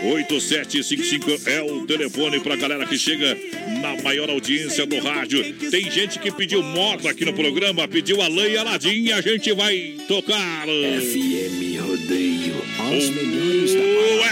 868755 0.05 1.41
é 1.47 1.62
o 1.62 1.87
telefone 1.87 2.39
pra 2.41 2.55
galera 2.57 2.85
que 2.87 2.99
chega 2.99 3.37
na 3.81 3.97
maior 4.03 4.29
audiência 4.29 4.85
do 4.85 4.99
rádio. 4.99 5.43
Tem 5.71 5.91
gente 5.91 6.19
que 6.19 6.31
pediu 6.31 6.62
moto 6.62 7.09
aqui 7.09 7.25
no 7.25 7.33
programa, 7.33 7.89
pediu 7.89 8.21
a 8.21 8.29
lei 8.29 8.57
Aladim 8.59 9.05
e 9.05 9.12
a 9.12 9.21
gente 9.23 9.51
vai 9.55 9.95
tocar. 10.07 10.66
FM 10.66 11.81
Rodeio, 11.81 12.55
O- 12.79 12.91
melhores 13.15 13.75
da 13.75 13.81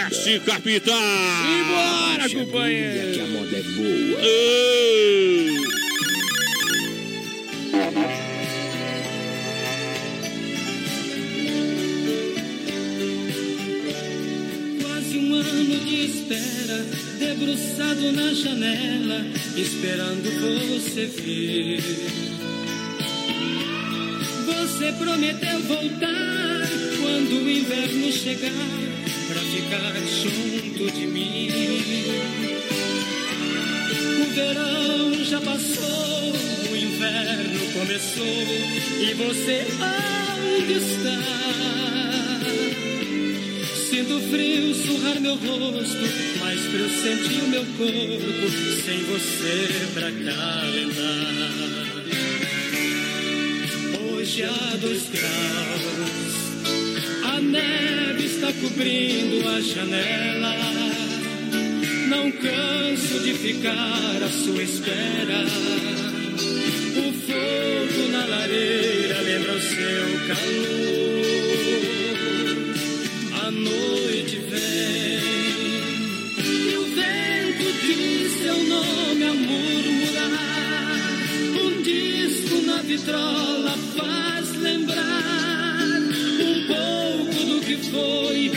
Oeste 0.05 0.41
Capital. 0.45 1.01
Bora, 1.69 2.29
companheiro. 2.29 3.13
que 3.15 3.21
a 3.21 3.27
moda 3.27 3.57
é 3.57 3.63
boa. 3.63 4.21
Quase 7.93 8.22
de 15.79 16.05
espera, 16.07 16.85
debruçado 17.19 18.13
na 18.13 18.33
janela, 18.35 19.25
esperando 19.57 20.31
você 20.41 21.07
vir. 21.07 21.83
Você 24.47 24.93
prometeu 24.93 25.61
voltar 25.61 26.69
quando 27.01 27.45
o 27.45 27.51
inverno 27.51 28.13
chegar, 28.13 28.51
pra 29.29 29.41
ficar 29.41 29.93
junto 30.23 30.91
de 30.93 31.07
mim. 31.07 31.49
O 34.21 34.35
verão 34.35 35.25
já 35.25 35.41
passou, 35.41 36.33
o 36.71 36.77
inverno 36.77 37.73
começou, 37.73 38.47
e 39.01 39.15
você 39.15 39.67
onde 40.49 40.73
está? 40.73 42.02
Sinto 43.93 44.19
frio 44.31 44.75
surrar 44.75 45.21
meu 45.21 45.35
rosto, 45.35 45.99
mais 46.41 46.59
frio 46.61 46.89
sentir 46.89 47.43
o 47.43 47.49
meu 47.49 47.63
corpo, 47.77 48.51
sem 48.87 49.03
você 49.05 49.69
pra 49.93 50.11
calentar. 50.11 51.53
Hoje 54.01 54.45
há 54.45 54.77
dois 54.81 55.11
graus, 55.11 56.33
a 57.35 57.41
neve 57.43 58.25
está 58.25 58.51
cobrindo 58.63 59.47
a 59.51 59.61
janela. 59.61 60.57
Não 62.09 62.33
canso 62.33 63.21
de 63.23 63.35
ficar 63.35 64.23
à 64.23 64.29
sua 64.31 64.63
espera. 64.63 65.45
O 66.97 67.13
fogo 67.27 68.09
na 68.11 68.25
lareira 68.25 69.21
lembra 69.21 69.53
o 69.53 69.61
seu 69.61 70.29
calor. 70.29 71.32
A 73.63 73.65
noite 73.65 74.39
vem 74.39 75.21
e 76.37 76.77
o 76.77 76.85
vento 76.97 77.73
diz 77.81 78.33
seu 78.43 78.57
nome 78.65 79.25
a 79.25 79.35
murmurar. 79.35 80.99
Um 81.63 81.81
disco 81.81 82.67
na 82.67 82.83
vitrola 82.83 83.79
faz 83.97 84.57
lembrar 84.57 86.01
um 86.41 86.67
pouco 86.67 87.45
do 87.45 87.61
que 87.61 87.77
foi 87.77 88.51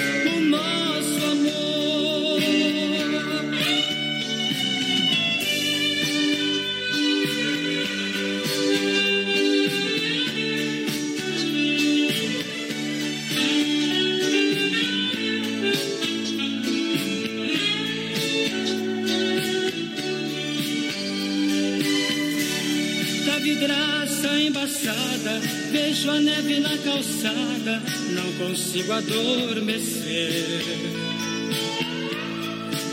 vejo 25.95 26.11
a 26.11 26.19
neve 26.19 26.59
na 26.59 26.77
calçada, 26.80 27.81
não 28.09 28.34
consigo 28.34 28.91
adormecer. 28.91 30.73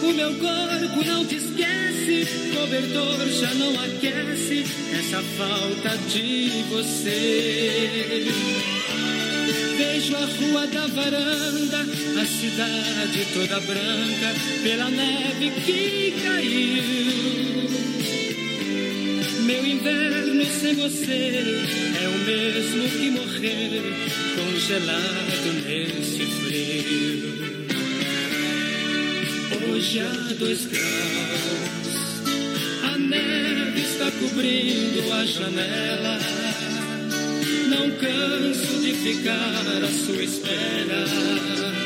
O 0.03 0.13
meu 0.13 0.33
corpo 0.37 1.05
não 1.05 1.27
te 1.27 1.35
esquece, 1.35 2.29
cobertor 2.55 3.29
já 3.29 3.53
não 3.55 3.73
aquece 3.81 4.65
essa 4.93 5.21
falta 5.37 5.99
de 6.09 6.63
você. 6.71 8.25
Vejo 9.77 10.15
a 10.15 10.25
rua 10.25 10.67
da 10.69 10.87
varanda, 10.87 11.81
a 12.21 12.25
cidade 12.25 13.27
toda 13.35 13.61
branca 13.61 14.33
pela 14.63 14.89
neve 14.89 15.51
que 15.65 16.15
caiu. 16.23 17.52
Inverno 19.83 20.45
sem 20.45 20.75
você 20.77 21.59
é 22.01 22.09
o 22.09 22.19
mesmo 22.25 22.89
que 22.89 23.11
morrer 23.11 23.83
congelado 24.37 25.53
nesse 25.67 26.25
frio. 26.25 27.67
Hoje 29.69 29.99
há 29.99 30.35
dois 30.39 30.67
graus, 30.67 32.23
a 32.85 32.97
neve 32.97 33.81
está 33.81 34.09
cobrindo 34.13 35.13
a 35.15 35.25
janela. 35.27 36.19
Não 37.69 37.91
canso 37.99 38.81
de 38.83 38.93
ficar 38.93 39.83
à 39.83 40.07
sua 40.07 40.23
espera. 40.23 41.82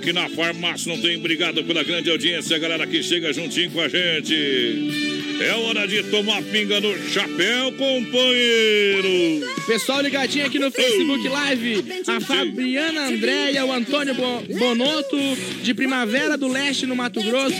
Que 0.00 0.12
na 0.12 0.28
farmácia 0.28 0.92
não 0.92 1.00
tem. 1.00 1.16
Obrigado 1.16 1.64
pela 1.64 1.82
grande 1.82 2.10
audiência, 2.10 2.58
galera 2.58 2.86
que 2.86 3.02
chega 3.02 3.32
juntinho 3.32 3.70
com 3.70 3.80
a 3.80 3.88
gente. 3.88 4.88
É 5.40 5.52
hora 5.54 5.86
de 5.86 6.02
tomar 6.04 6.42
pinga 6.42 6.80
no 6.80 6.96
chapéu, 7.10 7.72
companheiro. 7.72 9.55
Pessoal 9.66 10.00
ligadinho 10.00 10.46
aqui 10.46 10.58
no 10.60 10.70
Facebook 10.70 11.26
Live, 11.28 11.84
a 12.06 12.20
Fabiana 12.20 13.08
Andréia, 13.08 13.64
o 13.64 13.72
Antônio 13.72 14.14
Bo- 14.14 14.42
Bonotto, 14.58 15.18
de 15.62 15.74
Primavera 15.74 16.38
do 16.38 16.46
Leste, 16.46 16.86
no 16.86 16.94
Mato 16.94 17.20
Grosso, 17.20 17.56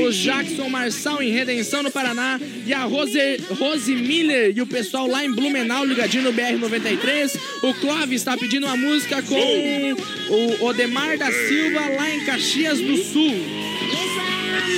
o 0.00 0.10
Jackson 0.10 0.68
Marçal, 0.70 1.22
em 1.22 1.30
Redenção, 1.30 1.82
no 1.82 1.90
Paraná, 1.90 2.40
e 2.66 2.72
a 2.72 2.84
Rose, 2.84 3.18
Rose 3.58 3.94
Miller 3.94 4.54
e 4.56 4.62
o 4.62 4.66
pessoal 4.66 5.06
lá 5.06 5.22
em 5.22 5.30
Blumenau, 5.32 5.84
ligadinho 5.84 6.24
no 6.24 6.32
BR-93. 6.32 7.38
O 7.62 7.74
Clóvis 7.74 8.20
está 8.22 8.36
pedindo 8.38 8.64
uma 8.66 8.76
música 8.76 9.22
com 9.22 9.94
o 10.30 10.64
Odemar 10.64 11.18
da 11.18 11.30
Silva, 11.30 11.80
lá 11.94 12.10
em 12.10 12.24
Caxias 12.24 12.80
do 12.80 12.96
Sul. 12.96 13.34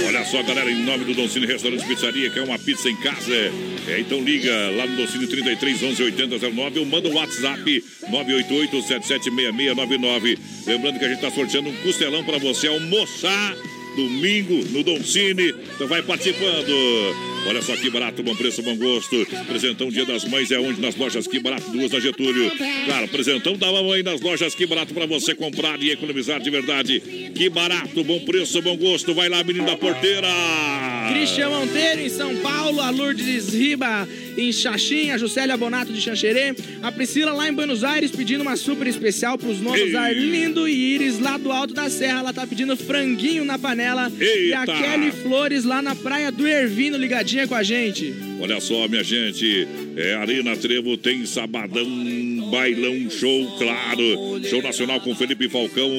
Olha 0.06 0.24
só, 0.24 0.42
galera, 0.42 0.70
em 0.70 0.82
nome 0.82 1.04
do 1.04 1.14
Doncini 1.14 1.46
Restaurante 1.46 1.86
Pizzaria, 1.86 2.28
que 2.28 2.38
é 2.38 2.42
uma 2.42 2.59
pizza 2.59 2.90
em 2.90 2.96
casa. 2.96 3.52
É, 3.88 3.98
então 3.98 4.20
liga 4.22 4.52
lá 4.76 4.86
no 4.86 4.96
Doncini 4.96 5.26
33 5.26 5.82
11 5.82 6.02
80 6.04 6.50
09 6.50 6.78
ou 6.78 6.86
manda 6.86 7.09
o 7.09 7.14
WhatsApp 7.14 7.84
988 8.09 8.82
776699. 8.82 10.38
Lembrando 10.66 10.98
que 10.98 11.04
a 11.04 11.09
gente 11.09 11.16
está 11.16 11.30
sorteando 11.30 11.68
um 11.68 11.76
costelão 11.82 12.22
para 12.24 12.38
você 12.38 12.68
almoçar 12.68 13.56
domingo 13.96 14.54
no 14.70 14.82
Doncini. 14.84 15.54
Então 15.74 15.88
vai 15.88 16.02
participando. 16.02 17.31
Olha 17.47 17.60
só 17.60 17.77
que 17.77 17.90
barato, 17.90 18.23
bom 18.23 18.35
preço, 18.36 18.62
bom 18.62 18.77
gosto. 18.77 19.27
Presentão 19.47 19.89
Dia 19.89 20.05
das 20.05 20.24
Mães 20.24 20.51
é 20.51 20.59
onde? 20.59 20.81
Nas 20.81 20.94
lojas 20.94 21.27
Que 21.27 21.40
Barato, 21.40 21.70
duas 21.70 21.90
na 21.90 21.98
Getúlio. 21.98 22.51
Claro, 22.85 23.09
presentão 23.09 23.56
da 23.56 23.70
mamãe 23.70 24.02
nas 24.02 24.20
lojas 24.20 24.55
Que 24.55 24.66
Barato 24.66 24.94
para 24.94 25.06
você 25.06 25.35
comprar 25.35 25.81
e 25.82 25.90
economizar 25.90 26.40
de 26.40 26.51
verdade. 26.51 27.01
Que 27.35 27.48
barato, 27.48 28.05
bom 28.05 28.20
preço, 28.20 28.62
bom 28.62 28.77
gosto. 28.77 29.12
Vai 29.14 29.28
lá, 29.28 29.43
menino 29.43 29.66
da 29.66 29.77
porteira. 29.77 30.28
Cristian 31.12 31.51
Monteiro 31.51 32.01
em 32.01 32.09
São 32.09 32.36
Paulo, 32.36 32.81
a 32.81 32.90
Lourdes 32.90 33.52
Riba 33.52 34.09
em 34.36 34.52
Xaxim, 34.52 35.10
a 35.10 35.19
Juscelia 35.19 35.56
Bonato 35.56 35.93
de 35.93 36.01
Xanxerê, 36.01 36.55
a 36.82 36.90
Priscila 36.90 37.32
lá 37.32 37.48
em 37.48 37.52
Buenos 37.52 37.85
Aires 37.85 38.10
pedindo 38.10 38.40
uma 38.43 38.56
super 38.56 38.86
especial 38.86 39.36
pros 39.36 39.60
nonos 39.60 39.81
Ei. 39.81 39.97
Arlindo 39.97 40.66
e 40.66 40.94
Iris 40.94 41.19
lá 41.19 41.36
do 41.36 41.52
Alto 41.52 41.74
da 41.74 41.90
Serra, 41.90 42.20
ela 42.20 42.32
tá 42.32 42.47
pedindo 42.47 42.77
franguinho 42.77 43.44
na 43.44 43.59
panela 43.59 44.10
e 44.19 44.55
a 44.55 44.60
Eita. 44.60 44.73
Kelly 44.73 45.12
Flores 45.12 45.64
lá 45.64 45.82
na 45.82 45.94
Praia 45.94 46.32
do 46.32 46.47
Ervino 46.47 46.97
com 47.46 47.54
a 47.54 47.62
gente. 47.62 48.14
Olha 48.40 48.60
só, 48.60 48.86
minha 48.88 49.02
gente, 49.02 49.66
é 49.96 50.14
Arena 50.14 50.56
Trevo 50.56 50.96
tem 50.96 51.24
sabadão, 51.24 51.86
bailão, 52.50 53.10
show, 53.10 53.59
claro. 53.59 54.42
Show 54.48 54.62
nacional 54.62 55.00
com 55.00 55.14
Felipe 55.14 55.48
Falcão 55.48 55.90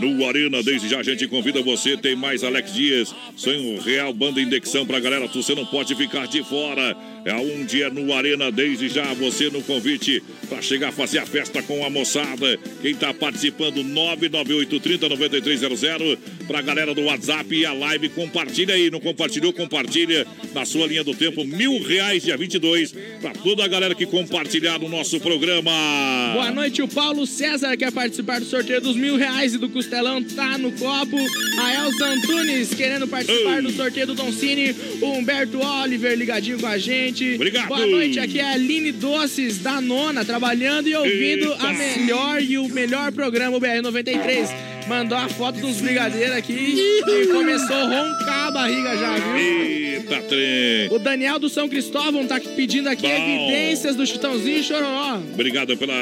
no 0.00 0.26
Arena. 0.26 0.62
Desde 0.62 0.88
já 0.88 1.00
a 1.00 1.02
gente 1.02 1.26
convida 1.28 1.62
você. 1.62 1.96
Tem 1.96 2.16
mais 2.16 2.42
Alex 2.42 2.72
Dias, 2.72 3.14
Sonho 3.36 3.80
Real, 3.80 4.12
banda 4.12 4.40
indexão 4.40 4.86
pra 4.86 5.00
galera. 5.00 5.26
Você 5.26 5.54
não 5.54 5.66
pode 5.66 5.94
ficar 5.94 6.26
de 6.26 6.42
fora. 6.42 6.96
É 7.24 7.34
um 7.34 7.64
dia 7.64 7.90
no 7.90 8.12
Arena, 8.12 8.50
desde 8.50 8.88
já 8.88 9.12
você 9.14 9.50
no 9.50 9.62
convite 9.62 10.22
para 10.48 10.62
chegar 10.62 10.88
a 10.88 10.92
fazer 10.92 11.18
a 11.18 11.26
festa 11.26 11.62
com 11.62 11.84
a 11.84 11.90
moçada. 11.90 12.58
Quem 12.80 12.94
tá 12.94 13.12
participando, 13.12 13.82
998 13.82 14.80
30 14.80 15.08
9300 15.08 16.18
pra 16.46 16.62
galera 16.62 16.94
do 16.94 17.02
WhatsApp 17.02 17.54
e 17.54 17.66
a 17.66 17.72
live. 17.72 18.08
Compartilha 18.10 18.74
aí, 18.74 18.90
não 18.90 19.00
compartilhou? 19.00 19.52
Compartilha 19.52 20.26
na 20.54 20.64
sua 20.64 20.86
linha 20.86 21.04
do 21.04 21.14
tempo. 21.14 21.44
Mil 21.44 21.82
reais 21.82 22.22
dia 22.22 22.36
22 22.36 22.94
pra 23.20 23.32
toda 23.32 23.64
a 23.64 23.68
galera 23.68 23.94
que 23.94 24.06
compartilhar 24.06 24.78
no 24.78 24.88
nosso 24.88 25.20
programa. 25.20 25.70
Boa 26.32 26.50
noite, 26.50 26.82
o 26.82 26.88
Paulo 26.88 27.26
César 27.26 27.76
quer 27.76 27.92
participar 27.92 28.40
do 28.40 28.46
sorteio 28.46 28.80
dos 28.80 28.96
mil 28.96 29.16
reais 29.16 29.54
e 29.54 29.58
do 29.58 29.68
Costelão 29.68 30.22
tá 30.22 30.56
no 30.56 30.72
copo. 30.72 31.16
A 31.60 31.74
Elza 31.74 32.06
Antunes 32.06 32.74
querendo 32.74 33.06
participar 33.06 33.62
do 33.62 33.70
sorteio 33.70 34.06
do 34.06 34.14
Don 34.14 34.32
Cine. 34.32 34.74
O 35.02 35.06
Humberto 35.12 35.58
Oliver 35.60 36.16
ligadinho 36.16 36.58
com 36.58 36.66
a 36.66 36.78
gente. 36.78 37.07
Obrigado. 37.34 37.68
Boa 37.68 37.86
noite, 37.86 38.18
aqui 38.18 38.38
é 38.40 38.44
a 38.44 38.52
Aline 38.52 38.92
Doces 38.92 39.58
da 39.58 39.80
Nona, 39.80 40.24
trabalhando 40.24 40.88
e 40.88 40.94
ouvindo 40.94 41.52
Eita. 41.52 41.66
a 41.66 41.72
melhor 41.72 42.42
e 42.42 42.58
o 42.58 42.68
melhor 42.68 43.12
programa, 43.12 43.56
o 43.56 43.60
BR93. 43.60 44.77
Mandou 44.88 45.18
a 45.18 45.28
foto 45.28 45.60
dos 45.60 45.80
brigadeiros 45.80 46.34
aqui 46.34 46.54
e 47.06 47.26
começou 47.26 47.76
a 47.76 47.82
roncar 47.84 48.46
a 48.48 48.50
barriga 48.50 48.96
já, 48.96 49.16
viu? 49.18 49.36
Eita, 49.36 50.22
trem. 50.22 50.88
O 50.90 50.98
Daniel 50.98 51.38
do 51.38 51.48
São 51.50 51.68
Cristóvão 51.68 52.26
tá 52.26 52.40
pedindo 52.40 52.88
aqui 52.88 53.06
Bom. 53.06 53.50
evidências 53.50 53.94
do 53.94 54.06
Chitãozinho 54.06 54.58
e 54.58 54.62
Chororó. 54.64 55.20
Obrigado 55.34 55.76
pela. 55.76 55.94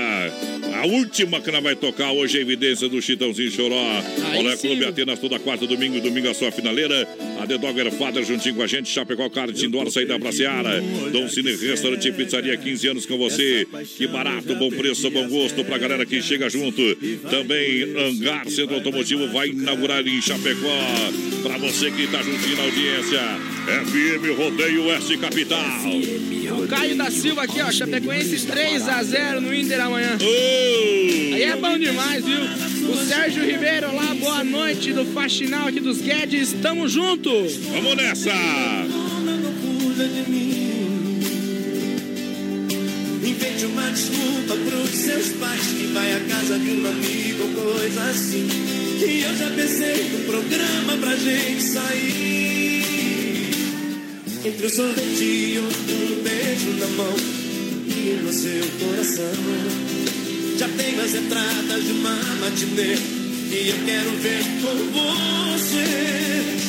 A 0.80 0.86
última 0.86 1.40
que 1.40 1.50
nós 1.50 1.62
vai 1.62 1.74
tocar 1.74 2.12
hoje 2.12 2.36
é 2.36 2.40
a 2.40 2.42
evidência 2.42 2.88
do 2.88 3.02
Chitãozinho 3.02 3.50
Choró. 3.50 4.02
Olha. 4.36 4.56
Clube 4.56 4.84
Atenas 4.84 5.18
toda 5.18 5.38
quarta, 5.38 5.66
domingo, 5.66 6.00
domingo 6.00 6.28
a 6.28 6.34
sua 6.34 6.52
finaleira. 6.52 7.08
A 7.40 7.46
The 7.46 7.58
Dogger 7.58 7.90
Father 7.92 8.24
juntinho 8.24 8.54
com 8.54 8.62
a 8.62 8.66
gente. 8.66 8.88
Chapecó 8.88 9.28
Kart, 9.28 9.60
Indoor, 9.62 9.90
saída 9.90 10.18
pra 10.18 10.30
Seara. 10.30 10.80
Dom 11.12 11.28
Cine 11.28 11.54
Restaurante 11.56 12.08
e 12.08 12.12
Pizzaria, 12.12 12.56
15 12.56 12.88
anos 12.88 13.06
com 13.06 13.18
você. 13.18 13.66
Que 13.96 14.06
barato, 14.06 14.54
bom 14.54 14.70
preço, 14.70 15.10
bom 15.10 15.28
gosto 15.28 15.64
pra 15.64 15.76
galera 15.76 16.06
que 16.06 16.22
chega 16.22 16.48
junto. 16.48 16.82
Também 17.28 17.82
Angar 17.96 18.48
Centro 18.48 18.75
Automotivo 18.76 19.28
vai 19.28 19.48
inaugurar 19.48 20.06
em 20.06 20.20
Chapecó. 20.20 20.78
Pra 21.42 21.58
você 21.58 21.90
que 21.90 22.06
tá 22.08 22.22
juntinho 22.22 22.56
na 22.56 22.62
audiência. 22.64 23.20
FM 23.66 24.38
Rodeio 24.38 24.84
Oeste 24.84 25.16
Capital. 25.18 25.64
O 26.62 26.68
Caio 26.68 26.96
da 26.96 27.10
Silva 27.10 27.42
aqui, 27.42 27.60
ó. 27.60 27.70
Chapecoense 27.70 28.36
3x0 28.46 29.40
no 29.40 29.54
Inter 29.54 29.80
amanhã. 29.80 30.16
Aí 30.20 31.42
é 31.42 31.56
bom 31.56 31.78
demais, 31.78 32.24
viu? 32.24 32.40
O 32.92 32.96
Sérgio 32.96 33.44
Ribeiro 33.44 33.94
lá, 33.94 34.14
boa 34.14 34.44
noite 34.44 34.92
do 34.92 35.04
Faxinal 35.06 35.68
aqui 35.68 35.80
dos 35.80 36.00
Guedes. 36.00 36.54
Tamo 36.62 36.88
junto. 36.88 37.30
Vamos 37.72 37.96
nessa. 37.96 38.32
Invente 43.56 43.72
uma 43.72 43.90
desculpa 43.90 44.54
pros 44.54 44.90
seus 44.90 45.28
pais 45.40 45.66
que 45.68 45.86
vai 45.86 46.12
à 46.12 46.20
casa 46.20 46.58
de 46.58 46.70
um 46.72 46.86
amigo 46.86 47.42
ou 47.42 47.48
coisa 47.64 48.02
assim. 48.02 48.46
E 49.00 49.22
eu 49.22 49.34
já 49.34 49.48
pensei 49.48 50.10
no 50.10 50.18
programa 50.26 50.98
pra 51.00 51.16
gente 51.16 51.62
sair. 51.62 52.84
Entre 54.44 54.66
o 54.66 54.70
sorvete 54.70 55.24
e 55.24 55.58
outro 55.58 56.22
beijo 56.22 56.70
na 56.78 56.86
mão 56.88 57.16
e 57.86 58.20
no 58.22 58.30
seu 58.30 58.66
coração. 58.78 59.32
Já 60.58 60.68
tenho 60.68 61.00
as 61.02 61.14
entradas 61.14 61.82
de 61.82 61.92
uma 61.92 62.14
matinê 62.40 62.98
e 63.50 63.70
eu 63.70 63.78
quero 63.86 64.10
ver 64.18 64.44
com 64.60 64.76
você. 64.92 65.86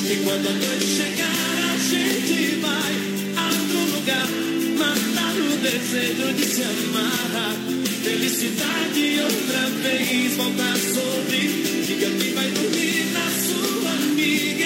E 0.09 0.23
quando 0.23 0.47
a 0.47 0.53
noite 0.53 0.85
chegar, 0.85 1.73
a 1.73 1.77
gente 1.77 2.55
vai 2.61 2.93
a 3.35 3.45
outro 3.45 3.79
lugar 3.93 4.56
o 5.41 5.57
desejo 5.57 6.33
de 6.33 6.45
se 6.45 6.63
amar. 6.63 7.55
Felicidade 8.03 9.19
outra 9.21 9.69
vez 9.83 10.35
voltar 10.35 10.71
a 10.71 10.77
sorrir. 10.77 11.83
Diga 11.85 12.09
que 12.09 12.29
vai 12.33 12.49
dormir 12.51 13.05
na 13.13 13.29
sua 13.31 13.91
amiga, 13.91 14.56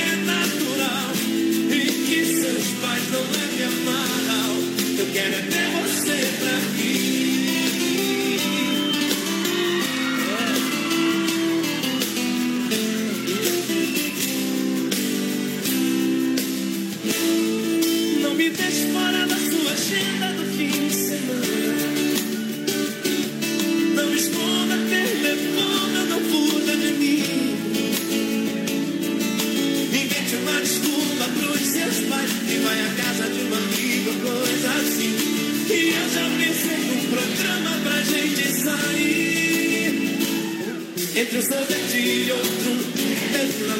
Entre 41.32 41.40
um 41.40 41.48
sorvete 41.48 41.96
e 41.96 42.30
outro, 42.30 42.76
beijo 42.94 43.66
na 43.66 43.76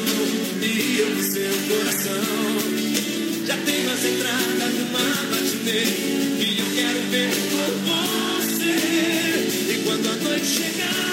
eu 0.98 1.10
no 1.10 1.22
seu 1.22 1.52
coração. 1.68 2.24
Já 3.46 3.58
tenho 3.58 3.92
as 3.92 4.04
entradas 4.06 4.72
de 4.72 4.80
uma 4.88 5.00
matinê 5.28 5.84
E 6.40 6.58
eu 6.60 6.66
quero 6.74 7.00
ver 7.10 7.30
com 7.50 7.66
você 7.90 8.72
E 9.70 9.82
quando 9.84 10.08
a 10.08 10.14
noite 10.16 10.46
chegar 10.46 11.11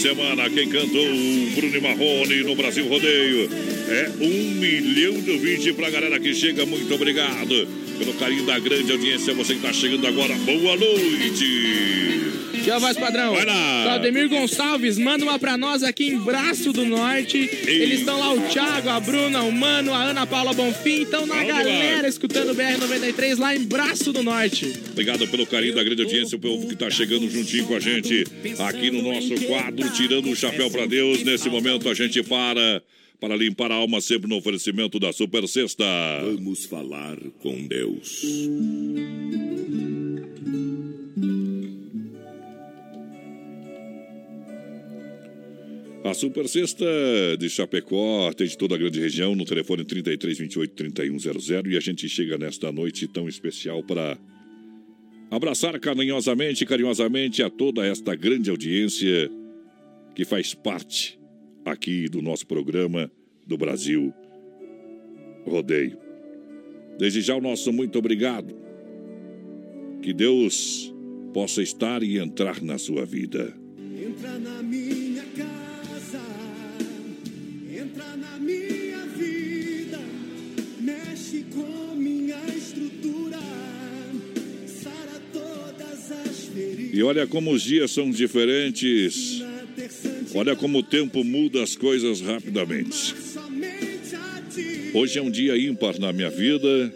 semana. 0.00 0.48
Quem 0.48 0.68
cantou 0.68 1.04
o 1.04 1.50
Bruno 1.54 1.82
Marrone 1.82 2.42
no 2.42 2.54
Brasil 2.54 2.88
Rodeio. 2.88 3.50
É 3.88 4.10
um 4.20 4.54
milhão 4.54 5.20
de 5.20 5.30
ouvintes 5.32 5.72
pra 5.72 5.90
galera 5.90 6.18
que 6.18 6.34
chega. 6.34 6.64
Muito 6.64 6.92
obrigado 6.94 7.68
pelo 7.98 8.14
carinho 8.14 8.44
da 8.46 8.58
grande 8.58 8.90
audiência. 8.90 9.34
Você 9.34 9.54
que 9.54 9.60
tá 9.60 9.72
chegando 9.72 10.06
agora, 10.06 10.34
boa 10.36 10.76
noite. 10.76 11.89
Que 12.70 12.74
é 12.74 12.76
a 12.76 12.78
voz 12.78 12.96
padrão. 12.96 13.34
Vai 13.34 13.44
lá. 13.44 13.82
Claudemir 13.82 14.28
Gonçalves, 14.28 14.96
manda 14.96 15.24
uma 15.24 15.40
pra 15.40 15.58
nós 15.58 15.82
aqui 15.82 16.06
em 16.06 16.18
Braço 16.20 16.72
do 16.72 16.84
Norte. 16.84 17.36
Eles 17.66 17.98
estão 17.98 18.16
lá, 18.16 18.32
o 18.32 18.40
Thiago, 18.42 18.88
a 18.88 19.00
Bruna, 19.00 19.42
o 19.42 19.50
Mano, 19.50 19.92
a 19.92 20.04
Ana 20.04 20.24
Paula 20.24 20.52
Bonfim. 20.52 21.02
Então, 21.02 21.26
na 21.26 21.34
Vamos 21.34 21.48
galera 21.48 22.02
lá. 22.02 22.08
escutando 22.08 22.50
o 22.50 22.54
BR-93 22.54 23.38
lá 23.40 23.56
em 23.56 23.64
Braço 23.64 24.12
do 24.12 24.22
Norte. 24.22 24.72
Obrigado 24.92 25.26
pelo 25.26 25.44
carinho 25.48 25.74
da 25.74 25.82
grande 25.82 26.02
audiência, 26.02 26.36
o 26.36 26.40
povo 26.40 26.68
que 26.68 26.76
tá 26.76 26.88
chegando 26.88 27.28
juntinho 27.28 27.66
com 27.66 27.74
a 27.74 27.80
gente 27.80 28.24
aqui 28.60 28.88
no 28.92 29.02
nosso 29.02 29.34
quadro, 29.46 29.90
tirando 29.90 30.30
o 30.30 30.36
chapéu 30.36 30.70
pra 30.70 30.86
Deus. 30.86 31.24
Nesse 31.24 31.50
momento 31.50 31.88
a 31.88 31.94
gente 31.94 32.22
para 32.22 32.80
para 33.18 33.36
limpar 33.36 33.70
a 33.70 33.74
alma, 33.74 34.00
sempre 34.00 34.28
no 34.30 34.36
oferecimento 34.36 34.98
da 35.00 35.12
Super 35.12 35.46
Sexta. 35.46 35.84
Vamos 36.22 36.64
falar 36.66 37.18
com 37.42 37.66
Deus. 37.66 38.22
A 46.02 46.14
Super 46.14 46.48
Sexta 46.48 46.86
de 47.38 47.50
Chapecó 47.50 48.26
atende 48.28 48.56
toda 48.56 48.74
a 48.74 48.78
grande 48.78 48.98
região 48.98 49.34
no 49.34 49.44
telefone 49.44 49.84
33 49.84 50.38
28 50.38 50.74
3100 50.74 51.62
e 51.66 51.76
a 51.76 51.80
gente 51.80 52.08
chega 52.08 52.38
nesta 52.38 52.72
noite 52.72 53.06
tão 53.06 53.28
especial 53.28 53.82
para 53.82 54.16
abraçar 55.30 55.78
carinhosamente, 55.78 56.64
carinhosamente 56.64 57.42
a 57.42 57.50
toda 57.50 57.84
esta 57.84 58.14
grande 58.14 58.48
audiência 58.48 59.30
que 60.14 60.24
faz 60.24 60.54
parte 60.54 61.20
aqui 61.66 62.08
do 62.08 62.22
nosso 62.22 62.46
programa 62.46 63.10
do 63.46 63.58
Brasil 63.58 64.12
Rodeio. 65.44 65.98
Desde 66.98 67.20
já 67.20 67.36
o 67.36 67.42
nosso 67.42 67.74
muito 67.74 67.98
obrigado. 67.98 68.56
Que 70.00 70.14
Deus 70.14 70.94
possa 71.34 71.62
estar 71.62 72.02
e 72.02 72.16
entrar 72.18 72.62
na 72.62 72.78
sua 72.78 73.04
vida. 73.04 73.54
Entra 74.02 74.38
na 74.38 74.62
minha 74.62 74.79
E 86.92 87.02
olha 87.02 87.26
como 87.26 87.52
os 87.52 87.62
dias 87.62 87.90
são 87.90 88.10
diferentes. 88.10 89.42
Olha 90.34 90.56
como 90.56 90.78
o 90.78 90.82
tempo 90.82 91.22
muda 91.22 91.62
as 91.62 91.76
coisas 91.76 92.20
rapidamente. 92.20 93.14
Hoje 94.92 95.18
é 95.18 95.22
um 95.22 95.30
dia 95.30 95.56
ímpar 95.56 95.98
na 96.00 96.12
minha 96.12 96.30
vida. 96.30 96.92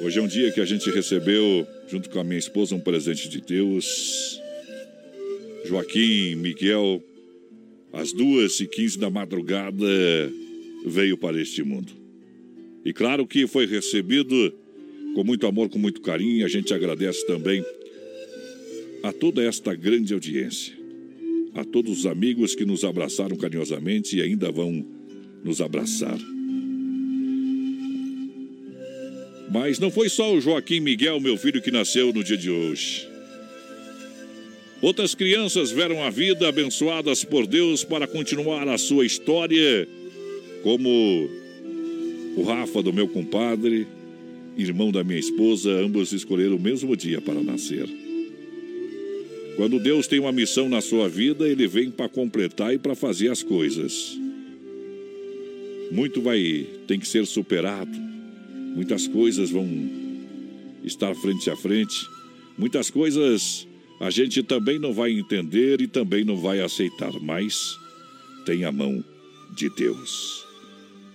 Hoje 0.00 0.18
é 0.18 0.22
um 0.22 0.26
dia 0.26 0.52
que 0.52 0.60
a 0.60 0.64
gente 0.66 0.90
recebeu, 0.90 1.66
junto 1.88 2.10
com 2.10 2.20
a 2.20 2.24
minha 2.24 2.38
esposa, 2.38 2.74
um 2.74 2.80
presente 2.80 3.28
de 3.28 3.40
Deus. 3.40 4.38
Joaquim 5.64 6.34
Miguel, 6.34 7.02
às 7.92 8.12
duas 8.12 8.60
e 8.60 8.66
quinze 8.66 8.98
da 8.98 9.08
madrugada, 9.08 9.86
veio 10.84 11.16
para 11.16 11.40
este 11.40 11.62
mundo. 11.62 11.90
E 12.84 12.92
claro 12.92 13.26
que 13.26 13.46
foi 13.46 13.66
recebido 13.66 14.52
com 15.14 15.24
muito 15.24 15.46
amor, 15.46 15.70
com 15.70 15.78
muito 15.78 16.02
carinho. 16.02 16.44
A 16.44 16.48
gente 16.48 16.74
agradece 16.74 17.26
também 17.26 17.64
a 19.04 19.12
toda 19.12 19.44
esta 19.44 19.74
grande 19.74 20.14
audiência, 20.14 20.72
a 21.54 21.62
todos 21.62 21.98
os 21.98 22.06
amigos 22.06 22.54
que 22.54 22.64
nos 22.64 22.84
abraçaram 22.84 23.36
carinhosamente 23.36 24.16
e 24.16 24.22
ainda 24.22 24.50
vão 24.50 24.82
nos 25.44 25.60
abraçar. 25.60 26.18
Mas 29.52 29.78
não 29.78 29.90
foi 29.90 30.08
só 30.08 30.34
o 30.34 30.40
Joaquim 30.40 30.80
Miguel, 30.80 31.20
meu 31.20 31.36
filho, 31.36 31.60
que 31.60 31.70
nasceu 31.70 32.14
no 32.14 32.24
dia 32.24 32.38
de 32.38 32.48
hoje. 32.48 33.06
Outras 34.80 35.14
crianças 35.14 35.70
vieram 35.70 36.02
à 36.02 36.08
vida 36.08 36.48
abençoadas 36.48 37.24
por 37.24 37.46
Deus 37.46 37.84
para 37.84 38.06
continuar 38.06 38.66
a 38.66 38.78
sua 38.78 39.04
história, 39.04 39.86
como 40.62 41.28
o 42.38 42.42
Rafa, 42.42 42.82
do 42.82 42.90
meu 42.90 43.06
compadre, 43.06 43.86
irmão 44.56 44.90
da 44.90 45.04
minha 45.04 45.20
esposa, 45.20 45.70
ambos 45.72 46.14
escolheram 46.14 46.56
o 46.56 46.60
mesmo 46.60 46.96
dia 46.96 47.20
para 47.20 47.42
nascer. 47.42 48.03
Quando 49.56 49.78
Deus 49.78 50.06
tem 50.08 50.18
uma 50.18 50.32
missão 50.32 50.68
na 50.68 50.80
sua 50.80 51.08
vida, 51.08 51.48
ele 51.48 51.68
vem 51.68 51.90
para 51.90 52.08
completar 52.08 52.74
e 52.74 52.78
para 52.78 52.94
fazer 52.94 53.30
as 53.30 53.42
coisas. 53.42 54.18
Muito 55.92 56.20
vai 56.20 56.66
tem 56.88 56.98
que 56.98 57.06
ser 57.06 57.24
superado. 57.26 57.92
Muitas 58.74 59.06
coisas 59.06 59.50
vão 59.50 59.68
estar 60.82 61.14
frente 61.14 61.48
a 61.50 61.56
frente. 61.56 61.94
Muitas 62.58 62.90
coisas 62.90 63.66
a 64.00 64.10
gente 64.10 64.42
também 64.42 64.78
não 64.78 64.92
vai 64.92 65.12
entender 65.12 65.80
e 65.80 65.86
também 65.86 66.24
não 66.24 66.36
vai 66.36 66.60
aceitar, 66.60 67.12
mas 67.20 67.78
tem 68.44 68.64
a 68.64 68.72
mão 68.72 69.04
de 69.54 69.70
Deus. 69.70 70.44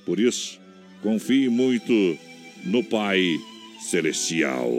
Por 0.05 0.17
isso, 0.17 0.59
confie 1.01 1.49
muito 1.49 2.17
no 2.65 2.83
Pai 2.83 3.37
Celestial. 3.81 4.71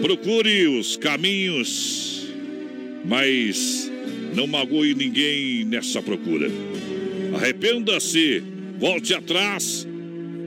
Procure 0.00 0.68
os 0.68 0.96
caminhos, 0.96 2.28
mas 3.04 3.90
não 4.34 4.46
magoe 4.46 4.94
ninguém 4.94 5.64
nessa 5.64 6.00
procura. 6.00 6.48
Arrependa-se, 7.34 8.42
volte 8.78 9.12
atrás, 9.12 9.86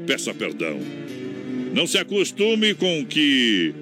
peça 0.07 0.33
perdão. 0.33 0.79
Não 1.73 1.85
se 1.85 1.97
acostume 1.97 2.73
com 2.73 3.01
o 3.01 3.05
que 3.05 3.73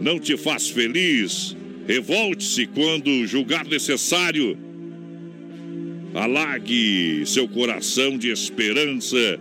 não 0.00 0.18
te 0.18 0.36
faz 0.36 0.68
feliz. 0.68 1.56
Revolte-se 1.86 2.66
quando 2.66 3.26
julgar 3.26 3.66
necessário. 3.66 4.56
Alague 6.14 7.22
seu 7.26 7.48
coração 7.48 8.18
de 8.18 8.30
esperança, 8.30 9.38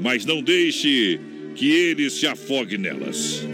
mas 0.00 0.24
não 0.24 0.42
deixe 0.42 1.18
que 1.54 1.70
ele 1.70 2.10
se 2.10 2.26
afogue 2.26 2.76
nelas. 2.78 3.44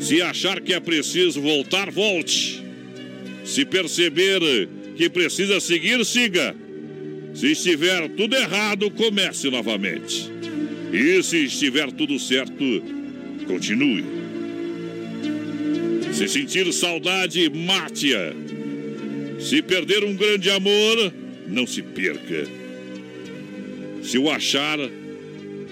Se 0.00 0.22
achar 0.22 0.60
que 0.62 0.72
é 0.72 0.80
preciso 0.80 1.42
voltar, 1.42 1.90
volte. 1.90 2.64
Se 3.44 3.66
perceber 3.66 4.40
que 4.96 5.10
precisa 5.10 5.60
seguir, 5.60 6.04
siga. 6.04 6.56
Se 7.34 7.52
estiver 7.52 8.08
tudo 8.10 8.34
errado, 8.34 8.90
comece 8.90 9.50
novamente. 9.50 10.30
E 10.92 11.22
se 11.22 11.44
estiver 11.44 11.92
tudo 11.92 12.18
certo, 12.18 12.64
continue. 13.46 14.04
Se 16.12 16.26
sentir 16.28 16.72
saudade, 16.72 17.48
mate-a. 17.50 18.32
Se 19.38 19.62
perder 19.62 20.02
um 20.04 20.16
grande 20.16 20.50
amor, 20.50 21.12
não 21.46 21.66
se 21.66 21.82
perca. 21.82 22.48
Se 24.02 24.18
o 24.18 24.30
achar, 24.30 24.78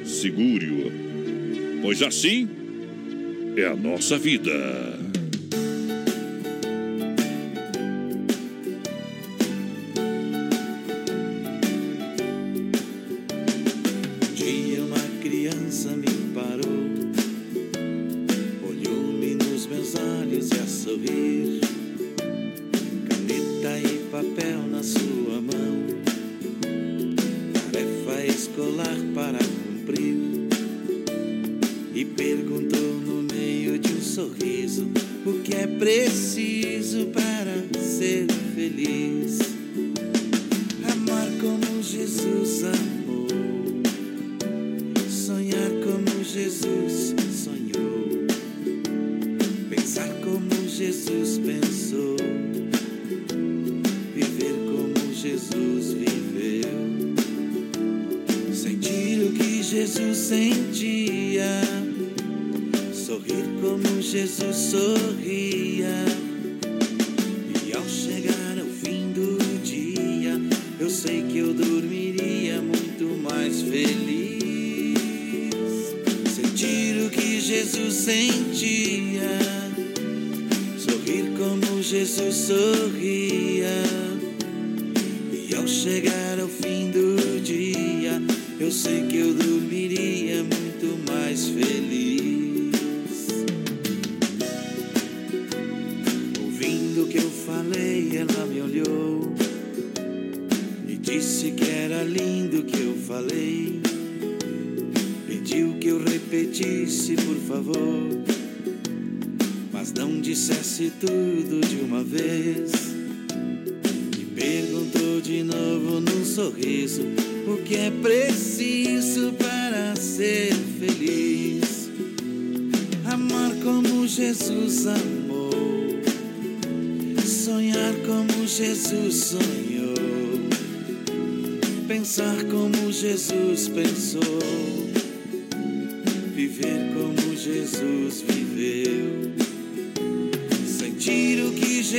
segure-o. 0.05 0.93
Pois 1.83 2.03
assim 2.03 2.58
é 3.61 3.67
a 3.67 3.77
nossa 3.77 4.19
vida. 4.19 4.51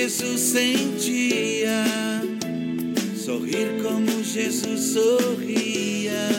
Jesus 0.09 0.41
sentia 0.41 1.85
sorrir 3.15 3.79
como 3.83 4.23
Jesus 4.23 4.93
sorria. 4.93 6.29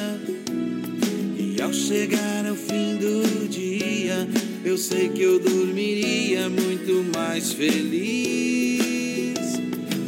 E 1.39 1.63
ao 1.63 1.73
chegar 1.73 2.47
ao 2.49 2.57
fim 2.57 2.97
do 2.97 3.49
dia, 3.49 4.29
eu 4.65 4.77
sei 4.77 5.09
que 5.11 5.23
eu 5.23 5.39
dormiria 5.39 6.49
muito 6.49 7.17
mais 7.17 7.53
feliz. 7.53 9.39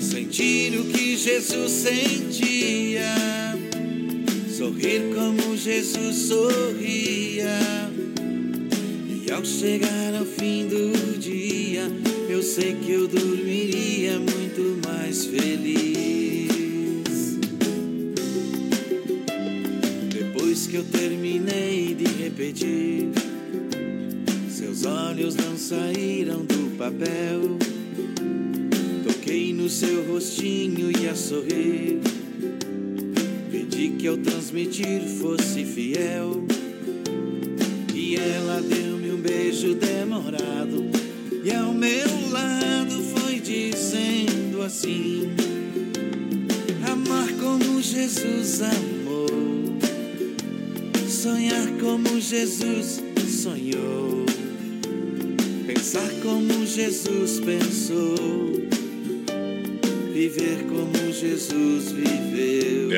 Sentir 0.00 0.76
o 0.80 0.84
que 0.86 1.16
Jesus 1.16 1.70
sentia, 1.70 2.11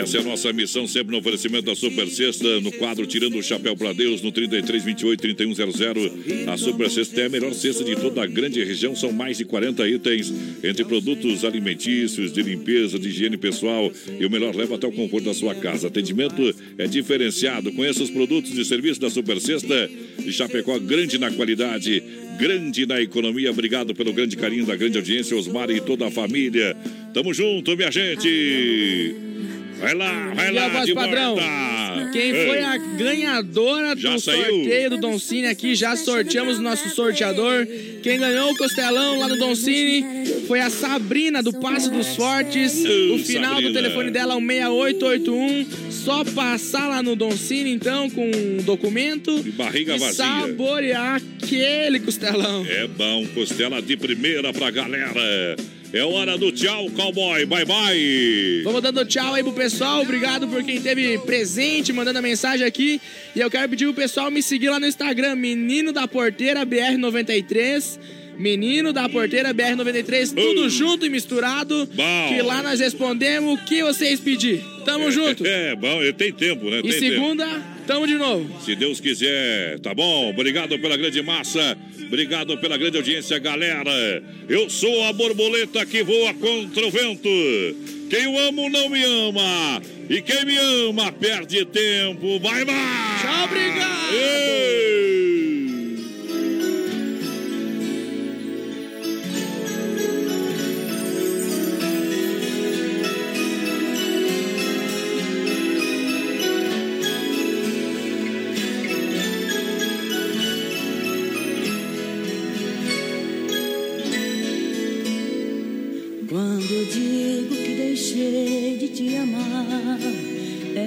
Essa 0.04 0.18
é 0.18 0.20
a 0.20 0.24
nossa 0.24 0.52
missão, 0.52 0.86
sempre 0.86 1.12
no 1.12 1.18
oferecimento 1.18 1.64
da 1.64 1.74
Super 1.74 2.06
Sexta, 2.08 2.60
no 2.60 2.70
quadro 2.72 3.06
Tirando 3.06 3.38
o 3.38 3.42
Chapéu 3.42 3.74
para 3.74 3.94
Deus, 3.94 4.20
no 4.20 4.30
33 4.30 4.84
28 4.84 5.18
3100. 5.18 6.46
A 6.46 6.58
Super 6.58 6.90
Sexta 6.90 7.22
é 7.22 7.24
a 7.24 7.28
melhor 7.30 7.54
cesta 7.54 7.82
de 7.82 7.96
toda 7.96 8.22
a 8.22 8.26
grande 8.26 8.62
região, 8.62 8.94
são 8.94 9.10
mais 9.10 9.38
de 9.38 9.46
40 9.46 9.88
itens, 9.88 10.30
entre 10.62 10.84
produtos 10.84 11.42
alimentícios, 11.42 12.34
de 12.34 12.42
limpeza, 12.42 12.98
de 12.98 13.08
higiene 13.08 13.38
pessoal 13.38 13.90
e 14.20 14.26
o 14.26 14.30
melhor 14.30 14.54
leva 14.54 14.74
até 14.74 14.86
o 14.86 14.92
conforto 14.92 15.24
da 15.24 15.32
sua 15.32 15.54
casa. 15.54 15.88
Atendimento 15.88 16.54
é 16.76 16.86
diferenciado. 16.86 17.72
Conheça 17.72 18.02
os 18.02 18.10
produtos 18.10 18.58
e 18.58 18.62
serviços 18.62 18.98
da 18.98 19.08
Super 19.08 19.40
Sexta 19.40 19.88
de 20.18 20.30
Chapecó, 20.34 20.78
grande 20.80 21.16
na 21.16 21.30
qualidade, 21.30 22.02
grande 22.38 22.84
na 22.84 23.00
economia. 23.00 23.50
Obrigado 23.50 23.94
pelo 23.94 24.12
grande 24.12 24.36
carinho 24.36 24.66
da 24.66 24.76
grande 24.76 24.98
audiência, 24.98 25.34
Osmar 25.34 25.70
e 25.70 25.80
toda 25.80 26.06
a 26.06 26.10
família. 26.10 26.76
Tamo 27.14 27.32
junto, 27.32 27.74
minha 27.74 27.90
gente. 27.90 29.33
Vai 29.78 29.94
lá, 29.94 30.32
vai 30.34 30.46
E 30.52 30.58
a 30.58 30.62
lá, 30.62 30.68
voz 30.68 30.92
padrão. 30.94 31.36
Quem 32.12 32.32
foi 32.32 32.60
a 32.60 32.76
ganhadora 32.76 33.96
Já 33.96 34.14
do 34.14 34.20
saiu? 34.20 34.44
sorteio 34.44 34.90
do 34.90 34.98
Don 34.98 35.18
Cine 35.18 35.46
aqui? 35.48 35.74
Já 35.74 35.96
sorteamos 35.96 36.58
o 36.58 36.62
nosso 36.62 36.88
sorteador. 36.90 37.66
Quem 38.02 38.18
ganhou 38.18 38.52
o 38.52 38.56
costelão 38.56 39.18
lá 39.18 39.28
no 39.28 39.36
Don 39.36 39.54
Cine 39.54 40.04
foi 40.46 40.60
a 40.60 40.70
Sabrina 40.70 41.42
do 41.42 41.52
Passo 41.54 41.90
dos 41.90 42.14
Fortes. 42.14 42.72
O 43.12 43.18
final 43.18 43.54
Sabrina. 43.54 43.70
do 43.70 43.74
telefone 43.74 44.10
dela 44.10 44.34
é 44.34 44.36
o 44.36 44.40
6881. 44.40 45.66
Só 45.90 46.24
passar 46.24 46.88
lá 46.88 47.02
no 47.02 47.16
Don 47.16 47.32
Cine, 47.32 47.70
então, 47.72 48.08
com 48.10 48.30
um 48.30 48.62
documento. 48.62 49.42
De 49.42 49.50
barriga 49.52 49.96
e 49.96 49.98
vazia. 49.98 50.24
saborear 50.24 51.20
aquele 51.42 51.98
costelão. 52.00 52.64
É 52.68 52.86
bom, 52.86 53.26
costela 53.34 53.80
de 53.82 53.96
primeira 53.96 54.52
pra 54.52 54.70
galera. 54.70 55.56
É 55.94 56.02
hora 56.02 56.36
do 56.36 56.50
tchau, 56.50 56.90
cowboy. 56.90 57.46
Bye, 57.46 57.64
bye. 57.64 58.62
Vamos 58.64 58.82
dando 58.82 59.04
tchau 59.04 59.32
aí 59.32 59.44
pro 59.44 59.52
pessoal. 59.52 60.02
Obrigado 60.02 60.48
por 60.48 60.60
quem 60.64 60.80
teve 60.80 61.16
presente, 61.20 61.92
mandando 61.92 62.18
a 62.18 62.22
mensagem 62.22 62.66
aqui. 62.66 63.00
E 63.32 63.38
eu 63.38 63.48
quero 63.48 63.68
pedir 63.68 63.84
pro 63.84 63.94
pessoal 63.94 64.28
me 64.28 64.42
seguir 64.42 64.70
lá 64.70 64.80
no 64.80 64.88
Instagram, 64.88 65.36
Menino 65.36 65.92
da 65.92 66.08
Porteira 66.08 66.66
BR93. 66.66 68.00
Menino 68.38 68.92
da 68.92 69.08
Porteira 69.08 69.54
BR93, 69.54 70.34
tudo 70.34 70.68
junto 70.68 71.06
e 71.06 71.08
misturado. 71.08 71.88
Bom. 71.92 72.28
Que 72.28 72.42
lá 72.42 72.62
nós 72.62 72.80
respondemos 72.80 73.54
o 73.54 73.64
que 73.64 73.82
vocês 73.82 74.20
pedir. 74.20 74.62
Tamo 74.84 75.10
junto. 75.10 75.46
É, 75.46 75.74
bom, 75.74 75.98
tem 76.16 76.32
tempo, 76.32 76.68
né? 76.70 76.80
E 76.80 76.82
Tem 76.82 76.92
tempo. 76.92 77.14
segunda, 77.14 77.62
tamo 77.86 78.06
de 78.06 78.14
novo. 78.14 78.60
Se 78.62 78.74
Deus 78.74 79.00
quiser, 79.00 79.78
tá 79.80 79.94
bom? 79.94 80.30
Obrigado 80.30 80.78
pela 80.78 80.96
grande 80.96 81.22
massa, 81.22 81.76
obrigado 82.06 82.56
pela 82.58 82.76
grande 82.76 82.98
audiência, 82.98 83.38
galera. 83.38 84.22
Eu 84.48 84.68
sou 84.68 85.04
a 85.04 85.12
borboleta 85.12 85.86
que 85.86 86.02
voa 86.02 86.34
contra 86.34 86.86
o 86.86 86.90
vento. 86.90 87.28
Quem 88.10 88.24
eu 88.24 88.38
amo 88.38 88.68
não 88.68 88.90
me 88.90 89.02
ama. 89.02 89.82
E 90.10 90.20
quem 90.20 90.44
me 90.44 90.56
ama 90.58 91.10
perde 91.10 91.64
tempo. 91.64 92.38
Vai, 92.40 92.64
vai! 92.64 92.74
Tchau, 93.22 93.44
obrigado! 93.44 94.14
Ei! 94.14 95.23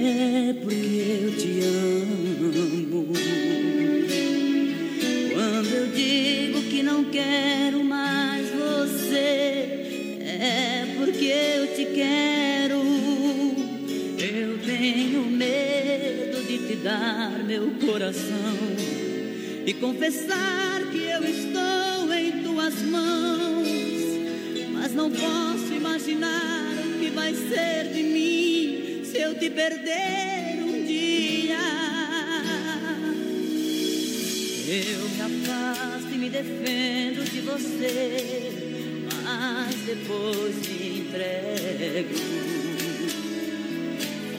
É 0.07 0.53
porque 0.53 1.21
eu 1.21 1.35
te 1.35 1.59
amo. 1.61 3.13
Quando 5.33 5.73
eu 5.73 5.87
digo 5.87 6.61
que 6.69 6.81
não 6.81 7.03
quero 7.05 7.83
mais 7.83 8.47
você, 8.49 10.19
é 10.21 10.95
porque 10.97 11.25
eu 11.25 11.75
te 11.75 11.85
quero. 11.93 12.77
Eu 14.19 14.57
tenho 14.65 15.25
medo 15.25 16.43
de 16.47 16.67
te 16.67 16.75
dar 16.77 17.43
meu 17.45 17.71
coração 17.85 18.57
e 19.65 19.73
confessar 19.73 20.81
que 20.91 21.03
eu 21.03 21.23
estou 21.23 22.13
em 22.13 22.43
tuas 22.43 22.81
mãos. 22.83 23.67
Mas 24.73 24.93
não 24.93 25.11
posso 25.11 25.73
imaginar 25.73 26.73
o 26.85 26.99
que 26.99 27.09
vai 27.09 27.33
ser 27.33 27.91
de 27.93 28.03
mim 28.03 28.36
se 29.17 29.23
eu 29.23 29.33
te 29.33 29.49
perder 29.49 30.61
um 30.61 30.85
dia. 30.85 31.57
Eu 34.67 35.09
me 35.09 35.21
afasto 35.21 36.13
e 36.13 36.17
me 36.19 36.29
defendo 36.29 37.23
de 37.23 37.41
você, 37.41 38.51
mas 39.23 39.75
depois 39.87 40.55
me 40.67 40.99
entrego. 40.99 42.13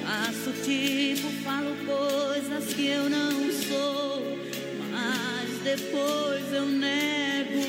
Faço 0.06 0.52
tipo, 0.62 1.28
falo 1.42 1.74
coisas 1.84 2.72
que 2.72 2.86
eu 2.86 3.10
não 3.10 3.50
sou, 3.50 4.38
mas 4.92 5.58
depois 5.64 6.52
eu 6.52 6.66
nego. 6.66 7.66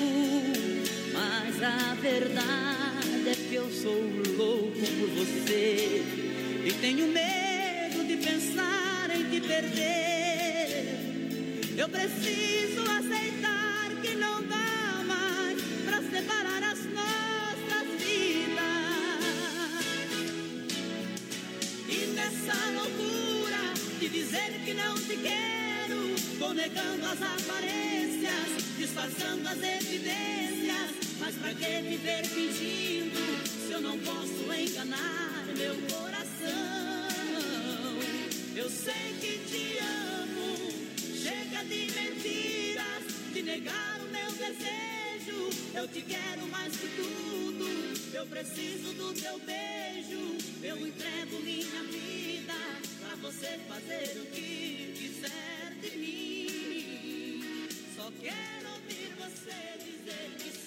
Mas 1.11 1.64
a 1.64 1.95
verdade 1.95 3.30
é 3.30 3.36
que 3.49 3.56
eu 3.56 3.68
sou 3.72 3.99
louco 4.38 4.77
por 4.77 5.10
você 5.10 6.19
e 6.70 6.74
tenho 6.74 7.08
medo 7.08 8.04
de 8.06 8.16
pensar 8.18 9.10
em 9.10 9.24
te 9.24 9.41
perder. 9.41 10.86
Eu 11.76 11.90
preciso 11.90 12.82
aceitar 12.84 13.90
que 14.02 14.16
não 14.16 14.44
dá 14.44 15.04
mais 15.04 15.60
pra 15.84 16.00
separar 16.00 16.64
as 16.64 16.86
nossas 16.94 17.88
vidas. 17.98 18.60
E 21.90 22.06
nessa 22.14 22.54
loucura 22.72 23.74
de 24.00 24.10
dizer 24.10 24.62
que 24.64 24.74
não 24.76 24.94
te 24.96 25.18
quero, 25.18 26.16
vou 26.38 26.54
negando 26.54 27.04
as 27.04 27.20
aparências, 27.20 28.78
disfarçando 28.78 29.48
as 29.48 29.58
evidências. 29.58 30.91
Mas 31.20 31.36
pra 31.36 31.52
que 31.56 31.82
viver 31.82 32.26
fingindo 32.26 33.20
se 33.66 33.72
eu 33.72 33.82
não 33.82 33.98
posso 33.98 34.54
enganar 34.54 35.46
meu 35.58 35.76
coração? 35.88 36.09
Eu 38.70 38.76
sei 38.76 39.16
que 39.20 39.40
te 39.50 39.80
amo, 39.80 40.56
chega 41.02 41.64
de 41.64 41.91
mentiras, 41.91 43.04
de 43.34 43.41
negar 43.41 44.00
o 44.00 44.12
meu 44.12 44.32
desejo. 44.32 45.50
Eu 45.74 45.88
te 45.88 46.04
quero 46.04 46.46
mais 46.50 46.78
que 46.78 46.88
tudo, 46.90 47.66
eu 48.14 48.28
preciso 48.28 48.94
do 48.94 49.12
teu 49.20 49.40
beijo. 49.40 50.38
Eu 50.62 50.88
entrego 50.88 51.40
minha 51.40 51.84
vida 51.86 52.54
pra 53.00 53.16
você 53.16 53.60
fazer 53.68 54.22
o 54.22 54.26
que 54.28 54.94
quiser 54.96 55.74
de 55.82 55.98
mim. 55.98 57.68
Só 57.96 58.12
quero 58.22 58.70
ouvir 58.76 59.16
você 59.18 59.80
dizer 59.84 60.30
que 60.38 60.59